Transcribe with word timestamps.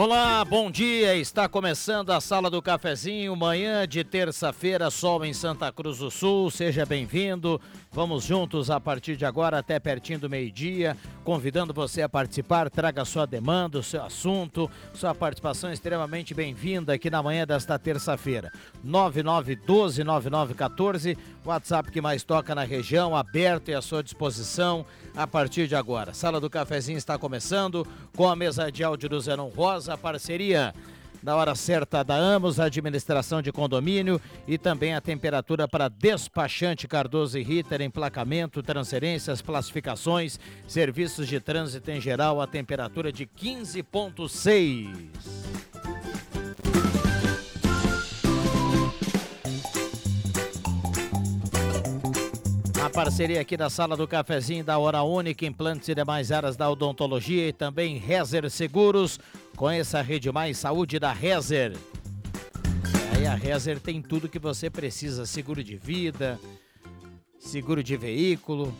Olá, 0.00 0.42
bom 0.46 0.70
dia. 0.70 1.14
Está 1.14 1.46
começando 1.46 2.08
a 2.08 2.22
Sala 2.22 2.48
do 2.48 2.62
Cafezinho, 2.62 3.36
manhã 3.36 3.86
de 3.86 4.02
terça-feira, 4.02 4.88
sol 4.90 5.22
em 5.26 5.34
Santa 5.34 5.70
Cruz 5.70 5.98
do 5.98 6.10
Sul. 6.10 6.50
Seja 6.50 6.86
bem-vindo. 6.86 7.60
Vamos 7.92 8.22
juntos 8.22 8.70
a 8.70 8.78
partir 8.78 9.16
de 9.16 9.24
agora 9.24 9.58
até 9.58 9.80
pertinho 9.80 10.20
do 10.20 10.30
meio-dia, 10.30 10.96
convidando 11.24 11.74
você 11.74 12.02
a 12.02 12.08
participar. 12.08 12.70
Traga 12.70 13.04
sua 13.04 13.26
demanda, 13.26 13.80
o 13.80 13.82
seu 13.82 14.04
assunto. 14.04 14.70
Sua 14.94 15.12
participação 15.12 15.72
extremamente 15.72 16.32
bem-vinda 16.32 16.92
aqui 16.92 17.10
na 17.10 17.20
manhã 17.20 17.44
desta 17.44 17.76
terça-feira. 17.80 18.52
99129914, 18.86 21.18
WhatsApp 21.44 21.90
que 21.90 22.00
mais 22.00 22.22
toca 22.22 22.54
na 22.54 22.62
região, 22.62 23.16
aberto 23.16 23.70
e 23.70 23.74
à 23.74 23.82
sua 23.82 24.04
disposição 24.04 24.86
a 25.16 25.26
partir 25.26 25.66
de 25.66 25.74
agora. 25.74 26.14
Sala 26.14 26.40
do 26.40 26.48
Cafezinho 26.48 26.96
está 26.96 27.18
começando 27.18 27.84
com 28.16 28.28
a 28.28 28.36
mesa 28.36 28.70
de 28.70 28.84
áudio 28.84 29.08
do 29.08 29.20
Zenon 29.20 29.48
Rosa, 29.48 29.98
parceria 29.98 30.72
na 31.22 31.36
hora 31.36 31.54
certa 31.54 32.02
da 32.02 32.14
Amos, 32.14 32.58
administração 32.58 33.42
de 33.42 33.52
condomínio 33.52 34.18
e 34.46 34.56
também 34.58 34.94
a 34.94 35.00
temperatura 35.00 35.68
para 35.68 35.88
despachante 35.88 36.88
Cardoso 36.88 37.38
e 37.38 37.42
Ritter, 37.42 37.82
emplacamento, 37.82 38.62
transferências, 38.62 39.42
classificações, 39.42 40.40
serviços 40.66 41.28
de 41.28 41.38
trânsito 41.40 41.90
em 41.90 42.00
geral, 42.00 42.40
a 42.40 42.46
temperatura 42.46 43.12
de 43.12 43.26
15.6. 43.26 45.69
A 52.82 52.88
parceria 52.88 53.42
aqui 53.42 53.58
da 53.58 53.68
Sala 53.68 53.94
do 53.94 54.08
Cafezinho 54.08 54.64
da 54.64 54.78
Hora 54.78 55.02
Única, 55.02 55.44
implantes 55.44 55.86
e 55.90 55.94
demais 55.94 56.32
áreas 56.32 56.56
da 56.56 56.68
odontologia 56.70 57.48
e 57.48 57.52
também 57.52 57.98
Rezer 57.98 58.48
Seguros. 58.50 59.20
Conheça 59.54 59.98
a 59.98 60.02
Rede 60.02 60.32
Mais 60.32 60.56
Saúde 60.56 60.98
da 60.98 61.12
Rezer. 61.12 61.76
Aí 63.14 63.26
a 63.26 63.34
Rezer 63.34 63.78
tem 63.78 64.00
tudo 64.00 64.30
que 64.30 64.38
você 64.38 64.70
precisa: 64.70 65.26
seguro 65.26 65.62
de 65.62 65.76
vida, 65.76 66.40
seguro 67.38 67.82
de 67.82 67.98
veículo, 67.98 68.74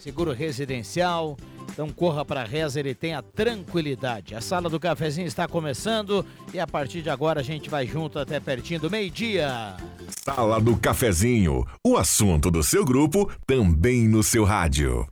seguro 0.00 0.32
residencial. 0.32 1.36
Então 1.74 1.90
corra 1.90 2.24
para 2.24 2.42
a 2.42 2.44
Rezer 2.44 2.86
e 2.86 2.94
tenha 2.94 3.20
tranquilidade. 3.20 4.36
A 4.36 4.40
Sala 4.40 4.70
do 4.70 4.78
Cafezinho 4.78 5.26
está 5.26 5.48
começando 5.48 6.24
e 6.52 6.60
a 6.60 6.68
partir 6.68 7.02
de 7.02 7.10
agora 7.10 7.40
a 7.40 7.42
gente 7.42 7.68
vai 7.68 7.84
junto 7.84 8.16
até 8.16 8.38
pertinho 8.38 8.78
do 8.78 8.88
meio-dia. 8.88 9.74
Sala 10.08 10.60
do 10.60 10.76
Cafezinho, 10.76 11.66
o 11.84 11.96
assunto 11.96 12.48
do 12.48 12.62
seu 12.62 12.84
grupo 12.84 13.28
também 13.44 14.06
no 14.06 14.22
seu 14.22 14.44
rádio. 14.44 15.04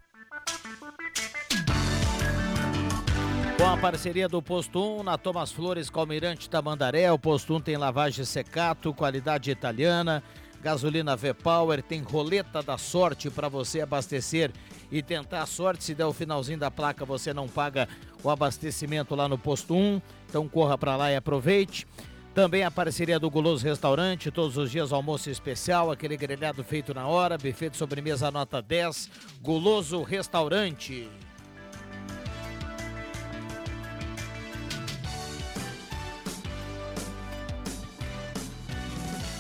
Com 3.58 3.68
a 3.68 3.76
parceria 3.76 4.28
do 4.28 4.40
Posto 4.40 5.00
1 5.00 5.02
na 5.02 5.18
Thomas 5.18 5.50
Flores 5.50 5.90
com 5.90 5.98
Almirante 5.98 6.48
Tamandaré, 6.48 7.10
o 7.10 7.18
Posto 7.18 7.56
1 7.56 7.60
tem 7.60 7.76
lavagem 7.76 8.24
secato, 8.24 8.94
qualidade 8.94 9.50
italiana, 9.50 10.22
gasolina 10.62 11.16
V-Power, 11.16 11.82
tem 11.82 12.02
roleta 12.02 12.62
da 12.62 12.78
sorte 12.78 13.28
para 13.30 13.48
você 13.48 13.80
abastecer 13.80 14.52
e 14.92 15.02
tentar 15.02 15.42
a 15.42 15.46
sorte. 15.46 15.82
Se 15.82 15.94
der 15.94 16.04
o 16.04 16.12
finalzinho 16.12 16.58
da 16.58 16.70
placa, 16.70 17.04
você 17.04 17.32
não 17.32 17.48
paga 17.48 17.88
o 18.22 18.30
abastecimento 18.30 19.14
lá 19.14 19.26
no 19.26 19.38
Posto 19.38 19.74
1. 19.74 20.00
Então 20.28 20.46
corra 20.46 20.76
para 20.76 20.94
lá 20.94 21.10
e 21.10 21.16
aproveite. 21.16 21.86
Também 22.34 22.62
a 22.62 22.70
parceria 22.70 23.18
do 23.18 23.28
Guloso 23.28 23.64
Restaurante, 23.64 24.30
todos 24.30 24.56
os 24.56 24.70
dias 24.70 24.90
almoço 24.90 25.28
especial, 25.28 25.90
aquele 25.90 26.16
grelhado 26.16 26.64
feito 26.64 26.94
na 26.94 27.06
hora, 27.06 27.36
buffet 27.36 27.68
de 27.70 27.76
sobremesa 27.76 28.30
nota 28.30 28.62
10, 28.62 29.10
Guloso 29.42 30.02
Restaurante. 30.02 31.10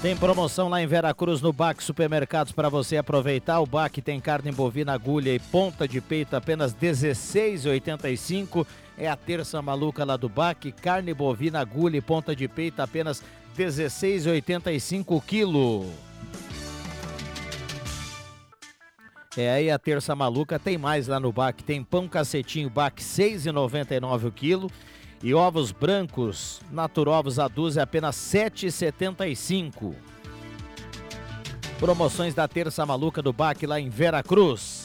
Tem 0.02 0.16
promoção 0.16 0.68
lá 0.68 0.82
em 0.82 0.86
Veracruz 0.88 1.40
no 1.40 1.52
Bac 1.52 1.80
Supermercados 1.80 2.52
para 2.52 2.68
você 2.68 2.96
aproveitar. 2.96 3.60
O 3.60 3.66
Bac 3.66 4.02
tem 4.02 4.18
carne 4.18 4.50
bovina, 4.50 4.92
agulha 4.92 5.32
e 5.32 5.38
ponta 5.38 5.86
de 5.86 6.00
peito 6.00 6.34
apenas 6.34 6.74
16,85. 6.74 8.66
É 8.98 9.08
a 9.08 9.14
terça 9.14 9.62
maluca 9.62 10.04
lá 10.04 10.16
do 10.16 10.28
Bac. 10.28 10.72
Carne 10.72 11.14
bovina, 11.14 11.60
agulha 11.60 11.98
e 11.98 12.00
ponta 12.00 12.34
de 12.34 12.48
peito 12.48 12.82
apenas 12.82 13.22
16,85 13.56 15.22
quilo. 15.24 15.86
É 19.36 19.50
aí 19.50 19.70
a 19.70 19.78
terça 19.78 20.16
maluca 20.16 20.58
tem 20.58 20.76
mais 20.76 21.06
lá 21.06 21.20
no 21.20 21.30
Bac. 21.32 21.62
Tem 21.62 21.80
pão 21.80 22.08
cacetinho 22.08 22.68
Bac 22.68 23.00
6,99 23.00 24.26
o 24.26 24.32
quilo. 24.32 24.68
E 25.22 25.32
ovos 25.32 25.70
brancos, 25.70 26.60
Naturovos 26.70 27.38
a 27.38 27.46
dúzia, 27.46 27.84
apenas 27.84 28.16
7,75. 28.16 29.94
Promoções 31.78 32.34
da 32.34 32.48
Terça 32.48 32.84
Maluca 32.84 33.22
do 33.22 33.32
Bac 33.32 33.64
lá 33.64 33.78
em 33.78 33.88
Veracruz. 33.88 34.82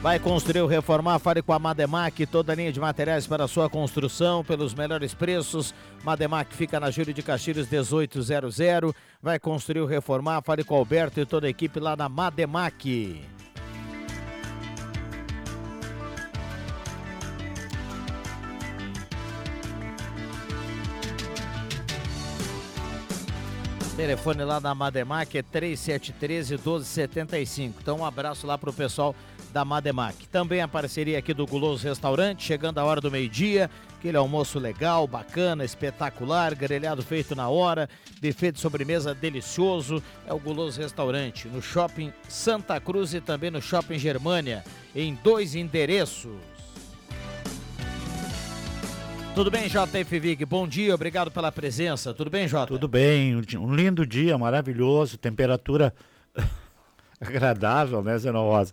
Vai 0.00 0.18
construir 0.18 0.60
ou 0.60 0.68
reformar? 0.68 1.18
Fale 1.18 1.40
com 1.40 1.54
a 1.54 1.58
Mademac, 1.58 2.26
toda 2.26 2.52
a 2.52 2.54
linha 2.54 2.70
de 2.70 2.78
materiais 2.78 3.26
para 3.26 3.48
sua 3.48 3.70
construção, 3.70 4.44
pelos 4.44 4.74
melhores 4.74 5.14
preços. 5.14 5.74
Mademac 6.02 6.54
fica 6.54 6.78
na 6.78 6.90
Júlio 6.90 7.14
de 7.14 7.22
Castilhos 7.22 7.66
1800. 7.66 8.58
Vai 9.22 9.38
construir 9.38 9.80
ou 9.80 9.86
reformar? 9.86 10.42
Fale 10.42 10.62
com 10.62 10.74
o 10.74 10.78
Alberto 10.78 11.20
e 11.20 11.24
toda 11.24 11.46
a 11.46 11.50
equipe 11.50 11.80
lá 11.80 11.96
na 11.96 12.06
Mademac. 12.06 13.33
Telefone 24.04 24.44
lá 24.44 24.60
na 24.60 24.74
Mademac 24.74 25.38
é 25.38 25.42
3713 25.42 26.56
1275. 26.56 27.78
Então 27.80 28.00
um 28.00 28.04
abraço 28.04 28.46
lá 28.46 28.58
pro 28.58 28.70
pessoal 28.70 29.16
da 29.50 29.64
Mademac. 29.64 30.28
Também 30.28 30.60
a 30.60 30.68
parceria 30.68 31.18
aqui 31.18 31.32
do 31.32 31.46
Guloso 31.46 31.88
Restaurante, 31.88 32.44
chegando 32.44 32.76
a 32.76 32.84
hora 32.84 33.00
do 33.00 33.10
meio-dia, 33.10 33.70
aquele 33.96 34.18
almoço 34.18 34.58
legal, 34.58 35.06
bacana, 35.06 35.64
espetacular, 35.64 36.54
grelhado 36.54 37.02
feito 37.02 37.34
na 37.34 37.48
hora, 37.48 37.88
buffet 38.20 38.52
de 38.52 38.60
sobremesa 38.60 39.14
delicioso, 39.14 40.02
é 40.26 40.34
o 40.34 40.38
Guloso 40.38 40.78
Restaurante, 40.82 41.48
no 41.48 41.62
Shopping 41.62 42.12
Santa 42.28 42.78
Cruz 42.78 43.14
e 43.14 43.22
também 43.22 43.50
no 43.50 43.62
Shopping 43.62 43.98
Germânia, 43.98 44.62
em 44.94 45.14
dois 45.14 45.54
endereços. 45.54 46.53
Tudo 49.34 49.50
bem, 49.50 49.68
JF 49.68 50.20
Vig? 50.20 50.44
Bom 50.44 50.66
dia, 50.66 50.94
obrigado 50.94 51.28
pela 51.28 51.50
presença. 51.50 52.14
Tudo 52.14 52.30
bem, 52.30 52.46
Jota? 52.46 52.68
Tudo 52.68 52.86
bem, 52.86 53.34
um 53.34 53.74
lindo 53.74 54.06
dia, 54.06 54.38
maravilhoso, 54.38 55.18
temperatura 55.18 55.92
agradável, 57.20 58.00
né, 58.00 58.16
Zeno 58.16 58.38
Rosa? 58.38 58.72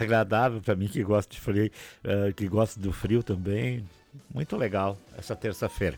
Agradável 0.00 0.60
para 0.60 0.74
mim 0.74 0.88
que 0.88 1.04
gosta 1.04 1.32
de 1.32 1.40
frio, 1.40 1.70
uh, 2.04 2.34
que 2.34 2.48
gosta 2.48 2.80
do 2.80 2.92
frio 2.92 3.22
também. 3.22 3.88
Muito 4.34 4.56
legal 4.56 4.98
essa 5.16 5.36
terça-feira. 5.36 5.96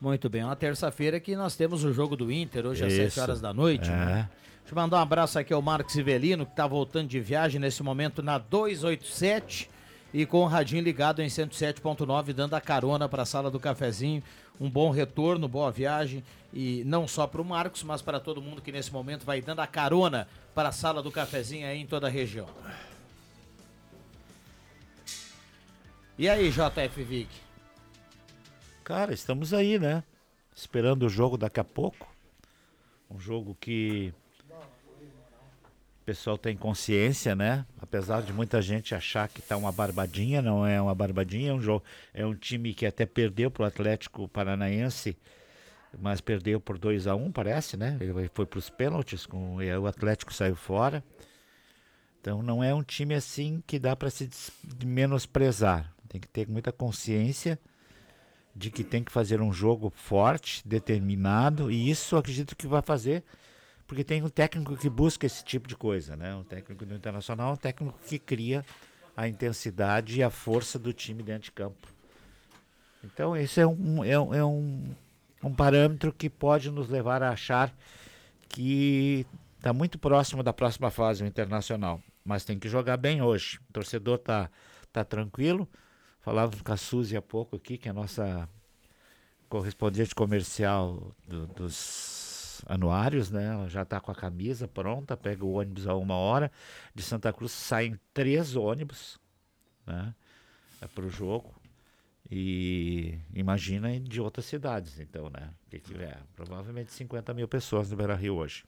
Muito 0.00 0.28
bem, 0.28 0.44
uma 0.44 0.54
terça-feira 0.54 1.18
que 1.18 1.34
nós 1.34 1.56
temos 1.56 1.82
o 1.82 1.92
jogo 1.92 2.14
do 2.14 2.30
Inter 2.30 2.66
hoje 2.66 2.86
Isso. 2.86 3.02
às 3.02 3.12
7 3.14 3.20
horas 3.20 3.40
da 3.40 3.52
noite. 3.52 3.90
É. 3.90 3.96
Né? 3.96 4.30
Deixa 4.60 4.72
eu 4.72 4.76
mandar 4.76 4.98
um 4.98 5.02
abraço 5.02 5.40
aqui 5.40 5.52
ao 5.52 5.60
Marcos 5.60 5.96
Ivelino, 5.96 6.46
que 6.46 6.52
está 6.52 6.68
voltando 6.68 7.08
de 7.08 7.18
viagem 7.18 7.60
nesse 7.60 7.82
momento 7.82 8.22
na 8.22 8.38
287 8.38 9.73
e 10.14 10.24
com 10.24 10.42
o 10.42 10.46
radinho 10.46 10.80
ligado 10.80 11.20
em 11.20 11.26
107.9, 11.26 12.32
dando 12.32 12.54
a 12.54 12.60
carona 12.60 13.08
para 13.08 13.24
a 13.24 13.26
sala 13.26 13.50
do 13.50 13.58
cafezinho. 13.58 14.22
Um 14.60 14.70
bom 14.70 14.90
retorno, 14.90 15.48
boa 15.48 15.72
viagem 15.72 16.22
e 16.52 16.84
não 16.86 17.08
só 17.08 17.26
para 17.26 17.42
o 17.42 17.44
Marcos, 17.44 17.82
mas 17.82 18.00
para 18.00 18.20
todo 18.20 18.40
mundo 18.40 18.62
que 18.62 18.70
nesse 18.70 18.92
momento 18.92 19.26
vai 19.26 19.42
dando 19.42 19.58
a 19.58 19.66
carona 19.66 20.28
para 20.54 20.68
a 20.68 20.72
sala 20.72 21.02
do 21.02 21.10
cafezinho 21.10 21.66
aí 21.66 21.80
em 21.80 21.86
toda 21.86 22.06
a 22.06 22.10
região. 22.10 22.46
E 26.16 26.28
aí, 26.28 26.48
JF 26.48 27.02
Vic? 27.02 27.28
Cara, 28.84 29.12
estamos 29.12 29.52
aí, 29.52 29.80
né? 29.80 30.04
Esperando 30.54 31.06
o 31.06 31.08
jogo 31.08 31.36
daqui 31.36 31.58
a 31.58 31.64
pouco. 31.64 32.06
Um 33.10 33.18
jogo 33.18 33.56
que 33.60 34.14
o 36.04 36.12
pessoal 36.14 36.36
tem 36.36 36.54
consciência, 36.54 37.34
né? 37.34 37.64
Apesar 37.80 38.20
de 38.20 38.30
muita 38.30 38.60
gente 38.60 38.94
achar 38.94 39.26
que 39.26 39.40
tá 39.40 39.56
uma 39.56 39.72
barbadinha, 39.72 40.42
não 40.42 40.66
é 40.66 40.78
uma 40.78 40.94
barbadinha, 40.94 41.50
é 41.50 41.54
um 41.54 41.62
jogo, 41.62 41.82
é 42.12 42.26
um 42.26 42.34
time 42.34 42.74
que 42.74 42.84
até 42.84 43.06
perdeu 43.06 43.50
pro 43.50 43.64
Atlético 43.64 44.28
Paranaense, 44.28 45.16
mas 45.98 46.20
perdeu 46.20 46.60
por 46.60 46.76
2 46.76 47.06
a 47.06 47.16
1 47.16 47.24
um, 47.24 47.32
parece, 47.32 47.78
né? 47.78 47.96
Ele 47.98 48.28
foi 48.34 48.44
para 48.44 48.58
os 48.58 48.68
pênaltis, 48.68 49.24
com 49.24 49.56
o 49.56 49.86
Atlético 49.86 50.34
saiu 50.34 50.54
fora. 50.54 51.02
Então 52.20 52.42
não 52.42 52.62
é 52.62 52.74
um 52.74 52.82
time 52.82 53.14
assim 53.14 53.62
que 53.66 53.78
dá 53.78 53.96
para 53.96 54.10
se 54.10 54.28
menosprezar. 54.84 55.90
Tem 56.06 56.20
que 56.20 56.28
ter 56.28 56.46
muita 56.46 56.70
consciência 56.70 57.58
de 58.54 58.70
que 58.70 58.84
tem 58.84 59.02
que 59.02 59.10
fazer 59.10 59.40
um 59.40 59.54
jogo 59.54 59.90
forte, 59.96 60.68
determinado, 60.68 61.70
e 61.70 61.88
isso 61.88 62.14
acredito 62.14 62.54
que 62.54 62.66
vai 62.66 62.82
fazer 62.82 63.24
porque 63.86 64.04
tem 64.04 64.22
um 64.22 64.28
técnico 64.28 64.76
que 64.76 64.88
busca 64.88 65.26
esse 65.26 65.44
tipo 65.44 65.68
de 65.68 65.76
coisa, 65.76 66.16
né? 66.16 66.34
Um 66.34 66.44
técnico 66.44 66.84
do 66.86 66.94
Internacional 66.94 67.50
é 67.50 67.52
um 67.52 67.56
técnico 67.56 67.98
que 68.06 68.18
cria 68.18 68.64
a 69.16 69.28
intensidade 69.28 70.18
e 70.18 70.22
a 70.22 70.30
força 70.30 70.78
do 70.78 70.92
time 70.92 71.22
dentro 71.22 71.44
de 71.44 71.52
campo. 71.52 71.88
Então, 73.02 73.36
esse 73.36 73.60
é 73.60 73.66
um, 73.66 74.02
é, 74.02 74.12
é 74.12 74.44
um, 74.44 74.94
um 75.42 75.54
parâmetro 75.54 76.12
que 76.12 76.30
pode 76.30 76.70
nos 76.70 76.88
levar 76.88 77.22
a 77.22 77.30
achar 77.30 77.72
que 78.48 79.26
está 79.58 79.72
muito 79.72 79.98
próximo 79.98 80.42
da 80.42 80.52
próxima 80.52 80.90
fase 80.90 81.22
o 81.22 81.26
Internacional. 81.26 82.00
Mas 82.24 82.44
tem 82.44 82.58
que 82.58 82.68
jogar 82.68 82.96
bem 82.96 83.20
hoje. 83.20 83.58
O 83.68 83.72
torcedor 83.72 84.16
está 84.16 84.50
tá 84.90 85.04
tranquilo. 85.04 85.68
Falávamos 86.22 86.62
com 86.62 86.72
a 86.72 86.76
Suzy 86.76 87.16
há 87.16 87.22
pouco 87.22 87.56
aqui, 87.56 87.76
que 87.76 87.88
é 87.88 87.90
a 87.90 87.94
nossa 87.94 88.48
correspondente 89.46 90.14
comercial 90.14 91.12
do, 91.28 91.46
dos 91.48 92.13
anuários, 92.66 93.30
né? 93.30 93.46
Ela 93.46 93.68
já 93.68 93.82
está 93.82 94.00
com 94.00 94.10
a 94.10 94.14
camisa 94.14 94.68
pronta, 94.68 95.16
pega 95.16 95.44
o 95.44 95.54
ônibus 95.54 95.86
a 95.86 95.94
uma 95.94 96.14
hora. 96.14 96.50
De 96.94 97.02
Santa 97.02 97.32
Cruz 97.32 97.52
saem 97.52 97.98
três 98.12 98.56
ônibus, 98.56 99.18
né? 99.86 100.14
É 100.80 100.86
para 100.86 101.04
o 101.04 101.10
jogo. 101.10 101.54
E 102.30 103.18
imagina 103.34 103.98
de 104.00 104.20
outras 104.20 104.46
cidades, 104.46 104.98
então, 104.98 105.30
né? 105.30 105.50
Que, 105.70 105.78
que 105.78 105.94
é? 105.94 106.16
Provavelmente 106.34 106.92
50 106.92 107.34
mil 107.34 107.46
pessoas 107.46 107.90
no 107.90 107.96
Beira 107.96 108.14
Rio 108.14 108.36
hoje. 108.36 108.64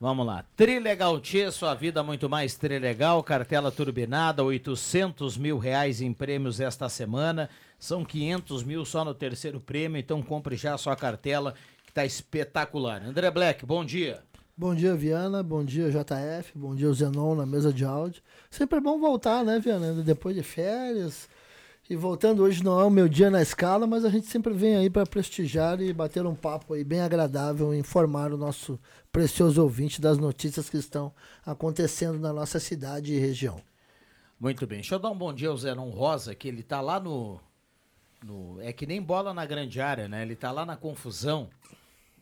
Vamos 0.00 0.24
lá. 0.24 0.44
Trilegal 0.56 1.18
Tchê, 1.20 1.50
sua 1.50 1.74
vida 1.74 2.04
muito 2.04 2.28
mais 2.28 2.54
trilegal. 2.54 3.20
Cartela 3.20 3.72
turbinada, 3.72 4.44
800 4.44 5.36
mil 5.36 5.58
reais 5.58 6.00
em 6.00 6.12
prêmios 6.12 6.60
esta 6.60 6.88
semana. 6.88 7.50
São 7.80 8.04
500 8.04 8.62
mil 8.62 8.84
só 8.84 9.04
no 9.04 9.12
terceiro 9.12 9.60
prêmio, 9.60 9.98
então 9.98 10.22
compre 10.22 10.54
já 10.54 10.74
a 10.74 10.78
sua 10.78 10.94
cartela 10.94 11.54
Tá 11.98 12.06
espetacular. 12.06 13.02
André 13.04 13.28
Black, 13.28 13.66
bom 13.66 13.84
dia. 13.84 14.22
Bom 14.56 14.72
dia, 14.72 14.94
Viana. 14.94 15.42
Bom 15.42 15.64
dia, 15.64 15.90
JF. 15.90 16.56
Bom 16.56 16.72
dia, 16.72 16.92
Zenon 16.92 17.34
na 17.34 17.44
mesa 17.44 17.72
de 17.72 17.84
áudio. 17.84 18.22
Sempre 18.48 18.78
é 18.78 18.80
bom 18.80 19.00
voltar, 19.00 19.44
né, 19.44 19.58
Viana? 19.58 19.92
Depois 19.94 20.36
de 20.36 20.44
férias. 20.44 21.28
E 21.90 21.96
voltando 21.96 22.44
hoje 22.44 22.62
não 22.62 22.80
é 22.80 22.84
o 22.84 22.90
meu 22.90 23.08
dia 23.08 23.32
na 23.32 23.42
escala, 23.42 23.84
mas 23.84 24.04
a 24.04 24.10
gente 24.10 24.28
sempre 24.28 24.54
vem 24.54 24.76
aí 24.76 24.88
para 24.88 25.04
prestigiar 25.06 25.80
e 25.80 25.92
bater 25.92 26.24
um 26.24 26.36
papo 26.36 26.74
aí 26.74 26.84
bem 26.84 27.00
agradável, 27.00 27.74
informar 27.74 28.32
o 28.32 28.36
nosso 28.36 28.78
precioso 29.10 29.60
ouvinte 29.60 30.00
das 30.00 30.18
notícias 30.18 30.70
que 30.70 30.76
estão 30.76 31.12
acontecendo 31.44 32.20
na 32.20 32.32
nossa 32.32 32.60
cidade 32.60 33.12
e 33.12 33.18
região. 33.18 33.60
Muito 34.38 34.68
bem. 34.68 34.78
Deixa 34.78 34.94
eu 34.94 35.00
dar 35.00 35.10
um 35.10 35.18
bom 35.18 35.34
dia 35.34 35.48
ao 35.48 35.56
Zenon 35.56 35.90
Rosa, 35.90 36.32
que 36.32 36.46
ele 36.46 36.62
tá 36.62 36.80
lá 36.80 37.00
no, 37.00 37.40
no. 38.24 38.60
É 38.60 38.72
que 38.72 38.86
nem 38.86 39.02
bola 39.02 39.34
na 39.34 39.44
grande 39.44 39.80
área, 39.80 40.06
né? 40.06 40.22
Ele 40.22 40.36
tá 40.36 40.52
lá 40.52 40.64
na 40.64 40.76
confusão 40.76 41.50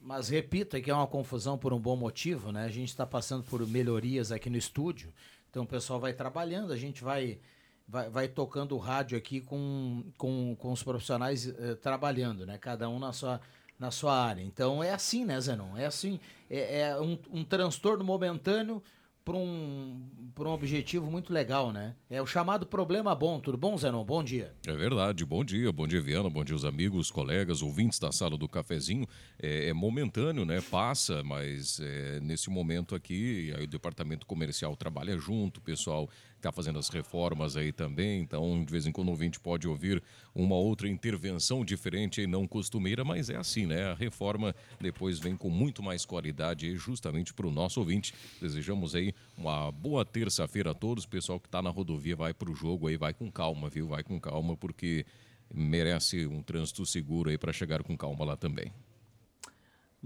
mas 0.06 0.28
repita 0.28 0.80
que 0.80 0.88
é 0.88 0.94
uma 0.94 1.06
confusão 1.08 1.58
por 1.58 1.72
um 1.72 1.80
bom 1.80 1.96
motivo, 1.96 2.52
né? 2.52 2.64
A 2.64 2.70
gente 2.70 2.90
está 2.90 3.04
passando 3.04 3.42
por 3.42 3.66
melhorias 3.66 4.30
aqui 4.30 4.48
no 4.48 4.56
estúdio, 4.56 5.12
então 5.50 5.64
o 5.64 5.66
pessoal 5.66 5.98
vai 5.98 6.12
trabalhando, 6.12 6.72
a 6.72 6.76
gente 6.76 7.02
vai 7.02 7.40
vai, 7.88 8.08
vai 8.08 8.28
tocando 8.28 8.76
o 8.76 8.78
rádio 8.78 9.18
aqui 9.18 9.40
com, 9.40 10.04
com, 10.16 10.54
com 10.56 10.70
os 10.70 10.80
profissionais 10.80 11.48
eh, 11.48 11.74
trabalhando, 11.74 12.46
né? 12.46 12.56
Cada 12.56 12.88
um 12.88 13.00
na 13.00 13.12
sua 13.12 13.40
na 13.80 13.90
sua 13.90 14.16
área. 14.16 14.42
Então 14.42 14.80
é 14.80 14.92
assim, 14.92 15.24
né, 15.24 15.40
Zenon? 15.40 15.76
É 15.76 15.86
assim, 15.86 16.20
é, 16.48 16.82
é 16.82 17.00
um, 17.00 17.18
um 17.32 17.44
transtorno 17.44 18.04
momentâneo 18.04 18.80
para 19.26 19.36
um, 19.36 20.00
um 20.38 20.48
objetivo 20.50 21.10
muito 21.10 21.32
legal, 21.32 21.72
né? 21.72 21.96
É 22.08 22.22
o 22.22 22.26
chamado 22.26 22.64
problema 22.64 23.12
bom. 23.12 23.40
Tudo 23.40 23.58
bom, 23.58 23.76
Zenon? 23.76 24.04
Bom 24.04 24.22
dia. 24.22 24.54
É 24.64 24.72
verdade. 24.72 25.24
Bom 25.24 25.44
dia. 25.44 25.72
Bom 25.72 25.84
dia, 25.84 26.00
Viana. 26.00 26.30
Bom 26.30 26.44
dia, 26.44 26.54
os 26.54 26.64
amigos, 26.64 27.10
colegas, 27.10 27.60
ouvintes 27.60 27.98
da 27.98 28.12
sala 28.12 28.38
do 28.38 28.48
cafezinho. 28.48 29.04
É, 29.42 29.70
é 29.70 29.72
momentâneo, 29.72 30.44
né? 30.44 30.60
Passa, 30.60 31.24
mas 31.24 31.80
é, 31.80 32.20
nesse 32.20 32.48
momento 32.48 32.94
aqui, 32.94 33.52
aí 33.56 33.64
o 33.64 33.66
departamento 33.66 34.24
comercial 34.26 34.76
trabalha 34.76 35.18
junto, 35.18 35.58
o 35.58 35.62
pessoal 35.62 36.08
está 36.36 36.52
fazendo 36.52 36.78
as 36.78 36.88
reformas 36.88 37.56
aí 37.56 37.72
também, 37.72 38.20
então 38.20 38.64
de 38.64 38.70
vez 38.70 38.86
em 38.86 38.92
quando 38.92 39.08
o 39.08 39.10
ouvinte 39.10 39.40
pode 39.40 39.66
ouvir 39.66 40.02
uma 40.34 40.54
outra 40.54 40.88
intervenção 40.88 41.64
diferente 41.64 42.20
e 42.20 42.26
não 42.26 42.46
costumeira, 42.46 43.04
mas 43.04 43.30
é 43.30 43.36
assim, 43.36 43.66
né? 43.66 43.90
A 43.90 43.94
reforma 43.94 44.54
depois 44.80 45.18
vem 45.18 45.36
com 45.36 45.50
muito 45.50 45.82
mais 45.82 46.04
qualidade 46.04 46.76
justamente 46.76 47.34
para 47.34 47.46
o 47.46 47.50
nosso 47.50 47.80
ouvinte. 47.80 48.14
Desejamos 48.40 48.94
aí 48.94 49.12
uma 49.36 49.72
boa 49.72 50.04
terça-feira 50.04 50.70
a 50.70 50.74
todos. 50.74 51.04
O 51.04 51.08
pessoal 51.08 51.40
que 51.40 51.48
está 51.48 51.60
na 51.60 51.70
rodovia 51.70 52.14
vai 52.14 52.32
para 52.32 52.50
o 52.50 52.54
jogo 52.54 52.86
aí, 52.86 52.96
vai 52.96 53.12
com 53.12 53.30
calma, 53.30 53.68
viu? 53.68 53.88
Vai 53.88 54.02
com 54.02 54.20
calma, 54.20 54.56
porque 54.56 55.04
merece 55.52 56.26
um 56.26 56.42
trânsito 56.42 56.84
seguro 56.84 57.30
aí 57.30 57.38
para 57.38 57.52
chegar 57.52 57.82
com 57.82 57.96
calma 57.96 58.24
lá 58.24 58.36
também. 58.36 58.72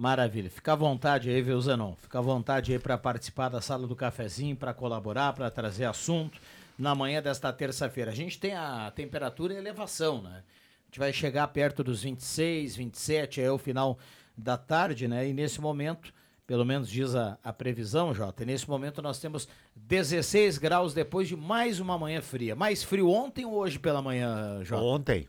Maravilha. 0.01 0.49
Fica 0.49 0.73
à 0.73 0.77
vontade 0.77 1.29
aí, 1.29 1.43
viu, 1.43 1.61
Zenon? 1.61 1.95
Fica 1.95 2.21
à 2.21 2.23
vontade 2.23 2.73
aí 2.73 2.79
para 2.79 2.97
participar 2.97 3.51
da 3.51 3.61
sala 3.61 3.87
do 3.87 3.95
cafezinho, 3.95 4.57
para 4.57 4.73
colaborar, 4.73 5.35
para 5.35 5.51
trazer 5.51 5.85
assunto 5.85 6.41
na 6.79 6.95
manhã 6.95 7.21
desta 7.21 7.53
terça-feira. 7.53 8.11
A 8.11 8.15
gente 8.15 8.41
tem 8.41 8.55
a 8.55 8.91
temperatura 8.97 9.53
e 9.53 9.59
elevação, 9.59 10.23
né? 10.23 10.37
A 10.41 10.87
gente 10.87 10.99
vai 10.99 11.13
chegar 11.13 11.47
perto 11.49 11.85
dos 11.85 12.03
26, 12.03 12.77
27, 12.77 13.43
é 13.43 13.53
o 13.53 13.59
final 13.59 13.99
da 14.35 14.57
tarde, 14.57 15.07
né? 15.07 15.29
E 15.29 15.35
nesse 15.35 15.61
momento, 15.61 16.15
pelo 16.47 16.65
menos 16.65 16.89
diz 16.89 17.15
a, 17.15 17.37
a 17.45 17.53
previsão, 17.53 18.15
Jota, 18.15 18.43
nesse 18.43 18.67
momento 18.67 19.03
nós 19.03 19.21
temos 19.21 19.47
16 19.77 20.57
graus 20.57 20.95
depois 20.95 21.29
de 21.29 21.37
mais 21.37 21.79
uma 21.79 21.99
manhã 21.99 22.23
fria. 22.23 22.57
Mais 22.57 22.83
frio 22.83 23.11
ontem 23.11 23.45
ou 23.45 23.53
hoje 23.53 23.79
pela 23.79 24.01
manhã, 24.01 24.65
Jota? 24.65 24.83
Ontem. 24.83 25.29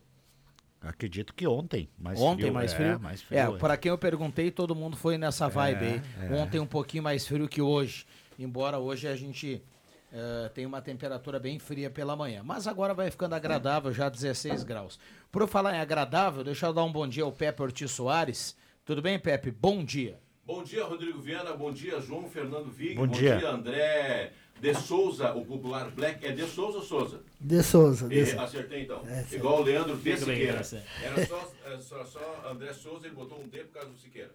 Acredito 0.81 1.33
que 1.35 1.47
ontem, 1.47 1.88
mais 1.95 2.19
ontem 2.19 2.41
frio. 2.41 2.53
mais 2.53 2.73
é, 2.73 2.75
frio. 2.75 2.88
É, 2.88 2.97
mais 2.97 3.21
frio. 3.21 3.39
É, 3.39 3.57
para 3.57 3.77
quem 3.77 3.91
eu 3.91 3.97
perguntei, 4.00 4.50
todo 4.50 4.75
mundo 4.75 4.97
foi 4.97 5.15
nessa 5.15 5.47
vibe 5.47 5.85
é, 5.85 5.89
aí. 5.89 6.01
É. 6.31 6.33
Ontem 6.33 6.59
um 6.59 6.65
pouquinho 6.65 7.03
mais 7.03 7.27
frio 7.27 7.47
que 7.47 7.61
hoje. 7.61 8.05
Embora 8.39 8.79
hoje 8.79 9.07
a 9.07 9.15
gente 9.15 9.61
uh, 10.11 10.50
tenha 10.50 10.67
uma 10.67 10.81
temperatura 10.81 11.39
bem 11.39 11.59
fria 11.59 11.91
pela 11.91 12.15
manhã. 12.15 12.41
Mas 12.43 12.65
agora 12.65 12.95
vai 12.95 13.11
ficando 13.11 13.35
agradável, 13.35 13.93
já 13.93 14.09
16 14.09 14.63
graus. 14.63 15.00
Por 15.31 15.47
falar 15.47 15.75
em 15.75 15.79
agradável, 15.79 16.43
deixa 16.43 16.65
eu 16.65 16.73
dar 16.73 16.83
um 16.83 16.91
bom 16.91 17.07
dia 17.07 17.23
ao 17.23 17.31
Pepe 17.31 17.61
Ortiz 17.61 17.91
Soares. 17.91 18.57
Tudo 18.83 19.03
bem, 19.03 19.19
Pepe? 19.19 19.51
Bom 19.51 19.85
dia. 19.85 20.19
Bom 20.43 20.63
dia, 20.63 20.83
Rodrigo 20.83 21.21
Viana. 21.21 21.53
Bom 21.53 21.71
dia, 21.71 22.01
João 22.01 22.27
Fernando 22.27 22.71
Vig. 22.71 22.95
Bom, 22.95 23.05
bom 23.05 23.13
dia. 23.13 23.38
dia, 23.38 23.50
André 23.50 24.33
De 24.62 24.75
Souza, 24.75 25.34
o 25.34 25.44
popular 25.44 25.89
Black, 25.89 26.24
é 26.25 26.32
De 26.32 26.46
Souza 26.46 26.77
ou 26.77 26.84
Souza? 26.84 27.22
De 27.39 27.63
Souza. 27.63 28.08
De 28.08 28.20
E, 28.20 28.25
Souza. 28.27 28.44
acertei 28.44 28.84
então. 28.84 29.01
É. 29.08 29.25
Igual 29.36 29.62
o 29.62 29.63
Leandro 29.63 29.98
de 29.98 30.18
Siqueira. 30.18 30.62
Era 31.03 31.25
só, 31.25 31.51
é, 31.65 31.77
só, 31.80 32.06
só 32.06 32.50
André 32.51 32.72
Souza, 32.74 33.08
ele 33.08 33.15
botou 33.15 33.41
um 33.41 33.48
D 33.48 33.58
por 33.63 33.74
causa 33.74 33.89
do 33.89 33.98
Siqueira. 33.98 34.32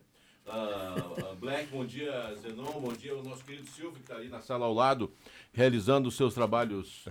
Ah, 0.49 1.35
Black, 1.41 1.69
bom 1.73 1.85
dia, 1.85 2.13
Zenon, 2.41 2.81
bom 2.81 2.93
dia, 2.93 3.17
o 3.17 3.23
nosso 3.23 3.45
querido 3.45 3.69
Silvio, 3.69 3.93
que 3.95 4.01
está 4.01 4.15
ali 4.17 4.29
na 4.29 4.41
sala 4.41 4.65
ao 4.67 4.73
lado, 4.75 5.11
realizando 5.53 6.09
os 6.09 6.17
seus 6.17 6.35
trabalhos 6.35 7.05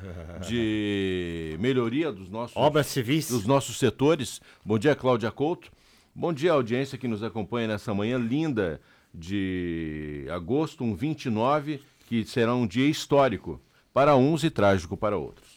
de 0.47 1.57
melhoria 1.59 2.11
dos 2.11 2.29
nossos, 2.29 2.55
Obras 2.55 2.87
civis. 2.87 3.29
dos 3.29 3.45
nossos 3.45 3.77
setores. 3.77 4.41
Bom 4.63 4.77
dia, 4.79 4.95
Cláudia 4.95 5.31
Couto. 5.31 5.69
Bom 6.13 6.31
dia, 6.31 6.53
audiência 6.53 6.97
que 6.97 7.07
nos 7.09 7.23
acompanha 7.23 7.67
nessa 7.67 7.93
manhã 7.93 8.17
linda 8.17 8.79
de 9.13 10.27
agosto, 10.31 10.83
um 10.83 10.95
29, 10.95 11.81
que 12.05 12.25
será 12.25 12.53
um 12.55 12.67
dia 12.67 12.89
histórico 12.89 13.61
para 13.93 14.15
uns 14.15 14.43
e 14.43 14.49
trágico 14.49 14.95
para 14.95 15.17
outros. 15.17 15.55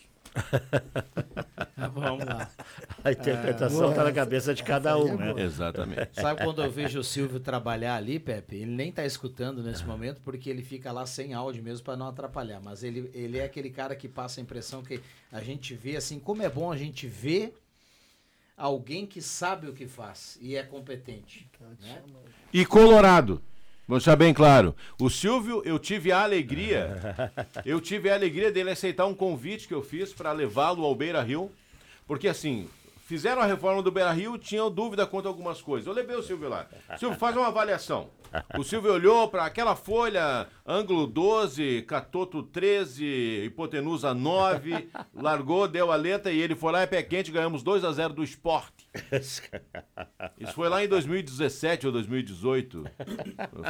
Vamos 1.93 2.25
lá. 2.25 2.49
A 3.03 3.13
interpretação 3.13 3.91
está 3.91 4.05
na 4.05 4.13
cabeça 4.13 4.55
de 4.55 4.63
cada 4.63 4.97
um, 4.99 5.17
né? 5.17 5.35
Exatamente. 5.39 6.11
Sabe 6.15 6.43
quando 6.45 6.63
eu 6.63 6.71
vejo 6.71 7.01
o 7.01 7.05
Silvio 7.05 7.41
trabalhar 7.41 7.97
ali, 7.97 8.19
Pepe? 8.19 8.57
Ele 8.57 8.71
nem 8.71 8.93
tá 8.93 9.05
escutando 9.05 9.63
nesse 9.63 9.85
momento 9.85 10.21
porque 10.23 10.51
ele 10.51 10.63
fica 10.63 10.93
lá 10.93 11.07
sem 11.07 11.35
áudio 11.35 11.63
mesmo 11.63 11.85
para 11.85 11.97
não 11.97 12.09
atrapalhar. 12.09 12.61
Mas 12.63 12.83
ele, 12.83 13.11
ele 13.15 13.39
é 13.39 13.45
aquele 13.45 13.71
cara 13.71 13.97
que 13.97 14.09
passa 14.09 14.41
a 14.41 14.43
impressão 14.43 14.83
que 14.83 15.01
a 15.33 15.41
gente 15.41 15.75
vê 15.75 15.97
assim, 15.97 16.19
como 16.19 16.43
é 16.43 16.49
bom 16.49 16.71
a 16.71 16.77
gente 16.77 17.07
ver 17.07 17.55
alguém 18.57 19.07
que 19.07 19.23
sabe 19.23 19.69
o 19.69 19.73
que 19.73 19.87
faz 19.87 20.37
e 20.41 20.57
é 20.57 20.63
competente. 20.63 21.49
né? 21.81 22.03
E 22.53 22.67
Colorado. 22.67 23.43
Vamos 23.89 24.05
deixar 24.05 24.17
bem 24.17 24.35
claro. 24.35 24.77
O 25.01 25.09
Silvio, 25.09 25.63
eu 25.65 25.79
tive 25.79 26.13
a 26.13 26.23
alegria, 26.23 27.33
eu 27.65 27.81
tive 27.81 28.11
a 28.11 28.15
alegria 28.15 28.53
dele 28.53 28.69
aceitar 28.69 29.07
um 29.07 29.15
convite 29.15 29.67
que 29.67 29.73
eu 29.73 29.83
fiz 29.83 30.13
para 30.13 30.31
levá-lo 30.31 30.85
ao 30.85 30.95
Beira 30.95 31.23
Rio. 31.23 31.51
Porque 32.07 32.29
assim, 32.29 32.69
fizeram 33.09 33.41
a 33.41 33.47
reforma 33.47 33.83
do 33.83 33.91
Beira 33.91 34.13
Rio, 34.13 34.37
tinham 34.37 34.71
dúvida 34.71 35.07
quanto 35.07 35.25
a 35.25 35.29
algumas 35.31 35.63
coisas. 35.63 35.87
Eu 35.87 35.95
levei 35.95 36.15
o 36.15 36.23
Silvio 36.23 36.51
lá. 36.51 36.67
Silvio, 36.99 37.19
faz 37.19 37.35
uma 37.35 37.47
avaliação. 37.47 38.11
O 38.59 38.63
Silvio 38.63 38.93
olhou 38.93 39.29
para 39.29 39.47
aquela 39.47 39.75
folha, 39.75 40.47
ângulo 40.67 41.07
12, 41.07 41.83
catoto 41.89 42.43
13, 42.43 43.45
hipotenusa 43.47 44.13
9, 44.13 44.91
largou, 45.17 45.67
deu 45.67 45.91
a 45.91 45.97
letra 45.97 46.31
e 46.31 46.39
ele 46.39 46.55
foi 46.55 46.71
lá 46.71 46.83
e 46.83 46.87
pé 46.87 47.03
quente, 47.03 47.33
ganhamos 47.33 47.63
2 47.63 47.83
a 47.85 47.93
0 47.93 48.13
do 48.13 48.23
esporte. 48.23 48.87
Isso 50.39 50.53
foi 50.53 50.69
lá 50.69 50.85
em 50.85 50.89
2017 50.89 51.87
ou 51.87 51.93
2018. 51.93 52.85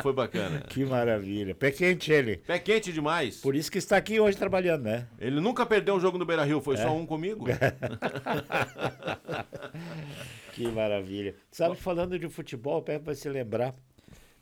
Foi 0.02 0.12
bacana. 0.12 0.60
Que 0.60 0.84
maravilha. 0.84 1.54
Pé 1.54 1.70
quente 1.70 2.10
ele. 2.10 2.38
Pé 2.38 2.58
quente 2.58 2.92
demais. 2.92 3.40
Por 3.40 3.54
isso 3.54 3.70
que 3.70 3.78
está 3.78 3.96
aqui 3.96 4.18
hoje 4.18 4.36
trabalhando, 4.36 4.84
né? 4.84 5.06
Ele 5.18 5.40
nunca 5.40 5.66
perdeu 5.66 5.94
um 5.94 6.00
jogo 6.00 6.18
no 6.18 6.24
Beira 6.24 6.44
Rio, 6.44 6.60
foi 6.60 6.76
só 6.76 6.94
um 6.94 7.04
comigo. 7.04 7.46
Que 10.54 10.66
maravilha. 10.68 11.36
Sabe, 11.52 11.76
falando 11.76 12.18
de 12.18 12.28
futebol, 12.28 12.82
Pepe 12.82 13.04
vai 13.04 13.14
se 13.14 13.28
lembrar. 13.28 13.74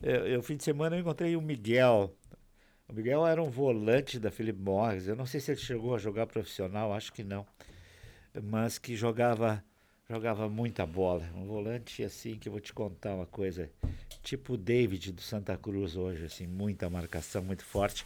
Eu, 0.02 0.26
eu, 0.26 0.42
fim 0.42 0.56
de 0.56 0.64
semana, 0.64 0.96
eu 0.96 1.00
encontrei 1.00 1.36
o 1.36 1.42
Miguel. 1.42 2.14
O 2.88 2.92
Miguel 2.92 3.26
era 3.26 3.42
um 3.42 3.50
volante 3.50 4.18
da 4.18 4.30
Philip 4.30 4.58
Morris. 4.58 5.08
Eu 5.08 5.16
não 5.16 5.26
sei 5.26 5.40
se 5.40 5.50
ele 5.50 5.60
chegou 5.60 5.94
a 5.94 5.98
jogar 5.98 6.26
profissional, 6.26 6.92
acho 6.92 7.12
que 7.12 7.22
não. 7.22 7.46
Mas 8.42 8.78
que 8.78 8.96
jogava 8.96 9.62
jogava 10.08 10.48
muita 10.48 10.86
bola. 10.86 11.28
Um 11.34 11.46
volante 11.46 12.02
assim 12.02 12.36
que 12.36 12.48
eu 12.48 12.52
vou 12.52 12.60
te 12.60 12.72
contar 12.72 13.14
uma 13.14 13.26
coisa. 13.26 13.70
Tipo 14.22 14.54
o 14.54 14.56
David 14.56 15.12
do 15.12 15.20
Santa 15.20 15.56
Cruz 15.56 15.96
hoje, 15.96 16.24
assim, 16.24 16.46
muita 16.46 16.88
marcação, 16.88 17.42
muito 17.42 17.64
forte. 17.64 18.04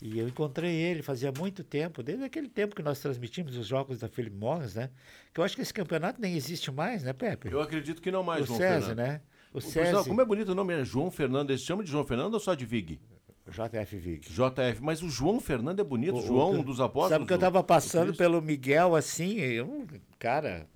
E 0.00 0.18
eu 0.18 0.28
encontrei 0.28 0.72
ele 0.76 1.02
fazia 1.02 1.32
muito 1.36 1.64
tempo, 1.64 2.02
desde 2.04 2.22
aquele 2.24 2.48
tempo 2.48 2.74
que 2.76 2.82
nós 2.82 3.00
transmitimos 3.00 3.56
os 3.56 3.66
jogos 3.66 3.98
da 3.98 4.08
Philip 4.08 4.36
Morris, 4.36 4.74
né? 4.76 4.90
Que 5.34 5.40
eu 5.40 5.44
acho 5.44 5.56
que 5.56 5.62
esse 5.62 5.74
campeonato 5.74 6.20
nem 6.20 6.36
existe 6.36 6.70
mais, 6.70 7.02
né, 7.02 7.12
Pepe? 7.12 7.50
Eu 7.50 7.60
acredito 7.60 8.00
que 8.00 8.10
não 8.10 8.22
mais, 8.22 8.42
o 8.42 8.46
João 8.46 8.58
César, 8.58 8.86
Fernando. 8.86 8.96
né? 8.98 9.20
O 9.52 9.60
César, 9.60 10.04
Como 10.04 10.20
é 10.20 10.24
bonito 10.24 10.50
o 10.52 10.54
nome, 10.54 10.72
é 10.74 10.84
João 10.84 11.10
Fernando. 11.10 11.50
Eles 11.50 11.62
chamam 11.62 11.82
de 11.82 11.90
João 11.90 12.04
Fernando 12.04 12.34
ou 12.34 12.40
só 12.40 12.54
de 12.54 12.64
Vig? 12.64 13.00
JF 13.50 13.96
Vig. 13.96 14.20
JF. 14.28 14.80
Mas 14.82 15.02
o 15.02 15.08
João 15.08 15.40
Fernando 15.40 15.80
é 15.80 15.84
bonito. 15.84 16.14
O- 16.14 16.18
o- 16.18 16.22
João, 16.26 16.52
um 16.52 16.62
dos 16.62 16.80
apóstolos. 16.80 17.08
Sabe 17.10 17.26
que 17.26 17.32
eu 17.32 17.38
tava 17.38 17.60
do 17.60 17.64
passando 17.64 18.14
pelo 18.14 18.42
Miguel 18.42 18.94
assim, 18.94 19.38
eu, 19.38 19.86
cara, 20.18 20.66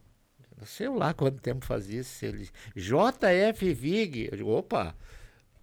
não 0.58 0.66
sei 0.66 0.88
lá 0.88 1.12
quanto 1.12 1.38
tempo 1.40 1.64
fazia 1.66 2.00
isso. 2.00 2.24
Ele, 2.24 2.48
JF 2.74 3.72
Vig. 3.74 4.28
Eu 4.32 4.36
digo, 4.38 4.50
opa. 4.50 4.96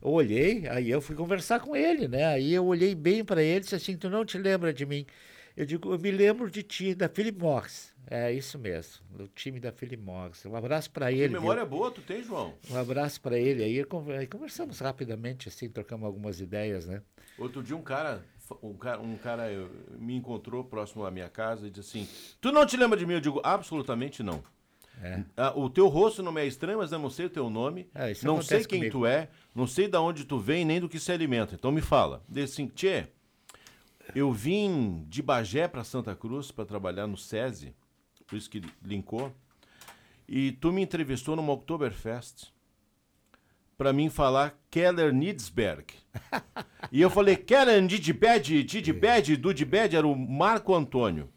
Eu 0.01 0.10
olhei, 0.12 0.68
aí 0.68 0.89
eu 0.89 1.01
fui 1.01 1.15
conversar 1.15 1.60
com 1.60 1.75
ele, 1.75 2.08
né? 2.08 2.25
Aí 2.25 2.53
eu 2.53 2.65
olhei 2.65 2.96
bem 2.96 3.24
para 3.24 3.41
ele 3.44 3.58
e 3.58 3.60
disse 3.62 3.75
assim: 3.75 3.98
Tu 3.98 4.10
não 4.10 4.24
te 4.25 4.38
lembra 4.38 4.74
de 4.74 4.86
mim? 4.86 5.06
Eu 5.58 5.65
digo, 5.65 5.91
eu 5.91 6.00
me 6.00 6.10
lembro 6.10 6.50
de 6.50 6.63
ti, 6.63 6.96
da 6.96 7.10
Philip 7.10 7.38
Morris. 7.38 7.94
É 8.10 8.32
isso 8.32 8.58
mesmo, 8.58 9.03
do 9.12 9.27
time 9.27 9.60
da 9.60 9.72
Philip 9.74 10.01
Morris. 10.01 10.46
Um 10.46 10.56
abraço 10.56 10.89
para 10.89 11.12
Que 11.12 11.18
ele. 11.20 11.34
memória 11.34 11.63
viu? 11.65 11.70
boa 11.77 11.91
tu 11.91 12.01
tem, 12.01 12.24
João. 12.24 12.53
Um 12.72 12.77
abraço 12.77 13.20
para 13.20 13.38
ele. 13.38 13.62
Aí 13.63 13.84
conver- 13.84 14.20
aí 14.20 14.25
conversamos 14.27 14.79
rapidamente, 14.79 15.50
assim, 15.50 15.68
trocamos 15.70 16.06
algumas 16.06 16.39
ideias, 16.39 16.86
né? 16.88 17.01
Outro 17.38 17.62
dia 17.62 17.75
um 17.75 17.82
cara, 17.82 18.24
um 18.63 18.74
cara, 18.74 19.01
um 19.01 19.18
cara 19.18 19.51
eh, 19.51 19.68
me 20.00 20.15
encontrou 20.15 20.63
próximo 20.63 21.06
à 21.06 21.12
minha 21.12 21.29
casa 21.29 21.68
e 21.68 21.70
disse 21.70 21.98
assim: 21.98 22.08
Tu 22.39 22.51
não 22.53 22.65
te 22.65 22.77
lembra 22.77 22.98
de 22.98 23.06
mim? 23.06 23.13
Eu 23.15 23.22
digo, 23.22 23.41
absolutamente 23.44 24.24
não. 24.24 24.41
É. 25.01 25.24
Ah, 25.38 25.53
o 25.56 25.70
teu 25.70 25.88
rosto 25.88 26.22
não 26.22 26.32
me 26.32 26.41
é 26.41 26.46
estranho, 26.46 26.79
mas 26.79 26.91
eu 26.91 27.00
não 27.00 27.10
sei 27.10 27.27
o 27.27 27.29
teu 27.29 27.50
nome. 27.50 27.89
É, 27.96 28.13
não 28.24 28.41
sei 28.41 28.65
quem 28.65 28.79
comigo. 28.79 29.00
tu 29.00 29.06
é, 29.06 29.29
não 29.56 29.65
sei 29.65 29.88
de 29.88 29.98
onde 29.98 30.25
tu 30.25 30.38
vem, 30.38 30.65
nem 30.65 30.79
do 30.79 30.89
que 30.89 31.00
se 31.00 31.12
alimenta. 31.12 31.56
Então 31.56 31.72
me 31.72 31.82
fala. 31.82 32.24
Diz 32.27 32.51
assim, 32.51 32.68
Tchê, 32.68 33.08
eu 34.13 34.32
vim 34.32 35.06
de 35.08 35.22
Bagé 35.22 35.68
para 35.68 35.84
Santa 35.84 36.15
Cruz 36.15 36.51
para 36.51 36.65
trabalhar 36.65 37.08
no 37.08 37.18
SESI, 37.18 37.74
por 38.27 38.36
isso 38.36 38.50
que 38.50 38.62
linkou. 38.84 39.32
E 40.27 40.51
tu 40.53 40.72
me 40.72 40.82
entrevistou 40.82 41.36
numa 41.36 41.53
Oktoberfest 41.53 42.51
para 43.77 43.94
mim 43.94 44.10
falar 44.10 44.60
Keller 44.70 45.13
Nidsberg. 45.13 45.86
e 46.91 47.01
eu 47.01 47.10
falei, 47.10 47.38
Keller 47.38 47.86
Didbed, 47.88 48.63
Didbed, 48.63 49.38
Dudbed 49.38 49.96
era 49.96 50.06
o 50.06 50.15
Marco 50.15 50.75
Antônio. 50.75 51.29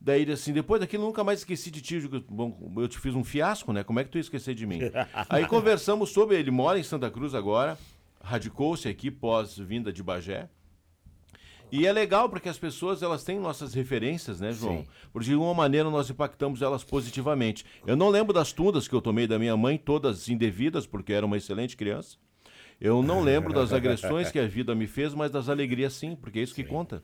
Daí 0.00 0.22
ele 0.22 0.32
assim, 0.32 0.52
depois 0.52 0.80
daquilo 0.80 1.04
nunca 1.04 1.24
mais 1.24 1.40
esqueci 1.40 1.70
de 1.70 1.80
ti. 1.82 1.96
Eu 1.96 2.20
Bom, 2.28 2.72
eu 2.76 2.88
te 2.88 2.98
fiz 2.98 3.14
um 3.14 3.24
fiasco, 3.24 3.72
né? 3.72 3.82
Como 3.82 3.98
é 3.98 4.04
que 4.04 4.10
tu 4.10 4.18
ia 4.18 4.22
esquecer 4.22 4.54
de 4.54 4.66
mim? 4.66 4.80
Aí 5.28 5.46
conversamos 5.46 6.10
sobre, 6.10 6.36
ele 6.36 6.50
mora 6.50 6.78
em 6.78 6.82
Santa 6.82 7.10
Cruz 7.10 7.34
agora, 7.34 7.76
radicou-se 8.22 8.88
aqui 8.88 9.10
pós-vinda 9.10 9.92
de 9.92 10.02
Bagé. 10.02 10.48
E 11.70 11.86
é 11.86 11.92
legal 11.92 12.30
porque 12.30 12.48
as 12.48 12.58
pessoas 12.58 13.02
elas 13.02 13.24
têm 13.24 13.38
nossas 13.38 13.74
referências, 13.74 14.40
né, 14.40 14.52
João? 14.52 14.86
Porque 15.12 15.28
de 15.28 15.34
alguma 15.34 15.52
maneira 15.52 15.90
nós 15.90 16.08
impactamos 16.08 16.62
elas 16.62 16.82
positivamente. 16.82 17.64
Eu 17.86 17.94
não 17.94 18.08
lembro 18.08 18.32
das 18.32 18.52
tundas 18.52 18.88
que 18.88 18.94
eu 18.94 19.02
tomei 19.02 19.26
da 19.26 19.38
minha 19.38 19.56
mãe, 19.56 19.76
todas 19.76 20.28
indevidas, 20.28 20.86
porque 20.86 21.12
era 21.12 21.26
uma 21.26 21.36
excelente 21.36 21.76
criança. 21.76 22.16
Eu 22.80 23.02
não 23.02 23.20
lembro 23.20 23.52
das 23.52 23.72
agressões 23.74 24.30
que 24.30 24.38
a 24.38 24.46
vida 24.46 24.74
me 24.74 24.86
fez, 24.86 25.12
mas 25.12 25.30
das 25.30 25.48
alegrias 25.48 25.92
sim, 25.92 26.16
porque 26.16 26.38
é 26.38 26.42
isso 26.42 26.54
que 26.54 26.64
conta. 26.64 27.02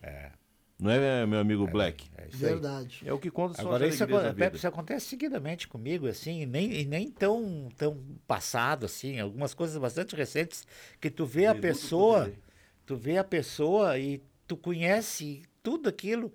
Não 0.84 0.90
é, 0.90 1.24
meu 1.24 1.38
amigo 1.38 1.66
Black? 1.66 2.04
É 2.18 2.26
isso 2.28 2.44
aí. 2.44 2.52
Verdade. 2.52 3.02
É 3.06 3.10
o 3.12 3.18
que 3.18 3.30
conta 3.30 3.58
Agora 3.58 3.86
isso, 3.88 4.02
alegrias 4.02 4.20
aco- 4.22 4.28
da 4.28 4.34
Pepe, 4.34 4.44
vida. 4.48 4.56
isso 4.58 4.68
acontece 4.68 5.06
seguidamente 5.06 5.66
comigo, 5.66 6.06
assim, 6.06 6.42
e 6.42 6.46
nem, 6.46 6.70
e 6.72 6.84
nem 6.84 7.10
tão, 7.10 7.70
tão 7.78 7.98
passado, 8.26 8.84
assim, 8.84 9.18
algumas 9.18 9.54
coisas 9.54 9.78
bastante 9.78 10.14
recentes, 10.14 10.66
que 11.00 11.08
tu 11.08 11.24
vê 11.24 11.46
a 11.46 11.54
pessoa, 11.54 12.18
poderei. 12.24 12.38
tu 12.84 12.96
vê 12.96 13.16
a 13.16 13.24
pessoa 13.24 13.98
e 13.98 14.22
tu 14.46 14.58
conhece 14.58 15.40
tudo 15.62 15.88
aquilo. 15.88 16.30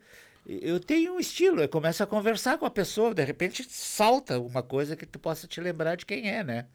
Eu 0.48 0.80
tenho 0.80 1.14
um 1.14 1.20
estilo, 1.20 1.62
eu 1.62 1.70
começo 1.70 2.02
a 2.02 2.08
conversar 2.08 2.58
com 2.58 2.66
a 2.66 2.72
pessoa, 2.72 3.14
de 3.14 3.24
repente 3.24 3.64
salta 3.70 4.40
uma 4.40 4.64
coisa 4.64 4.96
que 4.96 5.06
tu 5.06 5.20
possa 5.20 5.46
te 5.48 5.62
lembrar 5.62 5.94
de 5.96 6.08
quem 6.08 6.28
é, 6.28 6.44
né? 6.44 6.66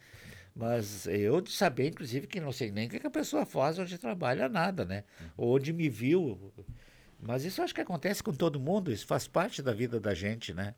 Mas 0.54 1.08
eu 1.08 1.40
de 1.40 1.50
saber, 1.50 1.88
inclusive, 1.88 2.28
que 2.28 2.38
não 2.38 2.52
sei 2.52 2.70
nem 2.70 2.86
o 2.86 2.90
que 2.90 3.00
que 3.00 3.06
a 3.08 3.10
pessoa 3.10 3.44
faz, 3.44 3.76
onde 3.80 3.98
trabalha, 3.98 4.48
nada, 4.48 4.84
né? 4.84 5.02
Ou 5.36 5.56
onde 5.56 5.72
me 5.72 5.88
viu. 5.88 6.52
Mas 7.26 7.44
isso 7.44 7.60
eu 7.60 7.64
acho 7.64 7.74
que 7.74 7.80
acontece 7.80 8.22
com 8.22 8.32
todo 8.32 8.60
mundo, 8.60 8.92
isso 8.92 9.06
faz 9.06 9.26
parte 9.26 9.62
da 9.62 9.72
vida 9.72 9.98
da 9.98 10.14
gente, 10.14 10.52
né? 10.52 10.74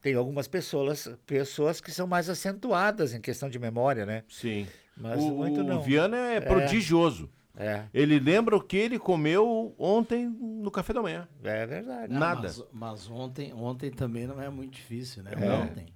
Tem 0.00 0.14
algumas 0.14 0.48
pessoas, 0.48 1.08
pessoas 1.26 1.78
que 1.80 1.92
são 1.92 2.06
mais 2.06 2.30
acentuadas 2.30 3.12
em 3.12 3.20
questão 3.20 3.50
de 3.50 3.58
memória, 3.58 4.06
né? 4.06 4.24
Sim. 4.28 4.66
Mas 4.96 5.22
o, 5.22 5.30
muito 5.30 5.62
não. 5.62 5.78
o 5.78 5.82
Viana 5.82 6.16
é, 6.16 6.40
prodigioso. 6.40 7.30
É, 7.54 7.84
Ele 7.92 8.18
lembra 8.18 8.56
o 8.56 8.62
que 8.62 8.76
ele 8.78 8.98
comeu 8.98 9.74
ontem 9.78 10.26
no 10.26 10.70
café 10.70 10.94
da 10.94 11.02
manhã. 11.02 11.28
é 11.42 11.66
verdade. 11.66 12.12
Não, 12.12 12.20
Nada. 12.20 12.42
Mas, 12.42 12.64
mas 12.72 13.10
ontem, 13.10 13.52
ontem 13.52 13.90
também 13.90 14.26
não 14.26 14.40
é 14.40 14.48
muito 14.48 14.72
difícil, 14.72 15.22
né? 15.22 15.32
É. 15.36 15.52
Ontem. 15.52 15.86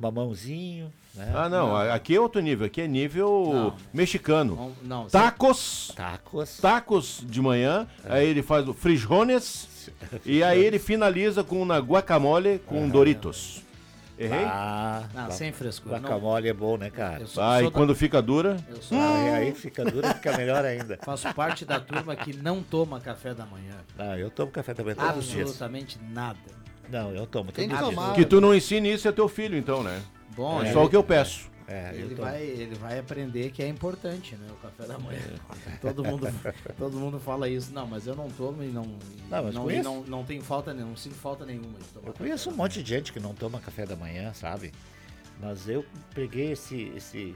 Mamãozinho, 0.00 0.90
né? 1.14 1.30
Ah, 1.34 1.48
não, 1.48 1.76
a- 1.76 1.94
aqui 1.94 2.14
é 2.16 2.20
outro 2.20 2.40
nível, 2.40 2.66
aqui 2.66 2.80
é 2.80 2.88
nível 2.88 3.50
Não. 3.52 3.76
mexicano. 3.92 4.56
Não, 4.56 4.72
não, 5.02 5.06
Tacos, 5.08 5.92
Tacos. 5.94 6.58
tacos 6.58 7.22
de 7.26 7.40
manhã, 7.40 7.86
aí 8.04 8.26
ele 8.26 8.42
faz 8.42 8.66
o 8.66 8.72
frijones 8.74 9.68
e 10.24 10.42
aí 10.42 10.64
ele 10.64 10.78
finaliza 10.78 11.44
com 11.44 11.60
uma 11.60 11.78
guacamole 11.78 12.58
com 12.66 12.88
Doritos. 12.88 13.62
Errei? 14.18 14.44
Ah, 14.44 15.04
Não, 15.14 15.30
sem 15.30 15.50
frescura. 15.50 15.94
Não, 15.98 16.02
guacamole 16.02 16.46
é 16.46 16.52
bom, 16.52 16.76
né, 16.76 16.90
cara? 16.90 17.26
sou, 17.26 17.42
Ah, 17.42 17.52
sou 17.54 17.60
e 17.60 17.64
da- 17.64 17.70
quando 17.70 17.94
fica 17.94 18.20
dura? 18.20 18.58
eu 18.68 18.76
sou- 18.82 18.98
Ah, 19.00 19.18
e 19.18 19.30
aí 19.30 19.52
fica 19.54 19.82
dura, 19.82 20.12
fica 20.14 20.36
melhor 20.36 20.62
ainda. 20.62 20.98
faço 21.02 21.32
parte 21.32 21.64
da 21.64 21.80
turma 21.80 22.14
que 22.14 22.36
não 22.36 22.62
toma 22.62 23.00
café 23.00 23.32
da 23.32 23.46
manhã. 23.46 23.76
Ah, 23.98 24.18
eu 24.18 24.30
tomo 24.30 24.52
café 24.52 24.74
também 24.74 24.94
todos 24.94 25.16
os 25.16 25.24
dias. 25.24 25.40
Absolutamente 25.48 25.98
nada. 26.12 26.38
Não, 26.90 27.14
eu 27.14 27.26
tomo 27.26 27.52
Tem 27.52 27.68
que 27.68 27.76
tomar. 27.76 28.14
Que 28.14 28.24
tu 28.24 28.40
não 28.40 28.54
ensine 28.54 28.92
isso 28.92 29.06
é 29.08 29.12
teu 29.12 29.28
filho, 29.28 29.56
então, 29.56 29.82
né? 29.82 30.00
Bom, 30.36 30.60
É 30.60 30.66
ele- 30.66 30.72
só 30.72 30.84
o 30.84 30.88
que 30.88 30.96
eu 30.96 31.02
peço. 31.04 31.48
É, 31.68 31.90
eu 31.92 32.00
Ele 32.00 32.14
tomo. 32.16 32.28
vai, 32.28 32.42
ele 32.42 32.74
vai 32.74 32.98
aprender 32.98 33.50
que 33.52 33.62
é 33.62 33.68
importante, 33.68 34.34
né? 34.34 34.48
O 34.50 34.56
café 34.56 34.86
da 34.92 34.98
manhã. 34.98 35.20
É. 35.68 35.76
Todo 35.80 36.02
mundo, 36.02 36.26
todo 36.76 36.96
mundo 36.98 37.20
fala 37.20 37.48
isso. 37.48 37.72
Não, 37.72 37.86
mas 37.86 38.08
eu 38.08 38.16
não 38.16 38.28
tomo 38.28 38.60
e 38.64 38.66
não. 38.66 38.82
Não, 39.30 39.44
mas 39.44 39.54
não, 39.54 39.62
conheço. 39.62 39.84
não, 39.84 40.02
não 40.02 40.24
tenho 40.24 40.42
falta 40.42 40.72
nenhuma, 40.72 40.90
não 40.90 40.96
sinto 40.96 41.14
falta 41.14 41.46
nenhuma 41.46 41.78
de 41.78 41.84
tomar. 41.94 42.08
Eu 42.08 42.12
conheço 42.12 42.50
um 42.50 42.54
monte 42.54 42.82
de 42.82 42.88
gente 42.88 43.12
que 43.12 43.20
não 43.20 43.34
toma 43.34 43.60
café 43.60 43.86
da 43.86 43.94
manhã, 43.94 44.32
sabe? 44.34 44.72
Mas 45.40 45.68
eu 45.68 45.84
peguei 46.12 46.50
esse. 46.52 46.92
esse... 46.96 47.34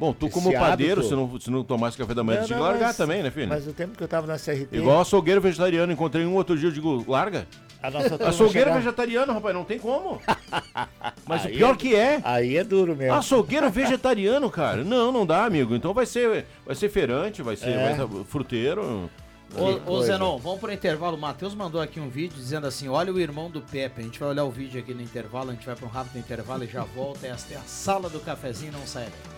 Bom, 0.00 0.12
tu 0.12 0.26
Esse 0.26 0.34
como 0.34 0.52
padeiro, 0.52 1.02
hábito- 1.02 1.08
se 1.08 1.14
não, 1.14 1.40
se 1.40 1.50
não 1.50 1.62
tomasse 1.62 1.96
café 1.96 2.12
da 2.14 2.24
manhã, 2.24 2.38
Não, 2.40 2.44
tu 2.44 2.48
tinha 2.48 2.58
que 2.58 2.64
largar 2.64 2.86
mas- 2.88 2.96
também, 2.96 3.22
né, 3.22 3.30
filho? 3.30 3.48
Mas 3.50 3.66
o 3.68 3.72
tempo 3.72 3.96
que 3.96 4.02
eu 4.02 4.08
tava 4.08 4.26
na 4.26 4.36
CRT. 4.38 4.78
Igual 4.78 5.00
açougueiro 5.00 5.40
vegetariano, 5.40 5.92
encontrei 5.92 6.24
um 6.26 6.34
outro 6.34 6.58
dia, 6.58 6.68
eu 6.68 6.72
digo, 6.72 7.04
larga. 7.08 7.46
A 7.82 7.90
nossa 7.90 8.10
turma 8.10 8.28
Açougueiro 8.28 8.52
chegava- 8.68 8.78
vegetariano, 8.78 9.32
rapaz, 9.32 9.54
não 9.54 9.64
tem 9.64 9.78
como. 9.78 10.20
Mas 11.26 11.44
o 11.44 11.48
Aí 11.48 11.56
pior 11.56 11.74
é- 11.74 11.76
que 11.76 11.94
é, 11.96 12.20
Aí 12.24 12.56
é 12.56 12.64
duro 12.64 12.94
mesmo. 12.96 13.14
açougueiro 13.14 13.70
vegetariano, 13.70 14.50
cara. 14.50 14.84
Não, 14.84 15.10
não 15.12 15.24
dá, 15.26 15.44
amigo. 15.44 15.74
Então 15.74 15.94
vai 15.94 16.06
ser, 16.06 16.46
vai 16.66 16.74
ser 16.74 16.88
feirante, 16.88 17.42
vai 17.42 17.56
ser, 17.56 17.70
É. 17.70 17.94
vai 17.94 17.96
ser 17.96 18.24
fruteiro. 18.24 19.10
Ô, 19.52 19.92
ô. 19.94 20.02
Zenon, 20.02 20.38
vamos 20.38 20.60
pro 20.60 20.72
intervalo. 20.72 21.16
O 21.16 21.20
Matheus 21.20 21.54
mandou 21.56 21.80
aqui 21.80 21.98
um 21.98 22.08
vídeo 22.08 22.36
dizendo 22.36 22.66
assim: 22.68 22.88
olha 22.88 23.12
o 23.12 23.18
irmão 23.18 23.50
do 23.50 23.60
Pepe. 23.60 24.00
A 24.00 24.04
gente 24.04 24.20
vai 24.20 24.28
olhar 24.28 24.44
o 24.44 24.50
vídeo 24.50 24.80
aqui 24.80 24.94
no 24.94 25.02
intervalo, 25.02 25.50
a 25.50 25.54
gente 25.54 25.66
vai 25.66 25.74
para 25.74 25.86
um 25.86 25.90
rápido 25.90 26.18
intervalo 26.18 26.62
e 26.62 26.68
já 26.68 26.84
volta. 26.84 27.26
Esta 27.26 27.54
é 27.54 27.56
a 27.56 27.62
sala 27.62 28.08
do 28.08 28.20
cafezinho, 28.20 28.70
não 28.72 28.86
sai 28.86 29.06
daí. 29.06 29.30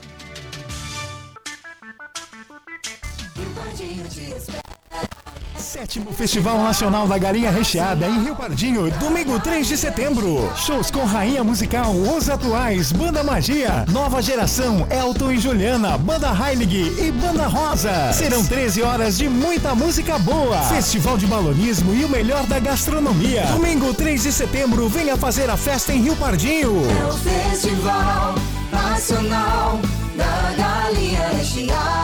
Sétimo 5.72 6.12
Festival 6.12 6.58
Nacional 6.58 7.08
da 7.08 7.16
Galinha 7.16 7.50
Recheada 7.50 8.06
em 8.06 8.24
Rio 8.24 8.36
Pardinho, 8.36 8.90
domingo 9.00 9.40
3 9.40 9.66
de 9.66 9.78
setembro. 9.78 10.52
Shows 10.54 10.90
com 10.90 11.02
Rainha 11.02 11.42
Musical, 11.42 11.94
Os 11.94 12.28
Atuais, 12.28 12.92
Banda 12.92 13.24
Magia, 13.24 13.86
Nova 13.90 14.20
Geração, 14.20 14.86
Elton 14.90 15.32
e 15.32 15.38
Juliana, 15.38 15.96
Banda 15.96 16.30
Heilig 16.30 16.92
e 17.00 17.10
Banda 17.10 17.46
Rosa. 17.46 18.12
Serão 18.12 18.44
13 18.44 18.82
horas 18.82 19.16
de 19.16 19.30
muita 19.30 19.74
música 19.74 20.18
boa. 20.18 20.58
Festival 20.64 21.16
de 21.16 21.26
balonismo 21.26 21.94
e 21.94 22.04
o 22.04 22.08
melhor 22.10 22.44
da 22.44 22.58
gastronomia. 22.58 23.46
Domingo 23.46 23.94
3 23.94 24.24
de 24.24 24.30
setembro, 24.30 24.90
venha 24.90 25.16
fazer 25.16 25.48
a 25.48 25.56
festa 25.56 25.90
em 25.94 26.02
Rio 26.02 26.16
Pardinho. 26.16 26.82
É 26.84 27.06
o 27.06 27.16
Festival 27.16 28.34
Nacional 28.70 29.80
da 30.18 30.52
Galinha 30.54 31.28
Recheada. 31.28 32.01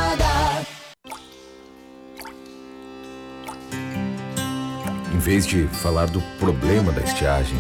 Vez 5.29 5.47
de 5.47 5.65
falar 5.65 6.07
do 6.07 6.23
problema 6.41 6.91
da 6.91 7.03
estiagem, 7.03 7.59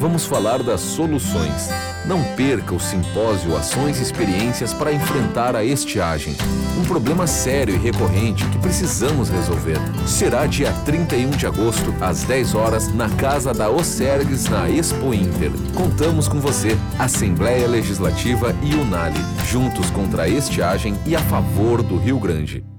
vamos 0.00 0.24
falar 0.24 0.62
das 0.62 0.80
soluções. 0.80 1.68
Não 2.06 2.24
perca 2.34 2.74
o 2.74 2.80
simpósio 2.80 3.54
Ações 3.54 3.98
e 3.98 4.02
Experiências 4.02 4.72
para 4.72 4.90
enfrentar 4.90 5.54
a 5.54 5.62
estiagem. 5.62 6.34
Um 6.78 6.84
problema 6.84 7.26
sério 7.26 7.74
e 7.74 7.76
recorrente 7.76 8.46
que 8.46 8.58
precisamos 8.58 9.28
resolver. 9.28 9.76
Será 10.06 10.46
dia 10.46 10.72
31 10.86 11.28
de 11.32 11.46
agosto, 11.46 11.94
às 12.00 12.24
10 12.24 12.54
horas, 12.54 12.94
na 12.94 13.10
Casa 13.10 13.52
da 13.52 13.68
Ocergues, 13.68 14.48
na 14.48 14.70
Expo 14.70 15.12
Inter. 15.12 15.50
Contamos 15.74 16.26
com 16.26 16.40
você, 16.40 16.74
Assembleia 16.98 17.68
Legislativa 17.68 18.56
e 18.62 18.74
Unali, 18.74 19.20
juntos 19.46 19.90
contra 19.90 20.22
a 20.22 20.28
estiagem 20.28 20.96
e 21.04 21.14
a 21.14 21.20
favor 21.20 21.82
do 21.82 21.98
Rio 21.98 22.18
Grande. 22.18 22.69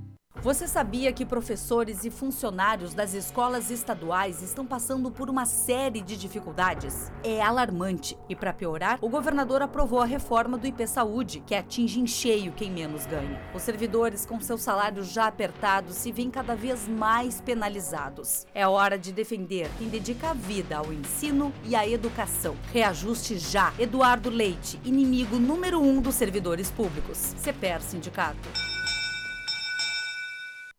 Você 0.43 0.67
sabia 0.67 1.13
que 1.13 1.24
professores 1.24 2.03
e 2.03 2.10
funcionários 2.10 2.95
das 2.95 3.13
escolas 3.13 3.69
estaduais 3.69 4.41
estão 4.41 4.65
passando 4.65 5.12
por 5.12 5.29
uma 5.29 5.45
série 5.45 6.01
de 6.01 6.17
dificuldades? 6.17 7.12
É 7.24 7.39
alarmante. 7.39 8.17
E 8.27 8.36
para 8.36 8.51
piorar, 8.51 8.98
o 9.03 9.07
governador 9.07 9.62
aprovou 9.62 10.01
a 10.01 10.05
reforma 10.05 10.57
do 10.57 10.65
IP 10.65 10.88
Saúde, 10.88 11.43
que 11.45 11.53
atinge 11.53 12.00
em 12.00 12.07
cheio 12.07 12.53
quem 12.53 12.71
menos 12.71 13.05
ganha. 13.05 13.39
Os 13.53 13.62
servidores, 13.62 14.25
com 14.25 14.41
seus 14.41 14.63
salários 14.63 15.12
já 15.12 15.27
apertados, 15.27 15.95
se 15.95 16.12
veem 16.12 16.31
cada 16.31 16.55
vez 16.55 16.88
mais 16.88 17.39
penalizados. 17.39 18.48
É 18.51 18.67
hora 18.67 18.98
de 18.98 19.12
defender 19.12 19.69
quem 19.77 19.89
dedica 19.89 20.31
a 20.31 20.33
vida 20.33 20.77
ao 20.77 20.91
ensino 20.91 21.53
e 21.63 21.75
à 21.75 21.88
educação. 21.88 22.55
Reajuste 22.74 23.38
já. 23.38 23.71
Eduardo 23.77 24.31
Leite, 24.31 24.81
inimigo 24.83 25.38
número 25.38 25.80
um 25.80 26.01
dos 26.01 26.15
servidores 26.15 26.71
públicos. 26.71 27.36
CPR 27.38 27.80
Sindicato. 27.80 28.81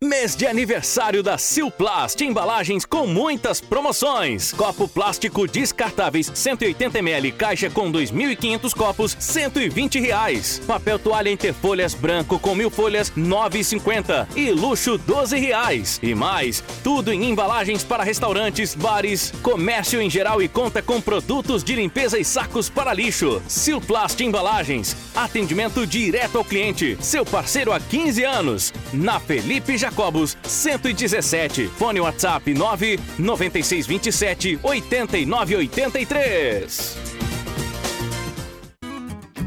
Mês 0.05 0.35
de 0.35 0.49
aniversário 0.49 1.23
da 1.23 1.38
Silplast, 1.38 2.21
embalagens 2.25 2.85
com 2.85 3.07
muitas 3.07 3.61
promoções. 3.61 4.51
Copo 4.51 4.88
plástico 4.88 5.47
descartáveis 5.47 6.29
180ml, 6.29 7.33
caixa 7.33 7.71
com 7.71 7.93
2.500 7.93 8.75
copos, 8.75 9.17
120 9.17 10.01
reais. 10.01 10.61
Papel 10.67 10.99
toalha 10.99 11.31
interfolhas 11.31 11.95
branco 11.95 12.37
com 12.41 12.53
mil 12.53 12.69
folhas, 12.69 13.12
9,50 13.12 14.27
e 14.35 14.51
luxo 14.51 14.99
12 14.99 15.38
reais. 15.38 16.01
E 16.03 16.17
mais, 16.17 16.65
tudo 16.83 17.12
em 17.12 17.31
embalagens 17.31 17.85
para 17.85 18.03
restaurantes, 18.03 18.75
bares, 18.75 19.33
comércio 19.41 20.03
em 20.03 20.11
geral 20.11 20.43
e 20.43 20.49
conta 20.49 20.83
com 20.83 21.01
produtos 21.01 21.62
de 21.62 21.77
limpeza 21.77 22.19
e 22.19 22.25
sacos 22.25 22.69
para 22.69 22.93
lixo. 22.93 23.41
Silplast 23.47 24.21
Embalagens, 24.21 24.97
atendimento 25.15 25.87
direto 25.87 26.38
ao 26.38 26.45
cliente. 26.45 26.99
Seu 27.01 27.25
parceiro 27.25 27.73
há 27.73 27.79
15 27.79 28.25
anos. 28.25 28.73
Na 28.93 29.21
Felipe 29.21 29.79
Jacobos, 29.92 30.37
117. 30.42 31.68
Fone 31.68 32.00
WhatsApp 32.00 32.46
99627 32.46 34.59
8983. 34.62 37.32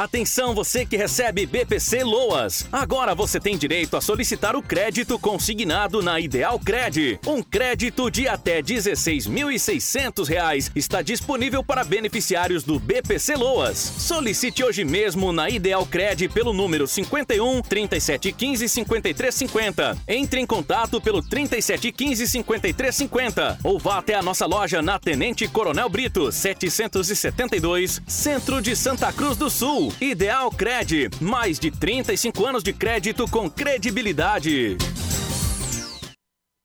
Atenção 0.00 0.54
você 0.54 0.86
que 0.86 0.96
recebe 0.96 1.44
BPC 1.44 2.02
Loas. 2.04 2.66
Agora 2.72 3.14
você 3.14 3.38
tem 3.38 3.58
direito 3.58 3.98
a 3.98 4.00
solicitar 4.00 4.56
o 4.56 4.62
crédito 4.62 5.18
consignado 5.18 6.00
na 6.00 6.18
Ideal 6.18 6.58
Cred. 6.58 7.20
Um 7.26 7.42
crédito 7.42 8.10
de 8.10 8.26
até 8.26 8.62
16.600 8.62 10.26
reais 10.26 10.70
está 10.74 11.02
disponível 11.02 11.62
para 11.62 11.84
beneficiários 11.84 12.64
do 12.64 12.80
BPC 12.80 13.36
Loas. 13.36 13.76
Solicite 13.76 14.64
hoje 14.64 14.86
mesmo 14.86 15.34
na 15.34 15.50
Ideal 15.50 15.84
Cred 15.84 16.30
pelo 16.30 16.54
número 16.54 16.86
51 16.86 17.60
3715 17.60 18.68
5350. 18.70 19.98
Entre 20.08 20.40
em 20.40 20.46
contato 20.46 20.98
pelo 20.98 21.20
3715 21.20 22.26
5350 22.26 23.58
ou 23.62 23.78
vá 23.78 23.98
até 23.98 24.14
a 24.14 24.22
nossa 24.22 24.46
loja 24.46 24.80
na 24.80 24.98
Tenente 24.98 25.46
Coronel 25.46 25.90
Brito 25.90 26.32
772, 26.32 28.00
Centro 28.06 28.62
de 28.62 28.74
Santa 28.74 29.12
Cruz 29.12 29.36
do 29.36 29.50
Sul. 29.50 29.89
Ideal 30.00 30.50
Cred, 30.50 31.10
mais 31.20 31.58
de 31.58 31.70
35 31.70 32.46
anos 32.46 32.62
de 32.62 32.72
crédito 32.72 33.28
com 33.28 33.50
credibilidade. 33.50 34.76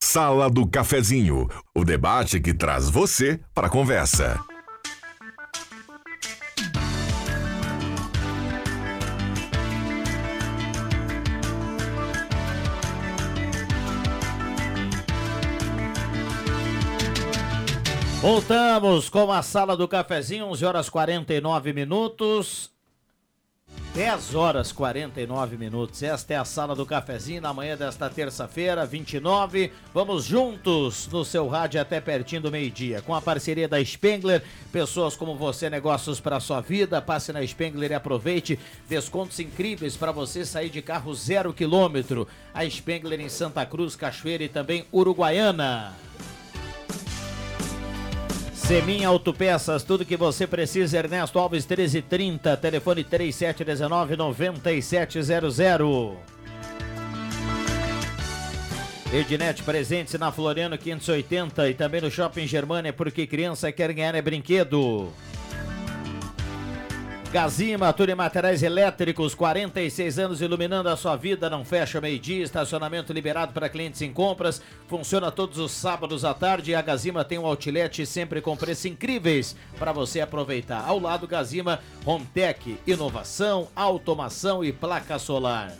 Sala 0.01 0.49
do 0.49 0.67
Cafezinho, 0.67 1.47
o 1.75 1.83
debate 1.83 2.39
que 2.39 2.53
traz 2.53 2.89
você 2.89 3.39
para 3.53 3.67
a 3.67 3.69
conversa. 3.69 4.39
Voltamos 18.25 19.07
com 19.07 19.31
a 19.31 19.43
sala 19.43 19.77
do 19.77 19.87
cafezinho, 19.87 20.47
11 20.47 20.65
horas 20.65 20.89
49 20.89 21.71
minutos. 21.73 22.74
10 23.95 24.35
horas 24.35 24.73
49 24.73 25.55
minutos. 25.55 26.03
Esta 26.03 26.33
é 26.33 26.35
a 26.35 26.43
sala 26.43 26.75
do 26.75 26.85
cafezinho 26.85 27.41
na 27.41 27.53
manhã 27.53 27.77
desta 27.77 28.09
terça-feira, 28.09 28.85
29. 28.85 29.71
Vamos 29.93 30.25
juntos 30.25 31.07
no 31.07 31.23
seu 31.23 31.47
rádio 31.47 31.79
até 31.79 32.01
pertinho 32.01 32.41
do 32.41 32.51
meio-dia. 32.51 33.01
Com 33.01 33.15
a 33.15 33.21
parceria 33.21 33.69
da 33.69 33.81
Spengler, 33.81 34.43
pessoas 34.69 35.15
como 35.15 35.37
você, 35.37 35.69
negócios 35.69 36.19
para 36.19 36.41
sua 36.41 36.59
vida. 36.59 37.01
Passe 37.01 37.31
na 37.31 37.47
Spengler 37.47 37.91
e 37.91 37.93
aproveite 37.93 38.59
descontos 38.89 39.39
incríveis 39.39 39.95
para 39.95 40.11
você 40.11 40.45
sair 40.45 40.69
de 40.69 40.81
carro 40.81 41.15
zero 41.15 41.53
quilômetro. 41.53 42.27
A 42.53 42.69
Spengler 42.69 43.21
em 43.21 43.29
Santa 43.29 43.65
Cruz, 43.65 43.95
Cachoeira 43.95 44.43
e 44.43 44.49
também 44.49 44.85
Uruguaiana. 44.91 45.93
Semin 48.67 49.03
Autopeças, 49.03 49.83
tudo 49.83 50.03
que 50.03 50.17
você 50.17 50.47
precisa, 50.47 50.97
Ernesto 50.97 51.37
Alves 51.37 51.67
1330, 51.67 52.57
telefone 52.57 53.03
3719 53.03 54.17
9700. 54.17 56.17
Ednet 59.13 59.61
presente 59.61 60.17
na 60.17 60.31
Floriano 60.31 60.79
580 60.79 61.69
e 61.69 61.75
também 61.75 62.01
no 62.01 62.09
Shopping 62.09 62.47
Germania, 62.47 62.91
porque 62.91 63.27
criança 63.27 63.71
quer 63.71 63.93
ganhar 63.93 64.15
é 64.15 64.21
brinquedo. 64.23 65.09
Gazima, 67.31 67.91
tudo 67.91 68.11
em 68.11 68.15
materiais 68.15 68.63
elétricos, 68.63 69.35
46 69.35 70.19
anos 70.19 70.41
iluminando 70.41 70.87
a 70.87 70.95
sua 70.95 71.17
vida, 71.17 71.49
não 71.49 71.65
fecha 71.65 71.99
meio-dia, 71.99 72.43
estacionamento 72.43 73.11
liberado 73.11 73.51
para 73.51 73.67
clientes 73.67 74.01
em 74.01 74.13
compras, 74.13 74.61
funciona 74.87 75.29
todos 75.31 75.57
os 75.59 75.71
sábados 75.71 76.23
à 76.23 76.33
tarde 76.33 76.71
e 76.71 76.75
a 76.75 76.81
Gazima 76.81 77.25
tem 77.25 77.37
um 77.37 77.45
outlet 77.45 78.05
sempre 78.05 78.39
com 78.39 78.55
preços 78.55 78.85
incríveis 78.85 79.55
para 79.77 79.91
você 79.91 80.21
aproveitar. 80.21 80.85
Ao 80.87 80.97
lado, 80.97 81.27
Gazima, 81.27 81.81
Hometech, 82.05 82.77
inovação, 82.87 83.67
automação 83.75 84.63
e 84.63 84.71
placa 84.71 85.19
solar. 85.19 85.73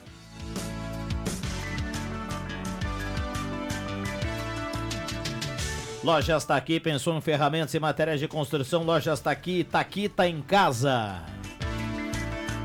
Lojas 6.03 6.43
está 6.43 6.55
aqui, 6.55 6.79
pensou 6.79 7.17
em 7.17 7.21
ferramentas 7.21 7.73
e 7.73 7.79
matérias 7.79 8.19
de 8.19 8.27
construção, 8.27 8.83
Lojas 8.83 9.19
está 9.19 9.31
aqui, 9.31 9.63
tá 9.63 9.79
aqui, 9.79 10.09
tá 10.09 10.27
em 10.27 10.41
casa. 10.41 11.34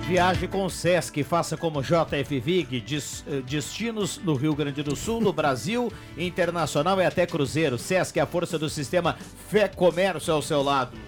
Viaje 0.06 0.46
com 0.48 0.64
o 0.64 0.70
Sesc, 0.70 1.22
faça 1.22 1.56
como 1.56 1.80
JF 1.82 2.40
Vig, 2.40 2.80
des- 2.80 3.24
eh, 3.28 3.42
destinos 3.42 4.18
no 4.24 4.34
Rio 4.34 4.56
Grande 4.56 4.82
do 4.82 4.96
Sul, 4.96 5.20
no 5.20 5.32
Brasil, 5.32 5.92
internacional 6.18 7.00
e 7.00 7.04
até 7.06 7.24
cruzeiro. 7.26 7.78
Sesc 7.78 8.18
é 8.18 8.22
a 8.22 8.26
força 8.26 8.58
do 8.58 8.68
sistema 8.68 9.16
Fé 9.48 9.68
Comércio 9.68 10.34
ao 10.34 10.42
seu 10.42 10.62
lado. 10.62 10.98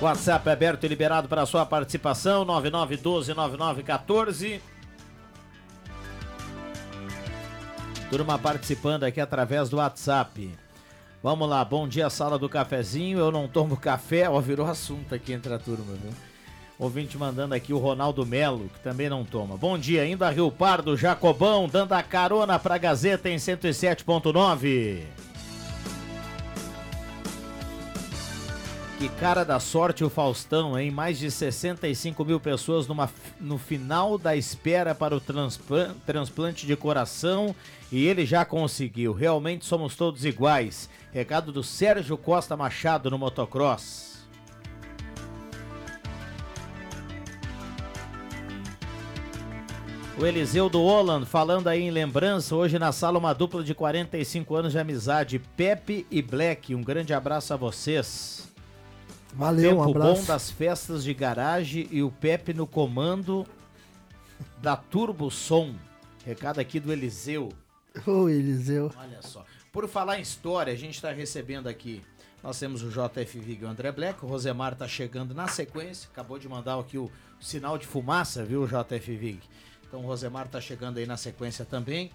WhatsApp 0.00 0.48
aberto 0.48 0.84
e 0.84 0.88
liberado 0.88 1.28
para 1.28 1.44
sua 1.44 1.66
participação, 1.66 2.46
9912-9914. 2.46 4.60
Turma 8.08 8.38
participando 8.38 9.02
aqui 9.04 9.20
através 9.20 9.68
do 9.68 9.76
WhatsApp. 9.78 10.50
Vamos 11.22 11.48
lá, 11.48 11.64
bom 11.64 11.88
dia, 11.88 12.08
sala 12.08 12.38
do 12.38 12.48
cafezinho. 12.48 13.18
Eu 13.18 13.32
não 13.32 13.48
tomo 13.48 13.76
café, 13.76 14.28
ó, 14.28 14.40
virou 14.40 14.66
assunto 14.66 15.14
aqui 15.14 15.32
entre 15.32 15.52
a 15.52 15.58
turma, 15.58 15.94
viu? 16.00 16.12
Ouvinte 16.78 17.16
mandando 17.16 17.54
aqui 17.54 17.72
o 17.72 17.78
Ronaldo 17.78 18.24
Melo, 18.26 18.68
que 18.72 18.80
também 18.80 19.08
não 19.08 19.24
toma. 19.24 19.56
Bom 19.56 19.78
dia, 19.78 20.06
indo 20.06 20.22
a 20.24 20.30
Rio 20.30 20.50
Pardo, 20.52 20.96
Jacobão, 20.96 21.66
dando 21.68 21.94
a 21.94 22.02
carona 22.02 22.58
pra 22.58 22.76
Gazeta 22.78 23.30
em 23.30 23.36
107.9. 23.36 25.02
Que 28.98 29.08
cara 29.10 29.44
da 29.44 29.58
sorte 29.60 30.02
o 30.04 30.08
Faustão, 30.10 30.78
hein? 30.78 30.90
Mais 30.90 31.18
de 31.18 31.30
65 31.30 32.24
mil 32.24 32.40
pessoas 32.40 32.86
numa, 32.86 33.10
no 33.40 33.58
final 33.58 34.16
da 34.16 34.34
espera 34.36 34.94
para 34.94 35.14
o 35.14 35.20
transplan- 35.20 35.94
transplante 36.06 36.66
de 36.66 36.74
coração 36.76 37.54
e 37.92 38.06
ele 38.06 38.24
já 38.24 38.42
conseguiu. 38.44 39.12
Realmente 39.12 39.66
somos 39.66 39.96
todos 39.96 40.24
iguais. 40.24 40.88
Recado 41.16 41.50
do 41.50 41.62
Sérgio 41.62 42.18
Costa 42.18 42.58
Machado 42.58 43.10
no 43.10 43.16
motocross. 43.16 44.26
O 50.20 50.26
Eliseu 50.26 50.68
do 50.68 50.82
Holland 50.82 51.24
falando 51.24 51.68
aí 51.68 51.80
em 51.80 51.90
lembrança, 51.90 52.54
hoje 52.54 52.78
na 52.78 52.92
sala 52.92 53.18
uma 53.18 53.32
dupla 53.32 53.64
de 53.64 53.74
45 53.74 54.54
anos 54.56 54.72
de 54.72 54.78
amizade, 54.78 55.38
Pepe 55.56 56.06
e 56.10 56.20
Black. 56.20 56.74
Um 56.74 56.82
grande 56.82 57.14
abraço 57.14 57.54
a 57.54 57.56
vocês. 57.56 58.46
Valeu, 59.32 59.80
um 59.80 59.86
Tempo 59.86 59.98
abraço. 59.98 60.20
bom 60.20 60.26
das 60.26 60.50
festas 60.50 61.02
de 61.02 61.14
garagem 61.14 61.88
e 61.90 62.02
o 62.02 62.10
Pepe 62.10 62.52
no 62.52 62.66
comando 62.66 63.46
da 64.60 64.76
Turbo 64.76 65.30
Som. 65.30 65.76
Recado 66.26 66.58
aqui 66.58 66.78
do 66.78 66.92
Eliseu. 66.92 67.48
Ô, 68.06 68.28
Eliseu. 68.28 68.92
Olha 68.98 69.22
só. 69.22 69.46
Por 69.76 69.86
falar 69.86 70.18
em 70.18 70.22
história, 70.22 70.72
a 70.72 70.76
gente 70.76 70.94
está 70.94 71.12
recebendo 71.12 71.66
aqui. 71.66 72.00
Nós 72.42 72.58
temos 72.58 72.82
o 72.82 72.88
JF 72.88 73.38
Vig 73.38 73.60
e 73.60 73.66
o 73.66 73.68
André 73.68 73.92
Black. 73.92 74.24
O 74.24 74.26
Rosemar 74.26 74.72
está 74.72 74.88
chegando 74.88 75.34
na 75.34 75.48
sequência. 75.48 76.08
Acabou 76.10 76.38
de 76.38 76.48
mandar 76.48 76.80
aqui 76.80 76.96
o 76.96 77.10
sinal 77.38 77.76
de 77.76 77.86
fumaça, 77.86 78.42
viu, 78.42 78.66
JF 78.66 79.14
Vig? 79.14 79.38
Então 79.86 80.00
o 80.00 80.06
Rosemar 80.06 80.46
está 80.46 80.62
chegando 80.62 80.96
aí 80.96 81.04
na 81.04 81.18
sequência 81.18 81.62
também. 81.62 82.10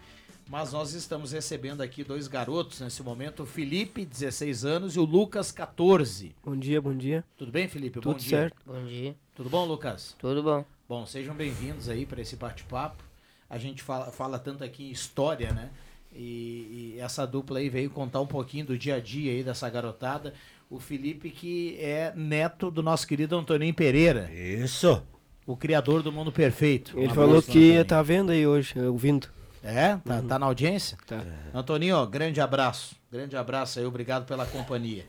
Mas 0.49 0.73
nós 0.73 0.93
estamos 0.93 1.33
recebendo 1.33 1.81
aqui 1.81 2.03
dois 2.03 2.27
garotos 2.27 2.79
nesse 2.81 3.03
momento: 3.03 3.43
o 3.43 3.45
Felipe, 3.45 4.05
16 4.05 4.65
anos, 4.65 4.95
e 4.95 4.99
o 4.99 5.05
Lucas, 5.05 5.51
14. 5.51 6.35
Bom 6.43 6.57
dia, 6.57 6.81
bom 6.81 6.97
dia. 6.97 7.23
Tudo 7.37 7.51
bem, 7.51 7.67
Felipe? 7.67 7.93
Tudo 7.93 8.11
bom 8.11 8.17
dia. 8.17 8.37
certo. 8.39 8.57
Bom 8.65 8.83
dia. 8.85 9.15
Tudo 9.35 9.51
bom, 9.51 9.65
Lucas? 9.65 10.15
Tudo 10.17 10.41
bom. 10.41 10.65
Bom, 10.89 11.05
sejam 11.05 11.35
bem-vindos 11.35 11.89
aí 11.89 12.07
para 12.07 12.21
esse 12.21 12.35
bate-papo. 12.35 13.03
A 13.47 13.59
gente 13.59 13.83
fala, 13.83 14.11
fala 14.11 14.39
tanto 14.39 14.63
aqui 14.63 14.85
em 14.85 14.91
história, 14.91 15.53
né? 15.53 15.69
E, 16.13 16.93
e 16.95 16.99
essa 16.99 17.25
dupla 17.25 17.59
aí 17.59 17.69
veio 17.69 17.89
contar 17.89 18.19
um 18.21 18.27
pouquinho 18.27 18.65
do 18.65 18.77
dia 18.77 18.95
a 18.95 18.99
dia 18.99 19.31
aí 19.31 19.43
dessa 19.43 19.69
garotada. 19.69 20.33
O 20.69 20.79
Felipe, 20.79 21.29
que 21.29 21.77
é 21.79 22.13
neto 22.15 22.71
do 22.71 22.81
nosso 22.81 23.07
querido 23.07 23.37
Antoninho 23.37 23.73
Pereira. 23.73 24.31
Isso. 24.31 25.01
O 25.45 25.57
criador 25.57 26.01
do 26.01 26.11
mundo 26.11 26.31
perfeito. 26.31 26.97
Ele 26.97 27.13
falou 27.13 27.41
que 27.41 27.83
tá 27.83 28.01
vendo 28.01 28.31
aí 28.31 28.45
hoje, 28.45 28.79
ouvindo. 28.79 29.27
É? 29.63 29.97
Tá, 29.97 30.21
tá 30.21 30.39
na 30.39 30.45
audiência? 30.45 30.97
Tá. 31.05 31.23
Antoninho, 31.53 31.95
ó, 31.95 32.05
grande 32.05 32.41
abraço. 32.41 32.95
Grande 33.11 33.35
abraço 33.35 33.79
aí, 33.79 33.85
obrigado 33.85 34.25
pela 34.25 34.45
companhia. 34.45 35.05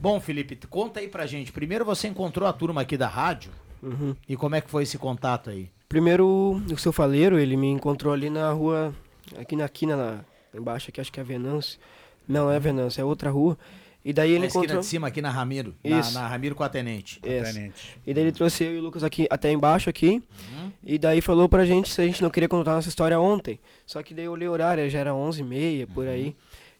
Bom, 0.00 0.20
Felipe, 0.20 0.56
conta 0.68 1.00
aí 1.00 1.08
pra 1.08 1.26
gente. 1.26 1.52
Primeiro 1.52 1.84
você 1.84 2.08
encontrou 2.08 2.48
a 2.48 2.52
turma 2.52 2.82
aqui 2.82 2.96
da 2.96 3.08
rádio. 3.08 3.50
Uhum. 3.82 4.14
E 4.28 4.36
como 4.36 4.54
é 4.54 4.60
que 4.60 4.70
foi 4.70 4.84
esse 4.84 4.98
contato 4.98 5.50
aí? 5.50 5.70
Primeiro, 5.88 6.62
o 6.70 6.78
seu 6.78 6.92
faleiro, 6.92 7.38
ele 7.38 7.56
me 7.56 7.68
encontrou 7.68 8.12
ali 8.12 8.30
na 8.30 8.50
rua, 8.50 8.94
aqui 9.38 9.56
na 9.56 9.68
quina, 9.68 9.96
lá 9.96 10.24
embaixo, 10.54 10.90
aqui 10.90 11.00
acho 11.00 11.12
que 11.12 11.20
é 11.20 11.24
Venâncio. 11.24 11.78
Não, 12.26 12.46
não 12.46 12.52
é 12.52 12.58
Venâncio, 12.58 13.00
é 13.00 13.04
outra 13.04 13.30
rua. 13.30 13.58
E 14.04 14.12
daí 14.12 14.32
ele 14.32 14.40
na 14.40 14.46
esquina 14.46 14.64
encontrou... 14.64 14.82
de 14.82 14.86
cima, 14.86 15.08
aqui 15.08 15.22
na 15.22 15.30
Ramiro. 15.30 15.74
Na, 15.82 16.00
Isso. 16.00 16.12
na 16.12 16.28
Ramiro 16.28 16.54
com 16.54 16.62
a 16.62 16.68
Tenente. 16.68 17.20
Isso. 17.24 17.58
E 18.06 18.12
daí 18.12 18.24
ele 18.24 18.32
trouxe 18.32 18.62
eu 18.62 18.74
e 18.74 18.78
o 18.78 18.82
Lucas 18.82 19.02
aqui 19.02 19.26
até 19.30 19.50
embaixo 19.50 19.88
aqui. 19.88 20.22
Uhum. 20.52 20.72
E 20.84 20.98
daí 20.98 21.22
falou 21.22 21.48
pra 21.48 21.64
gente 21.64 21.90
se 21.90 22.02
a 22.02 22.04
gente 22.04 22.22
não 22.22 22.28
queria 22.28 22.48
contar 22.48 22.74
nossa 22.74 22.88
história 22.88 23.18
ontem. 23.18 23.58
Só 23.86 24.02
que 24.02 24.12
daí 24.12 24.26
eu 24.26 24.32
olhei 24.32 24.46
o 24.46 24.52
horário, 24.52 24.88
já 24.90 24.98
era 24.98 25.12
11h30, 25.12 25.88
por 25.94 26.06
aí. 26.06 26.26
Uhum. 26.26 26.34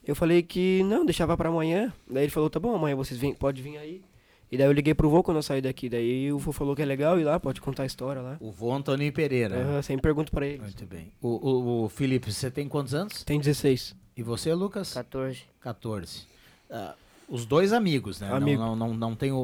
Eu 0.05 0.15
falei 0.15 0.43
que 0.43 0.83
não, 0.83 1.03
deixava 1.03 1.35
pra 1.35 1.49
amanhã. 1.49 1.91
Daí 2.07 2.25
ele 2.25 2.31
falou, 2.31 2.47
tá 2.47 2.59
bom, 2.59 2.75
amanhã 2.75 2.95
vocês 2.95 3.19
vêm, 3.19 3.33
pode 3.33 3.59
vir 3.59 3.77
aí. 3.77 4.03
E 4.51 4.57
daí 4.57 4.67
eu 4.67 4.71
liguei 4.71 4.93
pro 4.93 5.09
vô 5.09 5.23
quando 5.23 5.37
eu 5.37 5.43
saí 5.43 5.61
daqui. 5.61 5.89
Daí 5.89 6.31
o 6.31 6.37
vô 6.37 6.51
falou 6.51 6.75
que 6.75 6.81
é 6.81 6.85
legal 6.85 7.19
ir 7.19 7.23
lá, 7.23 7.39
pode 7.39 7.59
contar 7.59 7.83
a 7.83 7.85
história 7.85 8.21
lá. 8.21 8.37
O 8.39 8.51
vô 8.51 8.71
Antoninho 8.73 9.11
Pereira. 9.11 9.55
Aham, 9.59 9.81
sempre 9.81 10.03
pergunto 10.03 10.31
pra 10.31 10.45
ele. 10.45 10.61
Muito 10.61 10.85
bem. 10.85 11.11
O, 11.21 11.27
o, 11.27 11.83
o 11.85 11.89
Felipe, 11.89 12.31
você 12.31 12.49
tem 12.51 12.67
quantos 12.69 12.93
anos? 12.93 13.23
Tem 13.23 13.39
16. 13.39 13.95
E 14.15 14.23
você, 14.23 14.53
Lucas? 14.53 14.93
14. 14.93 15.43
14. 15.59 16.27
Ah, 16.69 16.93
os 17.27 17.45
dois 17.45 17.73
amigos, 17.73 18.21
né? 18.21 18.29
Não- 18.29 18.35
Amigo. 18.37 18.61
Não, 18.61 18.75
não, 18.75 18.93
não, 18.93 19.15
tem 19.15 19.31
o, 19.31 19.35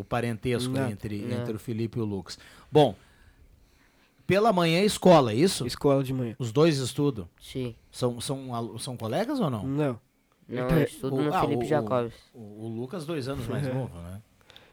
o 0.00 0.04
parentesco 0.08 0.72
Não. 0.72 0.88
entre, 0.90 1.18
Não. 1.22 1.40
entre 1.40 1.56
o 1.56 1.58
Felipe 1.58 1.98
e 1.98 2.02
o 2.02 2.04
Lucas. 2.04 2.38
Bom, 2.70 2.94
pela 4.26 4.52
manhã 4.52 4.78
é 4.80 4.84
escola, 4.84 5.32
é 5.32 5.36
isso? 5.36 5.66
Escola 5.66 6.04
de 6.04 6.12
manhã. 6.12 6.36
Os 6.38 6.52
dois 6.52 6.78
estudam? 6.78 7.28
Sim. 7.40 7.74
São, 7.90 8.20
são, 8.20 8.78
são 8.78 8.96
colegas 8.96 9.40
ou 9.40 9.50
não? 9.50 9.64
Não. 9.66 9.98
Não, 10.48 10.68
eu 10.68 10.82
estudo 10.84 11.16
no 11.22 11.32
Felipe 11.40 11.64
o- 11.64 11.68
Jacobs. 11.68 12.14
O, 12.34 12.66
o 12.66 12.68
Lucas, 12.68 13.06
dois 13.06 13.26
anos 13.28 13.46
mais 13.48 13.66
novo, 13.72 13.96
né? 14.00 14.20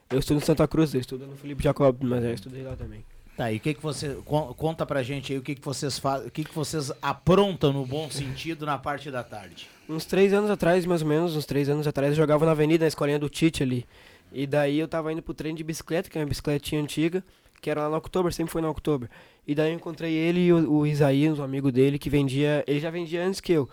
Eu 0.10 0.20
estudo 0.20 0.38
em 0.38 0.42
Santa 0.46 0.68
Cruz, 0.68 0.94
eu 0.94 1.02
estudo 1.02 1.28
no 1.28 1.36
Felipe 1.36 1.64
Jacob, 1.64 1.96
mas 2.02 2.24
eu 2.24 2.34
estudei 2.34 2.64
lá 2.64 2.76
também. 2.76 3.04
Tá, 3.36 3.52
e 3.52 3.58
o 3.58 3.60
que 3.60 3.74
que 3.76 3.82
você 3.84 4.18
con- 4.26 4.52
conta 4.56 4.84
pra 4.86 5.04
gente 5.04 5.32
aí 5.32 5.38
o 5.38 5.44
que 5.44 5.54
que 5.54 5.64
vocês 5.64 6.00
fazem, 6.00 6.28
o 6.28 6.32
que 6.32 6.44
que 6.44 6.56
vocês 6.56 6.92
aprontam 7.02 7.72
no 7.72 7.86
bom 7.86 8.10
sentido 8.10 8.66
na 8.66 8.78
parte 8.80 9.12
da 9.12 9.22
tarde? 9.24 9.68
Uns 9.88 10.06
três 10.06 10.34
anos 10.34 10.50
atrás, 10.50 10.86
mais 10.88 11.02
ou 11.04 11.08
menos, 11.08 11.36
uns 11.36 11.46
três 11.46 11.70
anos 11.70 11.86
atrás, 11.86 12.12
eu 12.12 12.16
jogava 12.18 12.46
na 12.46 12.52
avenida, 12.54 12.84
na 12.84 12.88
escolinha 12.88 13.20
do 13.20 13.30
Tite 13.30 13.62
ali. 13.62 13.86
E 14.34 14.48
daí 14.48 14.80
eu 14.80 14.88
tava 14.88 15.14
indo 15.14 15.22
pro 15.22 15.34
treino 15.36 15.58
de 15.58 15.64
bicicleta, 15.64 16.10
que 16.10 16.18
é 16.18 16.22
uma 16.22 16.28
bicicletinha 16.28 16.82
antiga, 16.82 17.24
que 17.62 17.70
era 17.70 17.84
lá 17.84 17.90
no 17.90 17.98
Oktober, 17.98 18.34
sempre 18.34 18.52
foi 18.52 18.62
no 18.62 18.70
Oktober. 18.70 19.08
E 19.48 19.54
daí 19.54 19.72
eu 19.72 19.76
encontrei 19.76 20.14
ele 20.14 20.40
e 20.48 20.52
o, 20.54 20.72
o 20.80 20.88
Isaías, 20.88 21.38
um 21.38 21.44
amigo 21.44 21.72
dele, 21.72 22.00
que 22.00 22.10
vendia. 22.10 22.64
Ele 22.68 22.80
já 22.80 22.90
vendia 22.90 23.24
antes 23.26 23.40
que 23.40 23.54
eu. 23.54 23.70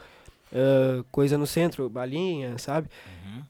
Ah, 0.54 1.04
coisa 1.10 1.36
no 1.36 1.46
centro, 1.46 1.90
balinha, 1.90 2.56
sabe? 2.58 2.88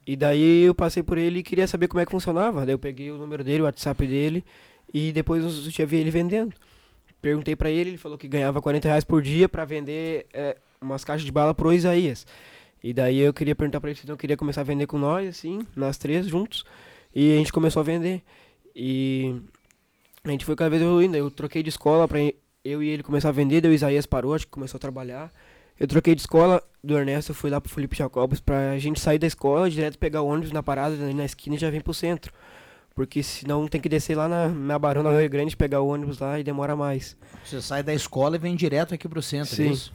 E 0.07 0.15
daí 0.15 0.63
eu 0.63 0.73
passei 0.73 1.03
por 1.03 1.17
ele 1.17 1.39
e 1.39 1.43
queria 1.43 1.67
saber 1.67 1.87
como 1.87 2.01
é 2.01 2.05
que 2.05 2.11
funcionava. 2.11 2.65
Daí 2.65 2.73
eu 2.73 2.79
peguei 2.79 3.11
o 3.11 3.17
número 3.17 3.43
dele, 3.43 3.61
o 3.61 3.65
WhatsApp 3.65 4.05
dele, 4.07 4.43
e 4.93 5.11
depois 5.11 5.43
eu 5.43 5.71
já 5.71 5.85
vi 5.85 5.97
ele 5.97 6.09
vendendo. 6.09 6.53
Perguntei 7.21 7.55
pra 7.55 7.69
ele, 7.69 7.91
ele 7.91 7.97
falou 7.97 8.17
que 8.17 8.27
ganhava 8.27 8.61
40 8.61 8.87
reais 8.87 9.03
por 9.03 9.21
dia 9.21 9.47
pra 9.49 9.65
vender 9.65 10.27
eh, 10.33 10.57
umas 10.81 11.03
caixas 11.03 11.25
de 11.25 11.31
bala 11.31 11.53
pro 11.53 11.73
Isaías. 11.73 12.25
E 12.83 12.93
daí 12.93 13.19
eu 13.19 13.33
queria 13.33 13.55
perguntar 13.55 13.81
pra 13.81 13.89
ele 13.89 13.99
se 13.99 14.07
não 14.07 14.17
queria 14.17 14.37
começar 14.37 14.61
a 14.61 14.63
vender 14.63 14.85
com 14.85 14.97
nós, 14.97 15.27
assim, 15.27 15.65
nós 15.75 15.97
três 15.97 16.27
juntos. 16.27 16.63
E 17.13 17.33
a 17.33 17.37
gente 17.37 17.51
começou 17.51 17.79
a 17.79 17.83
vender. 17.83 18.21
E 18.75 19.35
a 20.23 20.29
gente 20.29 20.45
foi 20.45 20.55
cada 20.55 20.69
vez 20.69 20.81
evoluindo. 20.81 21.17
Eu 21.17 21.31
troquei 21.31 21.63
de 21.63 21.69
escola 21.69 22.07
pra 22.07 22.19
eu 22.63 22.83
e 22.83 22.89
ele 22.89 23.01
começar 23.03 23.29
a 23.29 23.31
vender, 23.31 23.61
daí 23.61 23.71
o 23.71 23.73
Isaías 23.73 24.05
parou, 24.05 24.33
acho 24.33 24.45
que 24.45 24.51
começou 24.51 24.77
a 24.77 24.81
trabalhar. 24.81 25.31
Eu 25.79 25.87
troquei 25.87 26.15
de 26.15 26.21
escola 26.21 26.63
do 26.83 26.97
Ernesto, 26.97 27.31
eu 27.31 27.35
fui 27.35 27.49
lá 27.49 27.59
pro 27.59 27.71
Felipe 27.71 27.97
Jacobos 27.97 28.39
pra 28.39 28.77
gente 28.77 28.99
sair 28.99 29.19
da 29.19 29.27
escola, 29.27 29.69
direto 29.69 29.97
pegar 29.97 30.21
o 30.21 30.27
ônibus 30.27 30.51
na 30.51 30.63
parada, 30.63 30.95
na 30.95 31.25
esquina 31.25 31.55
e 31.55 31.59
já 31.59 31.69
vem 31.69 31.81
pro 31.81 31.93
centro. 31.93 32.31
Porque 32.93 33.21
senão 33.21 33.67
tem 33.67 33.81
que 33.81 33.89
descer 33.89 34.15
lá 34.15 34.29
na, 34.29 34.47
na 34.47 34.79
Barão 34.79 35.03
da 35.03 35.19
Rio 35.19 35.29
Grande, 35.29 35.57
pegar 35.57 35.81
o 35.81 35.87
ônibus 35.87 36.19
lá 36.19 36.39
e 36.39 36.43
demora 36.43 36.77
mais. 36.77 37.17
Você 37.43 37.61
sai 37.61 37.83
da 37.83 37.93
escola 37.93 38.37
e 38.37 38.39
vem 38.39 38.55
direto 38.55 38.93
aqui 38.93 39.07
pro 39.07 39.21
centro, 39.21 39.53
é 39.53 39.55
Sim. 39.57 39.71
isso? 39.71 39.93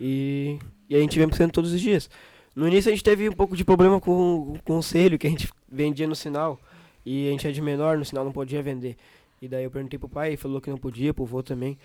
E, 0.00 0.58
e 0.90 0.96
a 0.96 0.98
gente 0.98 1.16
vem 1.16 1.28
pro 1.28 1.36
centro 1.36 1.52
todos 1.52 1.72
os 1.72 1.80
dias. 1.80 2.10
No 2.54 2.66
início 2.66 2.90
a 2.90 2.92
gente 2.92 3.04
teve 3.04 3.28
um 3.28 3.32
pouco 3.32 3.56
de 3.56 3.64
problema 3.64 4.00
com, 4.00 4.44
com 4.44 4.52
o 4.54 4.62
conselho, 4.62 5.16
que 5.16 5.26
a 5.28 5.30
gente 5.30 5.48
vendia 5.70 6.08
no 6.08 6.16
sinal. 6.16 6.58
E 7.06 7.28
a 7.28 7.30
gente 7.30 7.46
é 7.46 7.52
de 7.52 7.62
menor, 7.62 7.96
no 7.96 8.04
sinal 8.04 8.24
não 8.24 8.32
podia 8.32 8.60
vender. 8.60 8.96
E 9.40 9.46
daí 9.46 9.64
eu 9.64 9.70
perguntei 9.70 9.98
pro 9.98 10.08
pai, 10.08 10.30
ele 10.30 10.36
falou 10.36 10.60
que 10.60 10.68
não 10.70 10.76
podia, 10.76 11.14
pro 11.14 11.24
vô 11.24 11.42
também. 11.42 11.78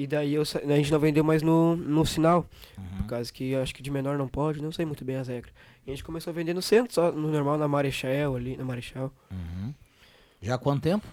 E 0.00 0.06
daí 0.06 0.32
eu, 0.32 0.40
a 0.40 0.76
gente 0.76 0.90
não 0.90 0.98
vendeu 0.98 1.22
mais 1.22 1.42
no, 1.42 1.76
no 1.76 2.06
sinal. 2.06 2.48
Por 2.96 3.06
causa 3.06 3.30
que 3.30 3.50
eu 3.50 3.60
acho 3.60 3.74
que 3.74 3.82
de 3.82 3.90
menor 3.90 4.16
não 4.16 4.26
pode, 4.26 4.62
não 4.62 4.72
sei 4.72 4.86
muito 4.86 5.04
bem 5.04 5.16
as 5.16 5.28
regras. 5.28 5.52
E 5.86 5.90
a 5.90 5.94
gente 5.94 6.02
começou 6.02 6.30
a 6.30 6.34
vender 6.34 6.54
no 6.54 6.62
centro, 6.62 6.94
só 6.94 7.12
no 7.12 7.30
normal, 7.30 7.58
na 7.58 7.68
Marechal 7.68 8.34
ali, 8.34 8.56
na 8.56 8.64
Marechal. 8.64 9.12
Já 10.40 10.54
há 10.54 10.58
quanto 10.58 10.80
tempo? 10.84 11.06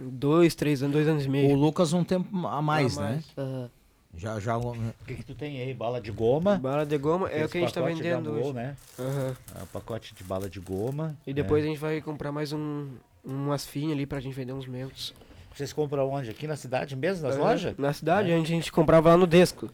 Dois, 0.00 0.54
três 0.54 0.82
anos, 0.82 0.94
dois 0.94 1.06
anos 1.06 1.26
e 1.26 1.28
meio. 1.28 1.50
O 1.50 1.54
Lucas 1.54 1.92
um 1.92 2.02
tempo 2.02 2.34
a 2.46 2.62
mais, 2.62 2.96
A 2.96 3.02
né? 3.02 3.08
mais. 3.10 3.26
Aham. 3.36 3.70
Já, 4.16 4.40
já. 4.40 4.56
O 4.56 4.74
que, 5.06 5.16
que 5.16 5.22
tu 5.22 5.34
tem 5.34 5.60
aí? 5.60 5.74
Bala 5.74 6.00
de 6.00 6.10
goma? 6.10 6.56
Bala 6.56 6.86
de 6.86 6.96
goma 6.96 7.28
é 7.28 7.44
o 7.44 7.48
que 7.48 7.58
a 7.58 7.60
gente 7.60 7.74
tá 7.74 7.82
vendendo 7.82 8.30
Gamol, 8.30 8.42
hoje. 8.46 8.52
né? 8.54 8.74
Aham. 8.98 9.36
É, 9.54 9.62
um 9.62 9.66
pacote 9.66 10.14
de 10.14 10.24
bala 10.24 10.48
de 10.48 10.60
goma. 10.60 11.14
E 11.26 11.34
depois 11.34 11.62
é. 11.62 11.66
a 11.66 11.70
gente 11.70 11.78
vai 11.78 12.00
comprar 12.00 12.32
mais 12.32 12.54
um, 12.54 12.88
umas 13.22 13.66
finhas 13.66 13.92
ali 13.92 14.06
pra 14.06 14.18
gente 14.18 14.32
vender 14.34 14.54
uns 14.54 14.66
mentos. 14.66 15.14
Vocês 15.54 15.72
compram 15.72 16.08
onde? 16.10 16.30
Aqui 16.30 16.46
na 16.46 16.56
cidade 16.56 16.94
mesmo, 16.96 17.26
nas 17.26 17.36
É, 17.36 17.38
lojas? 17.38 17.76
Na 17.76 17.92
cidade, 17.92 18.30
É. 18.30 18.34
a, 18.34 18.38
gente, 18.38 18.52
a 18.52 18.54
gente 18.56 18.72
comprava 18.72 19.10
lá 19.10 19.16
no 19.16 19.26
Desco. 19.26 19.68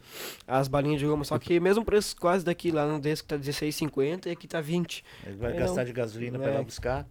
As 0.47 0.67
balinhas 0.67 0.99
de 0.99 1.05
goma, 1.05 1.23
só 1.23 1.37
que 1.37 1.59
mesmo 1.59 1.85
preço 1.85 2.15
quase 2.17 2.43
daqui, 2.43 2.71
lá 2.71 2.85
no 2.87 2.99
Desco 2.99 3.27
tá 3.27 3.35
R$16,50 3.35 4.25
e 4.25 4.29
aqui 4.31 4.47
tá 4.47 4.59
20. 4.59 5.03
Ele 5.25 5.35
vai 5.37 5.53
gastar 5.53 5.77
não- 5.81 5.85
de 5.85 5.93
gasolina 5.93 6.37
é, 6.37 6.41
pra 6.41 6.51
ir 6.51 6.55
lá 6.55 6.63
buscar. 6.63 7.07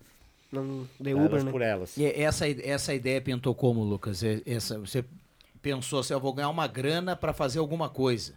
Não, 0.50 0.86
de 1.00 1.10
Elas 1.10 1.24
Uber, 1.26 1.44
né? 1.44 1.50
por 1.50 1.62
elas. 1.62 1.96
E 1.96 2.04
essa, 2.06 2.48
essa 2.48 2.94
ideia 2.94 3.20
pintou 3.20 3.54
como, 3.54 3.82
Lucas? 3.82 4.22
Essa, 4.44 4.78
você 4.78 5.04
pensou 5.62 6.00
assim, 6.00 6.12
eu 6.14 6.20
vou 6.20 6.32
ganhar 6.32 6.48
uma 6.48 6.66
grana 6.66 7.16
pra 7.16 7.32
fazer 7.32 7.58
alguma 7.58 7.88
coisa. 7.88 8.34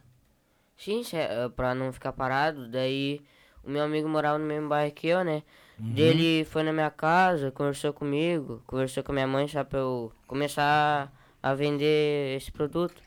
Sim, 0.77 1.03
eh, 1.13 1.49
pra 1.55 1.75
não 1.75 1.91
ficar 1.91 2.13
parado. 2.13 2.67
Daí 2.69 3.21
o 3.63 3.69
meu 3.69 3.83
amigo 3.83 4.07
morava 4.07 4.37
no 4.37 4.45
mesmo 4.45 4.69
bairro 4.69 4.91
que 4.93 5.07
eu, 5.07 5.23
né? 5.23 5.43
Uhum. 5.79 5.93
Ele 5.95 6.45
foi 6.45 6.63
na 6.63 6.73
minha 6.73 6.89
casa, 6.89 7.51
conversou 7.51 7.93
comigo, 7.93 8.61
conversou 8.67 9.03
com 9.03 9.11
a 9.11 9.15
minha 9.15 9.27
mãe, 9.27 9.47
sabe, 9.47 9.69
pra 9.69 9.79
eu 9.79 10.11
começar 10.27 11.11
a 11.41 11.53
vender 11.53 12.35
esse 12.35 12.51
produto. 12.51 13.01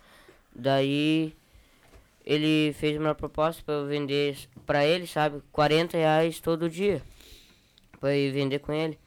Daí 0.55 1.35
ele 2.25 2.73
fez 2.75 2.99
uma 2.99 3.15
proposta 3.15 3.63
pra 3.63 3.75
eu 3.75 3.87
vender 3.87 4.37
pra 4.65 4.87
ele, 4.87 5.07
sabe, 5.07 5.43
40 5.53 5.97
reais 5.97 6.41
todo 6.41 6.71
dia. 6.71 7.03
Pra 8.01 8.15
eu 8.15 8.29
ir 8.29 8.33
vender 8.33 8.59
com 8.61 8.73
ele. 8.73 8.99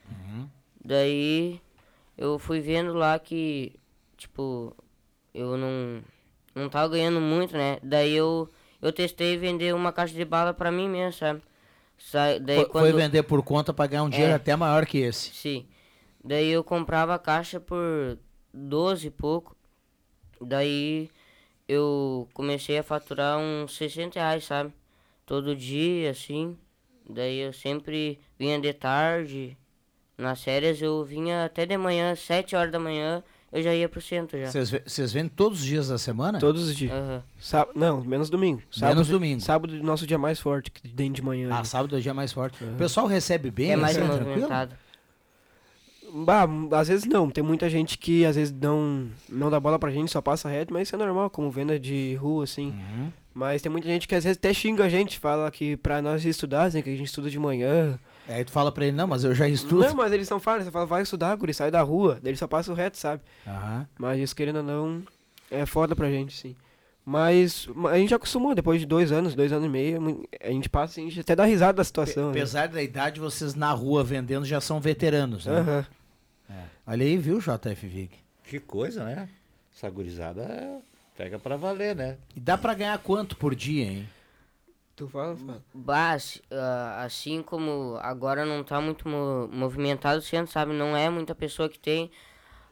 Daí 0.83 1.59
eu 2.17 2.37
fui 2.37 2.59
vendo 2.59 2.93
lá 2.93 3.17
que, 3.17 3.73
tipo, 4.15 4.75
eu 5.33 5.57
não, 5.57 6.01
não 6.53 6.69
tava 6.69 6.89
ganhando 6.89 7.19
muito, 7.19 7.57
né? 7.57 7.79
Daí 7.81 8.13
eu, 8.15 8.49
eu 8.81 8.93
testei 8.93 9.37
vender 9.37 9.73
uma 9.73 9.91
caixa 9.91 10.13
de 10.13 10.23
bala 10.23 10.53
pra 10.53 10.71
mim 10.71 10.87
mesmo, 10.87 11.13
sabe? 11.13 11.41
Sa- 11.97 12.37
daí 12.39 12.57
Foi, 12.57 12.65
quando... 12.69 12.83
foi 12.83 12.93
vender 12.93 13.23
por 13.23 13.41
conta 13.43 13.73
pra 13.73 13.87
ganhar 13.87 14.03
um 14.03 14.09
dinheiro 14.09 14.31
É. 14.33 14.35
até 14.35 14.55
maior 14.55 14.85
que 14.85 14.97
esse. 14.99 15.33
Sim. 15.33 15.65
Daí 16.23 16.49
eu 16.49 16.63
comprava 16.63 17.15
a 17.15 17.19
caixa 17.19 17.59
por 17.59 18.17
12 18.53 19.07
e 19.07 19.11
pouco. 19.11 19.55
Daí 20.41 21.09
eu 21.67 22.27
comecei 22.33 22.77
a 22.77 22.83
faturar 22.83 23.37
uns 23.37 23.75
60 23.75 24.19
reais, 24.19 24.43
sabe? 24.45 24.73
Todo 25.25 25.55
dia, 25.55 26.11
assim. 26.11 26.57
Daí 27.09 27.39
eu 27.39 27.53
sempre 27.53 28.19
vinha 28.37 28.59
de 28.59 28.73
tarde. 28.73 29.57
Nas 30.17 30.43
férias 30.43 30.81
eu 30.81 31.03
vinha 31.03 31.45
até 31.45 31.65
de 31.65 31.77
manhã, 31.77 32.15
7 32.15 32.55
horas 32.55 32.71
da 32.71 32.79
manhã, 32.79 33.23
eu 33.51 33.61
já 33.61 33.73
ia 33.73 33.87
pro 33.87 34.01
centro 34.01 34.37
já. 34.39 34.51
Vocês 34.51 35.13
vendem 35.13 35.29
todos 35.29 35.59
os 35.59 35.65
dias 35.65 35.87
da 35.87 35.97
semana? 35.97 36.39
Todos 36.39 36.67
os 36.67 36.75
dias. 36.75 36.91
Aham. 36.91 37.23
Sá- 37.39 37.67
não, 37.75 38.03
menos 38.03 38.29
domingo. 38.29 38.61
Menos 38.81 39.07
domingo. 39.07 39.41
Sábado 39.41 39.75
é 39.75 39.79
o 39.79 39.83
nosso 39.83 40.05
dia 40.05 40.17
mais 40.17 40.39
forte, 40.39 40.69
que 40.71 40.87
tem 40.89 41.11
de 41.11 41.21
manhã. 41.21 41.49
Ah, 41.51 41.59
ali. 41.59 41.67
sábado 41.67 41.95
é 41.95 41.99
o 41.99 42.01
dia 42.01 42.13
mais 42.13 42.33
forte. 42.33 42.63
O 42.63 42.75
pessoal 42.77 43.07
recebe 43.07 43.49
bem? 43.49 43.71
É 43.71 43.75
mais 43.75 43.97
assim, 43.97 44.07
tranquilo? 44.07 44.47
Bah, 46.13 46.47
às 46.79 46.87
vezes 46.87 47.05
não. 47.05 47.29
Tem 47.29 47.43
muita 47.43 47.69
gente 47.69 47.97
que 47.97 48.25
às 48.25 48.35
vezes 48.35 48.53
não, 48.53 49.07
não 49.27 49.49
dá 49.49 49.59
bola 49.59 49.77
pra 49.77 49.91
gente, 49.91 50.11
só 50.11 50.21
passa 50.21 50.47
reto, 50.47 50.71
mas 50.73 50.87
isso 50.87 50.95
é 50.95 50.99
normal, 50.99 51.29
como 51.29 51.49
venda 51.51 51.79
de 51.79 52.15
rua, 52.15 52.43
assim. 52.43 52.67
Uhum. 52.69 53.11
Mas 53.33 53.61
tem 53.61 53.69
muita 53.71 53.87
gente 53.87 54.07
que 54.07 54.15
às 54.15 54.23
vezes 54.23 54.37
até 54.37 54.53
xinga 54.53 54.85
a 54.85 54.89
gente, 54.89 55.19
fala 55.19 55.51
que 55.51 55.75
pra 55.75 56.01
nós 56.01 56.23
estudar, 56.23 56.63
assim, 56.63 56.81
que 56.81 56.89
a 56.89 56.95
gente 56.95 57.07
estuda 57.07 57.29
de 57.29 57.37
manhã. 57.37 57.99
Aí 58.27 58.43
tu 58.43 58.51
fala 58.51 58.71
pra 58.71 58.85
ele, 58.85 58.95
não, 58.97 59.07
mas 59.07 59.23
eu 59.23 59.33
já 59.35 59.47
estudo. 59.47 59.85
Não, 59.85 59.93
mas 59.95 60.11
eles 60.11 60.29
não 60.29 60.39
falam, 60.39 60.63
você 60.63 60.71
fala, 60.71 60.85
vai 60.85 61.03
estudar, 61.03 61.35
guri, 61.35 61.53
sai 61.53 61.69
da 61.69 61.81
rua. 61.81 62.19
Daí 62.21 62.31
ele 62.31 62.37
só 62.37 62.47
passa 62.47 62.71
o 62.71 62.75
reto, 62.75 62.97
sabe? 62.97 63.21
Aham. 63.45 63.87
Mas 63.99 64.19
isso, 64.19 64.35
querendo 64.35 64.57
ou 64.57 64.63
não, 64.63 65.03
é 65.51 65.65
foda 65.65 65.95
pra 65.95 66.09
gente, 66.09 66.35
sim. 66.35 66.55
Mas 67.05 67.67
ma- 67.67 67.91
a 67.91 67.97
gente 67.99 68.09
já 68.09 68.15
acostumou, 68.15 68.55
depois 68.55 68.79
de 68.79 68.87
dois 68.87 69.11
anos, 69.11 69.35
dois 69.35 69.51
anos 69.51 69.67
e 69.67 69.69
meio, 69.69 70.25
a 70.41 70.49
gente 70.49 70.67
passa, 70.67 70.99
a 70.99 71.03
gente 71.03 71.19
até 71.19 71.35
dá 71.35 71.45
risada 71.45 71.73
da 71.73 71.83
situação. 71.83 72.25
né? 72.25 72.31
Apesar 72.31 72.67
da 72.67 72.81
idade, 72.81 73.19
vocês 73.19 73.53
na 73.53 73.71
rua 73.71 74.03
vendendo 74.03 74.43
já 74.45 74.59
são 74.59 74.81
veteranos, 74.81 75.45
né? 75.45 75.59
Aham. 75.59 75.85
Olha 76.87 77.05
aí, 77.05 77.17
viu, 77.17 77.39
JF 77.39 77.87
Vig? 77.87 78.09
Que 78.43 78.59
coisa, 78.59 79.03
né? 79.03 79.29
Essa 79.75 79.89
gurizada 79.89 80.79
pega 81.17 81.37
pra 81.37 81.55
valer, 81.57 81.95
né? 81.95 82.17
E 82.35 82.39
dá 82.39 82.57
pra 82.57 82.73
ganhar 82.73 82.97
quanto 82.99 83.35
por 83.35 83.53
dia, 83.55 83.83
hein? 83.85 84.09
Tu 84.95 85.07
fala, 85.09 85.35
fala. 85.35 85.61
Bas, 85.73 86.41
ah, 86.51 87.03
assim 87.03 87.41
como 87.41 87.97
agora 88.01 88.45
não 88.45 88.63
tá 88.63 88.79
muito 88.79 89.07
mo- 89.09 89.47
movimentado 89.51 90.19
o 90.19 90.21
centro, 90.21 90.51
sabe? 90.51 90.71
Não 90.73 90.95
é 90.95 91.09
muita 91.09 91.35
pessoa 91.35 91.67
que 91.67 91.77
tem. 91.79 92.09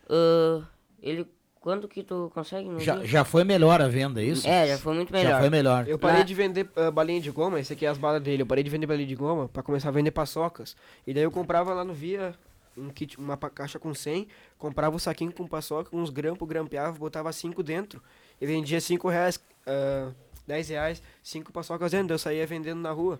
ah, 0.09 0.61
ele. 1.01 1.27
Quando 1.59 1.87
que 1.87 2.03
tu 2.03 2.29
consegue? 2.33 2.67
Já, 2.83 2.97
dia? 2.97 3.05
já 3.05 3.23
foi 3.23 3.45
melhor 3.45 3.81
a 3.81 3.87
venda, 3.87 4.21
é 4.21 4.25
isso? 4.25 4.45
É, 4.45 4.67
já 4.67 4.77
foi 4.77 4.93
muito 4.93 5.13
melhor. 5.13 5.29
Já 5.29 5.39
foi 5.39 5.49
melhor. 5.49 5.87
Eu 5.87 5.97
parei 5.97 6.17
Lá- 6.19 6.23
de 6.25 6.33
vender 6.33 6.69
ah, 6.75 6.91
balinha 6.91 7.21
de 7.21 7.31
goma, 7.31 7.57
esse 7.59 7.71
aqui 7.71 7.85
é 7.85 7.89
as 7.89 7.97
balas 7.97 8.21
dele. 8.21 8.41
Eu 8.41 8.45
parei 8.45 8.63
de 8.65 8.69
vender 8.69 8.85
balinha 8.85 9.07
de 9.07 9.15
goma 9.15 9.47
pra 9.47 9.63
começar 9.63 9.87
a 9.87 9.91
vender 9.91 10.11
paçocas. 10.11 10.75
E 11.07 11.13
daí 11.13 11.23
eu 11.23 11.31
comprava 11.31 11.73
lá 11.73 11.85
no 11.85 11.93
Via 11.93 12.35
um 12.77 12.89
kit, 12.89 13.17
uma 13.17 13.37
caixa 13.37 13.79
com 13.79 13.93
100, 13.93 14.27
comprava 14.57 14.93
o 14.95 14.99
saquinho 14.99 15.31
com 15.31 15.47
paçoca, 15.47 15.95
uns 15.95 16.09
grampos, 16.09 16.45
grampeava, 16.47 16.97
botava 16.97 17.31
5 17.31 17.63
dentro 17.63 18.01
e 18.41 18.45
vendia 18.45 18.81
5 18.81 19.07
reais, 19.07 19.39
ah, 19.65 20.11
10 20.47 20.69
reais, 20.69 21.03
5 21.21 21.51
paçocas 21.51 21.91
dentro. 21.91 22.13
Eu 22.13 22.19
saía 22.19 22.45
vendendo 22.45 22.79
na 22.81 22.91
rua. 22.91 23.19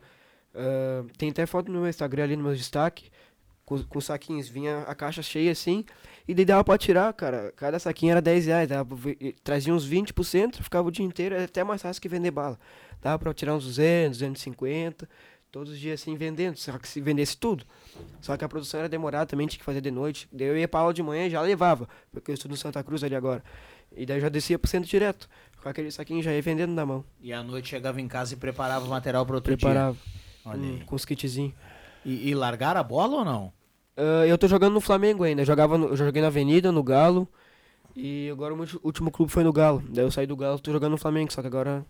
Ah, 0.54 1.04
tem 1.18 1.30
até 1.30 1.46
foto 1.46 1.72
no 1.72 1.82
meu 1.82 1.90
Instagram 1.90 2.24
ali 2.24 2.36
no 2.36 2.44
meu 2.44 2.56
destaque. 2.56 3.10
Com, 3.66 3.82
com 3.82 4.02
saquinhos, 4.02 4.50
vinha 4.50 4.80
a 4.82 4.94
caixa 4.94 5.22
cheia 5.22 5.50
assim, 5.50 5.86
e 6.28 6.34
daí 6.36 6.44
dava 6.44 6.66
pra 6.66 6.78
tirar, 6.78 7.14
cara. 7.14 7.54
Cada 7.56 7.80
saquinho 7.80 8.12
era 8.12 8.22
10 8.22 8.46
reais, 8.48 8.68
dava 8.68 8.94
trazia 9.42 9.74
uns 9.74 9.86
20 9.86 10.14
pro 10.14 10.22
centro, 10.22 10.62
ficava 10.62 10.86
o 10.90 10.92
dia 10.92 11.06
inteiro, 11.06 11.34
era 11.34 11.46
até 11.46 11.64
mais 11.64 11.82
fácil 11.82 12.02
que 12.02 12.10
vender 12.10 12.30
bala. 12.30 12.60
Dava 13.02 13.18
pra 13.18 13.34
tirar 13.34 13.56
uns 13.56 13.64
200, 13.64 14.18
250, 14.18 15.08
todos 15.50 15.72
os 15.72 15.80
dias 15.80 16.02
assim 16.02 16.18
vendendo, 16.18 16.58
só 16.58 16.78
que 16.78 16.86
se 16.90 17.00
vendesse 17.00 17.38
tudo. 17.38 17.66
Só 18.20 18.36
que 18.36 18.44
a 18.44 18.50
produção 18.50 18.82
era 18.82 18.90
demorada 18.90 19.28
também, 19.28 19.48
tinha 19.48 19.60
que 19.60 19.64
fazer 19.66 19.80
de 19.80 19.92
noite. 19.92 20.28
Daí 20.30 20.48
eu 20.48 20.58
ia 20.58 20.68
pra 20.68 20.82
aula 20.82 20.94
de 20.94 21.02
manhã 21.02 21.28
e 21.28 21.30
já 21.30 21.40
levava, 21.40 21.88
porque 22.12 22.32
eu 22.32 22.34
estudo 22.34 22.52
no 22.52 22.58
Santa 22.58 22.84
Cruz 22.84 23.02
ali 23.02 23.16
agora. 23.16 23.42
E 23.96 24.06
daí 24.06 24.20
já 24.20 24.28
descia 24.28 24.60
pro 24.60 24.70
centro 24.70 24.90
direto, 24.90 25.30
com 25.64 25.70
aquele 25.70 25.90
saquinho 25.92 26.22
já 26.22 26.32
ia 26.34 26.42
vendendo 26.42 26.74
na 26.74 26.86
mão. 26.86 27.04
E 27.22 27.32
à 27.34 27.42
noite 27.42 27.70
chegava 27.70 28.00
em 28.02 28.08
casa 28.08 28.34
e 28.34 28.38
preparava 28.38 28.86
o 28.86 28.90
material 28.90 29.26
para 29.26 29.36
outro 29.36 29.56
Preparava. 29.56 29.94
dia. 29.98 30.22
Olha 30.46 30.60
Hum, 30.60 30.78
aí. 30.80 30.86
com 30.86 30.96
os 30.96 31.06
kitzinhos. 31.06 31.54
E, 32.06 32.30
e 32.30 32.36
largaram 32.36 32.80
a 32.82 32.84
bola 32.84 33.18
ou 33.20 33.26
não? 33.26 33.54
Ah, 33.96 34.28
eu 34.28 34.38
tô 34.38 34.48
jogando 34.48 34.74
no 34.74 34.82
Flamengo 34.82 35.24
ainda. 35.24 35.42
Eu, 35.42 35.46
jogava 35.46 35.78
no- 35.78 35.88
eu 35.88 35.96
joguei 35.98 36.22
na 36.22 36.28
Avenida, 36.28 36.72
no 36.72 36.84
Galo. 36.84 37.28
E 37.96 38.30
agora 38.32 38.54
o 38.54 38.58
meu 38.58 38.68
último 38.84 39.10
clube 39.12 39.32
foi 39.32 39.44
no 39.44 39.54
Galo. 39.54 39.82
Daí 39.90 40.04
eu 40.04 40.12
saí 40.12 40.26
do 40.28 40.36
Galo, 40.36 40.60
tô 40.60 40.72
jogando 40.72 40.92
no 40.92 40.98
Flamengo, 40.98 41.32
só 41.32 41.42
que 41.42 41.48
agora 41.48 41.86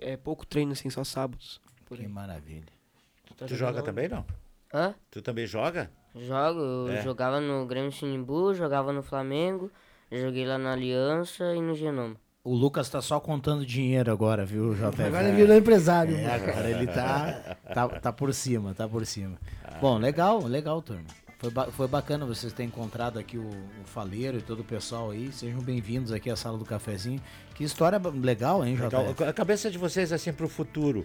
é 0.00 0.16
pouco 0.16 0.46
treino, 0.46 0.72
assim, 0.72 0.88
só 0.88 1.02
sábados. 1.04 1.60
Por 1.84 1.96
Que 1.98 2.04
aí. 2.04 2.08
maravilha. 2.08 2.64
tá 3.36 3.46
Tu 3.46 3.54
joga 3.56 3.82
também, 3.82 4.08
não? 4.08 4.24
Hã? 4.72 4.94
Tu 5.10 5.20
também 5.20 5.46
joga? 5.46 5.90
Jogo, 6.14 6.60
eu 6.60 6.88
É. 6.92 7.02
jogava 7.02 7.40
no 7.40 7.66
Grêmio 7.66 7.92
Sinimbu, 7.92 8.54
jogava 8.54 8.92
no 8.92 9.02
Flamengo, 9.02 9.70
joguei 10.10 10.46
lá 10.46 10.58
na 10.58 10.72
Aliança 10.72 11.54
e 11.54 11.60
no 11.60 11.74
Genoma. 11.74 12.16
O 12.48 12.54
Lucas 12.54 12.88
tá 12.88 13.02
só 13.02 13.20
contando 13.20 13.66
dinheiro 13.66 14.10
agora, 14.10 14.46
viu, 14.46 14.72
JF? 14.74 15.02
Agora 15.02 15.28
ele 15.28 15.36
virou 15.36 15.54
empresário. 15.54 16.16
É, 16.16 16.34
agora 16.34 16.70
ele 16.70 16.86
tá, 16.86 17.56
tá, 17.74 17.88
tá 17.88 18.10
por 18.12 18.32
cima, 18.32 18.72
tá 18.74 18.88
por 18.88 19.04
cima. 19.04 19.36
Bom, 19.82 19.98
legal, 19.98 20.42
legal, 20.46 20.80
turma. 20.80 21.04
Foi, 21.38 21.50
ba- 21.50 21.66
foi 21.70 21.86
bacana 21.86 22.24
vocês 22.24 22.50
terem 22.52 22.68
encontrado 22.68 23.18
aqui 23.18 23.36
o, 23.36 23.42
o 23.48 23.84
Faleiro 23.84 24.38
e 24.38 24.40
todo 24.40 24.60
o 24.60 24.64
pessoal 24.64 25.10
aí. 25.10 25.30
Sejam 25.30 25.60
bem-vindos 25.60 26.10
aqui 26.10 26.30
à 26.30 26.36
Sala 26.36 26.56
do 26.56 26.64
Cafezinho. 26.64 27.20
Que 27.54 27.64
história 27.64 28.00
legal, 28.14 28.64
hein, 28.64 28.76
Legal. 28.76 29.12
JF? 29.12 29.24
A 29.24 29.32
cabeça 29.34 29.70
de 29.70 29.76
vocês 29.76 30.10
assim 30.10 30.32
para 30.32 30.46
o 30.46 30.48
futuro. 30.48 31.04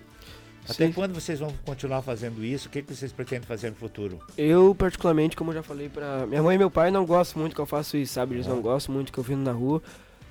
Até 0.69 0.89
quando 0.93 1.13
vocês 1.13 1.41
vão 1.41 1.53
continuar 1.65 2.01
fazendo 2.01 2.41
isso? 2.45 2.69
O 2.69 2.71
que, 2.71 2.81
que 2.81 2.95
vocês 2.95 3.11
pretendem 3.11 3.45
fazer 3.45 3.69
no 3.69 3.75
futuro? 3.75 4.19
Eu, 4.37 4.73
particularmente, 4.73 5.35
como 5.35 5.51
eu 5.51 5.55
já 5.55 5.63
falei 5.63 5.89
pra 5.89 6.25
minha 6.25 6.41
mãe 6.41 6.55
e 6.55 6.57
meu 6.57 6.71
pai, 6.71 6.89
não 6.89 7.05
gostam 7.05 7.41
muito 7.41 7.53
que 7.53 7.59
eu 7.59 7.65
faça 7.65 7.97
isso, 7.97 8.13
sabe? 8.13 8.35
Eles 8.35 8.47
não 8.47 8.61
gostam 8.61 8.95
muito 8.95 9.11
que 9.11 9.19
eu 9.19 9.23
vindo 9.25 9.41
na 9.43 9.51
rua. 9.51 9.83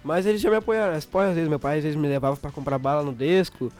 Mas 0.04 0.26
eles 0.26 0.40
já 0.40 0.50
me 0.50 0.56
apoiaram. 0.56 0.92
Eles 0.92 1.04
apoiam, 1.04 1.28
às 1.30 1.34
vezes 1.34 1.48
meu 1.48 1.58
pai 1.60 1.78
às 1.78 1.84
vezes 1.84 1.98
me 1.98 2.08
levava 2.08 2.36
pra 2.36 2.50
comprar 2.50 2.78
bala 2.78 3.02
no 3.02 3.12
Desco. 3.12 3.72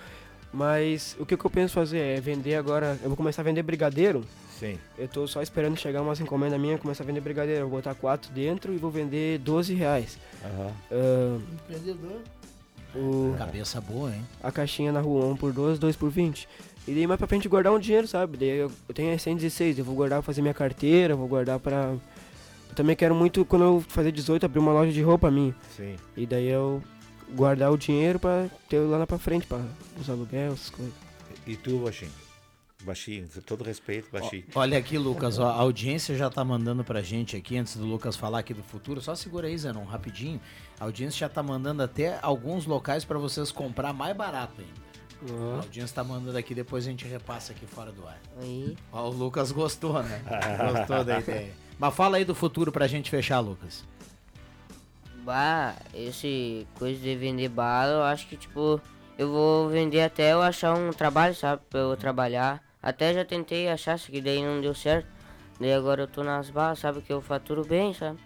Mas 0.52 1.16
o 1.18 1.24
que, 1.24 1.36
que 1.36 1.44
eu 1.44 1.50
penso 1.50 1.74
fazer 1.74 1.98
é 1.98 2.20
vender 2.20 2.54
agora. 2.56 2.98
Eu 3.02 3.08
vou 3.08 3.16
começar 3.16 3.42
a 3.42 3.44
vender 3.44 3.62
brigadeiro. 3.62 4.22
Sim. 4.58 4.78
Eu 4.96 5.08
tô 5.08 5.26
só 5.26 5.42
esperando 5.42 5.76
chegar 5.76 6.02
umas 6.02 6.20
encomendas 6.20 6.60
minhas 6.60 6.78
e 6.78 6.82
começar 6.82 7.02
a 7.02 7.06
vender 7.06 7.20
brigadeiro. 7.20 7.62
Eu 7.62 7.68
vou 7.68 7.78
botar 7.78 7.94
quatro 7.94 8.30
dentro 8.32 8.72
e 8.72 8.76
vou 8.76 8.90
vender 8.90 9.38
12 9.38 9.74
reais. 9.74 10.18
Ah, 10.44 11.38
Empreendedor. 11.54 12.20
o, 12.94 13.34
Cabeça 13.38 13.80
boa, 13.80 14.10
hein? 14.10 14.22
a 14.42 14.52
caixinha 14.52 14.92
na 14.92 15.00
rua, 15.00 15.24
1 15.26 15.36
por 15.36 15.52
12, 15.52 15.80
2 15.80 15.96
por 15.96 16.10
20. 16.10 16.46
E 16.86 16.92
daí 16.92 17.06
mais 17.06 17.18
pra 17.18 17.26
frente 17.26 17.48
guardar 17.48 17.72
um 17.72 17.78
dinheiro, 17.78 18.06
sabe? 18.06 18.36
Daí 18.36 18.48
eu, 18.58 18.70
eu 18.88 18.94
tenho 18.94 19.14
a 19.14 19.18
116, 19.18 19.78
eu 19.78 19.84
vou 19.84 19.94
guardar 19.94 20.18
pra 20.18 20.26
fazer 20.26 20.42
minha 20.42 20.54
carteira, 20.54 21.16
vou 21.16 21.26
guardar 21.28 21.58
pra. 21.58 21.94
Eu 22.72 22.76
também 22.76 22.96
quero 22.96 23.14
muito, 23.14 23.44
quando 23.44 23.64
eu 23.66 23.84
fazer 23.86 24.10
18, 24.10 24.46
abrir 24.46 24.58
uma 24.58 24.72
loja 24.72 24.90
de 24.90 25.02
roupa 25.02 25.30
minha. 25.30 25.54
Sim. 25.76 25.94
E 26.16 26.24
daí 26.24 26.48
eu 26.48 26.82
guardar 27.34 27.70
o 27.70 27.76
dinheiro 27.76 28.18
pra 28.18 28.48
ter 28.66 28.78
lá 28.78 28.98
na 28.98 29.06
pra 29.06 29.18
frente, 29.18 29.46
pra 29.46 29.60
os 30.00 30.08
aluguéis, 30.08 30.54
essas 30.54 30.70
coisas. 30.70 30.94
E 31.46 31.54
tu, 31.54 31.80
Baixinho? 31.80 32.10
Baixinho, 32.82 33.28
com 33.28 33.40
todo 33.42 33.62
respeito, 33.62 34.08
Baixinho. 34.10 34.44
Olha 34.54 34.78
aqui, 34.78 34.96
Lucas, 34.96 35.38
ó, 35.38 35.48
a 35.50 35.60
audiência 35.60 36.16
já 36.16 36.30
tá 36.30 36.42
mandando 36.42 36.82
pra 36.82 37.02
gente 37.02 37.36
aqui, 37.36 37.58
antes 37.58 37.76
do 37.76 37.84
Lucas 37.84 38.16
falar 38.16 38.38
aqui 38.38 38.54
do 38.54 38.62
futuro. 38.62 39.02
Só 39.02 39.14
segura 39.14 39.48
aí, 39.48 39.58
Zenon, 39.58 39.84
rapidinho. 39.84 40.40
A 40.80 40.84
audiência 40.84 41.18
já 41.18 41.28
tá 41.28 41.42
mandando 41.42 41.82
até 41.82 42.18
alguns 42.22 42.64
locais 42.64 43.04
pra 43.04 43.18
vocês 43.18 43.52
comprar 43.52 43.92
mais 43.92 44.16
barato 44.16 44.54
ainda. 44.62 45.52
A 45.52 45.56
audiência 45.56 45.94
tá 45.94 46.02
mandando 46.02 46.38
aqui, 46.38 46.54
depois 46.54 46.86
a 46.86 46.90
gente 46.90 47.06
repassa 47.06 47.52
aqui 47.52 47.66
fora 47.66 47.92
do 47.92 48.08
ar. 48.08 48.18
Aí. 48.40 48.74
Ó, 48.90 49.10
o 49.10 49.12
Lucas 49.12 49.52
gostou, 49.52 50.02
né? 50.02 50.22
Gostou 50.72 51.04
da 51.04 51.20
ideia. 51.20 51.61
Mas 51.78 51.94
fala 51.94 52.16
aí 52.16 52.24
do 52.24 52.34
futuro 52.34 52.70
pra 52.70 52.86
gente 52.86 53.10
fechar, 53.10 53.40
Lucas. 53.40 53.84
Bah, 55.24 55.74
esse 55.94 56.66
coisa 56.78 57.00
de 57.00 57.16
vender 57.16 57.48
bala, 57.48 57.92
eu 57.92 58.02
acho 58.02 58.26
que, 58.26 58.36
tipo, 58.36 58.80
eu 59.16 59.30
vou 59.30 59.68
vender 59.68 60.02
até 60.02 60.32
eu 60.32 60.42
achar 60.42 60.74
um 60.74 60.90
trabalho, 60.90 61.34
sabe? 61.34 61.62
Pra 61.70 61.80
eu 61.80 61.96
trabalhar. 61.96 62.62
Até 62.82 63.14
já 63.14 63.24
tentei 63.24 63.68
achar, 63.68 63.98
só 63.98 64.10
que 64.10 64.20
daí 64.20 64.42
não 64.42 64.60
deu 64.60 64.74
certo. 64.74 65.06
Daí 65.60 65.72
agora 65.72 66.02
eu 66.02 66.08
tô 66.08 66.24
nas 66.24 66.50
balas, 66.50 66.80
sabe? 66.80 67.00
Que 67.02 67.12
eu 67.12 67.20
faturo 67.20 67.64
bem, 67.64 67.94
sabe? 67.94 68.18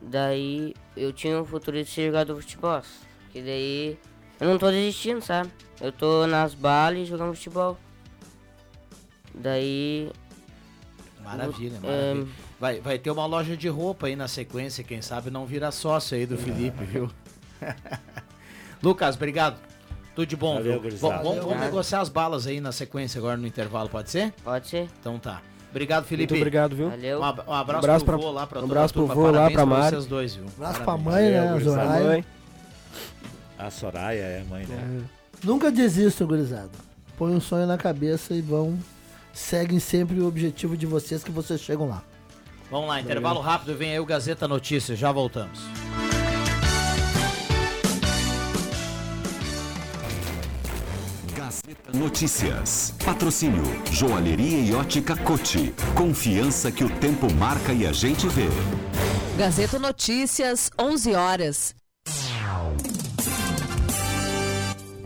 Daí 0.00 0.74
eu 0.96 1.12
tinha 1.12 1.40
um 1.40 1.44
futuro 1.44 1.76
de 1.76 1.84
ser 1.84 2.06
jogador 2.06 2.34
de 2.36 2.42
futebol. 2.42 2.80
Que 3.30 3.42
daí 3.42 3.98
eu 4.40 4.48
não 4.48 4.58
tô 4.58 4.70
desistindo, 4.70 5.20
sabe? 5.20 5.50
Eu 5.80 5.92
tô 5.92 6.26
nas 6.26 6.54
balas 6.54 7.00
e 7.00 7.04
jogando 7.04 7.34
futebol. 7.34 7.76
Daí. 9.34 10.10
Maravilha, 11.36 11.76
É, 11.82 11.86
maravilha. 12.14 12.26
Vai, 12.58 12.80
vai 12.80 12.98
ter 12.98 13.10
uma 13.10 13.26
loja 13.26 13.56
de 13.56 13.68
roupa 13.68 14.06
aí 14.06 14.16
na 14.16 14.28
sequência, 14.28 14.82
quem 14.84 15.00
sabe 15.02 15.30
não 15.30 15.44
vira 15.46 15.70
sócio 15.70 16.16
aí 16.16 16.26
do 16.26 16.36
Felipe, 16.38 16.84
viu? 16.84 17.10
Lucas, 18.82 19.16
obrigado. 19.16 19.56
Tudo 20.14 20.26
de 20.26 20.36
bom, 20.36 20.54
Valeu, 20.54 20.72
viu? 20.72 20.80
gurizada. 20.82 21.22
Vamos, 21.22 21.44
vamos, 21.44 21.60
negociar 21.60 22.00
as 22.00 22.08
balas 22.08 22.46
aí 22.46 22.60
na 22.60 22.72
sequência 22.72 23.18
agora 23.18 23.36
no 23.36 23.46
intervalo, 23.46 23.88
pode 23.88 24.10
ser? 24.10 24.32
Pode 24.44 24.66
ser. 24.68 24.88
Então 25.00 25.18
tá. 25.18 25.40
Obrigado, 25.70 26.04
Felipe. 26.06 26.32
Muito 26.32 26.40
obrigado, 26.42 26.74
viu? 26.74 26.88
Valeu. 26.90 27.20
Um, 27.20 27.24
ab- 27.24 27.42
um 27.46 27.52
abraço, 27.52 27.78
abraço 27.84 28.04
pro 28.04 28.16
pra- 28.18 28.26
vô 28.26 28.32
lá, 28.32 28.46
pra 28.46 28.60
um 28.60 28.64
abraço 28.64 28.94
pro 28.94 29.06
vô 29.06 29.26
lá, 29.26 29.32
Parabéns 29.32 29.52
pra 29.54 29.66
Mari. 29.66 29.90
vocês 29.90 30.06
dois, 30.06 30.34
viu? 30.34 30.46
Abraço 30.56 30.76
pra 30.76 30.84
Parabéns. 30.86 31.04
mãe, 31.06 31.30
né, 31.30 31.82
a. 31.82 32.00
Mãe. 32.04 32.24
A 33.58 33.70
Soraya 33.70 34.22
é 34.22 34.44
mãe, 34.48 34.66
né? 34.66 35.02
Nunca 35.44 35.70
desistam, 35.70 36.26
gurizada. 36.26 36.70
Põe 37.16 37.32
um 37.32 37.40
sonho 37.40 37.66
na 37.66 37.76
cabeça 37.76 38.32
e 38.34 38.40
vão. 38.40 38.78
Seguem 39.32 39.78
sempre 39.78 40.20
o 40.20 40.26
objetivo 40.26 40.76
de 40.76 40.86
vocês 40.86 41.22
que 41.22 41.30
vocês 41.30 41.60
chegam 41.60 41.88
lá. 41.88 42.02
Vamos 42.70 42.88
lá, 42.88 43.00
intervalo 43.00 43.40
rápido, 43.40 43.76
vem 43.76 43.92
aí 43.92 44.00
o 44.00 44.04
Gazeta 44.04 44.46
Notícias, 44.46 44.98
já 44.98 45.10
voltamos. 45.10 45.60
Gazeta 51.34 51.96
Notícias. 51.96 52.94
Patrocínio 53.02 53.62
Joalheria 53.90 54.58
e 54.58 54.74
Ótica 54.74 55.16
Cote. 55.16 55.74
Confiança 55.94 56.70
que 56.70 56.84
o 56.84 56.90
tempo 56.98 57.32
marca 57.32 57.72
e 57.72 57.86
a 57.86 57.92
gente 57.92 58.28
vê. 58.28 58.48
Gazeta 59.38 59.78
Notícias, 59.78 60.70
11 60.78 61.14
horas. 61.14 61.77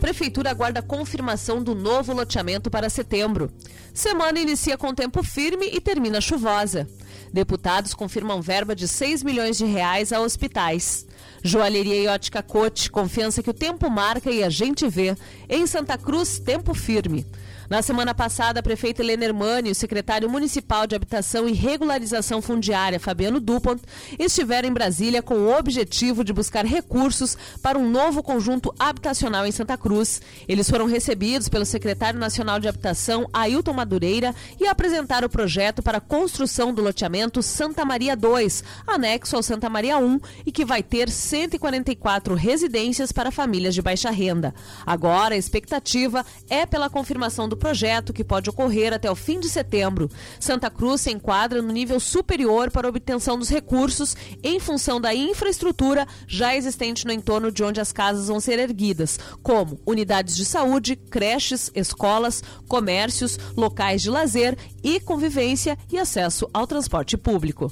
Prefeitura 0.02 0.50
aguarda 0.50 0.82
confirmação 0.82 1.62
do 1.62 1.76
novo 1.76 2.12
loteamento 2.12 2.68
para 2.68 2.90
setembro. 2.90 3.52
Semana 3.94 4.40
inicia 4.40 4.76
com 4.76 4.92
tempo 4.92 5.22
firme 5.22 5.70
e 5.72 5.80
termina 5.80 6.20
chuvosa. 6.20 6.88
Deputados 7.32 7.94
confirmam 7.94 8.42
verba 8.42 8.74
de 8.74 8.88
6 8.88 9.22
milhões 9.22 9.56
de 9.56 9.64
reais 9.64 10.12
a 10.12 10.18
hospitais. 10.18 11.06
Joalheria 11.40 12.02
e 12.02 12.08
ótica 12.08 12.42
Cote, 12.42 12.90
confiança 12.90 13.44
que 13.44 13.50
o 13.50 13.54
tempo 13.54 13.88
marca 13.88 14.28
e 14.28 14.42
a 14.42 14.50
gente 14.50 14.88
vê. 14.88 15.16
Em 15.48 15.68
Santa 15.68 15.96
Cruz, 15.96 16.40
tempo 16.40 16.74
firme. 16.74 17.24
Na 17.72 17.80
semana 17.80 18.14
passada, 18.14 18.60
a 18.60 18.62
prefeita 18.62 19.00
Helena 19.00 19.24
Hermani 19.24 19.70
e 19.70 19.72
o 19.72 19.74
secretário 19.74 20.28
municipal 20.28 20.86
de 20.86 20.94
Habitação 20.94 21.48
e 21.48 21.54
Regularização 21.54 22.42
Fundiária, 22.42 23.00
Fabiano 23.00 23.40
Dupont, 23.40 23.82
estiveram 24.18 24.68
em 24.68 24.72
Brasília 24.74 25.22
com 25.22 25.36
o 25.36 25.58
objetivo 25.58 26.22
de 26.22 26.34
buscar 26.34 26.66
recursos 26.66 27.34
para 27.62 27.78
um 27.78 27.88
novo 27.88 28.22
conjunto 28.22 28.74
habitacional 28.78 29.46
em 29.46 29.50
Santa 29.50 29.78
Cruz. 29.78 30.20
Eles 30.46 30.68
foram 30.68 30.84
recebidos 30.84 31.48
pelo 31.48 31.64
secretário 31.64 32.20
nacional 32.20 32.60
de 32.60 32.68
Habitação, 32.68 33.26
Ailton 33.32 33.72
Madureira, 33.72 34.34
e 34.60 34.66
apresentaram 34.66 35.26
o 35.26 35.30
projeto 35.30 35.82
para 35.82 35.96
a 35.96 36.02
construção 36.02 36.74
do 36.74 36.82
loteamento 36.82 37.42
Santa 37.42 37.86
Maria 37.86 38.14
2, 38.14 38.62
anexo 38.86 39.34
ao 39.34 39.42
Santa 39.42 39.70
Maria 39.70 39.96
1, 39.96 40.20
e 40.44 40.52
que 40.52 40.66
vai 40.66 40.82
ter 40.82 41.08
144 41.08 42.34
residências 42.34 43.12
para 43.12 43.30
famílias 43.30 43.74
de 43.74 43.80
baixa 43.80 44.10
renda. 44.10 44.54
Agora, 44.84 45.34
a 45.34 45.38
expectativa 45.38 46.22
é 46.50 46.66
pela 46.66 46.90
confirmação 46.90 47.48
do 47.48 47.61
projeto, 47.62 48.12
que 48.12 48.24
pode 48.24 48.50
ocorrer 48.50 48.92
até 48.92 49.08
o 49.08 49.14
fim 49.14 49.38
de 49.38 49.48
setembro. 49.48 50.10
Santa 50.40 50.68
Cruz 50.68 51.02
se 51.02 51.12
enquadra 51.12 51.62
no 51.62 51.72
nível 51.72 52.00
superior 52.00 52.72
para 52.72 52.88
obtenção 52.88 53.38
dos 53.38 53.48
recursos 53.48 54.16
em 54.42 54.58
função 54.58 55.00
da 55.00 55.14
infraestrutura 55.14 56.04
já 56.26 56.56
existente 56.56 57.06
no 57.06 57.12
entorno 57.12 57.52
de 57.52 57.62
onde 57.62 57.80
as 57.80 57.92
casas 57.92 58.26
vão 58.26 58.40
ser 58.40 58.58
erguidas, 58.58 59.16
como 59.44 59.78
unidades 59.86 60.34
de 60.34 60.44
saúde, 60.44 60.96
creches, 60.96 61.70
escolas, 61.72 62.42
comércios, 62.66 63.38
locais 63.56 64.02
de 64.02 64.10
lazer 64.10 64.58
e 64.82 64.98
convivência 64.98 65.78
e 65.88 65.96
acesso 65.96 66.50
ao 66.52 66.66
transporte 66.66 67.16
público. 67.16 67.70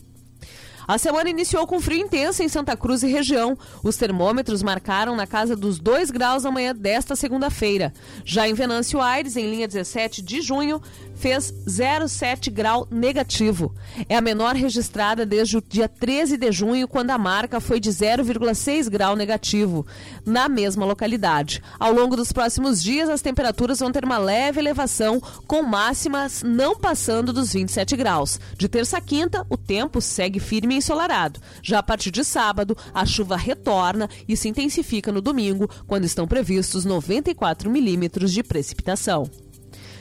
A 0.87 0.99
semana 0.99 1.31
iniciou 1.31 1.67
com 1.67 1.81
frio 1.81 1.99
intenso 1.99 2.43
em 2.43 2.49
Santa 2.49 2.77
Cruz 2.77 3.03
e 3.03 3.07
região. 3.07 3.57
Os 3.83 3.97
termômetros 3.97 4.63
marcaram 4.63 5.15
na 5.15 5.27
casa 5.27 5.55
dos 5.55 5.79
2 5.79 6.11
graus 6.11 6.45
na 6.45 6.51
manhã 6.51 6.75
desta 6.75 7.15
segunda-feira. 7.15 7.93
Já 8.25 8.49
em 8.49 8.55
Venâncio 8.55 9.01
Aires, 9.01 9.37
em 9.37 9.51
linha 9.51 9.69
17 9.69 10.23
de 10.23 10.41
junho, 10.41 10.81
fez 11.21 11.53
0,7 11.67 12.51
grau 12.51 12.89
negativo. 12.91 13.75
É 14.09 14.17
a 14.17 14.23
menor 14.23 14.57
registrada 14.57 15.27
desde 15.27 15.59
o 15.59 15.63
dia 15.63 15.87
13 15.87 16.39
de 16.39 16.51
junho, 16.51 16.89
quando 16.89 17.11
a 17.11 17.19
marca 17.19 17.61
foi 17.61 17.79
de 17.79 17.91
0,6 17.91 18.89
grau 18.89 19.15
negativo, 19.15 19.87
na 20.25 20.49
mesma 20.49 20.87
localidade. 20.87 21.63
Ao 21.79 21.93
longo 21.93 22.17
dos 22.17 22.33
próximos 22.33 22.83
dias, 22.83 23.11
as 23.11 23.21
temperaturas 23.21 23.81
vão 23.81 23.93
ter 23.93 24.03
uma 24.03 24.17
leve 24.17 24.59
elevação, 24.61 25.21
com 25.47 25.63
máximas 25.63 26.43
não 26.43 26.75
passando 26.75 27.35
dos 27.35 27.53
27 27.53 27.97
graus. 27.97 28.41
De 28.57 28.67
terça 28.67 28.97
a 28.97 29.01
quinta, 29.01 29.47
o 29.51 29.59
tempo 29.59 30.01
segue 30.01 30.41
firme 30.41 30.75
e 30.75 30.79
ensolarado. 30.79 31.39
Já 31.63 31.81
a 31.81 31.83
partir 31.83 32.11
de 32.11 32.25
sábado, 32.25 32.75
a 32.95 33.05
chuva 33.05 33.37
retorna 33.37 34.09
e 34.27 34.37
se 34.37 34.49
intensifica 34.49 35.13
no 35.13 35.21
domingo, 35.21 35.69
quando 35.87 36.05
estão 36.05 36.27
previstos 36.27 36.87
94 36.87 37.71
milímetros 37.71 38.33
de 38.33 38.43
precipitação. 38.43 39.29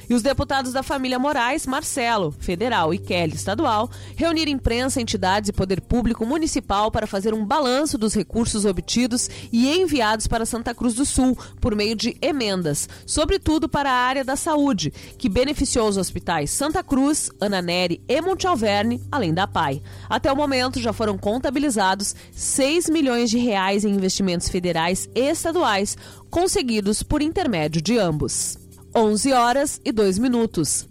E 0.09 0.13
os 0.15 0.23
deputados 0.23 0.73
da 0.73 0.81
família 0.81 1.19
Moraes, 1.19 1.67
Marcelo, 1.67 2.31
federal, 2.31 2.91
e 2.91 2.97
Kelly, 2.97 3.35
estadual, 3.35 3.91
reuniram 4.15 4.51
imprensa, 4.51 4.99
entidades 4.99 5.49
e 5.49 5.53
poder 5.53 5.81
público 5.81 6.25
municipal 6.25 6.89
para 6.89 7.05
fazer 7.05 7.31
um 7.31 7.45
balanço 7.45 7.95
dos 7.95 8.15
recursos 8.15 8.65
obtidos 8.65 9.29
e 9.51 9.69
enviados 9.69 10.25
para 10.25 10.47
Santa 10.47 10.73
Cruz 10.73 10.95
do 10.95 11.05
Sul 11.05 11.37
por 11.61 11.75
meio 11.75 11.95
de 11.95 12.17
emendas, 12.23 12.89
sobretudo 13.05 13.69
para 13.69 13.91
a 13.91 13.93
área 13.93 14.23
da 14.23 14.35
saúde, 14.35 14.91
que 15.15 15.29
beneficiou 15.29 15.87
os 15.87 15.97
hospitais 15.97 16.49
Santa 16.49 16.83
Cruz, 16.83 17.29
Ana 17.39 17.61
Neri 17.61 18.01
e 18.07 18.19
Monte 18.19 18.47
Alverne, 18.47 19.01
além 19.11 19.31
da 19.31 19.45
PAI. 19.45 19.81
Até 20.09 20.31
o 20.31 20.35
momento 20.35 20.81
já 20.81 20.91
foram 20.91 21.19
contabilizados 21.19 22.15
6 22.31 22.89
milhões 22.89 23.29
de 23.29 23.37
reais 23.37 23.85
em 23.85 23.91
investimentos 23.91 24.49
federais 24.49 25.07
e 25.13 25.29
estaduais 25.29 25.95
conseguidos 26.31 27.03
por 27.03 27.21
intermédio 27.21 27.79
de 27.79 27.99
ambos. 27.99 28.68
11 28.95 29.33
horas 29.33 29.79
e 29.83 29.91
2 29.91 30.17
minutos. 30.17 30.87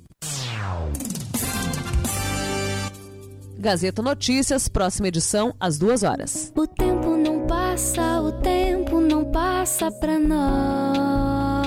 Gazeta 3.59 4.01
Notícias, 4.01 4.69
próxima 4.69 5.09
edição, 5.09 5.53
às 5.59 5.79
2 5.79 6.05
horas. 6.05 6.53
O 6.57 6.67
tempo 6.67 7.17
não 7.17 7.45
passa, 7.47 8.21
o 8.21 8.31
tempo 8.41 9.01
não 9.01 9.25
passa 9.25 9.91
pra 9.91 10.17
nós. 10.19 11.59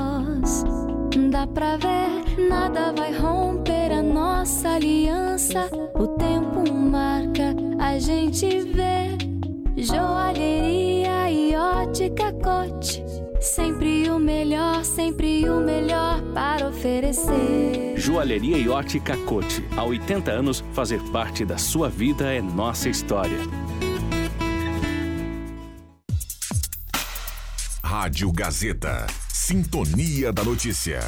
Dá 1.29 1.45
pra 1.47 1.75
ver, 1.77 2.47
nada 2.49 2.93
vai 2.93 3.13
romper 3.17 3.91
a 3.91 4.01
nossa 4.01 4.69
aliança. 4.69 5.69
O 5.95 6.07
tempo 6.07 6.73
marca, 6.73 7.53
a 7.77 7.99
gente 7.99 8.47
vê. 8.71 9.17
Joalheria 9.75 11.29
e 11.29 11.55
ótica 11.55 12.31
cote. 12.33 13.03
Sempre 13.41 14.07
o 14.07 14.19
melhor, 14.19 14.85
sempre 14.85 15.49
o 15.49 15.61
melhor 15.61 16.21
para 16.31 16.69
oferecer. 16.69 17.95
Joalheria 17.97 18.55
e 18.55 18.69
ótica 18.69 19.17
Cote. 19.25 19.65
Há 19.75 19.83
80 19.83 20.31
anos, 20.31 20.63
fazer 20.73 21.01
parte 21.11 21.43
da 21.43 21.57
sua 21.57 21.89
vida 21.89 22.31
é 22.31 22.39
nossa 22.39 22.87
história. 22.87 23.39
Rádio 27.83 28.31
Gazeta. 28.31 29.07
Sintonia 29.27 30.31
da 30.31 30.43
Notícia. 30.43 30.99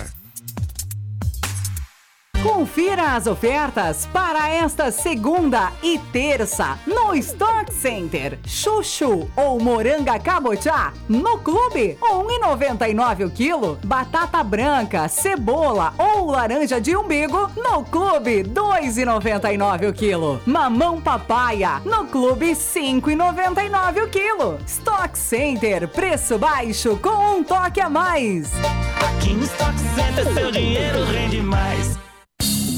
Confira 2.43 3.15
as 3.15 3.25
ofertas 3.25 4.05
para 4.11 4.49
esta 4.49 4.91
segunda 4.91 5.71
e 5.81 5.97
terça 5.97 6.77
no 6.85 7.15
Stock 7.15 7.73
Center. 7.73 8.37
Chuchu 8.45 9.29
ou 9.33 9.61
moranga 9.61 10.19
cabotiá 10.19 10.91
no 11.07 11.37
clube, 11.37 11.97
1,99 12.01 13.27
o 13.27 13.31
quilo. 13.31 13.79
Batata 13.85 14.43
branca, 14.43 15.07
cebola 15.07 15.93
ou 15.97 16.31
laranja 16.31 16.81
de 16.81 16.97
umbigo 16.97 17.49
no 17.55 17.81
clube, 17.85 18.43
2,99 18.43 19.89
o 19.89 19.93
quilo. 19.93 20.41
Mamão 20.45 20.99
papaya 20.99 21.81
no 21.85 22.07
clube, 22.07 22.51
5,99 22.51 24.03
o 24.03 24.09
quilo. 24.09 24.59
Stock 24.67 25.17
Center, 25.17 25.87
preço 25.87 26.37
baixo 26.37 26.99
com 27.01 27.37
um 27.37 27.41
toque 27.41 27.79
a 27.79 27.89
mais. 27.89 28.51
Aqui 28.99 29.33
no 29.33 29.45
Stock 29.45 29.79
Center 29.95 30.33
seu 30.33 30.51
dinheiro 30.51 31.05
rende 31.05 31.41
mais. 31.41 32.02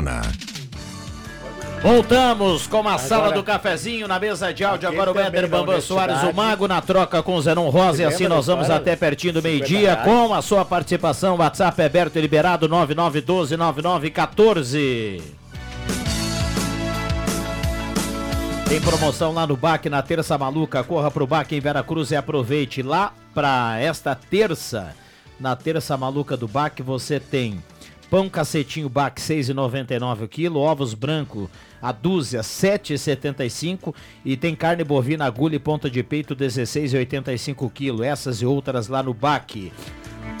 Viana. 0.00 0.22
Voltamos 1.82 2.66
com 2.66 2.86
a 2.86 2.98
sala 2.98 3.22
Agora- 3.24 3.36
do 3.38 3.42
cafezinho 3.44 4.06
na 4.06 4.18
mesa 4.18 4.52
de 4.52 4.62
áudio. 4.64 4.86
Agora 4.88 5.12
o 5.12 5.18
Éder 5.18 5.48
Bambam 5.48 5.80
Soares, 5.80 6.22
o. 6.24 6.32
Mago, 6.34 6.68
na 6.68 6.80
troca 6.82 7.22
com 7.22 7.36
o 7.36 7.40
Zenon 7.42 7.70
Rosa. 7.70 8.02
E 8.02 8.04
assim 8.04 8.28
nós 8.28 8.46
vamos 8.48 8.68
até 8.68 8.94
pertinho 8.96 9.32
do 9.34 9.40
50 9.40 9.48
meio-dia 9.48 9.96
com 9.96 10.34
a 10.34 10.42
sua 10.42 10.62
participação. 10.64 11.36
WhatsApp 11.38 11.80
é 11.80 11.86
aberto 11.86 12.16
e 12.16 12.20
liberado 12.20 12.68
99129914. 12.68 15.22
Tem 18.68 18.80
promoção 18.80 19.32
lá 19.32 19.46
no 19.46 19.56
BAC 19.56 19.88
na 19.88 20.02
terça 20.02 20.36
maluca. 20.36 20.84
Corra 20.84 21.10
pro 21.10 21.26
BAC 21.26 21.52
em 21.56 21.60
Veracruz 21.60 22.10
e 22.10 22.16
aproveite. 22.16 22.82
Lá 22.82 23.12
pra 23.34 23.78
esta 23.80 24.14
terça, 24.14 24.94
na 25.40 25.56
terça 25.56 25.96
maluca 25.96 26.36
do 26.36 26.46
BAC, 26.46 26.82
você 26.82 27.18
tem 27.18 27.58
pão 28.10 28.28
cacetinho 28.28 28.88
BAC 28.88 29.20
6,99 29.20 30.24
o 30.24 30.28
quilo, 30.28 30.58
ovos 30.58 30.92
branco 30.94 31.48
a 31.80 31.92
dúzia 31.92 32.40
7,75 32.40 33.94
e 34.24 34.36
tem 34.36 34.54
carne 34.54 34.84
bovina 34.84 35.24
agulha 35.24 35.56
e 35.56 35.58
ponta 35.58 35.88
de 35.88 36.02
peito 36.02 36.36
16,85 36.36 37.54
o 37.60 37.70
quilo. 37.70 38.02
Essas 38.02 38.42
e 38.42 38.46
outras 38.46 38.88
lá 38.88 39.02
no 39.02 39.14
BAC. 39.14 39.72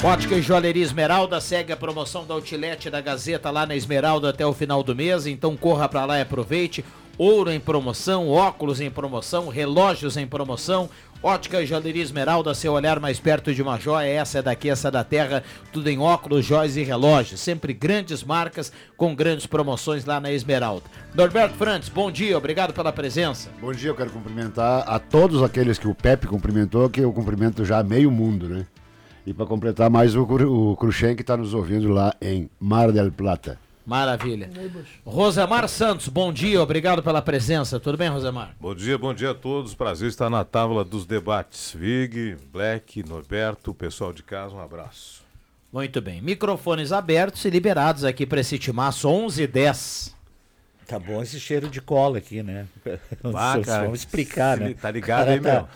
Ótica 0.02 0.34
e 0.34 0.42
Joalheria 0.42 0.82
Esmeralda 0.82 1.40
segue 1.40 1.72
a 1.72 1.76
promoção 1.76 2.26
da 2.26 2.34
Outlet 2.34 2.90
da 2.90 3.00
Gazeta 3.00 3.50
lá 3.50 3.66
na 3.66 3.76
Esmeralda 3.76 4.30
até 4.30 4.44
o 4.46 4.52
final 4.52 4.82
do 4.82 4.94
mês, 4.94 5.26
então 5.26 5.56
corra 5.56 5.88
pra 5.88 6.04
lá 6.04 6.18
e 6.18 6.22
aproveite. 6.22 6.84
Ouro 7.22 7.52
em 7.52 7.60
promoção, 7.60 8.30
óculos 8.30 8.80
em 8.80 8.90
promoção, 8.90 9.48
relógios 9.48 10.16
em 10.16 10.26
promoção. 10.26 10.88
Ótica 11.22 11.60
e 11.60 11.66
Joalheria 11.66 12.02
Esmeralda, 12.02 12.54
seu 12.54 12.72
olhar 12.72 12.98
mais 12.98 13.20
perto 13.20 13.52
de 13.52 13.60
uma 13.60 13.78
joia, 13.78 14.08
essa 14.08 14.38
é 14.38 14.42
daqui, 14.42 14.70
essa 14.70 14.88
é 14.88 14.90
da 14.90 15.04
terra, 15.04 15.44
tudo 15.70 15.90
em 15.90 15.98
óculos, 15.98 16.46
joias 16.46 16.78
e 16.78 16.82
relógios. 16.82 17.38
Sempre 17.40 17.74
grandes 17.74 18.24
marcas 18.24 18.72
com 18.96 19.14
grandes 19.14 19.44
promoções 19.44 20.06
lá 20.06 20.18
na 20.18 20.32
Esmeralda. 20.32 20.84
Norberto 21.14 21.56
Frantes, 21.56 21.90
bom 21.90 22.10
dia, 22.10 22.38
obrigado 22.38 22.72
pela 22.72 22.90
presença. 22.90 23.50
Bom 23.60 23.74
dia, 23.74 23.90
eu 23.90 23.94
quero 23.94 24.08
cumprimentar 24.08 24.88
a 24.88 24.98
todos 24.98 25.42
aqueles 25.42 25.78
que 25.78 25.88
o 25.88 25.94
Pepe 25.94 26.26
cumprimentou, 26.26 26.88
que 26.88 27.02
eu 27.02 27.12
cumprimento 27.12 27.66
já 27.66 27.82
meio 27.82 28.10
mundo, 28.10 28.48
né? 28.48 28.64
E 29.26 29.34
para 29.34 29.44
completar 29.44 29.90
mais 29.90 30.16
o, 30.16 30.22
o 30.22 30.74
Cruxem 30.74 31.14
que 31.14 31.20
está 31.20 31.36
nos 31.36 31.52
ouvindo 31.52 31.90
lá 31.90 32.14
em 32.18 32.48
Mar 32.58 32.90
del 32.90 33.12
Plata. 33.12 33.58
Maravilha. 33.86 34.50
Rosemar 35.04 35.66
Santos, 35.68 36.08
bom 36.08 36.32
dia, 36.32 36.60
obrigado 36.62 37.02
pela 37.02 37.20
presença. 37.22 37.80
Tudo 37.80 37.96
bem, 37.98 38.08
Rosemar? 38.08 38.54
Bom 38.60 38.74
dia, 38.74 38.96
bom 38.98 39.12
dia 39.12 39.30
a 39.30 39.34
todos. 39.34 39.74
Prazer 39.74 40.08
estar 40.08 40.30
na 40.30 40.44
tábua 40.44 40.84
dos 40.84 41.06
debates. 41.06 41.72
Vig, 41.74 42.36
Black, 42.52 43.02
Norberto, 43.08 43.74
pessoal 43.74 44.12
de 44.12 44.22
casa, 44.22 44.54
um 44.54 44.60
abraço. 44.60 45.22
Muito 45.72 46.00
bem. 46.00 46.20
Microfones 46.20 46.92
abertos 46.92 47.44
e 47.44 47.50
liberados 47.50 48.04
aqui 48.04 48.26
para 48.26 48.40
esse 48.40 48.58
timaço 48.58 49.08
11 49.08 49.42
e 49.42 49.46
10. 49.46 50.16
Tá 50.86 50.98
bom 50.98 51.22
esse 51.22 51.38
cheiro 51.38 51.68
de 51.68 51.80
cola 51.80 52.18
aqui, 52.18 52.42
né? 52.42 52.66
Bah, 53.22 53.52
Vamos- 53.52 53.66
cara, 53.66 53.82
Vamos 53.84 54.00
explicar, 54.00 54.56
né? 54.58 54.74
tá 54.80 54.90
ligado 54.90 55.28
aí, 55.28 55.40
meu? 55.40 55.68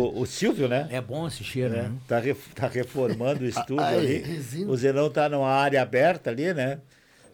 O, 0.00 0.20
o 0.20 0.26
Silvio, 0.26 0.68
né? 0.68 0.86
É 0.90 1.00
bom 1.00 1.26
esse 1.26 1.42
cheiro, 1.42 1.74
É, 1.74 1.82
né? 1.82 1.92
tá, 2.06 2.18
re- 2.20 2.34
tá 2.54 2.68
reformando 2.68 3.42
o 3.42 3.46
estúdio 3.48 3.84
ali. 3.84 4.40
O 4.68 4.76
Zenão 4.76 5.10
tá 5.10 5.28
numa 5.28 5.48
área 5.50 5.82
aberta 5.82 6.30
ali, 6.30 6.54
né? 6.54 6.78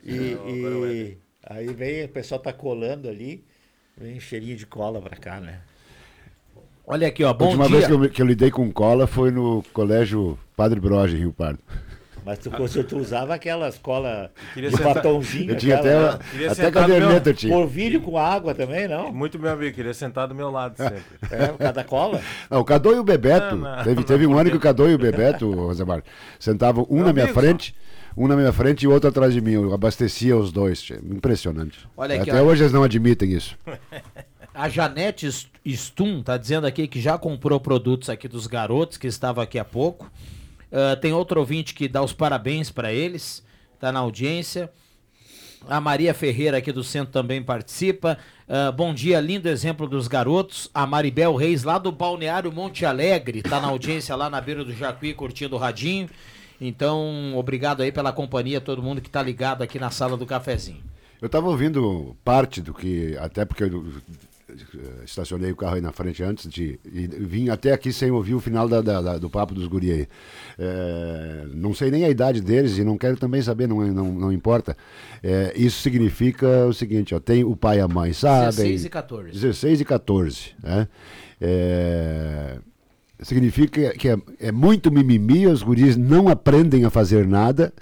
E, 0.05 0.13
e 0.13 1.19
aí 1.47 1.67
vem, 1.73 2.05
o 2.05 2.09
pessoal 2.09 2.41
tá 2.41 2.53
colando 2.53 3.09
ali, 3.09 3.45
vem 3.97 4.19
cheirinho 4.19 4.57
de 4.57 4.67
cola 4.67 5.01
pra 5.01 5.17
cá, 5.17 5.41
né? 5.41 5.61
Olha 6.87 7.07
aqui, 7.07 7.23
ó, 7.23 7.31
A 7.31 7.45
última 7.45 7.69
vez 7.69 7.87
que 7.87 7.93
eu, 7.93 8.11
que 8.11 8.23
eu 8.23 8.27
lidei 8.27 8.51
com 8.51 8.71
cola 8.73 9.07
foi 9.07 9.31
no 9.31 9.63
colégio 9.73 10.37
Padre 10.57 10.81
Broge, 10.81 11.17
em 11.17 11.21
Rio 11.21 11.33
Pardo. 11.33 11.61
Mas 12.25 12.39
tu, 12.39 12.51
tu, 12.51 12.85
tu 12.85 12.99
usava 12.99 13.35
aquelas 13.35 13.79
cola 13.79 14.31
de 14.55 14.71
sentar- 14.71 14.95
batonzinho. 14.95 15.51
Eu 15.53 15.57
tinha 15.57 15.77
aquela, 15.77 16.11
até- 16.15 16.19
né? 16.25 16.31
Queria 16.31 16.47
até 16.53 16.55
sentar 16.55 16.71
do 16.85 16.93
caderneta 16.93 17.21
meu- 17.25 17.33
eu 17.33 17.35
tinha. 17.35 17.53
Polvilho 17.53 18.01
com 18.01 18.17
água 18.17 18.55
também, 18.55 18.87
não? 18.87 19.13
Muito 19.13 19.39
meu 19.41 19.51
amigo, 19.51 19.75
queria 19.75 19.93
sentar 19.95 20.29
do 20.29 20.35
meu 20.35 20.49
lado 20.51 20.77
sempre. 20.77 21.03
É, 21.31 21.49
cada 21.59 21.83
cola? 21.83 22.21
Não, 22.49 22.61
o 22.61 22.65
Cadô 22.65 22.95
e 22.95 22.99
o 22.99 23.05
Bebeto. 23.05 23.57
Não, 23.57 23.77
não, 23.77 23.83
teve 23.85 24.05
teve 24.05 24.25
não, 24.27 24.35
um 24.35 24.39
ano 24.39 24.51
que 24.51 24.57
o 24.57 24.61
Cadô 24.61 24.89
e 24.89 24.95
o 24.95 24.99
Bebeto, 24.99 25.51
Rosemar, 25.55 26.03
sentavam 26.39 26.87
um 26.89 26.97
Meu 26.97 27.07
na 27.07 27.13
minha 27.13 27.25
amigo, 27.25 27.41
frente, 27.41 27.75
um 28.17 28.27
na 28.29 28.37
minha 28.37 28.53
frente 28.53 28.83
e 28.83 28.87
o 28.87 28.93
outro 28.93 29.09
atrás 29.09 29.33
de 29.33 29.41
mim. 29.41 29.53
Eu 29.53 29.73
abastecia 29.73 30.37
os 30.37 30.53
dois. 30.53 30.89
Impressionante. 31.11 31.79
Olha 31.97 32.21
aqui, 32.21 32.31
Até 32.31 32.43
ó. 32.43 32.45
hoje 32.45 32.63
eles 32.63 32.73
não 32.73 32.83
admitem 32.83 33.33
isso. 33.33 33.57
A 34.55 34.69
Janete 34.69 35.31
St- 35.33 35.51
Stum 35.67 36.23
tá 36.23 36.37
dizendo 36.37 36.67
aqui 36.67 36.87
que 36.87 37.01
já 37.01 37.17
comprou 37.17 37.59
produtos 37.59 38.11
aqui 38.11 38.29
dos 38.29 38.47
garotos, 38.47 38.99
que 38.99 39.07
estava 39.07 39.43
aqui 39.43 39.59
há 39.59 39.65
pouco. 39.65 40.11
Ah, 40.71 40.97
tem 40.97 41.13
outro 41.13 41.41
ouvinte 41.41 41.75
que 41.75 41.89
dá 41.89 42.03
os 42.03 42.13
parabéns 42.13 42.71
para 42.71 42.93
eles, 42.93 43.43
tá 43.81 43.91
na 43.93 44.01
audiência. 44.01 44.71
A 45.69 45.81
Maria 45.81 46.13
Ferreira 46.13 46.59
aqui 46.59 46.73
do 46.73 46.83
centro 46.83 47.13
também 47.13 47.41
participa. 47.43 48.19
Ah, 48.49 48.73
bom 48.73 48.93
dia, 48.93 49.21
lindo 49.21 49.49
exemplo 49.49 49.87
dos 49.89 50.07
garotos. 50.09 50.69
A 50.75 50.87
Maribel 50.87 51.35
Reis 51.35 51.63
lá 51.63 51.79
do 51.79 51.91
Balneário 51.93 52.53
Monte 52.53 52.85
Alegre, 52.85 53.43
tá 53.43 53.61
na 53.61 53.69
audiência 53.69 54.15
lá 54.17 54.29
na 54.29 54.41
beira 54.41 54.65
do 54.65 54.73
Jacuí 54.75 55.15
curtindo 55.15 55.55
o 55.57 55.59
radinho. 55.59 56.11
Então, 56.65 57.35
obrigado 57.37 57.83
aí 57.83 57.91
pela 57.91 58.13
companhia, 58.13 58.61
todo 58.61 58.81
mundo 58.83 59.01
que 59.01 59.11
tá 59.11 59.21
ligado 59.21 59.63
aqui 59.63 59.81
na 59.81 59.91
sala 59.91 60.17
do 60.17 60.25
cafezinho. 60.25 60.81
Eu 61.21 61.27
estava 61.27 61.49
ouvindo 61.49 62.17
parte 62.25 62.61
do 62.63 62.73
que, 62.73 63.17
até 63.19 63.45
porque 63.45 63.65
eu 63.65 63.85
eh, 64.49 65.05
estacionei 65.05 65.51
o 65.51 65.57
carro 65.57 65.75
aí 65.77 65.81
na 65.81 65.91
frente 65.93 66.23
antes 66.23 66.49
de. 66.49 66.79
E 66.85 67.07
vim 67.07 67.49
até 67.49 67.73
aqui 67.73 67.93
sem 67.93 68.11
ouvir 68.11 68.35
o 68.35 68.41
final 68.41 68.69
da- 68.69 68.81
da- 68.81 69.01
da- 69.01 69.19
do 69.19 69.29
papo 69.31 69.55
dos 69.55 69.67
guri 69.67 69.91
aí. 69.93 70.09
Eh, 70.59 71.47
não 71.55 71.75
sei 71.75 71.91
nem 71.91 72.05
a 72.05 72.11
idade 72.11 72.41
deles 72.41 72.77
e 72.79 72.85
não 72.85 72.97
quero 72.99 73.17
também 73.17 73.41
saber, 73.43 73.67
não, 73.67 73.81
não, 73.87 74.13
não 74.13 74.33
importa. 74.33 74.77
Eh, 75.23 75.53
isso 75.57 75.81
significa 75.81 76.67
o 76.67 76.73
seguinte: 76.73 77.15
ó, 77.15 77.19
tem 77.21 77.43
o 77.45 77.57
pai 77.57 77.79
e 77.79 77.81
a 77.81 77.89
mãe, 77.89 78.13
sabem. 78.13 78.51
16 78.51 78.85
e 78.85 78.89
14. 78.91 79.33
16 79.33 79.81
e 79.81 79.85
14. 79.85 80.51
Né? 80.63 80.89
Eh, 81.41 82.59
significa 83.23 83.93
que 83.95 84.09
é, 84.09 84.17
é 84.41 84.53
muito 84.53 84.91
mimimi, 84.93 85.47
os 85.47 85.63
guris 85.63 85.97
não 85.97 86.29
aprendem 86.29 86.85
a 86.85 86.91
fazer 86.91 87.27
nada. 87.27 87.73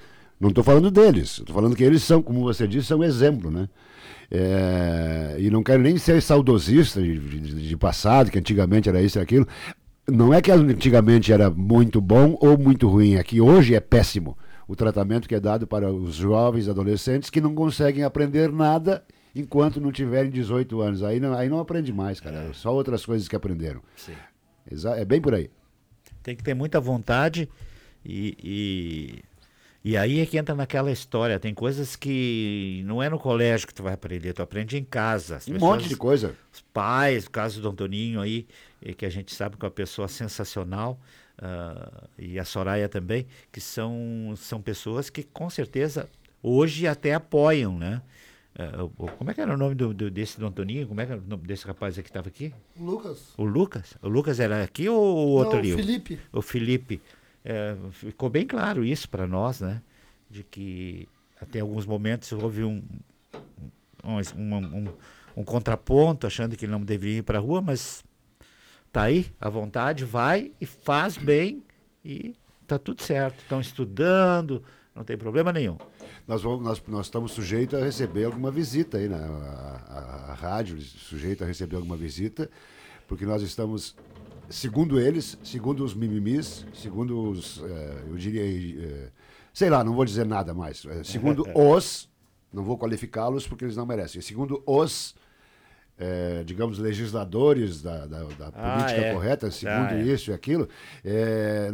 Não 0.40 0.48
estou 0.48 0.64
falando 0.64 0.90
deles, 0.90 1.38
estou 1.38 1.54
falando 1.54 1.76
que 1.76 1.84
eles 1.84 2.02
são, 2.02 2.22
como 2.22 2.40
você 2.40 2.66
disse, 2.66 2.86
são 2.88 3.04
exemplo, 3.04 3.50
né? 3.50 3.68
É, 4.30 5.36
e 5.38 5.50
não 5.50 5.62
quero 5.62 5.82
nem 5.82 5.98
ser 5.98 6.22
saudosista 6.22 7.02
de, 7.02 7.18
de- 7.18 7.68
de 7.68 7.76
passado, 7.76 8.30
que 8.30 8.38
antigamente 8.38 8.88
era 8.88 9.02
isso 9.02 9.18
e 9.18 9.20
aquilo. 9.20 9.46
Não 10.08 10.32
é 10.32 10.40
que 10.40 10.50
antigamente 10.50 11.32
era 11.32 11.50
muito 11.50 12.00
bom 12.00 12.36
ou 12.40 12.56
muito 12.56 12.88
ruim, 12.88 13.14
é 13.16 13.22
que 13.22 13.40
hoje 13.40 13.74
é 13.74 13.80
péssimo 13.80 14.36
o 14.66 14.76
tratamento 14.76 15.28
que 15.28 15.34
é 15.34 15.40
dado 15.40 15.66
para 15.66 15.92
os 15.92 16.14
jovens 16.14 16.68
adolescentes 16.68 17.28
que 17.28 17.40
não 17.40 17.54
conseguem 17.54 18.04
aprender 18.04 18.52
nada 18.52 19.02
enquanto 19.34 19.80
não 19.80 19.90
tiverem 19.92 20.30
18 20.30 20.80
anos. 20.80 21.02
Aí 21.02 21.18
não, 21.20 21.34
aí 21.34 21.48
não 21.48 21.58
aprende 21.60 21.92
mais, 21.92 22.20
cara. 22.20 22.50
Só 22.52 22.72
outras 22.72 23.04
coisas 23.04 23.26
que 23.28 23.34
aprenderam. 23.36 23.80
Exa- 23.96 24.16
É 24.96 25.04
bem 25.04 25.20
por 25.20 25.34
aí. 25.34 25.50
Tem 26.22 26.36
que 26.36 26.42
ter 26.42 26.54
muita 26.54 26.80
vontade 26.80 27.48
e, 28.04 28.36
e, 28.42 29.90
e 29.90 29.96
aí 29.96 30.20
é 30.20 30.26
que 30.26 30.36
entra 30.36 30.54
naquela 30.54 30.90
história. 30.90 31.38
Tem 31.38 31.54
coisas 31.54 31.96
que 31.96 32.82
não 32.84 33.02
é 33.02 33.08
no 33.08 33.18
colégio 33.18 33.66
que 33.66 33.74
tu 33.74 33.82
vai 33.82 33.94
aprender, 33.94 34.32
tu 34.32 34.42
aprende 34.42 34.76
em 34.76 34.84
casa. 34.84 35.36
As 35.36 35.48
Um 35.48 35.58
monte 35.58 35.88
de 35.88 35.96
coisa. 35.96 36.34
Os 36.52 36.60
pais, 36.60 37.26
o 37.26 37.30
caso 37.30 37.60
do 37.60 37.68
Antoninho 37.68 38.20
aí, 38.20 38.46
eh, 38.82 38.92
que 38.92 39.06
a 39.06 39.10
gente 39.10 39.34
sabe 39.34 39.56
que 39.56 39.64
é 39.64 39.68
uma 39.68 39.70
pessoa 39.70 40.08
sensacional, 40.08 40.98
ah, 41.40 42.08
e 42.18 42.38
a 42.38 42.44
Soraya 42.44 42.88
também, 42.88 43.26
que 43.50 43.60
são, 43.60 44.34
são 44.36 44.60
pessoas 44.60 45.08
que 45.08 45.22
com 45.22 45.48
certeza 45.48 46.08
hoje 46.42 46.86
até 46.86 47.14
apoiam, 47.14 47.78
né? 47.78 48.02
O- 48.82 49.04
o- 49.04 49.08
como 49.12 49.30
é 49.30 49.34
que 49.34 49.40
era 49.40 49.54
o 49.54 49.56
nome 49.56 49.74
do, 49.74 49.92
do- 49.94 50.10
desse 50.10 50.38
do 50.38 50.46
Antoninho? 50.46 50.86
Como 50.88 51.00
é 51.00 51.06
que 51.06 51.12
era 51.12 51.20
o 51.20 51.24
nome 51.26 51.46
desse 51.46 51.66
rapaz 51.66 51.94
que 51.94 52.00
estava 52.02 52.28
aqui? 52.28 52.52
Lucas. 52.78 53.32
O 53.36 53.44
Lucas? 53.44 53.94
O 54.02 54.08
Lucas 54.08 54.40
era 54.40 54.62
aqui 54.62 54.88
ou 54.88 54.96
o 54.98 55.28
outro 55.30 55.52
Não, 55.52 55.56
o 55.56 55.58
ali? 55.60 55.72
Felipe. 55.74 56.18
O 56.32 56.42
Felipe. 56.42 57.00
É, 57.44 57.74
ficou 57.92 58.28
bem 58.28 58.46
claro 58.46 58.84
isso 58.84 59.08
para 59.08 59.26
nós, 59.26 59.60
né? 59.60 59.80
De 60.28 60.42
que 60.44 61.08
até 61.40 61.60
alguns 61.60 61.86
momentos 61.86 62.30
houve 62.32 62.62
um, 62.64 62.82
um, 64.04 64.16
um, 64.36 64.56
um- 64.56 64.92
um 65.38 65.44
contraponto, 65.44 66.26
achando 66.26 66.56
que 66.56 66.64
ele 66.64 66.72
não 66.72 66.80
deveria 66.82 67.18
ir 67.18 67.22
para 67.22 67.38
a 67.38 67.40
rua, 67.40 67.62
mas 67.62 68.04
tá 68.92 69.02
aí, 69.02 69.26
à 69.40 69.48
vontade, 69.48 70.04
vai 70.04 70.52
e 70.60 70.66
faz 70.66 71.16
bem 71.16 71.62
e 72.04 72.34
tá 72.66 72.78
tudo 72.78 73.00
certo. 73.02 73.38
Estão 73.40 73.60
estudando, 73.60 74.62
não 74.94 75.04
tem 75.04 75.16
problema 75.16 75.52
nenhum. 75.52 75.78
Nós, 76.30 76.42
vamos, 76.42 76.62
nós, 76.64 76.80
nós 76.86 77.06
estamos 77.06 77.32
sujeitos 77.32 77.76
a 77.76 77.84
receber 77.84 78.22
alguma 78.22 78.52
visita 78.52 78.98
aí, 78.98 79.08
né? 79.08 79.16
A, 79.16 80.28
a- 80.28 80.30
a 80.30 80.34
rádio 80.34 80.80
sujeita 80.80 81.42
a 81.42 81.46
receber 81.48 81.74
alguma 81.74 81.96
visita, 81.96 82.48
porque 83.08 83.26
nós 83.26 83.42
estamos, 83.42 83.96
segundo 84.48 85.00
eles, 85.00 85.36
segundo 85.42 85.84
os 85.84 85.92
mimimis, 85.92 86.64
segundo 86.72 87.20
os, 87.30 87.60
eh, 87.64 88.04
eu 88.08 88.16
diria, 88.16 88.44
eh, 88.44 89.08
sei 89.52 89.68
lá, 89.70 89.82
não 89.82 89.92
vou 89.92 90.04
dizer 90.04 90.24
nada 90.24 90.54
mais, 90.54 90.84
eh, 90.84 91.02
segundo 91.02 91.44
os, 91.52 92.08
não 92.52 92.62
vou 92.62 92.78
qualificá-los 92.78 93.44
porque 93.48 93.64
eles 93.64 93.74
não 93.76 93.84
merecem, 93.84 94.20
segundo 94.22 94.62
os, 94.64 95.16
eh, 95.98 96.44
digamos, 96.46 96.78
legisladores 96.78 97.82
da, 97.82 98.06
da- 98.06 98.22
da 98.38 98.52
Ah, 98.54 98.74
política 98.76 99.00
é. 99.04 99.12
correta, 99.14 99.50
segundo 99.50 99.88
Ah, 99.90 99.98
é. 99.98 100.02
isso 100.04 100.30
e 100.30 100.32
aquilo, 100.32 100.68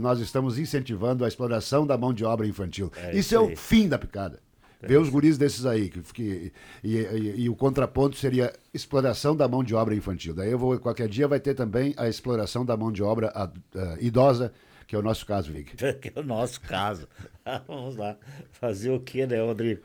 nós 0.01 0.19
estamos 0.19 0.59
incentivando 0.59 1.27
a 1.27 1.29
exploração 1.29 1.87
da 1.87 1.99
mão 1.99 2.15
de 2.15 2.25
obra 2.25 2.47
infantil. 2.47 2.91
É 2.97 3.15
isso 3.15 3.35
é 3.35 3.39
o 3.39 3.55
fim 3.55 3.87
da 3.87 3.99
picada. 3.99 4.46
Vê 4.83 4.97
os 4.97 5.09
guris 5.09 5.37
desses 5.39 5.65
aí. 5.67 5.89
Que, 5.89 6.01
que- 6.13 6.53
e, 6.85 6.97
e- 6.97 7.35
e 7.43 7.49
o 7.49 7.57
contraponto 7.57 8.17
seria 8.17 8.53
exploração 8.75 9.35
da 9.35 9.49
mão 9.49 9.65
de 9.65 9.75
obra 9.75 9.95
infantil. 9.95 10.35
Daí 10.35 10.51
eu 10.51 10.59
vou, 10.59 10.79
qualquer 10.79 11.09
dia 11.09 11.27
vai 11.27 11.41
ter 11.41 11.55
também 11.55 11.95
a 11.97 12.09
exploração 12.09 12.65
da 12.65 12.77
mão 12.77 12.93
de 12.93 13.03
obra 13.03 13.29
a- 13.35 13.51
a 13.79 13.97
idosa, 14.01 14.53
que 14.87 14.95
é 14.95 14.99
o 14.99 15.03
nosso 15.03 15.25
caso, 15.27 15.51
Vig. 15.53 15.73
Que 16.01 16.13
é 16.15 16.21
o 16.21 16.23
nosso 16.23 16.61
caso. 16.61 17.09
Vamos 17.67 17.97
lá. 17.97 18.17
Fazer 18.53 18.91
o 18.91 19.01
quê, 19.01 19.27
né, 19.27 19.41
Rodrigo? 19.41 19.81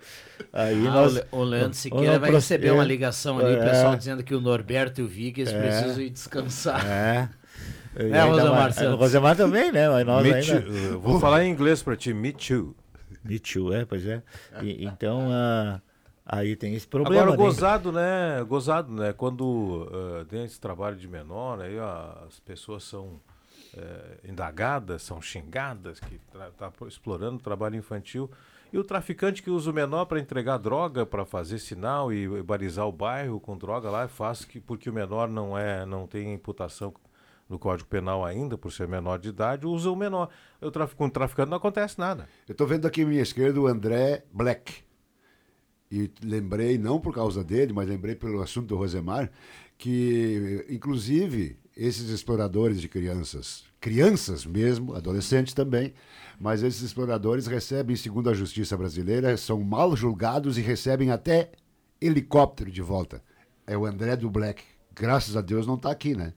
Aí 0.51 0.85
Ah, 0.87 0.91
nós- 0.91 1.13
o 1.13 1.15
Le- 1.15 1.25
o 1.31 1.43
Leandro 1.43 1.73
Siqueira 1.77 2.19
vai 2.19 2.31
receber 2.31 2.71
uma 2.71 2.83
é. 2.83 2.87
ligação 2.87 3.39
ali, 3.39 3.55
o 3.55 3.61
É. 3.63 3.69
pessoal 3.69 3.95
dizendo 3.95 4.23
que 4.23 4.35
o 4.35 4.41
Norberto 4.41 5.01
e 5.01 5.03
o 5.03 5.07
Viggs 5.07 5.53
É. 5.53 5.59
precisam 5.61 6.01
ir 6.03 6.09
descansar. 6.09 6.85
É. 6.85 7.29
É, 7.93 8.21
Rosemar 8.23 8.71
Rosemar 8.97 9.35
também, 9.35 9.69
né? 9.69 9.89
Mas 9.89 10.05
nós 10.05 10.23
Me 10.23 10.33
ainda... 10.33 10.61
too. 10.61 10.73
Eu 10.73 10.99
vou 11.01 11.19
falar 11.19 11.43
em 11.43 11.51
inglês 11.51 11.83
pra 11.83 11.93
ti, 11.97 12.13
me 12.13 12.31
too. 12.31 12.73
Me 13.23 13.39
too, 13.39 13.73
é, 13.73 13.85
pois 13.85 14.05
é. 14.05 14.23
E- 14.61 14.85
então, 14.85 15.27
ah, 15.31 15.81
aí 16.25 16.55
tem 16.55 16.73
esse 16.73 16.87
problema. 16.87 17.21
Agora, 17.21 17.37
né? 17.37 17.43
gozado, 17.43 17.91
né? 17.91 18.43
Gozado, 18.43 18.91
né? 18.93 19.13
Quando 19.13 19.87
ah, 19.91 20.25
tem 20.25 20.43
esse 20.43 20.59
trabalho 20.59 20.95
de 20.97 21.07
menor, 21.07 21.61
aí 21.61 21.77
ó, 21.79 22.25
as 22.27 22.39
pessoas 22.39 22.83
são 22.83 23.19
eh, 23.73 24.17
indagadas, 24.25 25.01
são 25.01 25.21
xingadas, 25.21 25.97
que 25.97 26.15
está 26.15 26.71
explorando 26.85 27.37
o 27.37 27.41
trabalho 27.41 27.77
infantil. 27.77 28.29
E 28.73 28.77
o 28.77 28.83
traficante 28.83 29.41
que 29.41 29.49
usa 29.49 29.71
o 29.71 29.73
menor 29.73 30.05
para 30.05 30.19
entregar 30.19 30.57
droga, 30.57 31.05
para 31.05 31.25
fazer 31.25 31.57
sinal 31.57 32.11
e, 32.11 32.23
e 32.23 32.43
balizar 32.43 32.85
o 32.85 32.91
bairro 32.91 33.39
com 33.39 33.57
droga 33.57 33.89
lá, 33.89 34.07
faz 34.09 34.43
que 34.43 34.59
porque 34.59 34.89
o 34.89 34.93
menor 34.93 35.29
não 35.29 35.57
é, 35.57 35.85
não 35.85 36.05
tem 36.05 36.33
imputação 36.33 36.93
no 37.51 37.59
Código 37.59 37.89
Penal 37.89 38.23
ainda, 38.25 38.57
por 38.57 38.71
ser 38.71 38.87
menor 38.87 39.19
de 39.19 39.29
idade, 39.29 39.67
usa 39.67 39.91
o 39.91 39.95
menor. 39.95 40.29
Trafic, 40.71 40.97
com 40.97 41.05
o 41.05 41.11
traficante 41.11 41.49
não 41.49 41.57
acontece 41.57 41.99
nada. 41.99 42.27
Eu 42.47 42.53
estou 42.53 42.65
vendo 42.65 42.87
aqui 42.87 43.01
à 43.01 43.05
minha 43.05 43.21
esquerda 43.21 43.59
o 43.59 43.67
André 43.67 44.23
Black. 44.33 44.75
E 45.91 46.09
lembrei, 46.23 46.77
não 46.77 47.01
por 47.01 47.13
causa 47.13 47.43
dele, 47.43 47.73
mas 47.73 47.89
lembrei 47.89 48.15
pelo 48.15 48.41
assunto 48.41 48.67
do 48.67 48.77
Rosemar, 48.77 49.29
que, 49.77 50.65
inclusive, 50.69 51.57
esses 51.75 52.09
exploradores 52.09 52.79
de 52.79 52.87
crianças, 52.87 53.65
crianças 53.81 54.45
mesmo, 54.45 54.95
adolescentes 54.95 55.53
também, 55.53 55.93
mas 56.39 56.63
esses 56.63 56.81
exploradores 56.81 57.47
recebem, 57.47 57.97
segundo 57.97 58.29
a 58.29 58.33
justiça 58.33 58.77
brasileira, 58.77 59.35
são 59.35 59.61
mal 59.61 59.93
julgados 59.93 60.57
e 60.57 60.61
recebem 60.61 61.11
até 61.11 61.51
helicóptero 61.99 62.71
de 62.71 62.81
volta. 62.81 63.21
É 63.67 63.77
o 63.77 63.85
André 63.85 64.15
do 64.15 64.29
Black. 64.29 64.63
Graças 64.93 65.35
a 65.35 65.41
Deus 65.41 65.67
não 65.67 65.75
está 65.75 65.91
aqui, 65.91 66.15
né? 66.15 66.33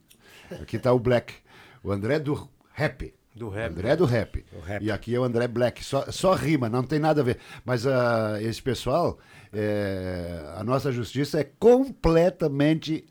Aqui 0.63 0.77
está 0.77 0.93
o 0.93 0.99
Black. 0.99 1.35
O 1.83 1.91
André 1.93 2.19
do 2.19 2.49
Rap. 2.73 3.15
Do 3.35 3.49
rap. 3.49 3.73
André 3.73 3.97
do 3.97 4.05
rap. 4.05 4.45
Rap. 4.65 4.85
E 4.85 4.93
aqui 4.93 5.15
é 5.15 5.19
o 5.19 5.25
André 5.25 5.49
Black. 5.49 5.85
Só, 5.85 6.11
só 6.13 6.35
rima, 6.35 6.69
não 6.69 6.85
tem 6.85 7.01
nada 7.01 7.21
a 7.21 7.25
ver. 7.25 7.39
Mas 7.65 7.85
ah, 7.85 8.39
esse 8.41 8.63
pessoal, 8.63 9.19
é, 9.53 10.55
a 10.57 10.63
nossa 10.63 10.93
justiça 10.93 11.41
é 11.41 11.45
completamente 11.59 13.05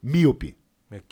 míope. 0.00 0.56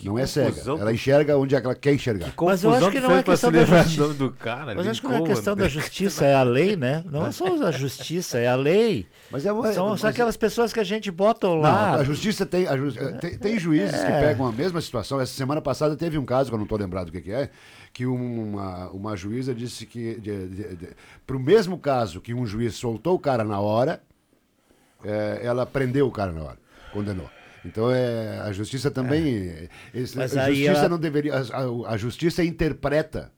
Não 0.04 0.18
é 0.18 0.26
cega. 0.26 0.60
Ela 0.66 0.92
enxerga 0.92 1.36
onde 1.38 1.54
ela 1.54 1.74
quer 1.74 1.94
enxergar. 1.94 2.32
Mas 2.40 2.62
eu 2.64 2.72
acho 2.74 2.90
que 2.90 3.00
não 3.00 3.12
é 3.16 3.22
questão 3.22 3.50
da 3.52 3.64
justiça. 3.64 4.08
do 4.14 4.30
cara, 4.32 4.74
Mas 4.74 4.86
acho 4.86 5.00
que 5.00 5.08
não 5.08 5.16
é 5.16 5.22
questão 5.22 5.56
da 5.56 5.68
justiça, 5.68 6.24
é 6.26 6.34
a 6.34 6.42
lei, 6.42 6.76
né? 6.76 7.02
Não 7.10 7.26
é 7.26 7.32
só 7.32 7.46
a 7.66 7.70
justiça, 7.70 8.38
é 8.38 8.46
a 8.48 8.54
lei. 8.56 9.06
Mas 9.30 9.46
é 9.46 9.52
uma- 9.52 9.72
são, 9.72 9.88
mas- 9.90 10.04
aquelas 10.04 10.36
pessoas 10.36 10.72
que 10.72 10.80
a 10.80 10.84
gente 10.84 11.10
bota 11.10 11.46
Não, 11.46 11.56
lá. 11.56 11.94
a 11.96 12.04
justiça 12.04 12.44
tem, 12.44 12.66
a 12.66 12.76
ju- 12.76 12.92
tem, 13.20 13.38
tem 13.38 13.58
juízes 13.58 14.00
que 14.00 14.10
É. 14.10 14.20
pegam 14.28 14.46
a 14.46 14.52
mesma 14.52 14.80
situação. 14.80 15.20
Essa 15.20 15.32
semana 15.34 15.60
passada 15.62 15.96
teve 15.96 16.18
um 16.18 16.24
caso, 16.24 16.50
que 16.50 16.54
eu 16.54 16.58
não 16.58 16.64
estou 16.64 16.78
lembrado 16.78 17.08
o 17.08 17.12
que, 17.12 17.20
que 17.20 17.32
é, 17.32 17.48
que 17.92 18.06
uma, 18.06 18.88
uma 18.90 19.16
juíza 19.16 19.54
disse 19.54 19.86
que, 19.86 20.20
para 21.26 21.36
o 21.36 21.40
mesmo 21.40 21.78
caso 21.78 22.20
que 22.20 22.32
um 22.34 22.46
juiz 22.46 22.74
soltou 22.74 23.14
o 23.14 23.18
cara 23.18 23.44
na 23.44 23.60
hora, 23.60 24.00
é, 25.04 25.40
ela 25.42 25.64
prendeu 25.64 26.06
o 26.06 26.10
cara 26.10 26.32
na 26.32 26.42
hora, 26.42 26.58
condenou. 26.92 27.28
Então 27.64 27.90
é, 27.90 28.38
a 28.40 28.52
justiça 28.52 28.90
também. 28.90 29.68
esse- 29.94 30.16
Mas 30.16 30.36
a 30.36 30.44
aí 30.44 30.54
justiça 30.56 30.80
ela- 30.80 30.88
não 30.88 30.98
deveria. 30.98 31.34
A, 31.36 31.92
a- 31.92 31.96
justiça 31.96 32.42
interpreta. 32.44 33.30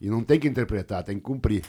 E 0.00 0.08
não 0.08 0.24
tem 0.24 0.40
que 0.40 0.48
interpretar, 0.48 1.02
tem 1.04 1.16
que 1.16 1.22
cumprir. 1.22 1.62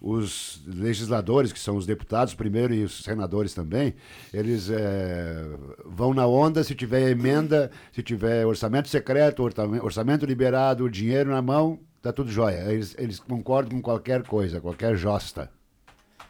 Os 0.00 0.62
legisladores, 0.66 1.52
que 1.52 1.58
são 1.58 1.76
os 1.76 1.84
deputados 1.84 2.32
primeiro 2.32 2.72
e 2.72 2.84
os 2.84 3.02
senadores 3.02 3.52
também, 3.52 3.94
eles 4.32 4.70
é, 4.70 5.44
vão 5.84 6.14
na 6.14 6.24
onda 6.26 6.62
se 6.62 6.72
tiver 6.74 7.10
emenda, 7.10 7.68
se 7.92 8.00
tiver 8.02 8.46
orçamento 8.46 8.88
secreto, 8.88 9.42
orçamento, 9.42 9.84
orçamento 9.84 10.24
liberado, 10.24 10.88
dinheiro 10.88 11.30
na 11.30 11.42
mão, 11.42 11.80
tá 12.00 12.12
tudo 12.12 12.30
jóia. 12.30 12.72
Eles, 12.72 12.94
eles 12.96 13.18
concordam 13.18 13.72
com 13.76 13.82
qualquer 13.82 14.22
coisa, 14.22 14.60
qualquer 14.60 14.96
josta. 14.96 15.50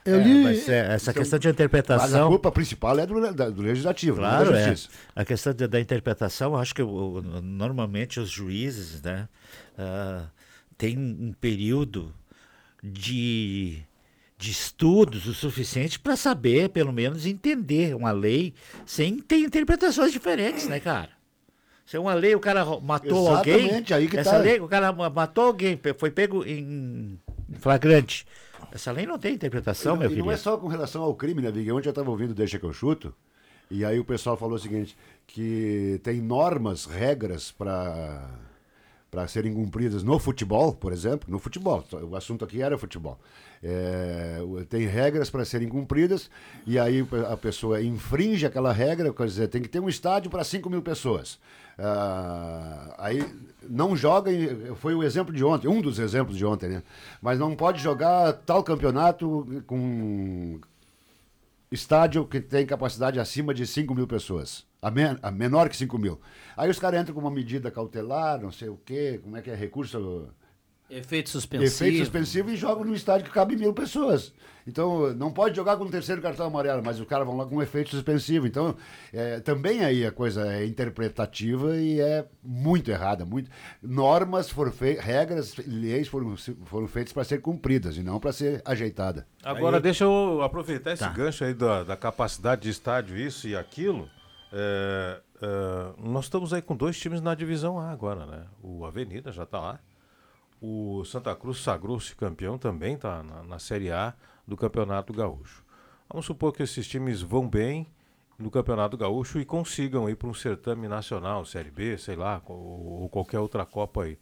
Eu 0.09 0.21
É, 0.21 0.25
li. 0.25 0.43
mas 0.45 0.69
é, 0.69 0.95
essa 0.95 1.11
Então, 1.11 1.23
questão 1.23 1.39
de 1.39 1.47
Mas 1.47 1.53
a 1.53 1.55
interpretação. 1.55 2.29
culpa 2.29 2.51
principal 2.51 2.99
é 2.99 3.07
do, 3.07 3.15
do 3.53 3.63
legislativo, 3.63 4.17
não 4.21 4.29
Claro, 4.29 4.53
da 4.53 4.59
é. 4.59 4.69
justiça. 4.71 4.89
A 5.15 5.25
questão 5.25 5.55
da, 5.55 5.67
da 5.67 5.81
interpretação, 5.81 6.57
acho 6.57 6.75
que 6.75 6.83
o- 6.83 7.21
normalmente 7.43 8.19
os 8.21 8.31
juízes, 8.31 9.03
né, 9.03 9.29
ah, 9.77 10.27
têm 10.77 10.97
um 10.99 11.33
período 11.41 12.15
de, 12.83 13.79
de 14.39 14.51
estudos 14.51 15.27
o 15.27 15.35
suficiente 15.35 15.99
para 15.99 16.17
saber, 16.17 16.69
pelo 16.71 16.93
menos, 16.93 17.27
entender 17.27 17.95
uma 17.95 18.11
lei 18.13 18.55
sem 18.87 19.19
ter 19.19 19.39
interpretações 19.41 20.13
diferentes, 20.13 20.67
né, 20.69 20.81
cara? 20.81 21.11
Se 21.85 21.97
é 21.97 22.01
uma 22.01 22.13
lei, 22.15 22.35
o 22.35 22.41
cara 22.41 22.65
matou 22.81 23.29
alguém. 23.29 23.55
Exatamente, 23.57 23.95
aí 23.95 24.09
que 24.09 24.19
essa 24.19 24.33
tá. 24.33 24.37
lei, 24.39 24.61
o 24.61 24.69
cara 24.69 24.93
ma- 24.93 25.09
matou 25.09 25.45
alguém, 25.45 25.81
foi 25.97 26.11
pego 26.11 26.45
em 26.45 27.19
flagrante. 27.61 28.27
Essa 28.73 28.93
lei 28.93 29.07
não 29.07 29.19
tem 29.19 29.35
interpretação, 29.35 29.97
E 29.97 29.99
meu 29.99 30.11
não- 30.11 30.17
e 30.17 30.19
não 30.21 30.31
é 30.31 30.37
só 30.37 30.57
com 30.57 30.69
relação 30.69 31.03
ao 31.03 31.15
crime, 31.15 31.41
né, 31.43 31.51
Vig? 31.51 31.71
Ontem 31.73 31.89
eu 31.89 31.91
estava 31.91 32.11
ouvindo 32.11 32.35
Deixa 32.35 32.59
que 32.59 32.65
eu 32.67 32.73
chuto, 32.73 33.15
e 33.71 33.85
aí 33.85 33.99
o 33.99 34.05
pessoal 34.05 34.37
falou 34.37 34.57
o 34.57 34.59
seguinte, 34.59 34.97
que 35.27 36.01
tem 36.03 36.21
normas, 36.21 36.85
regras 36.87 37.51
para 37.51 38.29
para 39.11 39.27
serem 39.27 39.55
cumpridas 39.55 40.03
no 40.03 40.19
futebol, 40.19 40.73
por 40.73 40.93
exemplo, 40.93 41.31
no 41.31 41.39
futebol, 41.39 41.85
o 41.93 42.15
assunto 42.15 42.45
aqui 42.45 42.61
era 42.61 42.77
futebol. 42.77 43.19
É, 43.63 44.39
tem 44.69 44.87
regras 44.87 45.31
para 45.31 45.45
serem 45.45 45.69
cumpridas 45.69 46.31
e 46.67 46.79
aí 46.79 47.07
a 47.31 47.37
pessoa 47.37 47.83
infringe 47.83 48.47
aquela 48.47 48.73
regra, 48.73 49.13
quer 49.13 49.27
dizer, 49.27 49.49
tem 49.49 49.63
que 49.63 49.69
ter 49.69 49.81
um 49.81 49.89
estádio 49.89 50.31
para 50.31 50.45
5 50.45 50.69
mil 50.71 50.83
pessoas. 50.83 51.39
Ah, 51.79 52.95
aí 52.99 53.25
não 53.69 53.97
joga, 53.97 54.31
foi 54.77 54.95
o 54.95 55.03
exemplo 55.03 55.33
de 55.33 55.45
ontem, 55.45 55.69
um 55.69 55.81
dos 55.81 55.99
exemplos 55.99 56.37
de 56.37 56.45
ontem, 56.45 56.69
né? 56.69 56.83
Mas 57.23 57.39
não 57.39 57.55
pode 57.55 57.81
jogar 57.81 58.33
tal 58.33 58.63
campeonato 58.63 59.63
com 59.67 60.61
estádio 61.71 62.27
que 62.27 62.41
tem 62.41 62.67
capacidade 62.67 63.21
acima 63.21 63.53
de 63.53 63.67
5 63.67 63.95
mil 63.95 64.07
pessoas. 64.07 64.67
A, 64.81 64.91
men 64.91 65.19
a 65.23 65.31
menor 65.31 65.69
que 65.69 65.77
5 65.77 65.99
mil. 65.99 66.21
Aí 66.57 66.71
os 66.71 66.79
caras 66.79 67.01
entram 67.01 67.15
com 67.15 67.21
uma 67.21 67.31
medida 67.31 67.71
cautelar, 67.71 68.41
não 68.41 68.51
sei 68.53 68.69
o 68.69 68.77
quê, 68.77 69.21
como 69.23 69.37
é 69.37 69.43
que 69.43 69.51
é, 69.51 69.55
recurso... 69.55 70.29
Efeito 70.91 71.29
suspensivo. 71.29 71.71
Efeito 71.71 71.99
suspensivo 71.99 72.51
e 72.51 72.57
jogam 72.57 72.85
num 72.85 72.95
estádio 72.95 73.27
que 73.27 73.33
cabe 73.33 73.57
mil 73.57 73.75
pessoas. 73.75 74.33
Então, 74.67 75.15
não 75.15 75.31
pode 75.31 75.57
jogar 75.57 75.77
com 75.77 75.85
o 75.85 75.91
terceiro 75.91 76.21
cartão 76.21 76.47
amarelo, 76.47 76.83
mas 76.85 76.99
os 77.01 77.07
caras 77.07 77.27
vão 77.27 77.37
lá 77.37 77.47
com 77.47 77.57
um 77.57 77.63
efeito 77.63 77.91
suspensivo. 77.91 78.47
Então, 78.47 78.75
é, 79.13 79.41
também 79.41 79.83
aí 79.85 80.05
a 80.05 80.13
coisa 80.13 80.47
é 80.51 80.67
interpretativa 80.67 81.77
e 81.77 82.01
é 82.01 82.27
muito 82.43 82.91
errada. 82.91 83.25
Muito... 83.25 83.51
Normas 83.83 84.51
foram 84.51 84.71
feitas, 84.73 85.05
regras, 85.05 85.57
leis 85.67 86.09
foram, 86.09 86.35
foram 86.65 86.87
feitas 86.87 87.13
para 87.13 87.25
ser 87.25 87.41
cumpridas 87.41 87.97
e 87.97 88.03
não 88.03 88.19
para 88.21 88.33
ser 88.33 88.61
ajeitada. 88.65 89.27
Agora, 89.43 89.77
Aí- 89.77 89.83
deixa 89.83 90.05
eu 90.05 90.43
aproveitar 90.43 90.93
esse 90.93 91.03
Tá. 91.03 91.11
gancho 91.11 91.45
aí 91.45 91.55
da, 91.55 91.85
da 91.85 91.97
capacidade 91.97 92.63
de 92.63 92.71
estádio, 92.71 93.17
isso 93.17 93.49
e 93.49 93.57
aquilo. 93.57 94.09
É, 94.53 95.21
é, 95.43 95.93
nós 95.99 96.25
estamos 96.27 96.53
aí 96.53 96.61
com 96.63 96.75
dois 96.77 96.99
times 96.99 97.21
na 97.21 97.35
divisão 97.35 97.79
A 97.79 97.91
agora, 97.91 98.27
né? 98.27 98.45
O 98.63 98.85
Avenida 98.85 99.31
já 99.33 99.43
está 99.45 99.61
lá. 99.61 99.81
O 100.61 101.05
Santa 101.05 101.35
Cruz 101.35 101.63
sagrou-se 101.63 102.15
campeão 102.17 102.59
também, 102.59 102.95
está 102.95 103.23
na, 103.23 103.43
na 103.43 103.59
Série 103.59 103.91
A 103.91 104.15
do 104.47 104.57
Campeonato 104.57 105.13
Gaúcho. 105.13 105.65
Vamos 106.09 106.27
supor 106.27 106.53
que 106.53 106.63
esses 106.63 106.87
times 106.87 107.21
vão 107.21 107.49
bem 107.49 107.87
no 108.39 108.51
Campeonato 108.51 108.97
Gaúcho 108.97 109.39
e 109.41 109.45
consigam 109.45 110.09
ir 110.09 110.17
para 110.17 110.29
um 110.29 110.35
certame 110.35 110.89
nacional, 110.89 111.45
Série 111.45 111.71
B, 111.71 111.99
sei 111.99 112.17
lá, 112.17 112.43
ou, 112.47 113.03
ou 113.03 113.09
qualquer 113.09 113.39
outra 113.39 113.65
Copa 113.67 114.05
aí. 114.05 114.19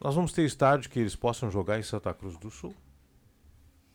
Nós 0.00 0.14
vamos 0.14 0.32
ter 0.32 0.44
estádio 0.44 0.90
que 0.90 0.98
eles 0.98 1.14
possam 1.14 1.50
jogar 1.50 1.78
em 1.78 1.82
Santa 1.82 2.12
Cruz 2.12 2.36
do 2.36 2.50
Sul? 2.50 2.74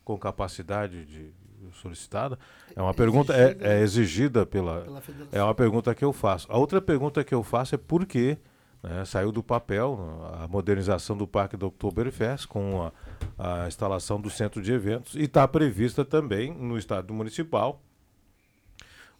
com 0.07 0.17
capacidade 0.17 1.03
de 1.03 1.33
solicitada? 1.81 2.39
É 2.73 2.81
uma 2.81 2.93
pergunta 2.93 3.35
é, 3.35 3.57
é 3.59 3.81
exigida 3.81 4.45
pela, 4.45 4.83
Pela 4.83 5.01
é 5.33 5.43
uma 5.43 5.53
pergunta 5.53 5.93
que 5.93 6.05
eu 6.05 6.13
faço. 6.13 6.47
A 6.49 6.57
outra 6.57 6.81
pergunta 6.81 7.25
que 7.25 7.35
eu 7.35 7.43
faço 7.43 7.75
é 7.75 7.77
por 7.77 8.05
que 8.05 8.37
né, 8.81 9.05
saiu 9.05 9.31
do 9.31 9.43
papel 9.43 9.99
a 10.41 10.47
modernização 10.47 11.17
do 11.17 11.27
Parque 11.27 11.57
do 11.57 11.67
Oktoberfest 11.67 12.47
com 12.47 12.91
a, 13.37 13.63
a 13.63 13.67
instalação 13.67 14.19
do 14.19 14.29
centro 14.29 14.61
de 14.61 14.71
eventos 14.71 15.15
e 15.15 15.23
está 15.23 15.47
prevista 15.47 16.05
também 16.05 16.53
no 16.53 16.77
estádio 16.77 17.13
municipal 17.13 17.81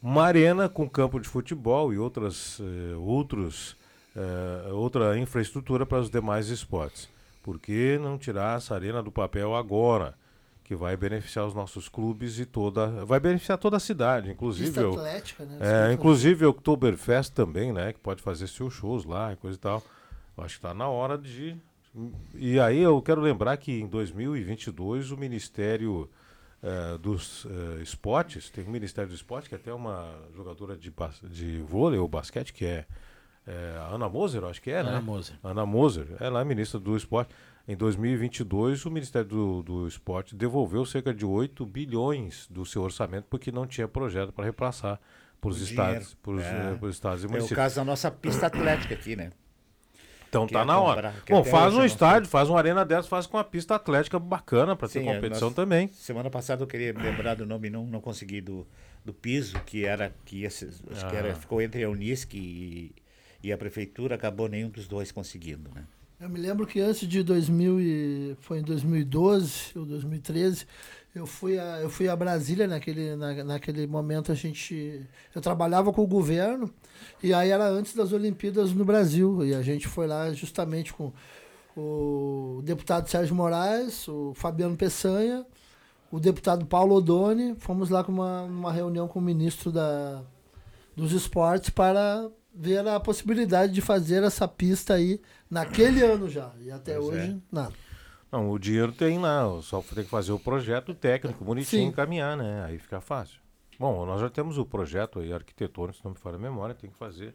uma 0.02 0.24
arena 0.24 0.70
com 0.70 0.88
campo 0.88 1.20
de 1.20 1.28
futebol 1.28 1.92
e 1.92 1.98
outras 1.98 2.60
eh, 2.62 2.96
outros 2.96 3.76
eh, 4.16 4.72
outra 4.72 5.18
infraestrutura 5.18 5.86
para 5.86 6.00
os 6.00 6.10
demais 6.10 6.50
esportes. 6.50 7.10
Por 7.44 7.60
que 7.60 7.98
não 7.98 8.18
tirar 8.18 8.58
essa 8.58 8.76
arena 8.76 9.02
do 9.02 9.12
papel 9.12 9.56
agora? 9.56 10.16
Que 10.68 10.76
vai 10.76 10.98
beneficiar 10.98 11.48
os 11.48 11.54
nossos 11.54 11.88
clubes 11.88 12.38
e 12.40 12.46
toda. 12.46 13.06
Vai 13.06 13.20
beneficiar 13.22 13.58
toda 13.58 13.78
a 13.78 13.80
cidade, 13.80 14.30
inclusive. 14.30 14.66
Pista 14.68 14.86
o- 14.88 14.94
atlética, 15.00 15.46
né? 15.46 15.58
É, 15.90 15.94
inclusive 15.94 16.46
o 16.46 16.50
Oktoberfest 16.50 17.32
também, 17.34 17.72
né? 17.72 17.94
Que 17.94 18.00
pode 18.00 18.22
fazer 18.22 18.48
seus 18.48 18.74
shows 18.74 19.06
lá 19.06 19.32
e 19.32 19.38
coisa 19.38 19.58
e 19.58 19.62
tal. 19.62 19.82
Eu 20.38 20.44
acho 20.44 20.56
que 20.60 20.66
está 20.66 20.74
na 20.74 20.90
hora 20.90 21.18
de. 21.18 21.56
E 22.36 22.60
aí 22.60 22.80
eu 22.80 23.02
quero 23.02 23.22
lembrar 23.22 23.56
que 23.58 23.72
em 23.80 23.88
2022 23.88 25.10
o 25.12 25.18
Ministério 25.18 26.10
eh, 26.62 26.98
dos 27.00 27.48
eh, 27.50 27.82
Esportes, 27.82 28.50
tem 28.50 28.66
o 28.66 28.70
Ministério 28.70 29.10
do 29.10 29.16
Esporte, 29.16 29.48
que 29.48 29.56
é 29.56 29.58
até 29.58 29.74
uma 29.74 30.14
jogadora 30.36 30.76
de, 30.76 30.92
bas- 30.92 31.22
de 31.24 31.60
vôlei 31.62 31.98
ou 31.98 32.08
basquete, 32.10 32.52
que 32.52 32.66
é, 32.66 32.86
é 33.48 33.78
a 33.80 33.96
Ana 33.96 34.10
Moser, 34.10 34.42
eu 34.44 34.50
acho 34.50 34.62
que 34.62 34.70
é, 34.70 34.84
né? 34.84 34.90
Ana 34.90 35.02
Moser. 35.02 35.36
Ana 35.44 35.66
Moser, 35.66 36.08
ela 36.20 36.42
é 36.42 36.44
ministra 36.44 36.78
do 36.80 36.96
esporte. 36.98 37.34
Em 37.68 37.76
2022, 37.76 38.86
o 38.86 38.92
Ministério 38.92 39.28
do, 39.28 39.62
do 39.62 39.88
Esporte 39.88 40.34
devolveu 40.36 40.86
cerca 40.86 41.14
de 41.14 41.26
8 41.26 41.66
bilhões 41.66 42.48
do 42.50 42.66
seu 42.66 42.82
orçamento 42.82 43.26
porque 43.30 43.52
não 43.52 43.68
tinha 43.68 43.88
projeto 43.88 44.32
para 44.32 44.46
repassar 44.46 45.00
para 45.42 45.50
os 45.50 45.62
estados, 45.62 46.14
pros, 46.16 46.42
É. 46.44 46.78
eh, 46.82 46.90
estados 46.90 47.24
e 47.24 47.26
É 47.26 47.28
o 47.28 47.32
municípios. 47.32 47.56
caso 47.58 47.76
da 47.76 47.84
nossa 47.84 48.10
pista 48.10 48.48
atlética 48.48 48.94
aqui, 48.96 49.16
né? 49.16 49.32
Então 50.30 50.48
Que 50.48 50.54
tá 50.54 50.62
é 50.62 50.66
na 50.66 50.80
hora. 50.80 51.12
comprar- 51.12 51.36
Bom, 51.38 51.44
faz 51.44 51.74
um 51.74 51.84
estádio, 51.86 52.30
faz 52.30 52.50
uma 52.50 52.58
arena 52.58 52.84
dessa, 52.86 53.08
faz 53.08 53.26
com 53.28 53.38
uma 53.38 53.44
pista 53.44 53.76
atlética 53.76 54.18
bacana 54.18 54.76
para 54.76 54.88
ter 54.88 55.00
Sim, 55.02 55.06
competição 55.06 55.50
nós- 55.50 55.56
também. 55.56 55.90
Semana 55.94 56.30
passada 56.30 56.64
eu 56.64 56.68
queria 56.68 56.94
lembrar 56.98 57.36
do 57.36 57.46
nome, 57.46 57.70
não, 57.70 57.86
não 57.86 58.02
consegui, 58.02 58.42
do, 58.42 58.66
do 59.06 59.14
piso, 59.14 59.60
que 59.66 59.86
era, 59.86 60.14
que 60.26 60.50
ser- 60.50 60.70
acho 60.92 61.08
que 61.10 61.16
era, 61.16 61.32
Ah. 61.32 61.36
ficou 61.36 61.62
entre 61.62 61.84
a 61.84 61.90
Unisc 61.90 62.34
e, 62.34 62.94
e 63.44 63.52
a 63.54 63.58
prefeitura, 63.58 64.16
acabou 64.16 64.48
nenhum 64.50 64.70
dos 64.70 64.88
dois 64.88 65.12
conseguindo, 65.12 65.70
né? 65.74 65.84
Eu 66.20 66.30
me 66.30 66.40
lembro 66.40 66.66
que 66.66 66.80
antes 66.80 67.08
de 67.08 67.22
2000 67.22 67.80
e 67.80 68.38
foi 68.42 68.58
em 68.58 68.64
2012 68.64 69.78
ou 69.78 69.86
2013, 69.86 70.66
eu 71.14 71.28
fui 71.28 71.60
a, 71.60 71.80
eu 71.80 71.92
fui 71.92 72.10
a 72.10 72.16
Brasília 72.16 72.68
naquele, 72.68 73.16
na, 73.16 73.44
naquele 73.44 73.86
momento 73.86 74.32
a 74.32 74.36
gente 74.36 75.06
eu 75.36 75.42
trabalhava 75.42 75.94
com 75.94 76.02
o 76.02 76.08
governo 76.08 76.74
e 77.22 77.36
aí 77.36 77.52
era 77.52 77.68
antes 77.70 77.94
das 77.94 78.14
Olimpíadas 78.14 78.74
no 78.74 78.84
Brasil 78.84 79.46
e 79.46 79.54
a 79.54 79.62
gente 79.62 79.88
foi 79.88 80.08
lá 80.08 80.34
justamente 80.34 80.92
com 80.92 81.14
o 81.76 82.62
deputado 82.64 83.08
Sérgio 83.08 83.36
Moraes, 83.36 84.08
o 84.08 84.34
Fabiano 84.34 84.76
Peçanha, 84.76 85.46
o 86.12 86.20
deputado 86.20 86.66
Paulo 86.66 86.96
Odoni, 86.96 87.56
fomos 87.60 87.92
lá 87.92 88.04
com 88.04 88.12
uma, 88.12 88.42
uma 88.42 88.72
reunião 88.74 89.08
com 89.08 89.20
o 89.20 89.22
ministro 89.22 89.72
da, 89.72 90.24
dos 90.96 91.12
esportes 91.12 91.70
para 91.70 92.28
ver 92.58 92.88
a 92.88 93.00
possibilidade 93.00 93.74
de 93.74 93.82
fazer 93.82 94.24
essa 94.24 94.48
pista 94.48 94.96
aí 94.96 95.22
naquele 95.50 96.04
ano 96.04 96.28
já. 96.30 96.52
E 96.60 96.72
até 96.72 96.96
Pois 96.96 97.08
hoje, 97.08 97.32
é. 97.32 97.56
nada. 97.56 97.74
Não, 98.32 98.50
o 98.52 98.60
dinheiro 98.60 98.92
tem 98.92 99.20
lá, 99.20 99.44
só 99.62 99.82
tem 99.82 100.04
que 100.04 100.10
fazer 100.10 100.32
o 100.34 100.40
projeto 100.40 100.94
técnico 100.94 101.46
bonitinho 101.46 101.84
Sim. 101.84 101.88
encaminhar, 101.90 102.36
né? 102.36 102.66
Aí 102.66 102.78
fica 102.78 103.00
fácil. 103.00 103.40
Bom, 103.80 104.06
nós 104.06 104.20
já 104.20 104.30
temos 104.30 104.58
o 104.58 104.66
projeto 104.66 105.20
aí 105.20 105.32
arquitetônico, 105.32 105.98
se 106.00 106.04
não 106.04 106.12
me 106.12 106.18
falha 106.18 106.36
a 106.36 106.40
memória, 106.40 106.76
tem 106.76 106.90
que 106.90 106.98
fazer. 106.98 107.34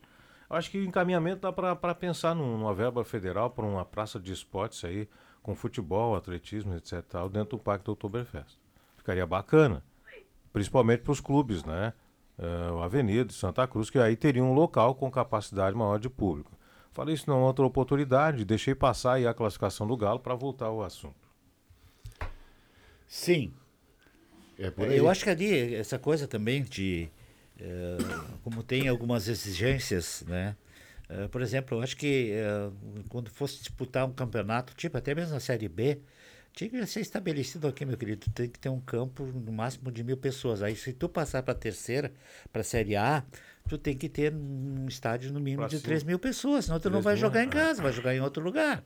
Eu 0.50 0.56
acho 0.56 0.70
que 0.70 0.78
o 0.78 0.84
encaminhamento 0.84 1.40
dá 1.40 1.52
para 1.52 1.94
pensar 1.94 2.34
num- 2.34 2.58
numa 2.58 2.74
verba 2.74 3.02
federal 3.04 3.48
para 3.48 3.64
uma 3.64 3.84
praça 3.86 4.20
de 4.20 4.32
esportes 4.32 4.84
aí, 4.84 5.08
com 5.42 5.54
futebol, 5.54 6.14
atletismo, 6.14 6.74
etc. 6.74 7.00
Tal, 7.08 7.28
dentro 7.30 7.56
do 7.56 7.62
Parque 7.62 7.84
do 7.86 7.92
Oktoberfest. 7.92 8.58
Ficaria 8.96 9.24
bacana. 9.26 9.82
Principalmente 10.52 11.00
para 11.00 11.12
os 11.12 11.20
clubes, 11.20 11.64
né? 11.64 11.94
O 12.74 12.80
Avenida, 12.80 13.32
Santa 13.32 13.66
Cruz, 13.66 13.90
que 13.90 13.98
aí 13.98 14.16
teria 14.16 14.42
um 14.42 14.52
local 14.52 14.94
com 14.94 15.10
capacidade 15.10 15.76
maior 15.76 15.98
de 15.98 16.08
público. 16.10 16.50
Falei 16.92 17.14
isso 17.14 17.28
numa 17.30 17.44
outra 17.46 17.64
oportunidade, 17.64 18.44
deixei 18.44 18.74
passar 18.74 19.14
aí 19.14 19.26
a 19.26 19.32
classificação 19.34 19.86
do 19.86 19.96
Galo 19.96 20.18
para 20.20 20.34
voltar 20.34 20.66
ao 20.66 20.82
assunto. 20.82 21.28
Sim. 23.06 23.52
É 24.58 24.70
por 24.70 24.86
É, 24.86 24.90
aí. 24.90 24.98
Eu 24.98 25.08
acho 25.08 25.24
que 25.24 25.30
ali, 25.30 25.74
essa 25.74 25.98
coisa 25.98 26.26
também 26.26 26.62
de. 26.62 27.08
eh, 27.58 27.98
como 28.42 28.62
tem 28.62 28.88
algumas 28.88 29.28
exigências, 29.28 30.24
né? 30.26 30.56
Eh, 31.08 31.28
por 31.28 31.42
exemplo, 31.42 31.78
eu 31.78 31.82
acho 31.82 31.96
que 31.96 32.32
quando 33.08 33.30
fosse 33.30 33.58
disputar 33.58 34.06
um 34.06 34.12
campeonato, 34.12 34.74
tipo 34.74 34.96
até 34.96 35.14
mesmo 35.14 35.34
na 35.34 35.40
Série 35.40 35.68
B, 35.68 36.00
tinha 36.52 36.68
que 36.70 36.86
ser 36.86 37.00
estabelecido 37.00 37.66
aqui, 37.66 37.84
meu 37.84 37.96
querido. 37.96 38.26
Tem 38.34 38.48
que 38.48 38.58
ter 38.58 38.68
um 38.68 38.80
campo 38.80 39.24
no 39.24 39.52
máximo 39.52 39.90
de 39.90 40.02
mil 40.04 40.16
pessoas. 40.16 40.62
Aí, 40.62 40.76
se 40.76 40.92
tu 40.92 41.08
passar 41.08 41.42
para 41.42 41.52
a 41.52 41.56
terceira, 41.56 42.12
para 42.52 42.60
a 42.60 42.64
Série 42.64 42.94
A, 42.96 43.22
tu 43.68 43.78
tem 43.78 43.96
que 43.96 44.08
ter 44.08 44.32
um 44.32 44.86
estádio 44.88 45.32
no 45.32 45.40
mínimo 45.40 45.62
Pra 45.62 45.68
de 45.68 45.76
cima. 45.76 45.84
3 45.86 46.02
mil 46.04 46.18
pessoas, 46.18 46.66
senão 46.66 46.78
tu 46.78 46.90
não 46.90 47.00
3 47.00 47.04
vai 47.04 47.14
mil, 47.14 47.20
jogar 47.20 47.42
em 47.44 47.46
é. 47.46 47.50
casa, 47.50 47.82
vai 47.82 47.92
jogar 47.92 48.14
em 48.14 48.20
outro 48.20 48.42
lugar. 48.42 48.82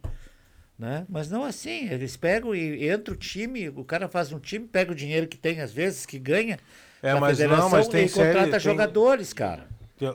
Né? 0.78 1.06
Mas 1.08 1.30
não 1.30 1.42
assim, 1.42 1.88
eles 1.88 2.16
pegam 2.18 2.54
e 2.54 2.86
entra 2.86 3.14
o 3.14 3.16
time, 3.16 3.70
o 3.70 3.82
cara 3.82 4.08
faz 4.08 4.30
um 4.30 4.38
time, 4.38 4.66
pega 4.68 4.92
o 4.92 4.94
dinheiro 4.94 5.26
que 5.26 5.38
tem 5.38 5.60
às 5.62 5.72
vezes, 5.72 6.04
que 6.04 6.18
ganha, 6.18 6.58
É, 7.02 7.14
da 7.14 7.20
mas 7.20 7.38
não, 7.38 7.44
federação 7.46 7.70
mas 7.70 7.88
tem 7.88 8.04
e 8.04 8.08
série- 8.10 8.28
contrata 8.34 8.50
tem- 8.50 8.60
jogadores, 8.60 9.32
cara. 9.32 9.66
Tem, 9.98 10.14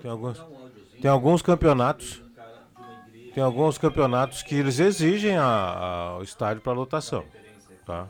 tem 0.00 0.10
alguns, 0.10 0.38
tem 1.02 1.10
alguns 1.10 1.42
campeonatos. 1.42 2.22
Tem 3.34 3.42
alguns 3.42 3.78
campeonatos 3.78 4.42
que 4.42 4.54
eles 4.54 4.78
exigem 4.78 5.36
a, 5.38 5.44
a- 5.44 6.18
o 6.18 6.22
estádio 6.22 6.62
para 6.62 6.72
lotação. 6.72 7.24
Tá? 7.86 8.08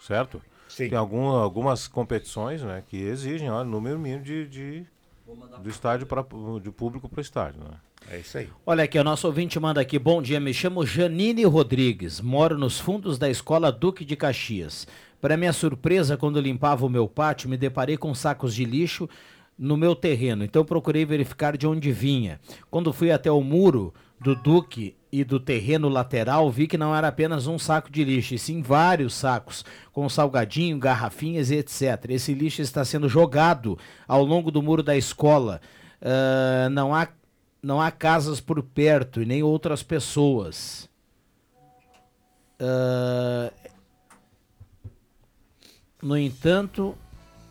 Certo? 0.00 0.40
Tem 0.76 0.94
algum, 0.94 1.26
algumas 1.28 1.88
competições 1.88 2.62
né, 2.62 2.82
que 2.86 2.96
exigem 2.96 3.50
o 3.50 3.64
número 3.64 3.98
mínimo 3.98 4.22
de, 4.22 4.46
de- 4.46 4.86
do 5.62 5.68
estádio 5.68 6.06
pra, 6.06 6.24
de 6.62 6.70
público 6.70 7.08
para 7.08 7.18
o 7.18 7.20
estádio. 7.20 7.60
Né? 7.60 7.70
É 8.12 8.18
isso 8.18 8.38
aí. 8.38 8.48
Olha 8.64 8.84
aqui, 8.84 8.98
o 8.98 9.04
nosso 9.04 9.26
ouvinte 9.26 9.58
manda 9.58 9.80
aqui. 9.80 9.98
Bom 9.98 10.22
dia, 10.22 10.38
me 10.38 10.54
chamo 10.54 10.86
Janine 10.86 11.44
Rodrigues. 11.44 12.20
Moro 12.20 12.56
nos 12.56 12.78
fundos 12.78 13.18
da 13.18 13.28
escola 13.28 13.72
Duque 13.72 14.04
de 14.04 14.14
Caxias. 14.14 14.86
Para 15.20 15.36
minha 15.36 15.52
surpresa, 15.52 16.16
quando 16.16 16.40
limpava 16.40 16.86
o 16.86 16.88
meu 16.88 17.08
pátio, 17.08 17.50
me 17.50 17.56
deparei 17.56 17.96
com 17.96 18.14
sacos 18.14 18.54
de 18.54 18.64
lixo 18.64 19.08
no 19.58 19.76
meu 19.76 19.96
terreno. 19.96 20.44
Então 20.44 20.64
procurei 20.64 21.04
verificar 21.04 21.56
de 21.56 21.66
onde 21.66 21.90
vinha. 21.90 22.40
Quando 22.70 22.92
fui 22.92 23.10
até 23.10 23.30
o 23.32 23.40
muro 23.42 23.92
do 24.20 24.34
Duque 24.34 24.96
e 25.10 25.24
do 25.24 25.40
terreno 25.40 25.88
lateral, 25.88 26.50
vi 26.50 26.66
que 26.66 26.76
não 26.76 26.94
era 26.94 27.08
apenas 27.08 27.46
um 27.46 27.58
saco 27.58 27.90
de 27.90 28.04
lixo, 28.04 28.34
e 28.34 28.38
sim 28.38 28.60
vários 28.60 29.14
sacos, 29.14 29.64
com 29.92 30.08
salgadinho, 30.08 30.78
garrafinhas 30.78 31.50
e 31.50 31.56
etc. 31.56 32.10
Esse 32.10 32.34
lixo 32.34 32.60
está 32.60 32.84
sendo 32.84 33.08
jogado 33.08 33.78
ao 34.06 34.22
longo 34.24 34.50
do 34.50 34.62
muro 34.62 34.82
da 34.82 34.96
escola. 34.96 35.60
Ah, 36.02 36.68
não 36.70 36.94
há 36.94 37.08
não 37.60 37.80
há 37.80 37.90
casas 37.90 38.40
por 38.40 38.62
perto 38.62 39.20
e 39.20 39.26
nem 39.26 39.42
outras 39.42 39.82
pessoas. 39.82 40.88
Ah, 42.60 43.52
no 46.02 46.16
entanto, 46.16 46.96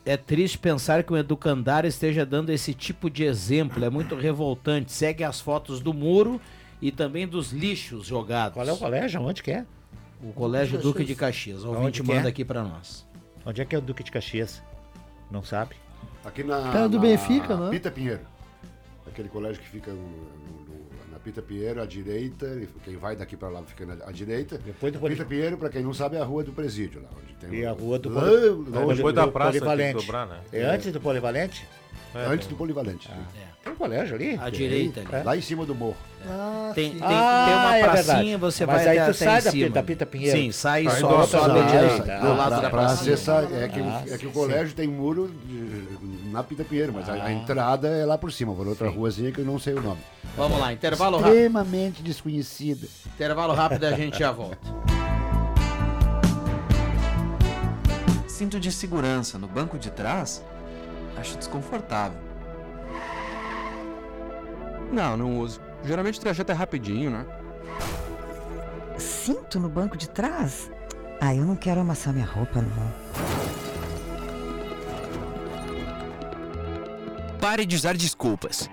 é 0.08 0.16
triste 0.18 0.58
pensar 0.58 1.04
que 1.04 1.12
o 1.12 1.18
educandário 1.18 1.88
esteja 1.88 2.26
dando 2.26 2.50
esse 2.50 2.74
tipo 2.74 3.10
de 3.10 3.24
exemplo. 3.24 3.84
É 3.84 3.90
muito 3.90 4.16
revoltante. 4.16 4.92
Segue 4.92 5.24
as 5.24 5.40
fotos 5.42 5.80
do 5.82 5.94
muro 5.94 6.40
e 6.82 6.92
também 6.92 7.28
dos 7.28 7.52
lixos 7.52 8.08
jogados. 8.08 8.54
Qual 8.54 8.68
é 8.68 8.72
o 8.72 8.78
colégio? 8.78 9.22
Onde 9.22 9.44
que 9.44 9.52
é? 9.52 9.66
O 10.24 10.32
Colégio 10.34 10.80
Duque 10.80 11.04
de 11.04 11.14
Caxias. 11.14 11.64
O 11.64 11.70
ouvinte 11.70 12.02
manda 12.02 12.28
é? 12.28 12.30
aqui 12.30 12.44
para 12.44 12.64
nós. 12.64 13.06
Onde 13.46 13.62
é 13.62 13.66
que 13.66 13.76
é 13.76 13.78
o 13.78 13.82
Duque 13.82 14.04
de 14.04 14.12
Caxias? 14.12 14.64
Não 15.30 15.44
sabe? 15.44 15.76
Aqui 16.26 16.44
na. 16.44 16.72
Perto 16.72 16.90
do 16.90 16.96
na 16.98 17.04
Benfica, 17.04 17.56
né? 17.56 17.70
Pita 17.70 17.92
Pinheiro. 17.92 18.22
Aquele 19.06 19.30
colégio 19.30 19.62
que 19.62 19.70
fica 19.70 19.92
no- 19.92 19.98
no- 19.98 20.66
no- 20.68 20.77
Pita 21.28 21.42
Pinheiro, 21.42 21.82
à 21.82 21.86
direita. 21.86 22.46
e 22.46 22.68
Quem 22.86 22.96
vai 22.96 23.14
daqui 23.16 23.36
pra 23.36 23.50
lá 23.50 23.62
fica 23.64 23.86
na, 23.86 23.96
à 24.06 24.12
direita. 24.14 24.58
Depois 24.66 24.94
do 24.94 25.00
Pita 25.00 25.26
Pinheiro, 25.26 25.58
pra 25.58 25.68
quem 25.70 25.82
não 25.84 25.94
sabe, 25.94 26.16
é 26.16 26.22
a 26.22 26.24
rua 26.24 26.42
do 26.44 26.54
presídio 26.54 27.02
lá. 27.02 27.10
Onde 27.22 27.34
tem 27.36 27.60
E 27.60 27.66
a 27.66 27.72
rua 27.74 28.00
do 28.00 28.10
Lá- 28.10 28.22
Poli- 28.22 28.70
lá 28.72 28.82
é, 28.82 28.86
onde- 28.86 28.96
depois 28.96 29.14
da 29.16 29.28
praça, 29.28 29.52
Polivalente. 29.60 29.92
tem 29.92 30.00
que 30.00 30.06
dobrar, 30.06 30.26
né? 30.26 30.40
É. 30.54 30.60
É 30.62 30.66
antes 30.68 30.92
do 30.92 31.02
Polivalente? 31.02 31.68
Antes 32.16 32.48
do 32.48 32.56
Polivalente. 32.56 33.10
Tem 33.64 33.74
um 33.74 33.76
colégio 33.76 34.16
ali? 34.16 34.40
À 34.42 34.50
direita 34.50 35.02
ali. 35.02 35.10
É. 35.12 35.24
Lá 35.24 35.36
em 35.38 35.42
cima 35.42 35.66
do 35.66 35.76
morro. 35.76 35.98
Ah, 36.26 36.72
Tem, 36.74 36.92
tem, 36.92 37.00
Ah, 37.04 37.46
tem 37.46 37.54
uma 37.56 37.78
é 37.78 37.82
pracinha, 37.84 38.16
verdade. 38.16 38.38
você 38.38 38.66
Mas 38.66 38.76
vai 38.78 38.88
aí 38.88 39.00
até, 39.00 39.12
tu 39.12 39.18
sai 39.18 39.42
da 39.42 39.52
cima. 39.52 39.68
Pita- 39.68 39.84
Pita 39.84 40.06
Pinheiro. 40.06 40.38
Sim, 40.38 40.52
sai 40.52 40.84
do- 40.86 40.92
sobe 41.28 41.60
à 41.60 41.64
direita, 41.64 42.20
do 42.20 42.36
lado 42.36 42.50
da 42.50 42.60
pra 42.62 42.70
pracinha. 42.70 43.14
acessar, 43.14 43.44
é 43.44 43.68
que, 43.68 43.80
Ah, 43.82 44.04
é 44.08 44.18
que 44.18 44.26
o 44.26 44.30
sim. 44.30 44.34
colégio 44.34 44.74
tem 44.74 44.88
muro 44.88 45.30
de- 45.46 45.97
na 46.32 46.44
Pita 46.44 46.64
Pinheiro, 46.64 46.94
mas 46.94 47.08
a, 47.10 47.14
a 47.14 47.24
Ah. 47.26 47.32
entrada 47.32 47.88
é 47.88 48.06
lá 48.06 48.18
por 48.18 48.32
cima, 48.32 48.54
por 48.54 48.68
outra 48.68 48.90
ruazinha 48.90 49.32
que 49.32 49.40
eu 49.42 49.46
não 49.46 49.58
sei 49.60 49.74
o 49.74 49.82
nome. 49.82 50.00
Vamos 50.36 50.60
lá, 50.60 50.72
intervalo 50.74 51.18
rápido. 51.18 51.34
Extremamente 51.36 52.02
desconhecida. 52.04 52.88
Intervalo 53.06 53.54
rápido 53.54 53.84
e 53.84 53.86
a 53.88 53.92
gente 53.92 54.20
já 54.20 54.32
volta. 54.32 54.58
Cinto 58.28 58.60
de 58.60 58.72
segurança 58.72 59.38
no 59.40 59.48
banco 59.48 59.80
de 59.80 59.90
trás? 59.90 60.44
Acho 61.18 61.38
desconfortável. 61.38 62.20
Não, 64.92 65.18
não 65.18 65.40
uso. 65.40 65.60
Geralmente 65.84 66.20
o 66.20 66.22
trajeto 66.22 66.52
é 66.52 66.56
rapidinho, 66.56 67.10
né? 67.10 67.26
Cinto 68.98 69.60
no 69.60 69.68
banco 69.70 69.98
de 69.98 70.08
trás? 70.10 70.72
Ah, 71.20 71.34
eu 71.34 71.44
não 71.46 71.56
quero 71.56 71.82
amassar 71.82 72.14
minha 72.14 72.26
roupa, 72.26 72.62
não. 72.62 73.37
Pare 77.40 77.66
de 77.66 77.76
usar 77.76 77.96
desculpas. 77.96 78.70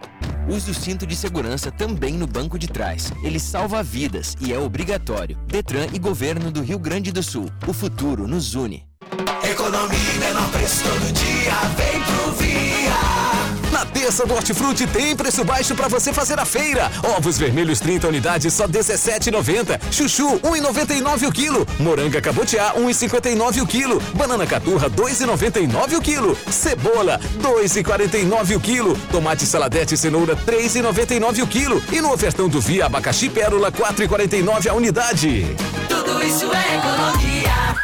Use 0.49 0.71
o 0.71 0.75
cinto 0.75 1.07
de 1.07 1.15
segurança 1.15 1.71
também 1.71 2.15
no 2.15 2.27
banco 2.27 2.59
de 2.59 2.67
trás. 2.67 3.13
Ele 3.23 3.39
salva 3.39 3.83
vidas 3.83 4.37
e 4.41 4.53
é 4.53 4.59
obrigatório. 4.59 5.37
Detran 5.47 5.87
e 5.93 5.99
Governo 5.99 6.51
do 6.51 6.63
Rio 6.63 6.79
Grande 6.79 7.13
do 7.13 7.23
Sul. 7.23 7.51
O 7.67 7.73
futuro 7.73 8.27
nos 8.27 8.55
une. 8.55 8.85
Economia 9.43 10.13
menor 10.19 10.51
preço 10.51 10.83
todo 10.83 11.13
dia, 11.13 11.55
vem 11.77 12.03
pro 12.03 12.33
Via. 12.33 13.14
Terça 13.93 14.27
do 14.27 14.35
Hortifruti 14.35 14.87
tem 14.87 15.15
preço 15.15 15.45
baixo 15.45 15.75
pra 15.75 15.89
você 15.89 16.13
fazer 16.13 16.39
a 16.39 16.45
feira. 16.45 16.91
Ovos 17.17 17.39
vermelhos 17.39 17.81
30 17.81 18.09
unidades 18.09 18.53
só 18.53 18.67
17,90. 18.67 19.81
Chuchu 19.91 20.39
1,99 20.41 21.29
o 21.29 21.33
quilo. 21.33 21.67
Moranga 21.79 22.21
cabotiá 22.21 22.75
1,59 22.75 23.63
o 23.63 23.67
quilo. 23.67 24.01
Banana 24.15 24.47
caturra 24.47 24.91
2,99 24.91 25.99
o 25.99 26.01
quilo. 26.01 26.37
Cebola 26.51 27.21
2,49 27.41 28.57
o 28.57 28.61
quilo. 28.61 28.97
Tomate 29.11 29.47
saladete 29.47 29.95
e 29.95 29.99
cenoura 29.99 30.37
3,99 30.37 31.43
o 31.43 31.47
quilo. 31.47 31.83
E 31.93 32.01
no 32.01 32.13
ofertão 32.13 32.49
do 32.49 32.61
Via 32.61 32.87
abacaxi 32.87 33.29
pérola 33.29 33.71
4,49 33.71 34.69
a 34.69 34.75
unidade. 34.75 35.47
Tudo 35.89 36.23
isso 36.23 36.51
é 36.53 36.77
economia. 36.77 37.84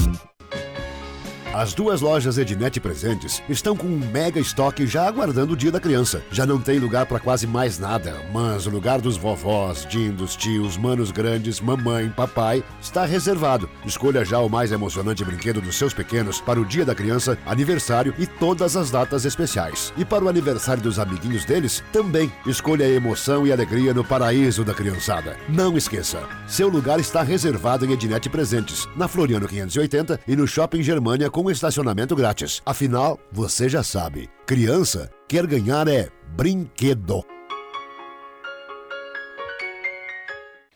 As 1.53 1.73
duas 1.73 1.99
lojas 1.99 2.37
Ednet 2.37 2.79
Presentes 2.79 3.43
estão 3.49 3.75
com 3.75 3.85
um 3.85 3.99
mega 3.99 4.39
estoque 4.39 4.87
já 4.87 5.05
aguardando 5.05 5.51
o 5.51 5.57
dia 5.57 5.69
da 5.69 5.81
criança. 5.81 6.23
Já 6.31 6.45
não 6.45 6.61
tem 6.61 6.79
lugar 6.79 7.05
para 7.05 7.19
quase 7.19 7.45
mais 7.45 7.77
nada, 7.77 8.15
mas 8.31 8.65
o 8.65 8.69
lugar 8.69 9.01
dos 9.01 9.17
vovós, 9.17 9.85
dindos, 9.85 10.37
tios, 10.37 10.77
manos 10.77 11.11
grandes, 11.11 11.59
mamãe, 11.59 12.07
papai 12.07 12.63
está 12.81 13.03
reservado. 13.03 13.69
Escolha 13.85 14.23
já 14.23 14.39
o 14.39 14.47
mais 14.47 14.71
emocionante 14.71 15.25
brinquedo 15.25 15.59
dos 15.59 15.75
seus 15.75 15.93
pequenos 15.93 16.39
para 16.39 16.57
o 16.57 16.63
dia 16.63 16.85
da 16.85 16.95
criança, 16.95 17.37
aniversário 17.45 18.15
e 18.17 18.25
todas 18.25 18.77
as 18.77 18.89
datas 18.89 19.25
especiais. 19.25 19.91
E 19.97 20.05
para 20.05 20.23
o 20.23 20.29
aniversário 20.29 20.81
dos 20.81 20.99
amiguinhos 20.99 21.43
deles, 21.43 21.83
também. 21.91 22.31
Escolha 22.45 22.85
a 22.85 22.89
emoção 22.89 23.45
e 23.45 23.51
alegria 23.51 23.93
no 23.93 24.05
paraíso 24.05 24.63
da 24.63 24.73
criançada. 24.73 25.35
Não 25.49 25.75
esqueça, 25.75 26.23
seu 26.47 26.69
lugar 26.69 26.97
está 27.01 27.21
reservado 27.21 27.85
em 27.85 27.91
Ednet 27.91 28.29
Presentes, 28.29 28.87
na 28.95 29.09
Floriano 29.09 29.49
580 29.49 30.21
e 30.25 30.33
no 30.33 30.47
Shopping 30.47 30.81
Germania 30.81 31.29
com 31.43 31.51
estacionamento 31.51 32.15
grátis. 32.15 32.61
Afinal, 32.65 33.19
você 33.31 33.67
já 33.67 33.83
sabe, 33.83 34.29
criança 34.45 35.09
quer 35.27 35.45
ganhar 35.47 35.87
é 35.87 36.09
brinquedo. 36.35 37.23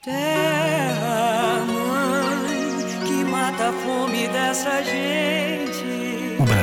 Terra, 0.04 1.66
mãe, 1.66 3.06
que 3.06 3.24
mata 3.26 3.70
a 3.70 3.74
fome 3.74 4.28
dessa 4.28 4.84
gente. 4.84 5.25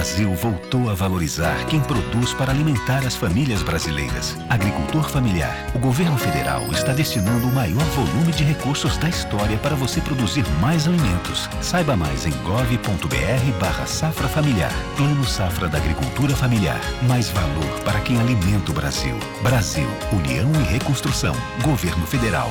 Brasil 0.02 0.34
voltou 0.34 0.90
a 0.90 0.94
valorizar 0.94 1.64
quem 1.66 1.78
produz 1.78 2.34
para 2.34 2.50
alimentar 2.50 3.06
as 3.06 3.14
famílias 3.14 3.62
brasileiras. 3.62 4.36
Agricultor 4.50 5.08
familiar. 5.08 5.54
O 5.76 5.78
governo 5.78 6.18
federal 6.18 6.60
está 6.72 6.92
destinando 6.92 7.46
o 7.46 7.52
maior 7.52 7.84
volume 7.94 8.32
de 8.32 8.42
recursos 8.42 8.96
da 8.96 9.08
história 9.08 9.56
para 9.58 9.76
você 9.76 10.00
produzir 10.00 10.44
mais 10.60 10.88
alimentos. 10.88 11.48
Saiba 11.60 11.94
mais 11.96 12.26
em 12.26 12.32
gov.br 12.42 13.58
barra 13.60 13.86
safra 13.86 14.26
familiar. 14.26 14.72
Plano 14.96 15.24
Safra 15.24 15.68
da 15.68 15.78
Agricultura 15.78 16.34
Familiar. 16.34 16.80
Mais 17.06 17.30
valor 17.30 17.80
para 17.84 18.00
quem 18.00 18.18
alimenta 18.18 18.72
o 18.72 18.74
Brasil. 18.74 19.16
Brasil, 19.40 19.86
União 20.12 20.50
e 20.62 20.64
Reconstrução. 20.64 21.36
Governo 21.62 22.04
Federal. 22.08 22.50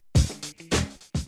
week. 0.15 0.40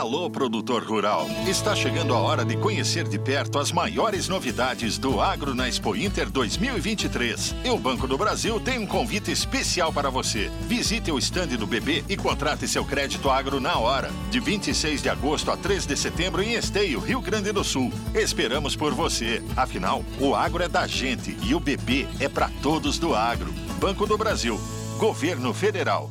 Alô, 0.00 0.30
produtor 0.30 0.82
rural! 0.82 1.26
Está 1.46 1.76
chegando 1.76 2.14
a 2.14 2.18
hora 2.18 2.42
de 2.42 2.56
conhecer 2.56 3.06
de 3.06 3.18
perto 3.18 3.58
as 3.58 3.70
maiores 3.70 4.28
novidades 4.28 4.96
do 4.96 5.20
Agro 5.20 5.54
na 5.54 5.68
Expo 5.68 5.94
Inter 5.94 6.30
2023. 6.30 7.54
E 7.62 7.68
o 7.68 7.76
Banco 7.76 8.08
do 8.08 8.16
Brasil 8.16 8.58
tem 8.58 8.78
um 8.78 8.86
convite 8.86 9.30
especial 9.30 9.92
para 9.92 10.08
você. 10.08 10.50
Visite 10.62 11.12
o 11.12 11.18
estande 11.18 11.54
do 11.54 11.66
BB 11.66 12.06
e 12.08 12.16
contrate 12.16 12.66
seu 12.66 12.82
crédito 12.82 13.28
agro 13.28 13.60
na 13.60 13.76
hora. 13.76 14.10
De 14.30 14.40
26 14.40 15.02
de 15.02 15.10
agosto 15.10 15.50
a 15.50 15.56
3 15.58 15.84
de 15.84 15.96
setembro 15.98 16.42
em 16.42 16.54
Esteio, 16.54 16.98
Rio 16.98 17.20
Grande 17.20 17.52
do 17.52 17.62
Sul. 17.62 17.92
Esperamos 18.14 18.74
por 18.74 18.94
você. 18.94 19.42
Afinal, 19.54 20.02
o 20.18 20.34
agro 20.34 20.62
é 20.62 20.68
da 20.68 20.86
gente 20.86 21.36
e 21.42 21.54
o 21.54 21.60
BB 21.60 22.08
é 22.18 22.26
para 22.26 22.50
todos 22.62 22.98
do 22.98 23.14
agro. 23.14 23.52
Banco 23.78 24.06
do 24.06 24.16
Brasil. 24.16 24.58
Governo 24.98 25.52
Federal. 25.52 26.10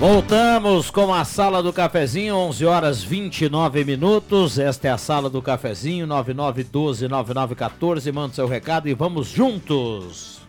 Voltamos 0.00 0.90
com 0.90 1.12
a 1.12 1.26
sala 1.26 1.62
do 1.62 1.74
cafezinho, 1.74 2.34
11 2.34 2.64
horas 2.64 3.02
29 3.02 3.84
minutos. 3.84 4.58
Esta 4.58 4.88
é 4.88 4.90
a 4.90 4.96
sala 4.96 5.28
do 5.28 5.42
cafezinho, 5.42 6.06
9912-9914. 6.06 8.10
Manda 8.10 8.32
seu 8.32 8.48
recado 8.48 8.88
e 8.88 8.94
vamos 8.94 9.28
juntos. 9.28 10.40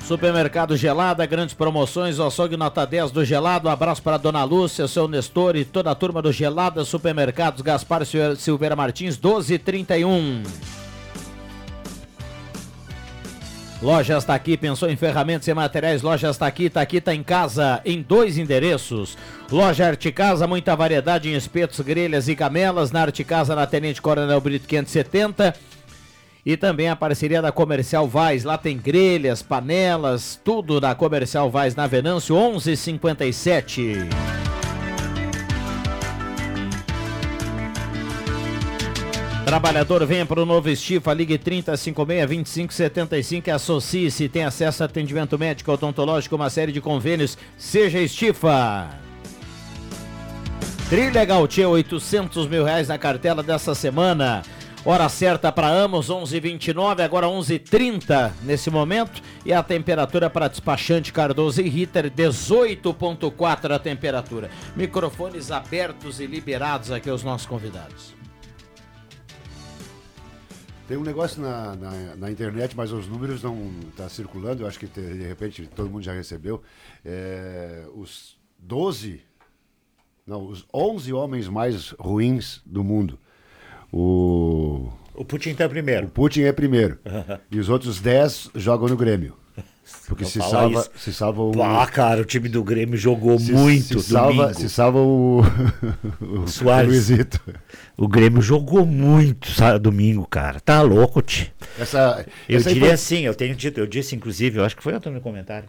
Supermercado 0.00 0.74
Gelada, 0.74 1.26
grandes 1.26 1.54
promoções, 1.54 2.18
açougue 2.18 2.56
nota 2.56 2.86
10 2.86 3.10
do 3.10 3.22
Gelado. 3.22 3.68
Um 3.68 3.70
abraço 3.70 4.02
para 4.02 4.16
Dona 4.16 4.44
Lúcia, 4.44 4.88
seu 4.88 5.06
Nestor 5.06 5.56
e 5.56 5.66
toda 5.66 5.90
a 5.90 5.94
turma 5.94 6.22
do 6.22 6.32
Gelada 6.32 6.82
Supermercados 6.86 7.60
Gaspar 7.60 8.00
Silveira 8.38 8.74
Martins, 8.74 9.18
1231. 9.18 10.83
Lojas 13.84 14.22
está 14.22 14.34
aqui, 14.34 14.56
pensou 14.56 14.88
em 14.88 14.96
ferramentas 14.96 15.46
e 15.46 15.52
materiais, 15.52 16.00
Lojas 16.00 16.36
está 16.36 16.46
aqui, 16.46 16.70
tá 16.70 16.80
aqui, 16.80 17.02
tá 17.02 17.14
em 17.14 17.22
casa, 17.22 17.82
em 17.84 18.00
dois 18.00 18.38
endereços. 18.38 19.14
Loja 19.52 19.88
Arte 19.88 20.10
Casa, 20.10 20.46
muita 20.46 20.74
variedade 20.74 21.28
em 21.28 21.34
espetos, 21.34 21.80
grelhas 21.80 22.26
e 22.26 22.34
camelas, 22.34 22.90
na 22.90 23.02
Arte 23.02 23.22
Casa, 23.22 23.54
na 23.54 23.66
Tenente 23.66 24.00
Coronel 24.00 24.40
Brito 24.40 24.66
570. 24.66 25.54
E 26.46 26.56
também 26.56 26.88
a 26.88 26.96
parceria 26.96 27.42
da 27.42 27.52
Comercial 27.52 28.08
Vaz, 28.08 28.42
lá 28.42 28.56
tem 28.56 28.78
grelhas, 28.78 29.42
panelas, 29.42 30.40
tudo 30.42 30.80
da 30.80 30.94
Comercial 30.94 31.50
Vaz 31.50 31.76
na 31.76 31.86
Venâncio 31.86 32.34
1157. 32.34 34.08
Trabalhador, 39.44 40.06
venha 40.06 40.24
para 40.24 40.40
o 40.40 40.46
novo 40.46 40.70
Estifa, 40.70 41.12
ligue 41.12 41.38
3056-2575 41.38 43.46
e 43.46 43.50
associe-se. 43.50 44.28
Tem 44.28 44.42
acesso 44.42 44.82
a 44.82 44.86
atendimento 44.86 45.38
médico, 45.38 45.70
odontológico, 45.70 46.34
uma 46.34 46.48
série 46.48 46.72
de 46.72 46.80
convênios. 46.80 47.36
Seja 47.58 47.98
Estifa. 47.98 48.88
Trilegal 50.88 51.46
Tia, 51.46 51.68
800 51.68 52.48
mil 52.48 52.64
reais 52.64 52.88
na 52.88 52.96
cartela 52.96 53.42
dessa 53.42 53.74
semana. 53.74 54.42
Hora 54.82 55.10
certa 55.10 55.52
para 55.52 55.68
Amos, 55.68 56.08
11h29, 56.08 57.00
agora 57.00 57.26
11h30 57.26 58.32
nesse 58.42 58.70
momento. 58.70 59.20
E 59.44 59.52
a 59.52 59.62
temperatura 59.62 60.30
para 60.30 60.48
despachante 60.48 61.12
Cardoso 61.12 61.60
e 61.60 61.68
Ritter, 61.68 62.10
18,4 62.10 63.74
a 63.74 63.78
temperatura. 63.78 64.48
Microfones 64.74 65.50
abertos 65.50 66.18
e 66.18 66.26
liberados 66.26 66.90
aqui 66.90 67.10
aos 67.10 67.22
nossos 67.22 67.46
convidados. 67.46 68.13
Tem 70.86 70.98
um 70.98 71.02
negócio 71.02 71.40
na, 71.40 71.74
na, 71.74 72.16
na 72.16 72.30
internet, 72.30 72.76
mas 72.76 72.92
os 72.92 73.06
números 73.08 73.42
não 73.42 73.70
estão 73.88 74.08
circulando. 74.08 74.62
Eu 74.62 74.66
acho 74.66 74.78
que 74.78 74.86
de 74.86 75.26
repente 75.26 75.66
todo 75.74 75.88
mundo 75.88 76.02
já 76.04 76.12
recebeu. 76.12 76.62
É, 77.02 77.84
os 77.94 78.36
12, 78.58 79.22
não, 80.26 80.46
os 80.46 80.66
11 80.72 81.12
homens 81.14 81.48
mais 81.48 81.90
ruins 81.98 82.60
do 82.66 82.84
mundo. 82.84 83.18
O, 83.90 84.90
O 85.14 85.24
Putin 85.24 85.50
está 85.50 85.66
primeiro. 85.68 86.06
o 86.08 86.10
Putin 86.10 86.42
é 86.42 86.52
primeiro. 86.52 86.98
e 87.50 87.58
os 87.58 87.70
outros 87.70 87.98
10 88.00 88.50
jogam 88.54 88.86
no 88.88 88.96
Grêmio. 88.96 89.36
Porque 90.06 90.24
se 90.24 90.38
salva, 90.40 90.80
isso. 90.80 90.90
se 90.96 91.12
salva 91.12 91.42
o. 91.42 91.62
Ah, 91.62 91.86
cara, 91.86 92.20
o 92.22 92.24
time 92.24 92.48
do 92.48 92.62
Grêmio 92.64 92.96
jogou 92.96 93.38
se, 93.38 93.52
muito 93.52 94.00
se 94.00 94.12
salva, 94.12 94.42
domingo. 94.48 94.60
se 94.60 94.68
salva 94.68 94.98
o, 94.98 95.40
o 96.20 96.46
Soares. 96.46 96.88
Luizito. 96.90 97.40
O 97.96 98.08
Grêmio 98.08 98.40
jogou 98.42 98.84
muito 98.86 99.50
sa- 99.50 99.78
domingo, 99.78 100.26
cara. 100.26 100.60
Tá 100.60 100.82
louco, 100.82 101.20
Ti. 101.22 101.52
Essa, 101.78 102.24
Eu 102.48 102.58
essa 102.58 102.72
diria 102.72 102.94
assim, 102.94 103.20
eu 103.22 103.34
tenho 103.34 103.54
dito, 103.54 103.78
eu 103.78 103.86
disse 103.86 104.14
inclusive, 104.16 104.58
eu 104.58 104.64
acho 104.64 104.76
que 104.76 104.82
foi 104.82 104.94
ontem 104.94 105.10
no 105.12 105.20
comentário. 105.20 105.68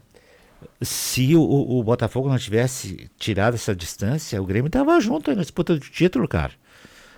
Se 0.82 1.36
o, 1.36 1.42
o 1.42 1.84
Botafogo 1.84 2.28
não 2.30 2.38
tivesse 2.38 3.10
tirado 3.20 3.54
essa 3.56 3.76
distância, 3.76 4.42
o 4.42 4.46
Grêmio 4.46 4.70
tava 4.70 5.00
junto 5.00 5.30
aí 5.30 5.36
na 5.36 5.44
disputa 5.44 5.74
do 5.74 5.80
título, 5.80 6.28
cara. 6.28 6.52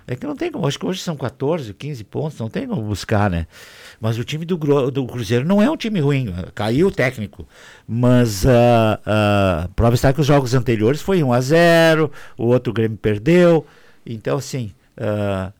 É 0.07 0.15
que 0.15 0.25
não 0.25 0.37
tem 0.37 0.49
como, 0.49 0.65
acho 0.65 0.79
que 0.79 0.85
hoje 0.85 1.01
são 1.01 1.17
14, 1.17 1.73
15 1.73 2.03
pontos, 2.05 2.39
não 2.39 2.49
tem 2.49 2.65
como 2.65 2.81
buscar, 2.81 3.29
né? 3.29 3.45
Mas 3.99 4.17
o 4.17 4.23
time 4.23 4.45
do, 4.45 4.55
do 4.89 5.05
Cruzeiro 5.05 5.45
não 5.45 5.61
é 5.61 5.69
um 5.69 5.75
time 5.75 5.99
ruim, 5.99 6.33
caiu 6.55 6.87
o 6.87 6.91
técnico. 6.91 7.45
Mas 7.85 8.45
a 8.45 8.99
a 9.05 9.69
prova 9.75 9.95
está 9.95 10.13
que 10.13 10.21
os 10.21 10.27
jogos 10.27 10.53
anteriores 10.53 11.01
foi 11.01 11.23
1 11.23 11.33
a 11.33 11.41
0 11.41 12.11
o 12.37 12.45
outro 12.45 12.71
Grêmio 12.71 12.97
perdeu. 12.97 13.65
Então, 14.05 14.37
assim, 14.37 14.71
ah, 14.97 15.51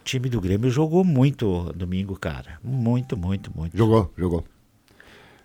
o 0.00 0.04
time 0.04 0.28
do 0.28 0.40
Grêmio 0.40 0.70
jogou 0.70 1.04
muito 1.04 1.72
domingo, 1.74 2.18
cara. 2.18 2.58
Muito, 2.62 3.16
muito, 3.16 3.50
muito. 3.54 3.76
Jogou, 3.76 4.12
jogou. 4.16 4.44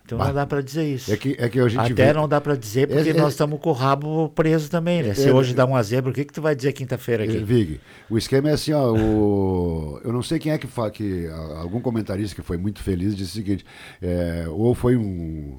Então 0.07 0.17
Bah. 0.17 0.27
não 0.27 0.33
dá 0.35 0.45
pra 0.47 0.61
dizer 0.61 0.85
isso. 0.85 1.11
É 1.11 1.17
que- 1.17 1.35
é 1.37 1.49
que 1.49 1.59
a 1.59 1.67
gente 1.67 1.91
Até 1.91 2.05
vê- 2.07 2.13
não 2.13 2.29
dá 2.29 2.39
pra 2.39 2.55
dizer 2.55 2.87
porque 2.87 3.09
É- 3.09 3.11
é- 3.11 3.13
nós 3.21 3.33
estamos 3.33 3.59
com 3.59 3.71
o 3.71 3.73
rabo 3.73 4.29
preso 4.29 4.69
também, 4.69 5.03
né? 5.03 5.13
Se 5.13 5.27
É- 5.27 5.33
hoje 5.33 5.53
dá 5.53 5.65
um 5.65 5.75
a 5.75 5.83
zebra, 5.83 6.11
o 6.11 6.13
que, 6.13 6.23
que 6.23 6.31
tu 6.31 6.41
vai 6.41 6.55
dizer 6.55 6.71
quinta-feira 6.71 7.25
aqui? 7.25 7.37
Vig, 7.39 7.81
o 8.09 8.17
esquema 8.17 8.49
é 8.49 8.53
assim, 8.53 8.71
ó, 8.71 8.93
o, 8.93 9.99
eu 10.07 10.13
não 10.13 10.23
sei 10.23 10.39
quem 10.39 10.53
é 10.53 10.57
que 10.57 10.65
fala, 10.65 10.89
que 10.89 11.27
algum 11.57 11.81
comentarista 11.81 12.33
que 12.33 12.41
foi 12.41 12.57
muito 12.57 12.81
feliz 12.81 13.13
disse 13.17 13.31
o 13.31 13.35
seguinte, 13.35 13.65
é, 14.01 14.45
ou 14.49 14.73
foi 14.73 14.95
um, 14.95 15.57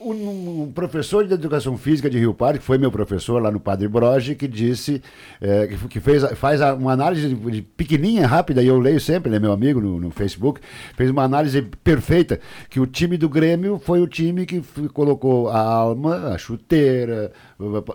um, 0.00 0.70
professor 0.72 1.26
de 1.26 1.34
educação 1.34 1.76
física 1.76 2.08
de 2.08 2.18
Rio 2.18 2.32
Parque, 2.32 2.60
que 2.60 2.64
foi 2.64 2.78
meu 2.78 2.90
professor 2.90 3.42
lá 3.42 3.50
no 3.50 3.58
Padre 3.58 3.88
Broge, 3.88 4.34
que 4.34 4.46
disse, 4.46 5.02
é, 5.40 5.66
que, 5.88 6.00
fez, 6.00 6.22
faz 6.36 6.60
uma 6.60 6.92
análise 6.92 7.34
de, 7.34 7.62
pequenininha, 7.62 8.26
rápida, 8.26 8.62
e 8.62 8.66
eu 8.66 8.78
leio 8.78 9.00
sempre, 9.00 9.28
ele 9.28 9.36
é 9.36 9.40
meu 9.40 9.52
amigo 9.52 9.80
no, 9.80 9.98
no 10.00 10.10
Facebook, 10.10 10.60
fez 10.94 11.10
uma 11.10 11.24
análise 11.24 11.62
perfeita, 11.62 12.40
que 12.70 12.80
o 12.80 12.86
time 12.86 13.16
do 13.16 13.28
Grêmio 13.28 13.78
foi 13.78 14.00
o 14.00 14.06
time 14.06 14.46
que 14.46 14.62
colocou 14.92 15.48
a 15.48 15.60
alma, 15.60 16.28
a 16.28 16.38
chuteira, 16.38 17.32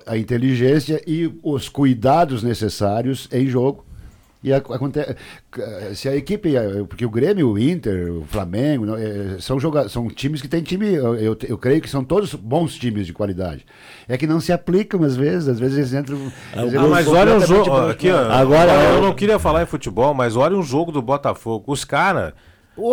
a 0.06 0.18
inteligência 0.18 1.02
e 1.08 1.32
os 1.42 1.70
cuidados 1.70 2.44
necessários 2.44 3.28
em 3.32 3.48
jogo. 3.48 3.86
E 4.44 4.52
ac- 4.52 4.72
aconte- 4.74 5.16
se 5.96 6.10
a 6.10 6.16
equipe, 6.16 6.56
eh, 6.56 6.84
porque 6.88 7.06
o 7.06 7.10
Grêmio, 7.10 7.50
o 7.50 7.58
Inter, 7.58 8.12
o 8.12 8.26
Flamengo, 8.26 8.86
eh, 8.98 9.38
são, 9.40 9.58
joga 9.60 9.88
são 9.88 10.08
times 10.10 10.42
que 10.42 10.48
têm 10.50 10.62
time, 10.62 10.94
eu, 10.94 11.16
eu, 11.16 11.58
creio 11.58 11.82
que 11.82 11.90
são 11.90 12.04
todos 12.04 12.34
bons 12.34 12.76
times 12.76 13.06
de 13.08 13.14
qualidade. 13.14 13.66
É 14.08 14.18
que 14.18 14.28
não 14.28 14.42
se 14.42 14.52
aplicam 14.52 15.02
às 15.04 15.16
vezes, 15.16 15.48
às 15.48 15.60
vezes 15.60 15.78
eles 15.78 15.94
entram. 15.94 16.18
eles 16.18 16.76
Ah, 16.76 16.88
mas 16.88 17.08
olha 17.08 17.36
completamente 17.36 17.48
jogo. 17.48 17.78
Aqui, 17.90 18.12
ó, 18.12 18.32
agora 18.32 18.72
eu 18.74 19.02
não 19.02 19.14
queria 19.14 19.40
falar 19.40 19.64
em 19.64 19.66
futebol, 19.66 20.14
mas 20.14 20.36
olha 20.36 20.58
um 20.58 20.64
jogo 20.64 20.92
do 20.92 21.02
Botafogo. 21.02 21.64
Os 21.72 21.86
caras 21.86 22.34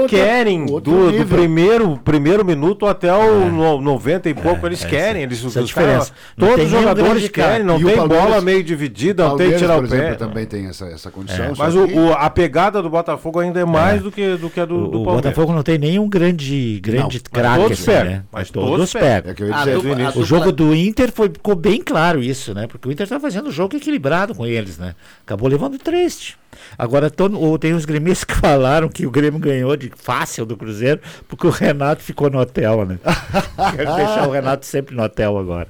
querem 0.09 0.63
outro 0.71 0.93
do, 1.11 1.13
do 1.13 1.27
primeiro, 1.27 1.97
primeiro 2.05 2.45
minuto 2.45 2.87
até 2.87 3.13
o 3.13 3.51
no, 3.51 3.81
90 3.81 4.29
e 4.29 4.35
pouco, 4.35 4.67
eles 4.67 4.85
é, 4.85 4.89
querem. 4.89 5.23
Eles, 5.23 5.45
essa 5.45 5.61
é 5.61 5.63
os 5.63 5.73
caras- 5.73 6.13
todos 6.39 6.65
os 6.67 6.71
jogadores 6.71 7.29
querem, 7.29 7.65
não 7.65 7.79
E 7.81 7.85
o 7.85 7.87
tem 7.87 7.97
Palmeiras- 7.97 8.27
bola 8.27 8.41
meio 8.41 8.63
dividida, 8.63 9.27
não 9.29 9.37
tem 9.37 9.57
tirar 9.57 9.75
o 9.77 9.79
por 9.79 9.85
exemplo, 9.87 10.07
pé. 10.09 10.15
também 10.17 10.47
tem 10.47 10.67
essa, 10.67 10.85
essa 10.87 11.11
condição. 11.11 11.55
só 11.55 11.65
Mas 11.65 11.75
o, 11.75 11.85
o- 11.87 12.13
a 12.13 12.29
pegada 12.29 12.83
do 12.83 12.91
Botafogo 12.91 13.39
ainda 13.39 13.59
é 13.61 13.65
mais 13.65 14.03
do 14.03 14.13
que, 14.13 14.37
do 14.37 14.51
que 14.51 14.61
a 14.61 14.65
do, 14.65 14.75
do 14.77 14.87
O 14.89 15.05
Palmeiras. 15.05 15.23
Botafogo 15.23 15.53
não 15.53 15.63
tem 15.63 15.79
nenhum 15.79 16.09
grande, 16.09 16.79
grande 16.83 17.21
craque, 17.21 17.61
todos 17.63 17.79
assim, 17.79 17.91
pegam, 17.91 18.05
né? 18.13 18.23
mas 18.31 18.51
todos, 18.51 18.71
todos 18.71 18.93
pegam. 18.93 19.09
pegam. 19.09 19.31
É 19.31 19.35
que 19.35 19.43
eu 19.43 19.47
ia 19.49 19.55
dizer 19.55 19.71
A 19.71 19.75
do 19.75 19.83
dupla- 19.83 20.01
início. 20.03 20.21
a 20.21 20.23
O 20.23 20.27
jogo 20.27 20.53
do 20.53 20.75
Inter 20.75 21.11
foi, 21.13 21.29
ficou 21.29 21.55
bem 21.55 21.81
claro 21.83 22.23
isso, 22.23 22.53
né? 22.55 22.67
Porque 22.67 22.89
o 22.89 22.93
Inter 22.93 23.09
tá 23.09 23.19
fazendo 23.19 23.49
um 23.49 23.53
jogo 23.53 23.77
equilibrado 23.77 24.35
com 24.35 24.47
eles, 24.47 24.77
né? 24.79 24.95
Acabou 25.25 25.49
levando 25.49 25.79
triste. 25.79 26.39
Agora 26.77 27.09
todo- 27.11 27.41
ou 27.41 27.57
tem 27.59 27.73
os 27.75 27.85
gremistas 27.85 28.25
que 28.25 28.35
falaram 28.35 28.89
que 28.89 29.07
o 29.07 29.11
Grêmio 29.11 29.39
ganhou 29.39 29.70
de 29.77 29.91
fácil 29.97 30.45
do 30.47 30.57
Cruzeiro 30.57 31.01
porque 31.29 31.47
o 31.47 31.51
Renato 31.51 32.03
ficou 32.03 32.31
no 32.31 32.39
hotel, 32.39 32.85
né? 32.87 32.99
Quero 33.77 33.95
deixar 33.97 34.29
o 34.29 34.31
Renato 34.33 34.65
sempre 34.67 34.95
no 34.95 35.03
hotel 35.03 35.37
agora. 35.39 35.69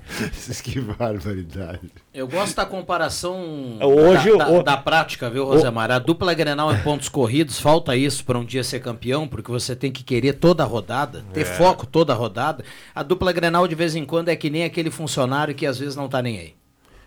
que 0.62 0.80
barbaridade. 0.80 1.80
Eu 2.12 2.26
gosto 2.26 2.57
da 2.57 2.66
comparação 2.66 3.78
Hoje 3.80 4.36
da, 4.36 4.48
o- 4.51 4.62
da- 4.62 4.74
da 4.74 4.76
prática, 4.76 5.30
viu, 5.30 5.44
Rosemar? 5.44 5.90
A 5.90 5.98
dupla 5.98 6.34
Grenal 6.34 6.72
em 6.72 6.78
pontos 6.82 7.09
corridos, 7.09 7.61
falta 7.61 7.96
isso 7.96 8.24
para 8.24 8.38
um 8.38 8.44
dia 8.44 8.64
ser 8.64 8.80
campeão, 8.80 9.28
porque 9.28 9.51
você 9.51 9.76
tem 9.76 9.92
que 9.92 10.03
querer 10.03 10.34
toda 10.34 10.62
a 10.62 10.66
rodada, 10.66 11.24
ter 11.32 11.42
É. 11.42 11.44
foco 11.44 11.86
toda 11.86 12.12
a 12.12 12.16
rodada. 12.16 12.64
A 12.94 13.03
dupla 13.03 13.32
Grenal, 13.32 13.66
de 13.68 13.74
vez 13.74 13.94
em 13.94 14.05
quando, 14.05 14.28
é 14.28 14.36
que 14.36 14.51
nem 14.51 14.64
aquele 14.64 14.90
funcionário 14.90 15.55
que 15.55 15.64
às 15.66 15.78
vezes 15.78 15.94
não 15.96 16.09
tá 16.09 16.20
nem 16.20 16.38
aí. 16.38 16.55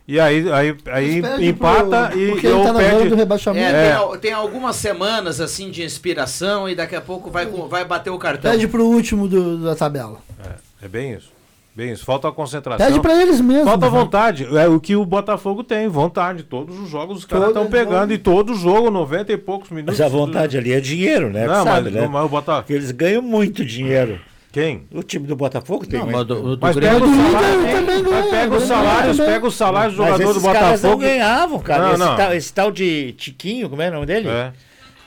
E 0.05 0.19
aí, 0.19 0.51
aí, 0.51 0.75
aí 0.87 1.21
empata 1.47 2.09
pro- 2.09 2.19
e, 2.19 2.29
porque 2.31 2.47
ele 2.47 2.53
ou 2.55 2.63
tá 2.65 2.73
na 2.73 2.79
perde. 2.79 3.09
do 3.09 3.15
rebaixamento. 3.15 3.65
É, 3.65 3.69
É. 3.69 3.83
Tem, 3.89 3.91
al- 3.93 4.17
tem 4.17 4.33
algumas 4.33 4.75
semanas 4.75 5.39
assim 5.39 5.71
de 5.71 5.81
inspiração 5.83 6.67
e 6.67 6.75
daqui 6.75 6.95
a 6.95 7.01
pouco 7.01 7.31
vai, 7.31 7.45
vai 7.45 7.85
bater 7.85 8.09
o 8.09 8.17
cartão. 8.17 8.51
Pede 8.51 8.67
pro 8.67 8.85
último 8.85 9.27
do- 9.29 9.59
da 9.63 9.75
tabela. 9.75 10.17
É 10.81 10.87
bem 10.89 11.13
isso. 11.13 11.31
Bem 11.75 11.91
isso. 11.93 12.03
Falta 12.05 12.27
a 12.27 12.31
concentração. 12.31 12.85
Pede 12.85 12.99
pra 12.99 13.19
eles 13.19 13.39
mesmo. 13.41 13.63
Falta 13.63 13.85
né? 13.85 13.91
vontade. 13.91 14.57
É 14.57 14.67
o 14.67 14.79
que 14.79 14.95
o 14.95 15.05
Botafogo 15.05 15.63
tem, 15.63 15.87
vontade. 15.87 16.43
Todos 16.43 16.77
os 16.77 16.89
jogos 16.89 17.19
os 17.19 17.25
caras 17.25 17.47
estão 17.47 17.65
pegando 17.67 18.13
e 18.13 18.17
todo 18.17 18.53
jogo, 18.53 18.91
90 18.91 19.31
e 19.31 19.37
poucos 19.37 19.69
minutos. 19.71 19.97
Mas 19.97 20.05
a 20.05 20.09
vontade 20.09 20.55
ali 20.57 20.71
é 20.73 20.79
dinheiro, 20.81 21.29
né? 21.31 21.47
Não, 21.47 21.63
sabe, 21.63 21.89
mas- 21.89 21.93
né? 22.01 22.07
mas 22.11 22.25
o 22.25 22.29
Botafogo- 22.29 22.61
Porque 22.63 22.73
eles 22.73 22.91
ganham 22.91 23.21
muito 23.23 23.65
dinheiro. 23.65 24.19
Quem? 24.53 24.87
O 24.93 25.01
time 25.03 25.25
do 25.27 25.35
Botafogo 25.35 25.85
tem 25.85 25.99
Não, 25.99 26.05
mas 26.11 26.25
do- 26.25 26.45
o 26.51 26.55
do 26.55 26.61
Mas 26.61 26.75
Grêmio- 26.75 26.99
pega 27.01 27.05
os 27.11 27.17
salários, 27.17 27.55
Inter 27.63 27.75
também 27.75 28.03
ganha, 28.03 28.23
pega 28.29 28.55
os 28.55 28.63
salários, 28.63 29.17
também. 29.17 29.33
pega 29.33 29.47
os 29.47 29.55
salários 29.55 29.95
do 29.95 30.01
Mas 30.03 30.11
jogador 30.11 30.31
do 30.33 30.37
esses 30.39 30.43
caras 30.53 30.61
não 30.83 30.89
Botafogo. 30.91 31.01
ganhavam, 31.01 31.59
cara. 31.59 31.81
Não, 31.83 31.89
esse, 31.91 31.99
não. 31.99 32.15
Tal, 32.15 32.33
esse 32.33 32.53
tal 32.53 32.71
de 32.71 33.11
Tiquinho, 33.13 33.67
como 33.67 33.81
é 33.81 33.89
o 33.89 33.93
nome 33.93 34.05
dele? 34.05 34.29
É. 34.29 34.53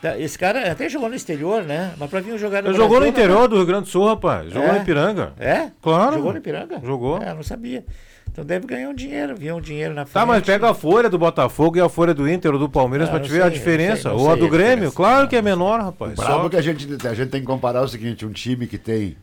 Tá, 0.03 0.19
Esse 0.19 0.37
cara 0.39 0.71
até 0.71 0.89
jogou 0.91 1.09
no 1.09 1.15
exterior, 1.15 1.63
né? 1.63 1.93
Mas 1.97 2.11
pra 2.11 2.21
vir 2.21 2.37
jogar 2.39 2.61
no 2.63 2.69
Ele 2.71 2.77
jogou 2.77 2.97
no 2.99 3.05
não, 3.05 3.09
interior 3.09 3.43
né? 3.43 3.49
do 3.49 3.57
Rio 3.57 3.65
Grande 3.67 3.85
do 3.85 3.89
Sul, 3.89 4.05
rapaz. 4.07 4.53
Jogou 4.53 4.69
É? 4.69 4.73
no 4.73 4.79
Ipiranga. 4.83 5.33
É? 5.39 5.69
Claro. 5.81 6.17
Jogou 6.17 6.33
no 6.33 6.39
Ipiranga? 6.39 6.81
Jogou. 6.85 7.23
É, 7.23 7.33
não 7.33 7.43
sabia. 7.43 7.85
Então 8.31 8.45
deve 8.45 8.67
ganhar 8.67 8.91
um 8.91 8.95
dinheiro, 8.95 9.35
vir 9.35 9.55
um 9.55 9.61
dinheiro 9.61 9.95
na 9.95 10.05
frente. 10.05 10.13
Tá, 10.13 10.27
mas 10.27 10.43
pega 10.43 10.69
a 10.71 10.75
folha 10.75 11.09
do 11.09 11.17
Botafogo 11.19 11.79
e 11.79 11.81
a 11.81 11.89
folha 11.89 12.13
do 12.13 12.29
Inter 12.29 12.53
ou 12.53 12.59
do 12.59 12.69
Palmeiras 12.69 13.09
Ah, 13.09 13.13
pra 13.13 13.21
não 13.21 13.27
te 13.27 13.33
ver 13.33 13.41
a 13.43 13.45
sei, 13.47 13.53
diferença. 13.55 14.11
não 14.11 14.19
sei, 14.19 14.27
ou 14.27 14.33
a 14.33 14.37
não 14.37 14.41
do 14.41 14.47
a 14.47 14.51
Grêmio. 14.51 14.93
Claro 14.93 15.27
que 15.29 15.37
é 15.37 15.41
menor, 15.41 15.81
rapaz. 15.81 16.15
Bravo 16.15 16.43
Só- 16.43 16.49
que 16.51 16.57
a 16.57 16.61
gente, 16.61 16.87
a 17.07 17.15
gente 17.15 17.31
tem 17.31 17.41
que 17.41 17.47
comparar 17.47 17.81
o 17.83 17.89
seguinte, 17.89 18.27
um 18.27 18.33
time 18.33 18.67
que 18.67 18.77
tem 18.77 19.17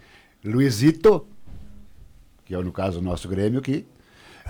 Luizito, 0.43 1.25
que 2.45 2.53
é 2.53 2.57
no 2.57 2.71
caso 2.71 2.99
o 2.99 3.01
nosso 3.01 3.27
Grêmio 3.27 3.59
aqui, 3.59 3.85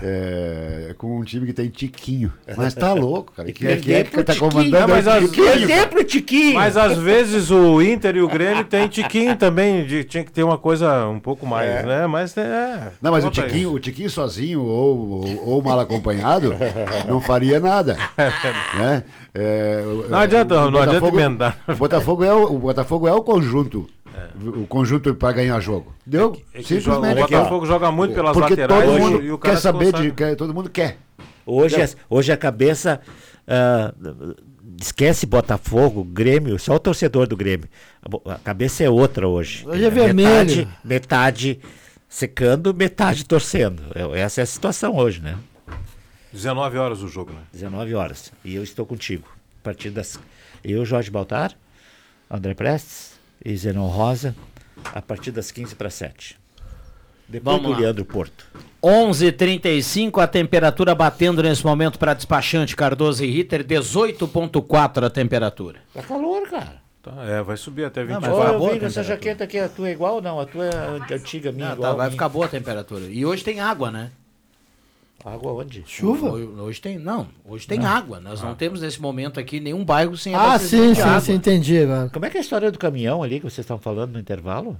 é, 0.02 0.92
com 0.98 1.20
um 1.20 1.22
time 1.22 1.46
que 1.46 1.52
tem 1.52 1.68
Tiquinho. 1.68 2.32
Mas 2.56 2.74
tá 2.74 2.92
louco, 2.92 3.32
cara. 3.32 3.52
Que, 3.52 3.64
é- 3.64 3.76
que 3.76 3.92
é 3.92 4.02
que 4.02 4.24
tá 4.24 4.34
comandando 4.34 4.76
Ah, 4.76 4.88
mas 4.88 5.06
é 5.06 5.20
Tiquinho. 5.20 5.46
vezes- 5.68 6.04
Tiquinho. 6.08 6.54
Mas 6.54 6.76
às 6.76 6.98
vezes 6.98 7.48
o 7.52 7.80
Inter 7.80 8.16
e 8.16 8.20
o 8.20 8.26
Grêmio 8.28 8.64
tem 8.64 8.88
Tiquinho 8.88 9.36
também. 9.36 9.86
de- 9.86 10.02
tinha 10.02 10.24
que 10.24 10.32
ter 10.32 10.42
uma 10.42 10.58
coisa 10.58 11.06
um 11.06 11.20
pouco 11.20 11.46
mais, 11.46 11.70
É. 11.70 11.82
né? 11.86 12.06
Mas 12.08 12.36
é. 12.36 12.90
Não, 13.00 13.12
mas 13.12 13.24
o 13.24 13.30
Tiquinho, 13.30 13.72
o 13.72 13.78
Tiquinho 13.78 14.10
sozinho 14.10 14.62
ou, 14.62 14.98
ou, 15.24 15.48
ou 15.48 15.62
mal 15.62 15.78
acompanhado 15.78 16.52
não 17.06 17.20
faria 17.20 17.60
nada. 17.60 17.96
né? 18.76 19.04
É, 19.32 19.80
Não 20.08 20.18
adianta- 20.18 20.54
o 20.66 20.70
não 20.72 20.80
adianta 20.80 21.00
Botafogo- 21.00 21.20
emendar. 21.20 21.58
O 21.68 21.74
Botafogo 21.76 22.24
é 22.24 22.34
o, 22.34 22.52
o 22.54 22.58
Botafogo 22.58 23.06
é 23.06 23.12
o 23.12 23.22
conjunto. 23.22 23.88
O 24.56 24.66
conjunto 24.66 25.14
para 25.14 25.32
ganhar 25.32 25.58
jogo. 25.60 25.94
Deu? 26.06 26.40
É 26.52 26.62
que 26.62 26.78
joga- 26.80 27.08
o 27.08 27.10
aqui, 27.24 27.34
ó. 27.34 27.38
Botafogo 27.38 27.66
joga 27.66 27.90
muito 27.90 28.14
pelas 28.14 28.32
Porque 28.32 28.50
laterais 28.50 28.84
todo 28.84 28.96
e- 28.96 29.00
mundo 29.00 29.22
e 29.24 29.32
o 29.32 29.38
cara 29.38 29.54
quer 29.54 29.60
saber 29.60 29.92
de. 29.92 30.10
quer- 30.12 30.36
todo 30.36 30.54
mundo 30.54 30.70
quer. 30.70 30.98
Hoje, 31.46 31.82
a, 31.82 31.88
hoje 32.08 32.32
a 32.32 32.36
cabeça. 32.36 33.00
ah, 33.46 33.92
esquece 34.80 35.26
Botafogo, 35.26 36.02
Grêmio, 36.04 36.58
só 36.58 36.74
o 36.74 36.78
torcedor 36.78 37.26
do 37.26 37.36
Grêmio. 37.36 37.68
A, 38.26 38.34
a 38.34 38.38
cabeça 38.38 38.82
é 38.84 38.90
outra 38.90 39.28
hoje. 39.28 39.66
Hoje 39.68 39.84
é 39.84 39.90
vermelho. 39.90 40.56
Metade, 40.56 40.68
metade 40.84 41.60
secando, 42.08 42.72
metade 42.74 43.24
torcendo. 43.24 43.82
É- 43.94 44.20
Essa 44.20 44.40
é 44.40 44.44
a 44.44 44.46
situação 44.46 44.96
hoje, 44.96 45.20
né? 45.20 45.36
19 46.32 46.76
horas 46.78 47.02
o 47.02 47.08
jogo, 47.08 47.32
né? 47.32 47.40
19 47.52 47.94
horas. 47.94 48.32
E 48.44 48.54
eu 48.54 48.62
estou 48.62 48.84
contigo. 48.84 49.28
A 49.60 49.64
partir 49.64 49.90
das. 49.90 50.18
Eu, 50.64 50.84
Jorge 50.84 51.10
Baltar, 51.10 51.52
André 52.30 52.54
Prestes 52.54 53.13
e 53.42 53.56
Zenon 53.56 53.86
Rosa, 53.88 54.34
a 54.94 55.00
partir 55.00 55.30
das 55.30 55.50
15 55.50 55.74
para 55.74 55.88
7. 55.90 56.36
Depois 57.26 57.56
Vamos 57.56 57.70
do 57.70 57.72
lá. 57.74 57.78
Leandro 57.80 58.04
Porto. 58.04 58.44
11:35 58.82 60.20
a 60.20 60.26
temperatura 60.26 60.94
batendo 60.94 61.42
nesse 61.42 61.64
momento 61.64 61.98
para 61.98 62.12
despachante 62.12 62.76
Cardoso 62.76 63.24
e 63.24 63.30
Ritter, 63.30 63.64
18.4 63.64 65.04
a 65.06 65.10
temperatura. 65.10 65.78
Tá 65.94 66.02
calor, 66.02 66.48
cara. 66.50 66.82
Tá, 67.02 67.12
é, 67.24 67.42
vai 67.42 67.56
subir 67.56 67.84
até 67.84 68.02
20 68.02 68.12
Não, 68.14 68.20
mas 68.20 68.30
vai 68.30 68.54
Ô, 68.54 68.58
boa 68.58 68.76
essa 68.76 69.02
jaqueta 69.02 69.44
aqui, 69.44 69.58
a 69.58 69.68
tua 69.68 69.88
é 69.88 69.92
igual 69.92 70.16
ou 70.16 70.22
não? 70.22 70.40
A 70.40 70.46
tua 70.46 70.64
é 70.66 71.14
antiga, 71.14 71.52
minha 71.52 71.70
Ah, 71.70 71.72
igual. 71.74 71.90
tá, 71.92 71.96
vai 71.96 72.06
minha. 72.06 72.12
ficar 72.12 72.28
boa 72.28 72.46
a 72.46 72.48
temperatura. 72.48 73.04
E 73.06 73.24
hoje 73.26 73.44
tem 73.44 73.60
água, 73.60 73.90
né? 73.90 74.10
Água 75.24 75.52
onde? 75.54 75.82
Hoje, 76.02 76.46
hoje 76.58 76.80
tem, 76.82 76.98
não, 76.98 77.26
hoje 77.46 77.66
tem 77.66 77.78
Não. 77.78 77.88
água. 77.88 78.20
Nós 78.20 78.42
não 78.42 78.54
temos 78.54 78.82
nesse 78.82 79.00
momento 79.00 79.40
aqui 79.40 79.58
nenhum 79.58 79.82
bairro 79.82 80.16
sem 80.18 80.34
Ah, 80.34 80.42
abastecimento 80.48 80.88
sim, 80.88 80.94
sim, 80.96 81.00
água. 81.08 81.20
sim, 81.20 81.32
entendi 81.32 81.78
agora. 81.78 82.10
Como 82.10 82.26
é 82.26 82.30
que 82.30 82.36
é 82.36 82.40
a 82.40 82.42
história 82.42 82.70
do 82.70 82.78
caminhão 82.78 83.22
ali 83.22 83.36
que 83.40 83.44
vocês 83.48 83.60
estavam 83.60 83.80
falando 83.80 84.12
no 84.12 84.18
intervalo? 84.20 84.76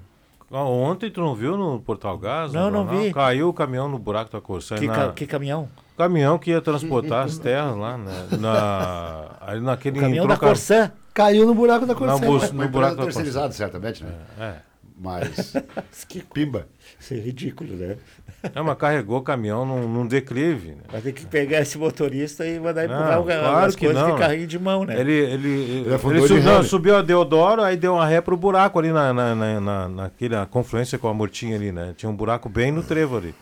Ah, 0.53 0.63
Ontem 0.63 1.11
tu 1.11 1.23
não 1.23 1.35
viu 1.35 1.57
no 1.57 1.81
Portal 1.81 2.19
Gás? 2.19 2.53
Não, 2.53 2.71
não 2.71 2.85
jornal? 2.85 3.03
vi. 3.05 3.13
Caiu 3.15 3.49
o 3.49 3.55
caminhão 3.55 3.89
no 3.89 3.99
buraco 3.99 4.31
da 4.31 4.41
Corsã. 4.41 4.77
Que, 4.77 4.87
na... 4.87 4.95
ca- 4.95 5.13
que 5.13 5.27
caminhão? 5.27 5.67
Caminhão 5.97 6.39
que 6.39 6.51
ia 6.51 6.61
transportar 6.61 7.25
as 7.25 7.39
terras 7.39 7.75
lá, 7.77 7.97
né? 7.97 8.29
Na... 8.39 9.31
Ali 9.41 9.61
naquele 9.63 9.99
O 9.99 10.01
caminhão 10.03 10.27
da 10.27 10.37
Corsã. 10.37 10.93
Caiu 11.15 11.47
no 11.47 11.55
buraco 11.55 11.87
da 11.87 11.95
Corsã. 11.95 12.19
Não, 12.19 12.21
bus- 12.21 12.53
no 12.53 12.69
buraco 12.69 12.97
da 12.97 13.51
certamente, 13.51 14.05
né? 14.05 14.13
É. 14.39 14.55
Mas. 15.01 15.55
Pimba. 16.35 16.67
Isso 17.01 17.15
é 17.15 17.19
ridículo, 17.19 17.75
né? 17.75 17.97
É, 18.55 18.61
mas 18.61 18.77
carregou 18.77 19.19
o 19.19 19.23
caminhão 19.23 19.65
num, 19.65 19.89
num 19.89 20.07
declive. 20.07 20.73
Né? 20.73 20.83
Vai 20.91 21.01
ter 21.01 21.13
que 21.13 21.25
pegar 21.27 21.61
esse 21.61 21.79
motorista 21.79 22.47
e 22.47 22.59
mandar 22.59 22.87
Não, 22.89 22.95
empurrar 22.95 23.21
o, 23.21 23.25
claro 23.25 23.67
as 23.67 23.77
que 23.77 23.87
coisas 23.87 24.03
não, 24.03 24.15
de 24.15 24.19
carrinho 24.21 24.47
de 24.47 24.59
mão, 24.59 24.85
né? 24.85 25.01
Ele, 25.01 25.13
ele, 25.13 25.49
ele, 25.49 25.89
ele 25.89 26.21
de 26.21 26.29
sub- 26.29 26.43
não, 26.43 26.63
subiu 26.63 26.97
a 26.97 27.03
Deodoro, 27.03 27.63
aí 27.63 27.77
deu 27.77 27.95
uma 27.95 28.07
ré 28.07 28.21
pro 28.21 28.37
buraco 28.37 28.79
ali 28.79 28.93
na, 28.93 29.13
na, 29.13 29.35
na, 29.35 29.61
na, 29.61 29.89
naquela 29.89 30.45
confluência 30.47 30.99
com 30.99 31.09
a 31.09 31.15
Murtinha 31.15 31.57
ali, 31.57 31.73
né? 31.73 31.95
Tinha 31.97 32.11
um 32.11 32.17
buraco 32.17 32.49
bem 32.49 32.71
no 32.71 32.83
trevo 32.83 33.17
ali. 33.17 33.35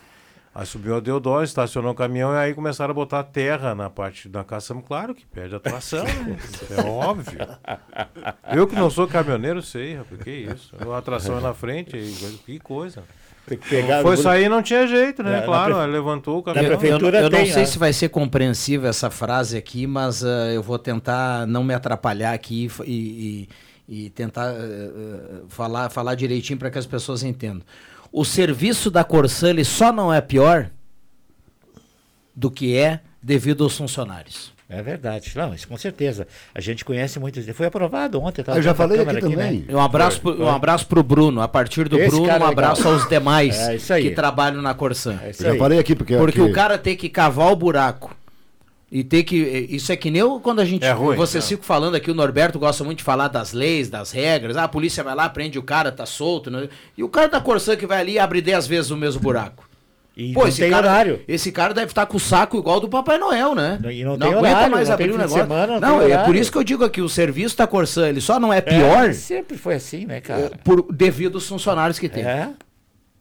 Aí 0.55 0.67
subiu 0.67 0.95
a 0.95 0.99
Deodoro, 0.99 1.43
estacionou 1.43 1.93
o 1.93 1.95
caminhão 1.95 2.31
e 2.31 2.37
aí 2.37 2.53
começaram 2.53 2.91
a 2.91 2.93
botar 2.93 3.23
terra 3.23 3.73
na 3.73 3.89
parte 3.89 4.29
da 4.29 4.43
caçamba. 4.43 4.83
Claro 4.83 5.15
que 5.15 5.25
perde 5.25 5.55
a 5.55 5.59
tração, 5.59 6.03
né? 6.03 6.37
É 6.77 6.81
óbvio. 6.87 7.39
Eu 8.55 8.67
que 8.67 8.75
não 8.75 8.87
sou 8.87 9.07
caminhoneiro 9.07 9.63
sei, 9.63 9.95
rapaz, 9.95 10.21
que 10.21 10.29
isso. 10.29 10.75
A 10.93 11.01
tração 11.01 11.39
é 11.39 11.41
na 11.41 11.55
frente, 11.55 11.97
que 12.45 12.59
coisa. 12.59 13.01
Tem 13.45 13.57
que 13.57 13.67
pegar 13.69 14.01
Foi 14.01 14.15
no- 14.15 14.21
sair 14.21 14.47
não 14.47 14.61
tinha 14.63 14.87
jeito, 14.87 15.21
né? 15.21 15.31
Na- 15.31 15.37
na 15.39 15.43
claro, 15.45 15.73
prefe- 15.73 15.87
aí 15.87 15.91
levantou 15.91 16.35
o 16.35 16.45
na 16.45 16.53
caminhão. 16.53 16.77
prefeitura 16.77 17.17
eu, 17.17 17.23
eu 17.25 17.29
não 17.29 17.37
tem, 17.39 17.47
sei 17.51 17.61
né? 17.63 17.65
se 17.65 17.77
vai 17.77 17.91
ser 17.91 18.07
compreensível 18.09 18.89
essa 18.89 19.09
frase 19.09 19.57
aqui, 19.57 19.85
mas 19.85 20.23
ah, 20.23 20.49
eu 20.53 20.63
vou 20.63 20.79
tentar 20.79 21.45
não 21.45 21.61
me 21.63 21.73
atrapalhar 21.73 22.31
aqui 22.33 22.69
e, 22.85 23.49
e- 23.89 24.05
e 24.05 24.09
tentar 24.11 24.49
ah, 24.51 25.41
falar, 25.49 25.89
falar 25.89 26.15
direitinho 26.15 26.57
para 26.57 26.71
que 26.71 26.77
as 26.79 26.85
pessoas 26.85 27.21
entendam. 27.21 27.63
O 28.13 28.23
serviço 28.23 28.89
da 28.89 29.03
Corsã 29.03 29.49
ele 29.49 29.65
só 29.65 29.91
não 29.91 30.13
é 30.13 30.21
pior 30.21 30.69
do 32.35 32.49
que 32.49 32.77
é 32.77 33.01
devido 33.21 33.63
aos 33.63 33.75
funcionários. 33.77 34.52
É 34.77 34.81
verdade. 34.81 35.31
Não, 35.35 35.53
isso 35.53 35.67
com 35.67 35.77
certeza. 35.77 36.27
A 36.53 36.59
gente 36.61 36.83
conhece 36.83 37.19
muitos. 37.19 37.45
Foi 37.55 37.65
aprovado 37.67 38.19
ontem. 38.21 38.43
tava 38.43 38.57
Eu 38.57 38.61
já 38.61 38.71
na 38.71 38.75
falei 38.75 38.97
Câmara 38.97 39.17
aqui 39.19 39.29
também. 39.29 39.65
Um 39.69 39.79
abraço, 39.79 40.19
pro, 40.21 40.43
um 40.43 40.49
abraço 40.49 40.87
pro 40.87 41.03
Bruno. 41.03 41.41
A 41.41 41.47
partir 41.47 41.87
do 41.87 41.97
Esse 41.99 42.09
Bruno, 42.09 42.25
um 42.25 42.29
é 42.29 42.43
abraço 42.43 42.81
legal. 42.81 42.93
aos 42.99 43.07
demais 43.09 43.55
É, 43.59 43.75
isso 43.75 43.93
aí. 43.93 44.03
que 44.09 44.11
trabalham 44.15 44.61
na 44.61 44.73
Corsã. 44.73 45.19
É 45.23 45.29
isso 45.29 45.41
Eu 45.43 45.47
já 45.47 45.51
aí. 45.53 45.59
falei 45.59 45.79
aqui, 45.79 45.95
porque. 45.95 46.17
Porque 46.17 46.41
aqui- 46.41 46.49
o 46.49 46.53
cara 46.53 46.77
tem 46.77 46.95
que 46.95 47.09
cavar 47.09 47.51
o 47.51 47.55
buraco. 47.55 48.15
E 48.91 49.03
ter 49.03 49.23
que. 49.23 49.35
Isso 49.71 49.91
é 49.91 49.95
que 49.95 50.11
nem 50.11 50.21
eu, 50.21 50.39
quando 50.39 50.59
a 50.59 50.65
gente. 50.65 50.85
É 50.85 50.91
ruim, 50.91 51.15
vocês 51.15 51.47
ficam 51.47 51.63
falando 51.63 51.95
aqui, 51.95 52.11
o 52.11 52.13
Norberto 52.13 52.59
gosta 52.59 52.83
muito 52.83 52.99
de 52.99 53.03
falar 53.03 53.27
das 53.27 53.51
leis, 53.51 53.89
das 53.89 54.11
regras. 54.11 54.55
Ah, 54.55 54.65
a 54.65 54.67
polícia 54.67 55.03
vai 55.03 55.15
lá, 55.15 55.27
prende 55.27 55.57
o 55.57 55.63
cara, 55.63 55.91
tá 55.91 56.05
solto. 56.05 56.51
né? 56.51 56.69
E 56.95 57.03
o 57.03 57.09
cara 57.09 57.27
da 57.27 57.41
Corsã 57.41 57.75
que 57.75 57.87
vai 57.87 58.01
ali 58.01 58.11
e 58.13 58.19
abre 58.19 58.39
10 58.39 58.67
vezes 58.67 58.91
o 58.91 58.97
mesmo 58.97 59.19
buraco. 59.19 59.62
E 60.15 60.31
Pô, 60.31 60.41
não 60.41 60.47
esse 60.47 60.61
tem 60.61 60.69
cara, 60.69 60.87
horário. 60.87 61.21
esse 61.27 61.51
cara 61.51 61.73
deve 61.73 61.87
estar 61.87 62.05
com 62.05 62.17
o 62.17 62.19
saco 62.19 62.57
igual 62.57 62.79
do 62.79 62.87
Papai 62.87 63.17
Noel, 63.17 63.55
né? 63.55 63.79
E 63.91 64.03
não 64.03 64.15
tem 64.17 64.29
aguenta 64.29 64.47
horário, 64.49 64.71
mais 64.71 64.87
não 64.87 64.93
abrir 64.93 65.05
tem 65.05 65.13
o 65.15 65.17
de 65.17 65.23
negócio. 65.23 65.41
semana, 65.41 65.79
não 65.79 65.89
não, 65.89 65.99
tem 66.01 66.11
é 66.11 66.17
por 66.19 66.35
isso 66.35 66.51
que 66.51 66.57
eu 66.59 66.63
digo 66.63 66.83
aqui, 66.85 67.01
o 67.01 67.09
serviço 67.09 67.57
da 67.57 67.65
Corsã, 67.65 68.07
ele 68.07 68.21
só 68.21 68.39
não 68.39 68.53
é 68.53 68.61
pior 68.61 69.09
É, 69.09 69.13
sempre 69.13 69.57
foi 69.57 69.73
assim, 69.75 70.05
né, 70.05 70.21
cara? 70.21 70.51
por, 70.63 70.85
devido 70.93 71.35
aos 71.35 71.47
funcionários 71.47 71.97
que 71.97 72.07
tem. 72.07 72.23
É. 72.23 72.49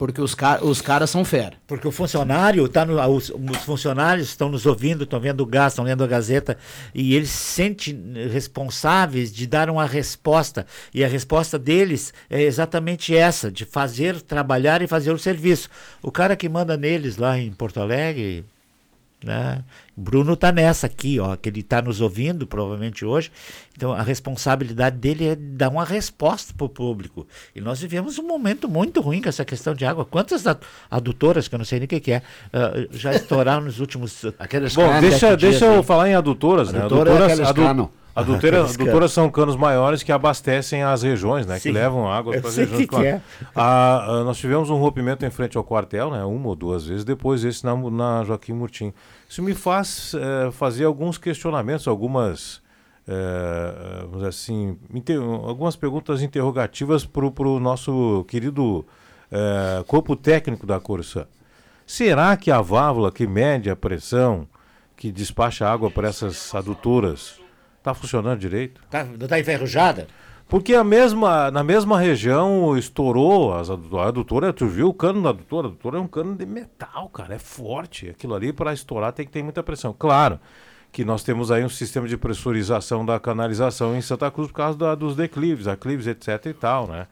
Porque 0.03 0.20
os, 0.20 0.34
ca 0.34 0.59
os 0.64 0.80
caras 0.80 1.11
são 1.11 1.24
fera. 1.24 1.53
Porque 1.64 1.86
o 1.86 1.92
funcionário 1.92 2.68
tá 2.68 2.84
no, 2.84 3.00
os, 3.09 3.30
os 3.30 3.59
funcionários 3.59 4.30
estão 4.30 4.48
nos 4.48 4.66
ouvindo, 4.66 5.05
estão 5.05 5.20
vendo 5.20 5.42
o 5.42 5.46
gás, 5.46 5.74
estão 5.74 5.84
lendo 5.84 6.03
a 6.03 6.09
Gazeta 6.09 6.59
e 6.92 7.14
eles 7.14 7.30
se 7.30 7.53
sentem 7.55 8.12
responsáveis 8.32 9.32
de 9.32 9.46
dar 9.46 9.70
uma 9.70 9.86
resposta 9.86 10.66
e 10.92 11.05
a 11.05 11.07
resposta 11.07 11.57
deles 11.57 12.12
é 12.28 12.42
exatamente 12.42 13.14
essa, 13.14 13.48
de 13.48 13.64
fazer 13.64 14.20
trabalhar 14.20 14.82
e 14.82 14.88
fazer 14.88 15.12
o 15.12 15.18
serviço. 15.20 15.68
O 16.03 16.11
cara 16.11 16.34
que 16.34 16.48
manda 16.48 16.76
neles 16.76 17.16
lá 17.16 17.38
em 17.38 17.53
Porto 17.53 17.78
Alegre, 17.78 18.44
né? 19.24 19.62
Bruno 19.96 20.34
tá 20.36 20.50
nessa 20.50 20.86
aqui, 20.86 21.20
ó, 21.20 21.36
que 21.36 21.48
ele 21.48 21.62
tá 21.62 21.82
nos 21.82 22.00
ouvindo 22.00 22.46
provavelmente 22.46 23.04
hoje. 23.04 23.30
Então 23.76 23.92
a 23.92 24.02
responsabilidade 24.02 24.96
dele 24.96 25.28
é 25.28 25.36
dar 25.36 25.68
uma 25.68 25.84
resposta 25.84 26.52
para 26.56 26.64
o 26.64 26.68
público. 26.68 27.26
E 27.54 27.60
nós 27.60 27.80
vivemos 27.80 28.18
um 28.18 28.26
momento 28.26 28.68
muito 28.68 29.00
ruim 29.00 29.20
com 29.20 29.28
essa 29.28 29.44
questão 29.44 29.74
de 29.74 29.84
água. 29.84 30.04
Quantas 30.04 30.46
ad- 30.46 30.60
adutoras, 30.90 31.46
que 31.48 31.54
eu 31.54 31.58
não 31.58 31.64
sei 31.64 31.78
nem 31.80 31.86
o 31.86 31.88
que, 31.88 32.00
que 32.00 32.12
é, 32.12 32.22
ah, 32.52 32.72
já 32.90 33.14
estouraram 33.14 33.62
nos 33.62 33.80
últimos 33.80 34.24
Aqueles 34.38 34.74
Bom, 34.74 35.00
deixa, 35.00 35.36
dias 35.36 35.52
deixa 35.52 35.66
eu 35.66 35.76
aí. 35.78 35.82
falar 35.82 36.08
em 36.08 36.14
adutoras, 36.14 36.72
né? 36.72 36.80
Adutora 36.80 37.10
é 37.10 37.12
Adutoras, 37.12 37.32
aqueles 37.40 37.48
adutoras 38.14 39.12
são 39.12 39.30
canos 39.30 39.56
maiores 39.56 40.02
que 40.02 40.12
abastecem 40.12 40.82
as 40.82 41.02
regiões, 41.02 41.46
né? 41.46 41.58
Sim. 41.58 41.70
Que 41.70 41.72
levam 41.72 42.10
água 42.10 42.38
para 42.38 42.48
as 42.48 42.56
regiões. 42.56 42.86
que 42.86 42.96
é. 42.96 43.20
Nós 44.24 44.36
tivemos 44.38 44.70
um 44.70 44.76
rompimento 44.76 45.24
em 45.24 45.30
frente 45.30 45.56
ao 45.56 45.64
quartel, 45.64 46.10
né? 46.10 46.24
Uma 46.24 46.48
ou 46.48 46.54
duas 46.54 46.86
vezes, 46.86 47.04
depois 47.04 47.44
esse 47.44 47.64
na, 47.64 47.74
na 47.74 48.24
Joaquim 48.24 48.52
Murtim. 48.52 48.92
Isso 49.28 49.42
me 49.42 49.54
faz 49.54 50.14
eh, 50.14 50.50
fazer 50.52 50.84
alguns 50.84 51.16
questionamentos, 51.16 51.88
algumas, 51.88 52.60
dizer 54.12 54.26
assim, 54.26 54.76
algumas 55.46 55.74
perguntas 55.74 56.22
interrogativas 56.22 57.04
para 57.04 57.26
o 57.26 57.58
nosso 57.58 58.24
querido 58.28 58.84
corpo 59.86 60.14
técnico 60.14 60.66
da 60.66 60.78
Corsã. 60.78 61.26
Será 61.86 62.36
que 62.36 62.50
a 62.50 62.60
válvula 62.60 63.10
que 63.10 63.26
mede 63.26 63.68
a 63.68 63.76
pressão, 63.76 64.46
que 64.96 65.10
despacha 65.10 65.68
água 65.68 65.90
para 65.90 66.08
essas 66.08 66.54
adutoras, 66.54 67.41
está 67.83 67.93
funcionando 67.95 68.39
direito? 68.39 68.80
Tá, 68.89 69.05
não 69.05 69.26
tá 69.26 69.39
enferrujada? 69.39 70.07
Porque 70.49 70.74
a 70.74 70.85
mesma, 70.85 71.51
na 71.51 71.64
mesma 71.64 71.99
região 71.99 72.76
estourou 72.76 73.55
as 73.55 73.70
adu- 73.70 73.99
a 73.99 74.07
adutora, 74.09 74.53
tu 74.53 74.66
viu 74.66 74.89
o 74.89 74.95
cano 74.95 75.22
da 75.22 75.30
adutora? 75.30 75.66
A 75.66 75.70
adutora 75.70 75.97
é 75.99 76.01
um 76.01 76.07
cano 76.07 76.35
de 76.37 76.45
metal, 76.47 77.09
cara, 77.09 77.35
é 77.35 77.39
forte. 77.39 78.11
Aquilo 78.11 78.35
ali 78.35 78.53
para 78.53 78.72
estourar 78.72 79.12
tem 79.12 79.24
que 79.26 79.33
ter 79.33 79.43
muita 79.43 79.62
pressão. 79.62 79.95
Claro 79.99 80.39
que 80.92 81.04
nós 81.07 81.22
temos 81.25 81.50
aí 81.50 81.64
um 81.64 81.71
sistema 81.71 82.07
de 82.07 82.18
pressurização 82.18 83.04
da 83.04 83.18
canalização 83.18 83.96
em 83.96 84.03
Santa 84.03 84.30
Cruz 84.30 84.49
por 84.49 84.54
causa 84.54 84.76
da- 84.79 84.95
dos 84.95 85.17
declives, 85.17 85.67
aclives, 85.67 86.07
etc 86.07 86.45
e 86.46 86.53
tal, 86.53 86.87
né? 86.87 87.07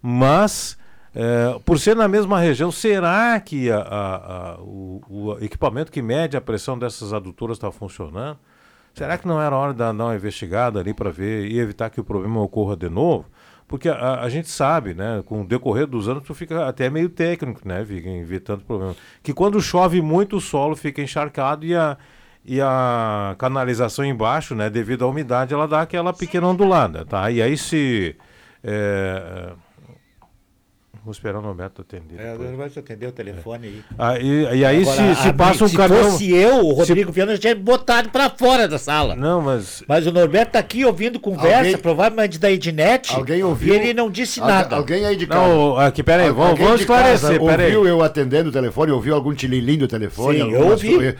Mas, 0.00 0.78
é, 1.14 1.58
por 1.64 1.78
ser 1.78 1.94
na 1.94 2.08
mesma 2.08 2.38
região, 2.40 2.72
será 2.72 3.38
que 3.40 3.70
a- 3.70 3.78
a- 3.78 4.16
a- 4.54 4.56
o, 4.60 5.02
o 5.08 5.38
equipamento 5.44 5.92
que 5.92 6.00
mede 6.00 6.34
a 6.36 6.40
pressão 6.40 6.78
dessas 6.78 7.12
adutoras 7.12 7.58
está 7.58 7.70
funcionando? 7.70 8.38
Será 8.96 9.18
que 9.18 9.28
não 9.28 9.42
era 9.42 9.54
hora 9.54 9.72
de 9.72 9.78
dar 9.78 9.92
uma 9.92 10.14
investigada 10.14 10.80
ali 10.80 10.94
para 10.94 11.10
ver 11.10 11.50
e 11.50 11.58
evitar 11.58 11.90
que 11.90 12.00
o 12.00 12.04
problema 12.04 12.40
ocorra 12.40 12.74
de 12.74 12.88
novo? 12.88 13.26
Porque 13.68 13.90
a, 13.90 14.22
a 14.22 14.28
gente 14.30 14.48
sabe, 14.48 14.94
né, 14.94 15.22
com 15.26 15.42
o 15.42 15.46
decorrer 15.46 15.86
dos 15.86 16.08
anos, 16.08 16.24
tu 16.24 16.34
fica 16.34 16.66
até 16.66 16.88
meio 16.88 17.10
técnico, 17.10 17.60
né, 17.68 17.84
Viga, 17.84 18.08
em 18.08 18.24
ver 18.24 18.40
tanto 18.40 18.64
problema. 18.64 18.96
Que 19.22 19.34
quando 19.34 19.60
chove 19.60 20.00
muito, 20.00 20.38
o 20.38 20.40
solo 20.40 20.74
fica 20.74 21.02
encharcado 21.02 21.66
e 21.66 21.76
a, 21.76 21.98
e 22.42 22.58
a 22.58 23.36
canalização 23.38 24.02
embaixo, 24.02 24.54
né, 24.54 24.70
devido 24.70 25.04
à 25.04 25.08
umidade, 25.08 25.52
ela 25.52 25.68
dá 25.68 25.82
aquela 25.82 26.14
pequena 26.14 26.46
ondulada, 26.48 27.04
tá? 27.04 27.30
E 27.30 27.42
aí 27.42 27.58
se... 27.58 28.16
é, 28.64 29.52
Vou 31.06 31.12
esperar 31.12 31.38
o 31.38 31.40
Norberto 31.40 31.82
atender. 31.82 32.18
É, 32.18 32.32
depois. 32.32 32.56
vai 32.56 32.66
atender 32.66 33.06
o 33.06 33.12
telefone 33.12 33.68
aí. 33.68 33.82
Ah, 33.96 34.18
e, 34.18 34.56
e 34.58 34.64
aí 34.64 34.82
Agora, 34.82 35.14
se, 35.14 35.22
se 35.22 35.32
passa 35.34 35.64
um 35.64 35.68
se 35.68 35.76
caminhão... 35.76 36.10
fosse 36.10 36.34
eu, 36.34 36.66
o 36.66 36.70
se- 36.72 36.78
Rodrigo 36.80 37.12
Viana 37.12 37.32
já 37.36 37.38
tinha 37.42 37.54
botado 37.54 38.08
pra 38.10 38.28
fora 38.28 38.66
da 38.66 38.76
sala. 38.76 39.14
Não, 39.14 39.40
mas... 39.40 39.84
Mas 39.86 40.04
o 40.04 40.10
Norberto 40.10 40.54
tá 40.54 40.58
aqui 40.58 40.84
ouvindo 40.84 41.20
conversa, 41.20 41.58
Alguém- 41.58 41.76
provavelmente 41.78 42.40
da 42.40 42.50
Ednet. 42.50 43.14
Alguém 43.14 43.40
ouviu? 43.44 43.72
E 43.72 43.76
ele 43.78 43.94
não 43.94 44.10
disse 44.10 44.40
Algu- 44.40 44.52
nada. 44.52 44.74
Alguém 44.74 45.06
aí 45.06 45.14
de 45.14 45.28
casa. 45.28 45.46
Não, 45.46 45.76
aqui, 45.78 46.02
peraí, 46.02 46.28
vamos, 46.28 46.48
alguém 46.50 46.64
vamos 46.66 46.80
de 46.80 46.86
casa 46.88 47.12
esclarecer, 47.14 47.46
peraí. 47.46 47.76
Ouviu 47.76 47.86
eu 47.88 48.02
atendendo 48.02 48.48
o 48.48 48.52
telefone? 48.52 48.90
Ouviu 48.90 49.14
algum 49.14 49.32
tililim 49.32 49.78
do 49.78 49.86
telefone? 49.86 50.40
Sim, 50.40 50.50
eu 50.52 50.66
ouvi. 50.70 50.92
coisas? 50.96 51.14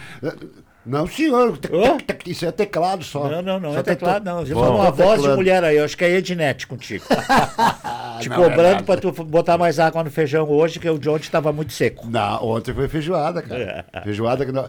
Não, 0.87 1.07
senhor. 1.09 1.59
tec, 1.59 2.27
Isso 2.29 2.47
é 2.47 2.53
teclado 2.53 3.03
só. 3.05 3.29
Não, 3.29 3.43
não, 3.43 3.59
não 3.61 3.73
Só 3.73 3.81
é 3.81 3.83
teclado, 3.83 4.23
tecla- 4.25 4.35
não. 4.35 4.47
Você 4.47 4.55
falou 4.55 4.77
uma 4.77 4.85
Só 4.87 4.91
voz 4.93 5.11
de 5.11 5.17
teclado. 5.17 5.37
mulher 5.37 5.65
aí, 5.65 5.77
eu 5.79 5.85
acho 5.85 5.97
que 5.97 6.05
é 6.05 6.11
Ednet 6.13 6.67
contigo. 6.67 7.05
Te 8.21 8.29
Não, 8.29 8.37
cobrando 8.37 8.81
é 8.81 8.83
pra 8.83 8.97
tu 8.97 9.13
botar 9.25 9.59
mais 9.59 9.79
água 9.79 10.03
no 10.05 10.11
feijão 10.11 10.49
hoje, 10.49 10.79
que 10.79 10.89
o 10.89 10.99
de 10.99 11.09
ontem 11.09 11.29
tava 11.29 11.53
muito 11.53 11.73
seco. 11.73 12.07
Não, 12.09 12.43
ontem 12.45 12.73
foi 12.73 12.89
feijoada, 12.89 13.43
cara. 13.43 13.85
feijoada 14.05 14.47
que 14.47 14.53
não... 14.53 14.67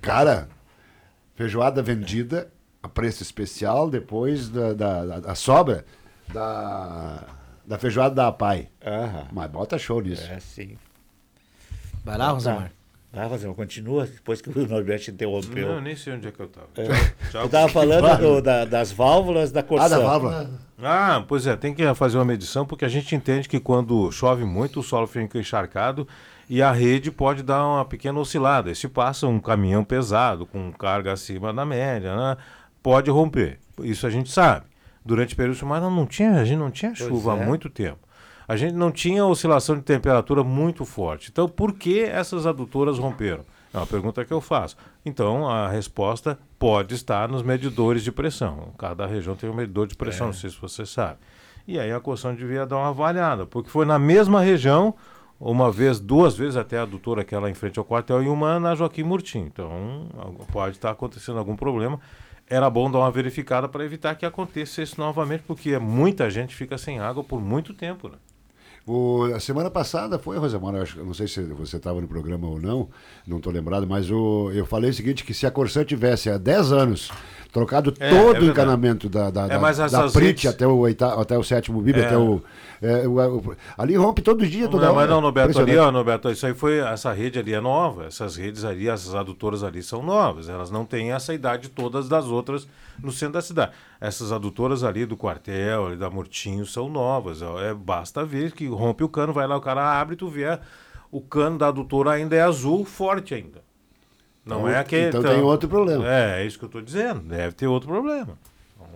Cara, 0.00 0.48
feijoada 1.34 1.82
vendida 1.82 2.48
a 2.82 2.88
preço 2.88 3.22
especial 3.22 3.90
depois 3.90 4.48
da, 4.48 4.72
da, 4.72 5.04
da- 5.04 5.20
da 5.20 5.34
sobra 5.34 5.84
da, 6.32 7.22
da 7.66 7.76
feijoada 7.78 8.14
da 8.14 8.30
Pai. 8.32 8.68
Mas 9.32 9.50
bota 9.50 9.78
show 9.78 10.00
nisso. 10.00 10.30
É, 10.30 10.38
sim. 10.40 10.76
Vai 12.04 12.16
lá, 12.16 12.30
Rosemar. 12.30 12.70
Vai, 13.16 13.26
Rosemar, 13.28 13.56
continua, 13.56 14.04
depois 14.06 14.42
que 14.42 14.50
o 14.50 14.68
Norberto 14.68 15.10
interrompeu. 15.10 15.66
Não, 15.68 15.74
eu 15.76 15.80
nem 15.80 15.96
sei 15.96 16.12
onde 16.12 16.28
é 16.28 16.30
que 16.30 16.38
eu 16.38 16.48
tava. 16.48 16.66
É. 16.76 17.30
Tchau. 17.30 17.44
Tu 17.44 17.48
tava 17.48 17.68
falando 17.68 18.18
do- 18.18 18.42
da- 18.42 18.64
das 18.66 18.92
válvulas 18.92 19.50
da 19.50 19.62
Corsan. 19.62 20.50
Ah, 20.82 21.24
pois 21.26 21.46
é, 21.46 21.56
tem 21.56 21.72
que 21.72 21.94
fazer 21.94 22.18
uma 22.18 22.26
medição 22.26 22.66
porque 22.66 22.84
a 22.84 22.88
gente 22.88 23.16
entende 23.16 23.48
que 23.48 23.58
quando 23.58 24.12
chove 24.12 24.44
muito 24.44 24.80
o 24.80 24.82
solo 24.82 25.06
fica 25.06 25.38
encharcado 25.38 26.06
e 26.48 26.60
a 26.62 26.70
rede 26.70 27.10
pode 27.10 27.42
dar 27.42 27.66
uma 27.66 27.84
pequena 27.86 28.20
oscilada. 28.20 28.70
E 28.70 28.74
se 28.76 28.86
passa 28.86 29.26
um 29.26 29.40
caminhão 29.40 29.82
pesado 29.82 30.44
com 30.44 30.70
carga 30.70 31.12
acima 31.14 31.54
da 31.54 31.64
média, 31.64 32.14
né, 32.14 32.36
pode 32.82 33.10
romper. 33.10 33.58
Isso 33.82 34.06
a 34.06 34.10
gente 34.10 34.30
sabe. 34.30 34.66
Durante 35.02 35.32
o 35.32 35.36
período, 35.38 35.64
mas 35.64 35.80
não, 35.80 35.90
não 35.90 36.04
tinha, 36.04 36.32
a 36.34 36.44
gente 36.44 36.58
não 36.58 36.70
tinha 36.70 36.92
Pois 36.94 37.08
chuva 37.08 37.32
há 37.34 37.38
é. 37.38 37.46
muito 37.46 37.70
tempo. 37.70 37.98
A 38.48 38.56
gente 38.56 38.74
não 38.74 38.92
tinha 38.92 39.24
oscilação 39.24 39.76
de 39.76 39.82
temperatura 39.82 40.44
muito 40.44 40.84
forte. 40.84 41.30
Então, 41.32 41.48
por 41.48 41.72
que 41.72 42.00
essas 42.00 42.46
adutoras 42.46 42.98
romperam? 42.98 43.44
É 43.74 43.78
uma 43.78 43.86
pergunta 43.86 44.24
que 44.24 44.32
eu 44.32 44.40
faço. 44.40 44.76
Então, 45.04 45.48
a 45.48 45.68
resposta 45.68 46.38
pode 46.58 46.94
estar 46.94 47.28
nos 47.28 47.42
medidores 47.42 48.02
de 48.02 48.12
pressão. 48.12 48.72
Cada 48.78 49.04
região 49.06 49.34
tem 49.34 49.50
um 49.50 49.54
medidor 49.54 49.86
de 49.86 49.96
pressão, 49.96 50.26
É. 50.26 50.28
não 50.28 50.32
sei 50.34 50.48
se 50.50 50.56
você 50.60 50.86
sabe. 50.86 51.18
E 51.66 51.78
aí 51.78 51.92
a 51.92 51.98
Corsan 52.00 52.34
devia 52.34 52.64
dar 52.64 52.76
uma 52.76 52.88
avaliada, 52.90 53.44
porque 53.44 53.68
foi 53.68 53.84
na 53.84 53.98
mesma 53.98 54.40
região, 54.40 54.94
uma 55.38 55.70
vez, 55.70 55.98
duas 55.98 56.36
vezes 56.36 56.56
até 56.56 56.78
a 56.78 56.82
adutora, 56.82 57.22
aquela 57.22 57.50
em 57.50 57.54
frente 57.54 57.78
ao 57.78 57.84
quartel, 57.84 58.22
e 58.22 58.28
uma 58.28 58.60
na 58.60 58.74
Joaquim 58.76 59.02
Murtim. 59.02 59.40
Então, 59.40 60.06
pode 60.52 60.76
estar 60.76 60.92
acontecendo 60.92 61.38
algum 61.38 61.56
problema. 61.56 62.00
Era 62.48 62.70
bom 62.70 62.88
dar 62.88 63.00
uma 63.00 63.10
verificada 63.10 63.68
para 63.68 63.84
evitar 63.84 64.14
que 64.14 64.24
aconteça 64.24 64.80
isso 64.80 65.00
novamente, 65.00 65.42
porque 65.44 65.76
muita 65.80 66.30
gente 66.30 66.54
fica 66.54 66.78
sem 66.78 67.00
água 67.00 67.24
por 67.24 67.40
muito 67.40 67.74
tempo. 67.74 68.08
Né? 68.08 68.14
O, 68.86 69.24
a 69.34 69.40
semana 69.40 69.68
passada 69.68 70.16
foi, 70.16 70.38
Rosemar, 70.38 70.74
eu 70.76 70.82
acho, 70.82 70.98
eu 71.00 71.04
não 71.04 71.12
sei 71.12 71.26
se 71.26 71.42
você 71.42 71.76
estava 71.76 72.00
no 72.00 72.06
programa 72.06 72.46
ou 72.46 72.60
não, 72.60 72.88
não 73.26 73.38
estou 73.38 73.52
lembrado, 73.52 73.84
mas 73.84 74.08
o, 74.12 74.50
eu 74.54 74.64
falei 74.64 74.90
o 74.90 74.94
seguinte, 74.94 75.24
que 75.24 75.34
se 75.34 75.44
a 75.44 75.50
Corsan 75.50 75.82
tivesse 75.84 76.30
há 76.30 76.38
10 76.38 76.70
anos 76.70 77.10
trocado 77.52 77.92
É, 77.98 78.06
é 78.06 78.10
todo 78.10 78.20
o 78.20 78.24
verdade. 78.32 78.46
encanamento 78.50 79.08
da, 79.08 79.28
da, 79.30 79.46
É, 79.46 79.58
da, 79.58 79.88
da 79.88 80.10
Prit 80.10 80.46
até, 80.46 80.66
o 80.68 80.76
oita, 80.76 81.20
até 81.20 81.36
o 81.36 81.42
sétimo 81.42 81.80
bib, 81.80 81.98
É. 81.98 82.06
até 82.06 82.16
o, 82.16 82.40
é, 82.80 83.08
o- 83.08 83.38
o- 83.38 83.56
Ali 83.76 83.96
rompe 83.96 84.22
todo 84.22 84.46
dia, 84.46 84.68
toda 84.68 84.84
Não, 84.86 84.92
hora. 84.92 85.00
mas 85.00 85.10
não, 85.10 85.20
Norberto, 85.20 85.58
ali, 85.58 85.76
ó, 85.76 85.90
Norberto, 85.90 86.30
isso 86.30 86.46
aí 86.46 86.54
foi, 86.54 86.78
essa 86.78 87.12
rede 87.12 87.40
ali 87.40 87.54
é 87.54 87.60
nova, 87.60 88.04
essas 88.06 88.36
redes 88.36 88.64
ali, 88.64 88.88
essas 88.88 89.16
adutoras 89.16 89.64
ali 89.64 89.82
são 89.82 90.00
novas, 90.00 90.48
elas 90.48 90.70
não 90.70 90.84
têm 90.84 91.10
essa 91.12 91.34
idade 91.34 91.70
todas 91.70 92.08
das 92.08 92.26
outras 92.26 92.68
no 93.02 93.10
centro 93.10 93.34
da 93.34 93.42
cidade. 93.42 93.72
Essas 94.00 94.30
adutoras 94.32 94.84
ali 94.84 95.06
do 95.06 95.16
quartel, 95.16 95.86
ali 95.86 95.96
da 95.96 96.10
Murtinho, 96.10 96.66
são 96.66 96.88
novas, 96.88 97.40
ó, 97.42 97.60
é, 97.60 97.72
basta 97.72 98.24
ver 98.24 98.52
que 98.52 98.66
rompe 98.66 99.02
o 99.02 99.08
cano, 99.08 99.32
vai 99.32 99.46
lá, 99.46 99.56
o 99.56 99.60
cara 99.60 99.98
abre, 100.00 100.16
tu 100.16 100.28
vê, 100.28 100.58
o 101.10 101.20
cano 101.20 101.56
da 101.58 101.68
adutora 101.68 102.12
ainda 102.12 102.36
é 102.36 102.42
azul, 102.42 102.84
forte 102.84 103.34
ainda. 103.34 103.64
Não 104.44 104.58
Então- 104.60 104.68
é 104.68 104.78
aquele... 104.78 105.08
então 105.08 105.22
tem 105.22 105.40
outro 105.40 105.68
problema. 105.68 106.06
É, 106.06 106.42
é 106.42 106.46
isso 106.46 106.58
que 106.58 106.64
eu 106.64 106.68
estou 106.68 106.82
dizendo, 106.82 107.20
deve 107.20 107.52
ter 107.54 107.66
outro 107.66 107.88
problema. 107.88 108.38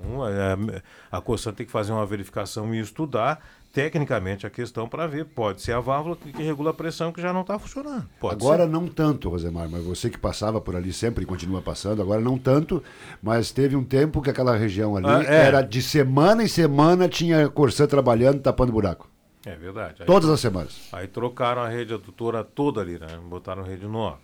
Então, 0.03 0.27
é, 0.29 0.83
a 1.11 1.21
Corsan 1.21 1.53
tem 1.53 1.67
que 1.67 1.73
fazer 1.73 1.93
uma 1.93 2.07
verificação 2.07 2.75
e 2.75 2.79
estudar 2.79 3.45
tecnicamente 3.73 4.47
a 4.47 4.51
questão 4.51 4.89
para 4.89 5.07
ver. 5.07 5.25
Pode 5.27 5.63
ser 5.63 5.73
a 5.73 5.81
válvula 5.81 6.17
que, 6.17 6.33
que 6.33 6.43
regula 6.43 6.71
a 6.71 6.75
pressão 6.75 7.13
que 7.13 7.21
já 7.21 7.33
não 7.33 7.43
está 7.43 7.59
funcionando. 7.59 8.09
Pode 8.19 8.35
agora 8.35 8.65
ser. 8.65 8.71
não 8.71 8.87
tanto, 8.89 9.29
Rosemar, 9.29 9.69
mas 9.71 9.85
você 9.85 10.11
que 10.11 10.19
passava 10.19 10.61
por 10.61 10.75
ali 10.77 10.93
sempre 10.93 11.25
e 11.25 11.27
continua 11.27 11.63
passando, 11.63 12.03
agora 12.03 12.21
não 12.21 12.37
tanto, 12.39 12.83
mas 13.23 13.51
teve 13.53 13.77
um 13.77 13.85
tempo 13.85 14.21
que 14.23 14.31
aquela 14.31 14.57
região 14.57 14.97
ali 14.97 15.07
Ah, 15.07 15.23
é. 15.25 15.47
era 15.47 15.63
de 15.63 15.81
semana 15.83 16.43
em 16.43 16.49
semana 16.49 17.09
tinha 17.09 17.49
Corsan 17.49 17.87
trabalhando, 17.87 18.41
tapando 18.41 18.73
buraco. 18.73 19.09
É 19.47 19.55
verdade. 19.57 19.97
Aí- 20.01 20.07
Todas 20.07 20.29
as 20.29 20.39
semanas. 20.41 20.89
Aí 20.93 21.07
trocaram 21.07 21.63
a 21.63 21.69
rede 21.69 21.95
adutora 21.95 22.45
toda 22.45 22.81
ali, 22.81 22.99
né? 22.99 23.19
Botaram 23.29 23.63
rede 23.63 23.87
nova. 23.87 24.19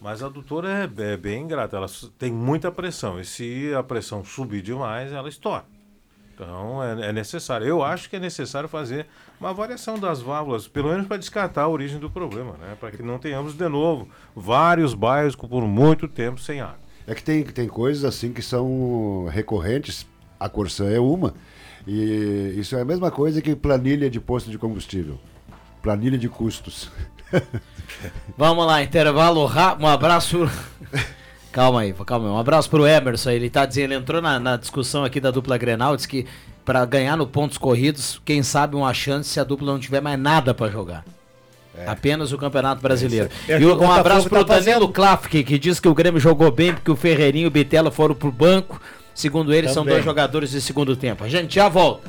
Mas 0.00 0.20
a 0.20 0.26
adutora 0.26 0.68
é, 0.68 1.12
é 1.12 1.16
bem 1.16 1.44
ingrata, 1.44 1.76
ela 1.76 1.86
tem 2.18 2.32
muita 2.32 2.72
pressão. 2.72 3.20
E 3.20 3.24
se 3.24 3.72
a 3.72 3.82
pressão 3.84 4.24
subir 4.24 4.60
demais, 4.60 5.12
ela 5.12 5.28
estoura. 5.28 5.64
Então 6.42 6.82
é, 6.82 7.08
é 7.08 7.12
necessário. 7.12 7.66
Eu 7.66 7.82
acho 7.82 8.10
que 8.10 8.16
é 8.16 8.20
necessário 8.20 8.68
fazer 8.68 9.06
uma 9.40 9.54
variação 9.54 9.98
das 9.98 10.20
válvulas, 10.20 10.66
pelo 10.66 10.90
menos 10.90 11.06
para 11.06 11.16
descartar 11.16 11.62
a 11.62 11.68
origem 11.68 11.98
do 11.98 12.10
problema, 12.10 12.52
né? 12.60 12.76
Para 12.78 12.90
que 12.90 13.02
não 13.02 13.18
tenhamos 13.18 13.54
de 13.54 13.68
novo 13.68 14.08
vários 14.34 14.94
bairros 14.94 15.36
por 15.36 15.62
muito 15.62 16.08
tempo 16.08 16.40
sem 16.40 16.60
água. 16.60 16.80
É 17.06 17.14
que 17.14 17.22
tem, 17.22 17.42
tem 17.44 17.68
coisas 17.68 18.04
assim 18.04 18.32
que 18.32 18.42
são 18.42 19.26
recorrentes, 19.30 20.06
a 20.38 20.48
Corsan 20.48 20.90
é 20.90 21.00
uma, 21.00 21.34
e 21.86 22.54
isso 22.56 22.76
é 22.76 22.80
a 22.80 22.84
mesma 22.84 23.10
coisa 23.10 23.42
que 23.42 23.56
planilha 23.56 24.08
de 24.08 24.20
posto 24.20 24.50
de 24.50 24.58
combustível. 24.58 25.18
Planilha 25.82 26.16
de 26.16 26.28
custos. 26.28 26.90
Vamos 28.38 28.66
lá, 28.66 28.82
intervalo 28.82 29.44
rápido. 29.46 29.84
Um 29.84 29.88
abraço. 29.88 30.48
calma 31.52 31.82
aí, 31.82 31.92
calma 31.92 32.28
aí. 32.28 32.32
Um 32.32 32.38
abraço 32.38 32.68
pro 32.68 32.86
Emerson. 32.86 33.30
Ele 33.30 33.50
tá 33.50 33.66
dizendo, 33.66 33.92
ele 33.92 33.94
entrou 34.00 34.20
na, 34.20 34.40
na 34.40 34.56
discussão 34.56 35.04
aqui 35.04 35.20
da 35.20 35.30
dupla 35.30 35.56
Grenal, 35.58 35.94
disse 35.94 36.08
que 36.08 36.26
pra 36.64 36.84
ganhar 36.84 37.16
no 37.16 37.26
pontos 37.26 37.58
corridos, 37.58 38.20
quem 38.24 38.42
sabe 38.42 38.74
uma 38.74 38.92
chance 38.94 39.28
se 39.28 39.38
a 39.38 39.44
dupla 39.44 39.72
não 39.72 39.78
tiver 39.78 40.00
mais 40.00 40.18
nada 40.18 40.54
pra 40.54 40.68
jogar. 40.68 41.04
Apenas 41.86 42.32
o 42.32 42.38
Campeonato 42.38 42.82
Brasileiro. 42.82 43.30
É. 43.48 43.58
E 43.58 43.64
É, 43.64 43.66
um 43.66 43.90
abraço 43.90 44.28
pro 44.28 44.44
tá 44.44 44.58
Danilo 44.58 44.88
Klafke, 44.88 45.42
que 45.42 45.58
diz 45.58 45.80
que 45.80 45.88
o 45.88 45.94
Grêmio 45.94 46.20
jogou 46.20 46.50
bem 46.50 46.74
porque 46.74 46.90
o 46.90 46.96
Ferreirinho 46.96 47.44
e 47.44 47.48
o 47.48 47.50
Bitelo 47.50 47.90
foram 47.90 48.14
pro 48.14 48.30
banco. 48.30 48.80
Segundo 49.14 49.52
ele, 49.52 49.68
são 49.68 49.82
Também. 49.82 49.94
dois 49.94 50.04
jogadores 50.04 50.50
de 50.50 50.60
segundo 50.60 50.96
tempo. 50.96 51.24
A 51.24 51.28
gente 51.28 51.54
já 51.54 51.68
volta. 51.68 52.08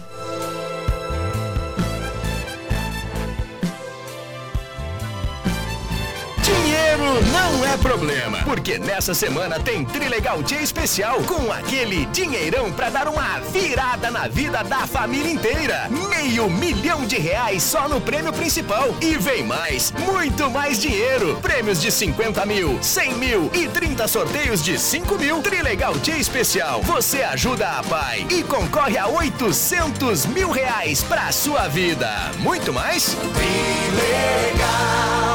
É 7.73 7.77
problema, 7.77 8.37
porque 8.43 8.77
nessa 8.77 9.15
semana 9.15 9.59
tem 9.59 9.83
Trilegal 9.83 10.43
Dia 10.43 10.61
especial 10.61 11.21
com 11.23 11.51
aquele 11.51 12.05
dinheirão 12.07 12.71
pra 12.71 12.89
dar 12.89 13.07
uma 13.07 13.39
virada 13.39 14.11
na 14.11 14.27
vida 14.27 14.63
da 14.63 14.85
família 14.85 15.31
inteira. 15.31 15.89
Meio 16.09 16.49
milhão 16.51 17.03
de 17.05 17.17
reais 17.17 17.63
só 17.63 17.89
no 17.89 17.99
prêmio 17.99 18.31
principal. 18.31 18.93
E 19.01 19.17
vem 19.17 19.43
mais, 19.43 19.91
muito 19.91 20.51
mais 20.51 20.79
dinheiro. 20.79 21.39
Prêmios 21.41 21.81
de 21.81 21.91
50 21.91 22.45
mil, 22.45 22.77
100 22.81 23.13
mil 23.15 23.49
e 23.53 23.67
30 23.67 24.07
sorteios 24.07 24.63
de 24.63 24.77
5 24.77 25.17
mil. 25.17 25.41
Trilegal 25.41 25.95
Dia 25.95 26.17
especial. 26.17 26.81
Você 26.83 27.23
ajuda 27.23 27.79
a 27.79 27.83
pai 27.83 28.27
e 28.29 28.43
concorre 28.43 28.99
a 28.99 29.07
800 29.07 30.27
mil 30.27 30.51
reais 30.51 31.01
pra 31.01 31.31
sua 31.31 31.67
vida. 31.67 32.07
Muito 32.39 32.71
mais? 32.71 33.17
Trilegal. 33.33 35.32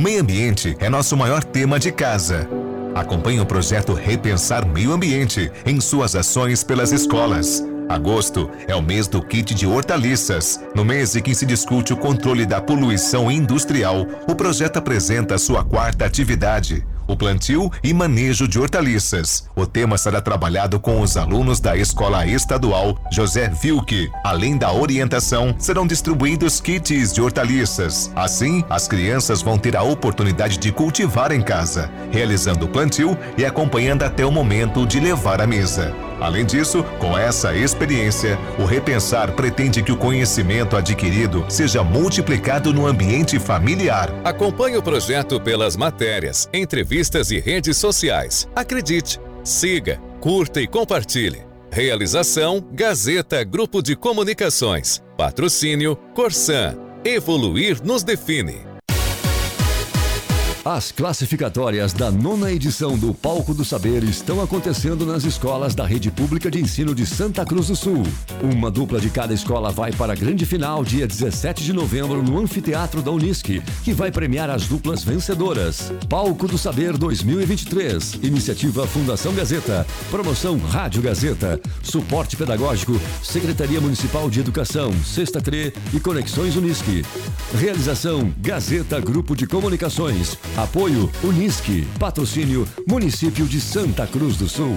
O 0.00 0.02
meio 0.02 0.22
ambiente 0.22 0.74
é 0.80 0.88
nosso 0.88 1.14
maior 1.14 1.44
tema 1.44 1.78
de 1.78 1.92
casa. 1.92 2.48
Acompanhe 2.94 3.38
o 3.38 3.44
projeto 3.44 3.92
Repensar 3.92 4.66
Meio 4.66 4.92
Ambiente 4.92 5.52
em 5.66 5.78
suas 5.78 6.16
ações 6.16 6.64
pelas 6.64 6.90
escolas. 6.90 7.62
Agosto 7.86 8.50
é 8.66 8.74
o 8.74 8.80
mês 8.80 9.06
do 9.06 9.20
kit 9.20 9.52
de 9.52 9.66
hortaliças. 9.66 10.58
No 10.74 10.86
mês 10.86 11.14
em 11.16 11.20
que 11.20 11.34
se 11.34 11.44
discute 11.44 11.92
o 11.92 11.98
controle 11.98 12.46
da 12.46 12.62
poluição 12.62 13.30
industrial, 13.30 14.06
o 14.26 14.34
projeto 14.34 14.78
apresenta 14.78 15.36
sua 15.36 15.62
quarta 15.62 16.06
atividade, 16.06 16.82
o 17.10 17.16
plantio 17.16 17.70
e 17.82 17.92
manejo 17.92 18.46
de 18.46 18.58
hortaliças. 18.58 19.48
O 19.54 19.66
tema 19.66 19.98
será 19.98 20.20
trabalhado 20.20 20.78
com 20.78 21.00
os 21.00 21.16
alunos 21.16 21.60
da 21.60 21.76
Escola 21.76 22.26
Estadual 22.26 22.98
José 23.12 23.48
Vilke. 23.48 24.10
Além 24.24 24.56
da 24.56 24.72
orientação, 24.72 25.54
serão 25.58 25.86
distribuídos 25.86 26.60
kits 26.60 27.12
de 27.12 27.20
hortaliças. 27.20 28.10
Assim, 28.14 28.64
as 28.68 28.86
crianças 28.88 29.42
vão 29.42 29.58
ter 29.58 29.76
a 29.76 29.82
oportunidade 29.82 30.58
de 30.58 30.72
cultivar 30.72 31.32
em 31.32 31.42
casa, 31.42 31.90
realizando 32.10 32.66
o 32.66 32.68
plantio 32.68 33.16
e 33.36 33.44
acompanhando 33.44 34.02
até 34.02 34.24
o 34.24 34.32
momento 34.32 34.86
de 34.86 35.00
levar 35.00 35.40
à 35.40 35.46
mesa. 35.46 36.09
Além 36.20 36.44
disso, 36.44 36.84
com 36.98 37.16
essa 37.16 37.54
experiência, 37.54 38.38
o 38.58 38.64
Repensar 38.64 39.32
pretende 39.32 39.82
que 39.82 39.90
o 39.90 39.96
conhecimento 39.96 40.76
adquirido 40.76 41.44
seja 41.48 41.82
multiplicado 41.82 42.72
no 42.72 42.86
ambiente 42.86 43.38
familiar. 43.38 44.10
Acompanhe 44.22 44.76
o 44.76 44.82
projeto 44.82 45.40
pelas 45.40 45.76
matérias, 45.76 46.48
entrevistas 46.52 47.30
e 47.30 47.40
redes 47.40 47.78
sociais. 47.78 48.46
Acredite, 48.54 49.18
siga, 49.42 49.98
curta 50.20 50.60
e 50.60 50.66
compartilhe. 50.66 51.42
Realização 51.72 52.62
Gazeta 52.72 53.42
Grupo 53.44 53.80
de 53.80 53.96
Comunicações. 53.96 55.02
Patrocínio 55.16 55.96
Corsan. 56.14 56.76
Evoluir 57.04 57.80
nos 57.82 58.02
define. 58.02 58.69
As 60.62 60.92
classificatórias 60.92 61.94
da 61.94 62.10
nona 62.10 62.52
edição 62.52 62.98
do 62.98 63.14
Palco 63.14 63.54
do 63.54 63.64
Saber 63.64 64.04
estão 64.04 64.42
acontecendo 64.42 65.06
nas 65.06 65.24
escolas 65.24 65.74
da 65.74 65.86
Rede 65.86 66.10
Pública 66.10 66.50
de 66.50 66.60
Ensino 66.60 66.94
de 66.94 67.06
Santa 67.06 67.46
Cruz 67.46 67.68
do 67.68 67.76
Sul. 67.76 68.02
Uma 68.42 68.70
dupla 68.70 69.00
de 69.00 69.08
cada 69.08 69.32
escola 69.32 69.72
vai 69.72 69.90
para 69.90 70.12
a 70.12 70.16
grande 70.16 70.44
final 70.44 70.84
dia 70.84 71.06
17 71.06 71.64
de 71.64 71.72
novembro 71.72 72.22
no 72.22 72.38
Anfiteatro 72.38 73.00
da 73.00 73.10
Unisc, 73.10 73.62
que 73.82 73.94
vai 73.94 74.12
premiar 74.12 74.50
as 74.50 74.66
duplas 74.66 75.02
vencedoras. 75.02 75.90
Palco 76.10 76.46
do 76.46 76.58
Saber 76.58 76.94
2023. 76.98 78.18
Iniciativa 78.22 78.86
Fundação 78.86 79.32
Gazeta. 79.32 79.86
Promoção 80.10 80.58
Rádio 80.58 81.00
Gazeta. 81.00 81.58
Suporte 81.82 82.36
Pedagógico. 82.36 83.00
Secretaria 83.22 83.80
Municipal 83.80 84.28
de 84.28 84.40
Educação. 84.40 84.92
Sexta 85.04 85.40
CRE 85.40 85.72
e 85.94 85.98
Conexões 85.98 86.54
Unisc. 86.54 86.84
Realização 87.58 88.30
Gazeta 88.42 89.00
Grupo 89.00 89.34
de 89.34 89.46
Comunicações. 89.46 90.36
Apoio 90.56 91.10
Unisque. 91.22 91.86
Patrocínio 91.98 92.66
Município 92.86 93.46
de 93.46 93.60
Santa 93.60 94.06
Cruz 94.06 94.36
do 94.36 94.48
Sul. 94.48 94.76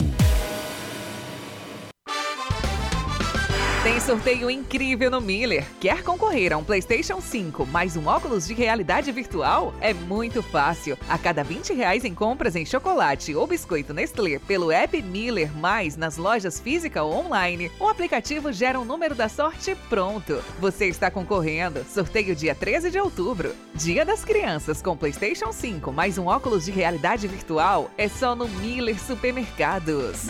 Tem 3.84 4.00
sorteio 4.00 4.50
incrível 4.50 5.12
no 5.12 5.20
Miller. 5.20 5.68
Quer 5.78 6.04
concorrer 6.04 6.54
a 6.54 6.58
um 6.58 6.64
PlayStation 6.64 7.20
5 7.20 7.66
mais 7.66 7.98
um 7.98 8.08
óculos 8.08 8.48
de 8.48 8.54
realidade 8.54 9.12
virtual? 9.12 9.74
É 9.82 9.94
muito 9.94 10.42
fácil. 10.42 10.98
A 11.10 11.18
cada 11.18 11.44
20 11.44 11.74
reais 11.74 12.06
em 12.06 12.16
compras 12.16 12.56
em 12.56 12.66
chocolate 12.66 13.36
ou 13.36 13.46
biscoito 13.46 13.94
Nestlé 13.94 14.40
pelo 14.40 14.72
app 14.72 15.02
Miller 15.02 15.52
Mais 15.58 15.98
nas 15.98 16.16
lojas 16.16 16.62
física 16.62 17.04
ou 17.04 17.26
online, 17.26 17.70
o 17.78 17.90
aplicativo 17.90 18.54
gera 18.54 18.80
um 18.80 18.86
número 18.86 19.16
da 19.16 19.28
sorte 19.28 19.76
pronto. 19.90 20.42
Você 20.62 20.86
está 20.86 21.12
concorrendo. 21.12 21.84
Sorteio 21.84 22.34
dia 22.34 22.56
13 22.56 22.90
de 22.90 23.00
outubro. 23.00 23.54
Dia 23.76 24.06
das 24.06 24.24
Crianças 24.24 24.82
com 24.82 24.96
PlayStation 24.96 25.52
5 25.52 25.92
mais 25.92 26.18
um 26.18 26.28
óculos 26.28 26.64
de 26.64 26.72
realidade 26.72 27.28
virtual 27.28 27.92
é 27.98 28.08
só 28.08 28.34
no 28.34 28.48
Miller 28.48 28.98
Supermercados. 28.98 30.30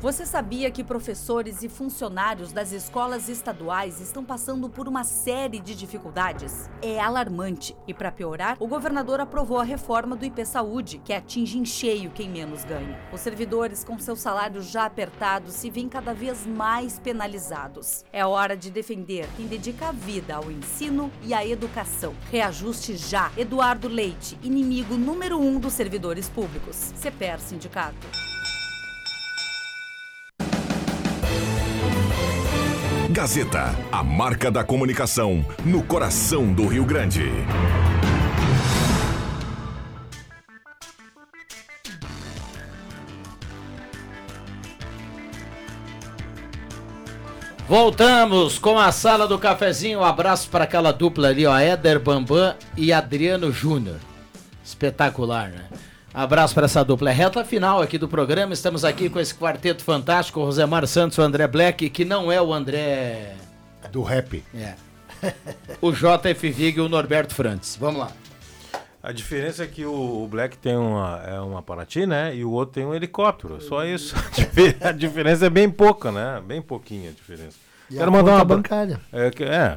Você 0.00 0.26
sabia 0.26 0.70
que 0.70 0.84
professores 0.84 1.62
e 1.62 1.68
funcionários 1.68 2.52
das 2.52 2.72
escolas 2.72 3.28
estaduais 3.28 4.00
estão 4.00 4.22
passando 4.22 4.68
por 4.68 4.86
uma 4.86 5.02
série 5.02 5.58
de 5.58 5.74
dificuldades? 5.74 6.68
É 6.82 7.00
alarmante. 7.00 7.74
E 7.86 7.94
para 7.94 8.12
piorar, 8.12 8.56
o 8.60 8.66
governador 8.66 9.18
aprovou 9.18 9.58
a 9.58 9.64
reforma 9.64 10.14
do 10.14 10.26
IP 10.26 10.44
Saúde, 10.44 11.00
que 11.02 11.12
atinge 11.12 11.58
em 11.58 11.64
cheio 11.64 12.10
quem 12.10 12.28
menos 12.28 12.64
ganha. 12.64 13.00
Os 13.12 13.20
servidores 13.20 13.82
com 13.82 13.98
seus 13.98 14.20
salários 14.20 14.66
já 14.66 14.84
apertados 14.84 15.54
se 15.54 15.70
veem 15.70 15.88
cada 15.88 16.12
vez 16.12 16.46
mais 16.46 16.98
penalizados. 16.98 18.04
É 18.12 18.26
hora 18.26 18.56
de 18.56 18.70
defender 18.70 19.26
quem 19.36 19.46
dedica 19.46 19.88
a 19.88 19.92
vida 19.92 20.34
ao 20.34 20.50
ensino 20.50 21.10
e 21.22 21.32
à 21.32 21.46
educação. 21.46 22.14
Reajuste 22.30 22.96
já. 22.96 23.32
Eduardo 23.38 23.88
Leite, 23.88 24.38
inimigo 24.42 24.96
número 24.96 25.38
um 25.38 25.58
dos 25.58 25.72
servidores 25.72 26.28
públicos. 26.28 26.92
CPER 27.00 27.40
Sindicato. 27.40 28.33
Gazeta, 33.14 33.72
a 33.92 34.02
marca 34.02 34.50
da 34.50 34.64
comunicação 34.64 35.46
no 35.64 35.84
coração 35.84 36.52
do 36.52 36.66
Rio 36.66 36.84
Grande. 36.84 37.30
Voltamos 47.68 48.58
com 48.58 48.76
a 48.76 48.90
sala 48.90 49.28
do 49.28 49.38
cafezinho. 49.38 50.00
Um 50.00 50.04
abraço 50.04 50.50
para 50.50 50.64
aquela 50.64 50.90
dupla 50.90 51.28
ali, 51.28 51.46
ó, 51.46 51.56
Éder 51.56 52.00
Bambam 52.00 52.56
e 52.76 52.92
Adriano 52.92 53.52
Júnior. 53.52 54.00
Espetacular, 54.64 55.50
né? 55.50 55.66
Abraço 56.14 56.54
para 56.54 56.66
essa 56.66 56.84
dupla. 56.84 57.10
É 57.10 57.12
reta 57.12 57.44
final 57.44 57.82
aqui 57.82 57.98
do 57.98 58.06
programa. 58.08 58.52
Estamos 58.54 58.84
aqui 58.84 59.10
com 59.10 59.18
esse 59.18 59.34
quarteto 59.34 59.82
fantástico, 59.82 60.38
o 60.40 60.44
Rosemar 60.44 60.86
Santos, 60.86 61.18
o 61.18 61.22
André 61.22 61.46
Black, 61.48 61.90
que 61.90 62.04
não 62.04 62.30
é 62.30 62.40
o 62.40 62.52
André. 62.54 63.34
Do 63.90 64.02
rap. 64.02 64.42
É. 64.54 64.74
o 65.80 65.90
JF 65.90 66.50
Vig 66.50 66.78
e 66.78 66.80
o 66.80 66.88
Norberto 66.88 67.34
Frantes. 67.34 67.76
Vamos 67.80 68.00
lá. 68.00 68.12
A 69.02 69.10
diferença 69.12 69.64
é 69.64 69.66
que 69.66 69.84
o 69.84 70.26
Black 70.30 70.56
tem 70.56 70.76
uma, 70.76 71.20
é 71.26 71.38
uma 71.40 71.60
Paraty, 71.62 72.06
né? 72.06 72.34
E 72.34 72.44
o 72.44 72.50
outro 72.52 72.74
tem 72.76 72.86
um 72.86 72.94
helicóptero. 72.94 73.60
Só 73.60 73.84
isso. 73.84 74.14
A 74.80 74.92
diferença 74.92 75.44
é 75.46 75.50
bem 75.50 75.68
pouca, 75.68 76.10
né? 76.10 76.40
Bem 76.46 76.62
pouquinha 76.62 77.10
a 77.10 77.12
diferença. 77.12 77.56
E 77.90 78.00
a 78.00 78.06
conta 78.06 78.44
bancária. 78.44 78.98
É, 79.12 79.30
que- 79.30 79.44
é, 79.44 79.76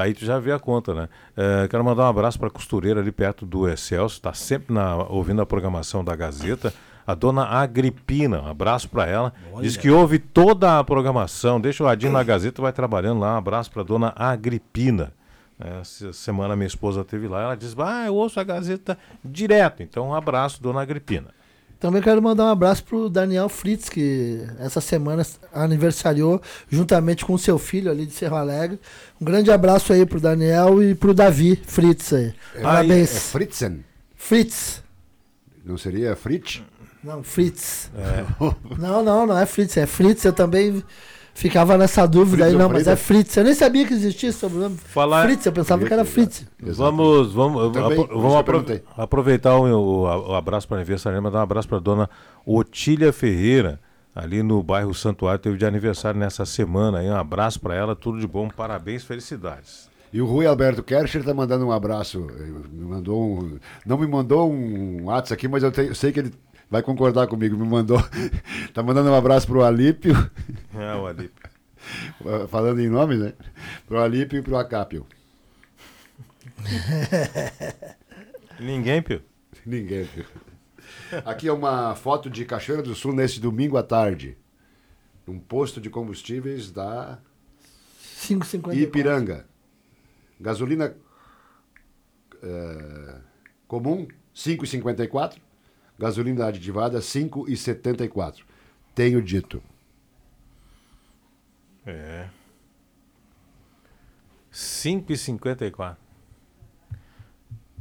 Aí 0.00 0.14
tu 0.14 0.24
já 0.24 0.38
vê 0.38 0.52
a 0.52 0.58
conta, 0.58 0.94
né? 0.94 1.08
É, 1.36 1.66
quero 1.68 1.84
mandar 1.84 2.04
um 2.04 2.08
abraço 2.08 2.38
para 2.38 2.48
a 2.48 2.50
costureira 2.50 3.00
ali 3.00 3.10
perto 3.10 3.44
do 3.44 3.68
Excelso, 3.68 4.16
está 4.16 4.32
sempre 4.32 4.72
na, 4.72 4.96
ouvindo 5.08 5.42
a 5.42 5.46
programação 5.46 6.04
da 6.04 6.14
Gazeta. 6.14 6.72
A 7.06 7.14
dona 7.14 7.44
Agripina, 7.44 8.40
um 8.40 8.48
abraço 8.48 8.88
para 8.88 9.06
ela. 9.06 9.32
Olha. 9.52 9.62
Diz 9.62 9.76
que 9.76 9.90
ouve 9.90 10.18
toda 10.18 10.78
a 10.78 10.84
programação. 10.84 11.60
Deixa 11.60 11.82
o 11.84 11.86
Radinho 11.86 12.12
na 12.12 12.22
Gazeta, 12.22 12.62
vai 12.62 12.72
trabalhando 12.72 13.20
lá. 13.20 13.34
Um 13.34 13.38
abraço 13.38 13.70
para 13.70 13.82
dona 13.82 14.12
Agripina. 14.16 15.12
É, 15.60 15.80
Essa 15.80 16.12
semana 16.12 16.56
minha 16.56 16.66
esposa 16.66 17.04
teve 17.04 17.28
lá, 17.28 17.42
ela 17.42 17.56
disse: 17.56 17.74
Ah, 17.78 18.06
eu 18.06 18.14
ouço 18.14 18.40
a 18.40 18.44
Gazeta 18.44 18.96
direto. 19.22 19.82
Então, 19.82 20.08
um 20.08 20.14
abraço, 20.14 20.62
dona 20.62 20.80
Agripina. 20.80 21.28
Também 21.84 22.00
quero 22.00 22.22
mandar 22.22 22.44
um 22.44 22.48
abraço 22.48 22.82
pro 22.82 23.10
Daniel 23.10 23.46
Fritz, 23.46 23.90
que 23.90 24.40
essa 24.58 24.80
semana 24.80 25.22
aniversariou 25.52 26.40
juntamente 26.66 27.26
com 27.26 27.34
o 27.34 27.38
seu 27.38 27.58
filho 27.58 27.90
ali 27.90 28.06
de 28.06 28.14
Cerro 28.14 28.36
Alegre. 28.36 28.80
Um 29.20 29.24
grande 29.26 29.50
abraço 29.50 29.92
aí 29.92 30.06
pro 30.06 30.18
Daniel 30.18 30.82
e 30.82 30.94
pro 30.94 31.12
Davi 31.12 31.60
Fritz 31.66 32.10
aí. 32.14 32.32
Parabéns. 32.62 33.14
É 33.14 33.20
Fritzen? 33.20 33.84
Fritz. 34.16 34.82
Não 35.62 35.76
seria 35.76 36.16
Fritz? 36.16 36.62
Não, 37.02 37.22
Fritz. 37.22 37.90
É. 37.94 38.24
Não, 38.80 39.04
não, 39.04 39.26
não 39.26 39.38
é 39.38 39.44
Fritz, 39.44 39.76
é 39.76 39.84
Fritz. 39.84 40.24
Eu 40.24 40.32
também 40.32 40.82
ficava 41.34 41.76
nessa 41.76 42.06
dúvida 42.06 42.44
Fritz 42.44 42.54
aí, 42.54 42.58
não, 42.58 42.68
mas 42.70 42.86
é? 42.86 42.96
Fritz. 42.96 43.36
Eu 43.36 43.44
nem 43.44 43.54
sabia 43.54 43.86
que 43.86 43.92
existia 43.92 44.28
esse 44.30 44.38
sobrenome. 44.38 44.76
Falar- 44.76 45.24
Fritz, 45.26 45.44
eu 45.44 45.52
pensava 45.52 45.84
que 45.84 45.92
era 45.92 46.04
Fritz. 46.04 46.46
Vamos, 46.60 47.32
vamos, 47.34 47.72
Também, 47.72 48.00
apro- 48.00 48.18
vamos 48.20 48.36
apro- 48.36 48.80
aproveitar 48.96 49.56
o, 49.56 49.64
o- 49.66 50.30
o 50.30 50.34
abraço 50.34 50.66
para 50.68 50.76
aniversário, 50.78 51.20
mandar 51.22 51.40
um 51.40 51.42
abraço 51.42 51.68
para 51.68 51.78
dona 51.80 52.08
Otília 52.46 53.12
Ferreira, 53.12 53.80
ali 54.14 54.42
no 54.42 54.62
bairro 54.62 54.94
Santuário, 54.94 55.40
teve 55.40 55.56
de 55.58 55.66
aniversário 55.66 56.18
nessa 56.18 56.46
semana. 56.46 56.98
Aí, 57.00 57.08
um 57.10 57.16
abraço 57.16 57.58
para 57.60 57.74
ela, 57.74 57.96
tudo 57.96 58.20
de 58.20 58.26
bom, 58.26 58.48
parabéns, 58.48 59.02
felicidades. 59.04 59.92
E 60.12 60.20
o 60.22 60.26
Rui 60.26 60.46
Alberto 60.46 60.80
Kercher 60.80 61.22
está 61.22 61.34
mandando 61.34 61.66
um 61.66 61.72
abraço. 61.72 62.24
eh, 62.38 62.44
Me 62.72 62.84
mandou 62.84 63.20
um, 63.40 63.58
não 63.84 63.98
me 63.98 64.06
mandou 64.06 64.48
um 64.52 65.06
WhatsApp 65.06 65.32
aqui, 65.34 65.48
mas 65.48 65.64
eu, 65.64 65.72
tenho- 65.72 65.88
eu 65.88 65.94
sei 65.96 66.12
que 66.12 66.20
ele 66.20 66.32
vai 66.74 66.82
concordar 66.82 67.28
comigo. 67.28 67.56
Me 67.56 67.66
mandou. 67.66 67.98
Tá 68.74 68.82
mandando 68.82 69.08
um 69.08 69.14
abraço 69.14 69.46
pro 69.46 69.62
Alípio. 69.62 70.14
É, 70.74 70.92
o 70.96 71.06
Alípio. 71.06 71.50
Falando 72.50 72.80
em 72.80 72.88
nome, 72.88 73.16
né? 73.16 73.32
Pro 73.86 74.00
Alípio 74.00 74.40
e 74.40 74.42
pro 74.42 74.56
Acápio. 74.56 75.06
Ninguém, 78.58 79.00
Pio? 79.00 79.22
Ninguém, 79.64 80.04
Pio. 80.06 80.26
Aqui 81.24 81.46
é 81.46 81.52
uma 81.52 81.94
foto 81.94 82.28
de 82.28 82.44
Cachoeira 82.44 82.82
do 82.82 82.92
Sul 82.92 83.14
nesse 83.14 83.38
domingo 83.38 83.76
à 83.76 83.84
tarde. 83.84 84.36
Num 85.24 85.38
posto 85.38 85.80
de 85.80 85.88
combustíveis 85.88 86.72
da 86.72 87.20
5,54. 88.02 88.76
Ipiranga. 88.76 89.46
Gasolina 90.40 90.96
eh, 92.42 93.20
comum, 93.68 94.08
5,54. 94.34 95.36
Gasolina 95.98 96.46
aditivada, 96.46 96.98
5,74. 97.00 98.42
Tenho 98.94 99.22
dito. 99.22 99.62
É. 101.86 102.28
5,54. 104.52 105.96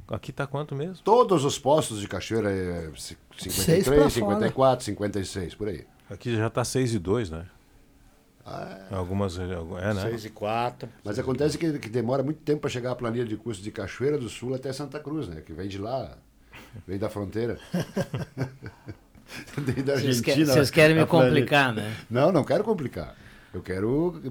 Aqui 0.07 0.31
tá 0.31 0.45
quanto 0.45 0.75
mesmo? 0.75 0.97
Todos 1.03 1.45
os 1.45 1.57
postos 1.57 1.99
de 2.01 2.07
Cachoeira 2.07 2.51
é 2.51 2.91
ci- 2.95 3.17
Seis 3.37 3.85
pra 3.85 3.95
53, 3.95 3.97
fora. 3.97 4.09
54, 4.09 4.85
56, 4.85 5.55
por 5.55 5.67
aí. 5.69 5.87
Aqui 6.09 6.35
já 6.35 6.49
tá 6.49 6.63
6 6.63 6.93
e 6.93 6.99
2, 6.99 7.29
né? 7.31 7.47
Em 8.91 8.93
Algumas. 8.95 9.39
É, 9.39 9.93
né? 9.93 10.01
6 10.01 10.25
e 10.25 10.29
4. 10.29 10.89
Mas 11.03 11.17
acontece 11.17 11.57
que, 11.57 11.79
que 11.79 11.89
demora 11.89 12.21
muito 12.21 12.41
tempo 12.41 12.59
para 12.61 12.69
chegar 12.69 12.91
a 12.91 12.95
planilha 12.95 13.25
de 13.25 13.37
custo 13.37 13.63
de 13.63 13.71
Cachoeira 13.71 14.17
do 14.17 14.27
Sul 14.29 14.53
até 14.53 14.71
Santa 14.73 14.99
Cruz, 14.99 15.27
né? 15.29 15.41
Que 15.41 15.53
vem 15.53 15.67
de 15.69 15.77
lá, 15.77 16.17
vem 16.87 16.97
da 16.97 17.09
fronteira. 17.09 17.59
Da 19.85 19.95
Vocês 19.95 20.21
que- 20.21 20.45
vocês 20.45 20.69
querem 20.69 20.95
me 20.95 21.05
complicar, 21.07 21.73
né? 21.73 21.95
Não, 22.09 22.31
não 22.31 22.43
quero 22.43 22.63
complicar. 22.63 23.15
Eu 23.51 23.61
quero 23.63 24.21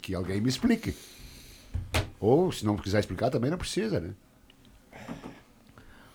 que 0.00 0.14
alguém 0.14 0.40
me 0.40 0.48
explique. 0.48 0.94
Ou, 2.20 2.52
se 2.52 2.64
não 2.64 2.76
quiser 2.76 3.00
explicar, 3.00 3.30
também 3.30 3.50
não 3.50 3.58
precisa, 3.58 3.98
né? 3.98 4.10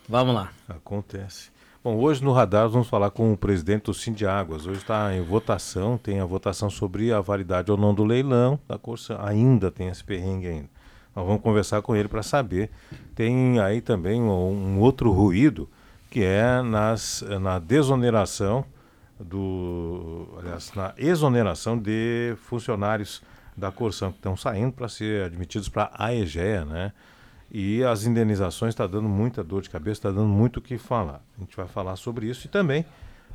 Vamos 0.08 0.34
lá. 0.34 0.52
Acontece. 0.70 1.50
Bom, 1.84 1.98
hoje 1.98 2.24
no 2.24 2.32
radar 2.32 2.70
vamos 2.70 2.88
falar 2.88 3.12
com 3.12 3.34
o 3.34 3.38
presidente 3.38 3.86
do 3.86 3.94
Sindiáguas. 3.94 4.66
Hoje 4.66 4.80
está 4.80 5.14
em 5.14 5.22
votação, 5.22 5.98
tem 5.98 6.20
a 6.20 6.26
votação 6.26 6.70
sobre 6.70 7.12
a 7.12 7.20
validade 7.20 7.70
ou 7.72 7.78
não 7.78 7.94
do 7.94 8.06
leilão 8.06 8.58
da 8.68 8.78
Corsa. 8.78 9.18
Ainda 9.26 9.70
tem 9.72 9.88
esse 9.90 10.04
perrengue 10.04 10.48
ainda. 10.48 10.70
Nós 11.16 11.26
vamos 11.26 11.42
conversar 11.42 11.82
com 11.82 11.96
ele 11.96 12.08
para 12.08 12.24
saber. 12.24 12.70
Tem 13.16 13.60
aí 13.60 13.82
também 13.82 14.22
um 14.22 14.80
outro 14.80 15.12
ruído 15.12 15.68
que 16.18 16.24
é 16.24 16.64
nas, 16.64 17.24
na 17.40 17.60
desoneração 17.60 18.66
do, 19.20 20.28
aliás, 20.40 20.74
na 20.74 20.92
exoneração 20.98 21.78
de 21.78 22.36
funcionários 22.38 23.22
da 23.56 23.72
Corsan 23.72 24.10
que 24.10 24.18
estão 24.18 24.36
saindo 24.36 24.72
para 24.72 24.90
ser 24.90 25.26
admitidos 25.26 25.70
para 25.70 25.92
a 25.94 26.08
AEGEA, 26.08 26.66
né? 26.66 26.92
E 27.52 27.84
as 27.84 28.08
indenizações 28.08 28.70
está 28.72 28.88
dando 28.88 29.08
muita 29.08 29.44
dor 29.44 29.62
de 29.62 29.70
cabeça, 29.70 30.00
está 30.00 30.10
dando 30.10 30.26
muito 30.26 30.58
o 30.58 30.62
que 30.62 30.80
falar. 30.80 31.22
A 31.38 31.42
gente 31.42 31.56
vai 31.56 31.68
falar 31.68 31.96
sobre 31.96 32.26
isso 32.26 32.48
e 32.48 32.50
também 32.50 32.84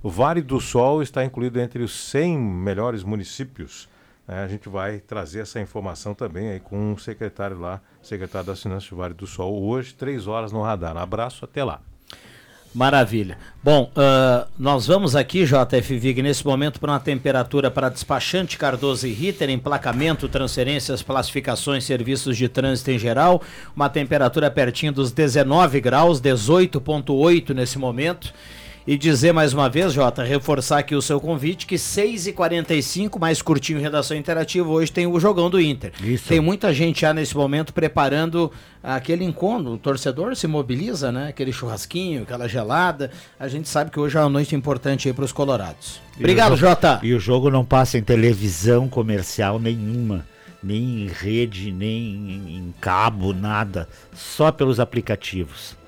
o 0.02 0.10
Vale 0.10 0.42
do 0.42 0.60
Sol 0.60 1.04
está 1.04 1.24
incluído 1.24 1.60
entre 1.60 1.84
os 1.84 1.92
100 1.92 2.36
melhores 2.36 3.04
municípios. 3.04 3.88
né? 4.26 4.42
a 4.42 4.48
gente 4.48 4.68
vai 4.68 4.98
trazer 4.98 5.38
essa 5.38 5.60
informação 5.60 6.16
também 6.16 6.48
aí 6.48 6.58
com 6.58 6.94
o 6.94 6.98
secretário 6.98 7.60
lá, 7.60 7.80
secretário 8.02 8.48
das 8.48 8.60
Finanças 8.60 8.90
do 8.90 8.96
Vale 8.96 9.14
do 9.14 9.26
Sol, 9.28 9.62
hoje, 9.62 9.94
três 9.94 10.26
horas 10.26 10.50
no 10.50 10.62
radar. 10.62 10.96
abraço, 10.96 11.44
até 11.44 11.62
lá. 11.62 11.80
Maravilha. 12.74 13.36
Bom, 13.62 13.90
ah, 13.94 14.46
nós 14.58 14.86
vamos 14.86 15.14
aqui, 15.14 15.44
JF 15.44 15.98
Vig, 15.98 16.22
nesse 16.22 16.44
momento 16.46 16.80
para 16.80 16.92
uma 16.92 17.00
temperatura 17.00 17.70
para 17.70 17.90
despachante 17.90 18.56
Cardoso 18.56 19.06
e 19.06 19.12
Ritter, 19.12 19.50
emplacamento, 19.50 20.28
transferências, 20.28 21.02
classificações, 21.02 21.84
serviços 21.84 22.36
de 22.36 22.48
trânsito 22.48 22.90
em 22.90 22.98
geral. 22.98 23.42
Uma 23.76 23.88
temperatura 23.88 24.50
pertinho 24.50 24.92
dos 24.92 25.12
19 25.12 25.80
graus, 25.80 26.20
18,8 26.20 27.54
nesse 27.54 27.78
momento. 27.78 28.32
E 28.84 28.98
dizer 28.98 29.32
mais 29.32 29.52
uma 29.52 29.68
vez, 29.68 29.92
Jota, 29.92 30.24
reforçar 30.24 30.78
aqui 30.78 30.94
o 30.94 31.00
seu 31.02 31.20
convite, 31.20 31.66
que 31.66 31.76
6h45, 31.76 33.18
mais 33.18 33.40
curtinho 33.40 33.80
redação 33.80 34.16
interativa, 34.16 34.68
hoje 34.68 34.90
tem 34.90 35.06
o 35.06 35.20
jogão 35.20 35.48
do 35.48 35.60
Inter. 35.60 35.92
Tem 36.26 36.40
muita 36.40 36.74
gente 36.74 37.02
já 37.02 37.14
nesse 37.14 37.36
momento 37.36 37.72
preparando 37.72 38.50
aquele 38.82 39.24
encontro. 39.24 39.72
O 39.74 39.78
torcedor 39.78 40.34
se 40.34 40.46
mobiliza, 40.48 41.12
né? 41.12 41.28
Aquele 41.28 41.52
churrasquinho, 41.52 42.22
aquela 42.22 42.48
gelada. 42.48 43.10
A 43.38 43.46
gente 43.46 43.68
sabe 43.68 43.90
que 43.90 44.00
hoje 44.00 44.16
é 44.16 44.20
uma 44.20 44.28
noite 44.28 44.54
importante 44.56 45.06
aí 45.06 45.14
para 45.14 45.24
os 45.24 45.32
colorados. 45.32 46.00
Obrigado, 46.16 46.50
E 46.50 46.54
o 46.54 46.56
jo- 46.56 46.60
Jota. 46.66 47.00
E 47.04 47.14
o 47.14 47.20
jogo 47.20 47.50
não 47.50 47.64
passa 47.64 47.98
em 47.98 48.02
televisão 48.02 48.88
comercial 48.88 49.60
nenhuma, 49.60 50.26
nem 50.62 51.04
em 51.04 51.06
rede, 51.06 51.70
nem 51.70 52.02
em, 52.02 52.56
em 52.56 52.74
cabo, 52.80 53.32
nada. 53.32 53.88
Só 54.12 54.50
pelos 54.50 54.80
aplicativos. 54.80 55.80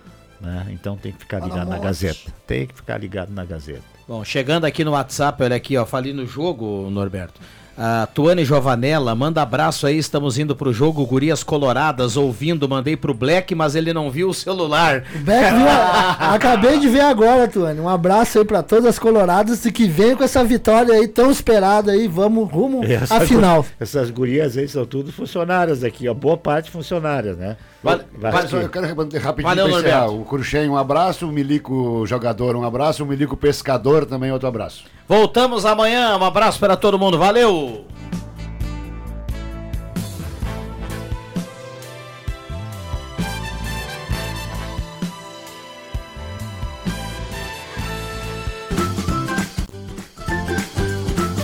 Né? 0.45 0.67
Então 0.71 0.97
tem 0.97 1.11
que 1.13 1.19
ficar 1.19 1.41
Fala 1.41 1.53
ligado 1.53 1.69
na. 1.71 1.79
Gazeta. 1.79 2.33
Tem 2.47 2.67
que 2.67 2.75
ficar 2.75 2.99
ligado 2.99 3.31
na 3.33 3.45
Gazeta. 3.45 3.83
Bom, 4.07 4.23
chegando 4.23 4.65
aqui 4.67 4.85
no 4.85 4.91
WhatsApp, 4.93 5.43
olha 5.43 5.57
aqui, 5.57 5.77
ó, 5.79 5.87
falei 5.87 6.13
no 6.13 6.27
jogo, 6.27 6.89
Norberto. 6.91 7.41
A 7.77 8.07
Tuane 8.07 8.45
Jovanella, 8.45 9.17
manda 9.17 9.43
abraço 9.43 9.85
aí, 9.85 9.99
estamos 9.99 10.39
indo 10.39 10.55
pro 10.55 10.73
jogo 10.73 11.05
Gurias 11.05 11.43
Coloradas, 11.43 12.17
ouvindo, 12.17 12.69
mandei 12.69 12.97
pro 12.97 13.13
Black, 13.13 13.53
mas 13.53 13.75
ele 13.75 13.93
não 13.93 14.13
viu 14.13 14.29
o 14.29 14.35
celular. 14.35 15.01
Beck 15.01 15.55
viu 15.55 15.67
acabei 16.31 16.79
de 16.79 16.87
ver 16.89 17.01
agora, 17.01 17.49
Tuane. 17.49 17.81
Um 17.81 17.89
abraço 17.89 18.39
aí 18.39 18.45
pra 18.45 18.63
todas 18.63 18.85
as 18.85 18.99
coloradas 18.99 19.65
e 19.65 19.73
que 19.73 19.89
venham 19.89 20.17
com 20.17 20.23
essa 20.23 20.45
vitória 20.45 20.95
aí 20.95 21.09
tão 21.09 21.31
esperada 21.33 21.91
aí. 21.91 22.07
Vamos 22.07 22.49
rumo 22.49 22.83
à 23.11 23.21
final. 23.21 23.63
gu- 23.63 23.69
Essas 23.81 24.09
gurias 24.11 24.57
aí 24.57 24.69
são 24.69 24.85
tudo 24.87 25.11
funcionárias 25.13 25.83
aqui, 25.83 26.07
ó. 26.09 26.15
Boa 26.15 26.37
parte 26.37 26.71
funcionárias, 26.71 27.37
né? 27.37 27.57
Vale, 27.85 28.49
só 28.49 28.59
que- 28.59 28.65
eu 28.65 28.69
quero 28.71 28.87
responder 28.87 29.19
rapidinho 29.19 29.49
Valeu, 29.55 29.69
pra 29.69 29.79
encerrar. 29.81 30.09
O 30.09 30.25
Cruxem, 30.25 30.69
um 30.71 30.77
abraço. 30.77 31.29
O 31.29 31.33
Milico 31.33 32.07
Jogador, 32.07 32.57
um 32.57 32.65
abraço. 32.65 33.05
O 33.05 33.07
Milico 33.07 33.37
Pescador, 33.37 34.07
também 34.07 34.33
outro 34.33 34.49
abraço. 34.49 34.85
Voltamos 35.07 35.67
amanhã, 35.67 36.17
um 36.17 36.25
abraço 36.25 36.59
para 36.59 36.77
todo 36.77 36.99
mundo, 36.99 37.19
valeu! 37.19 37.85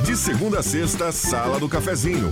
De 0.04 0.16
segunda 0.16 0.60
a 0.60 0.62
sexta, 0.62 1.12
Sala 1.12 1.58
do 1.58 1.68
Cafezinho. 1.68 2.30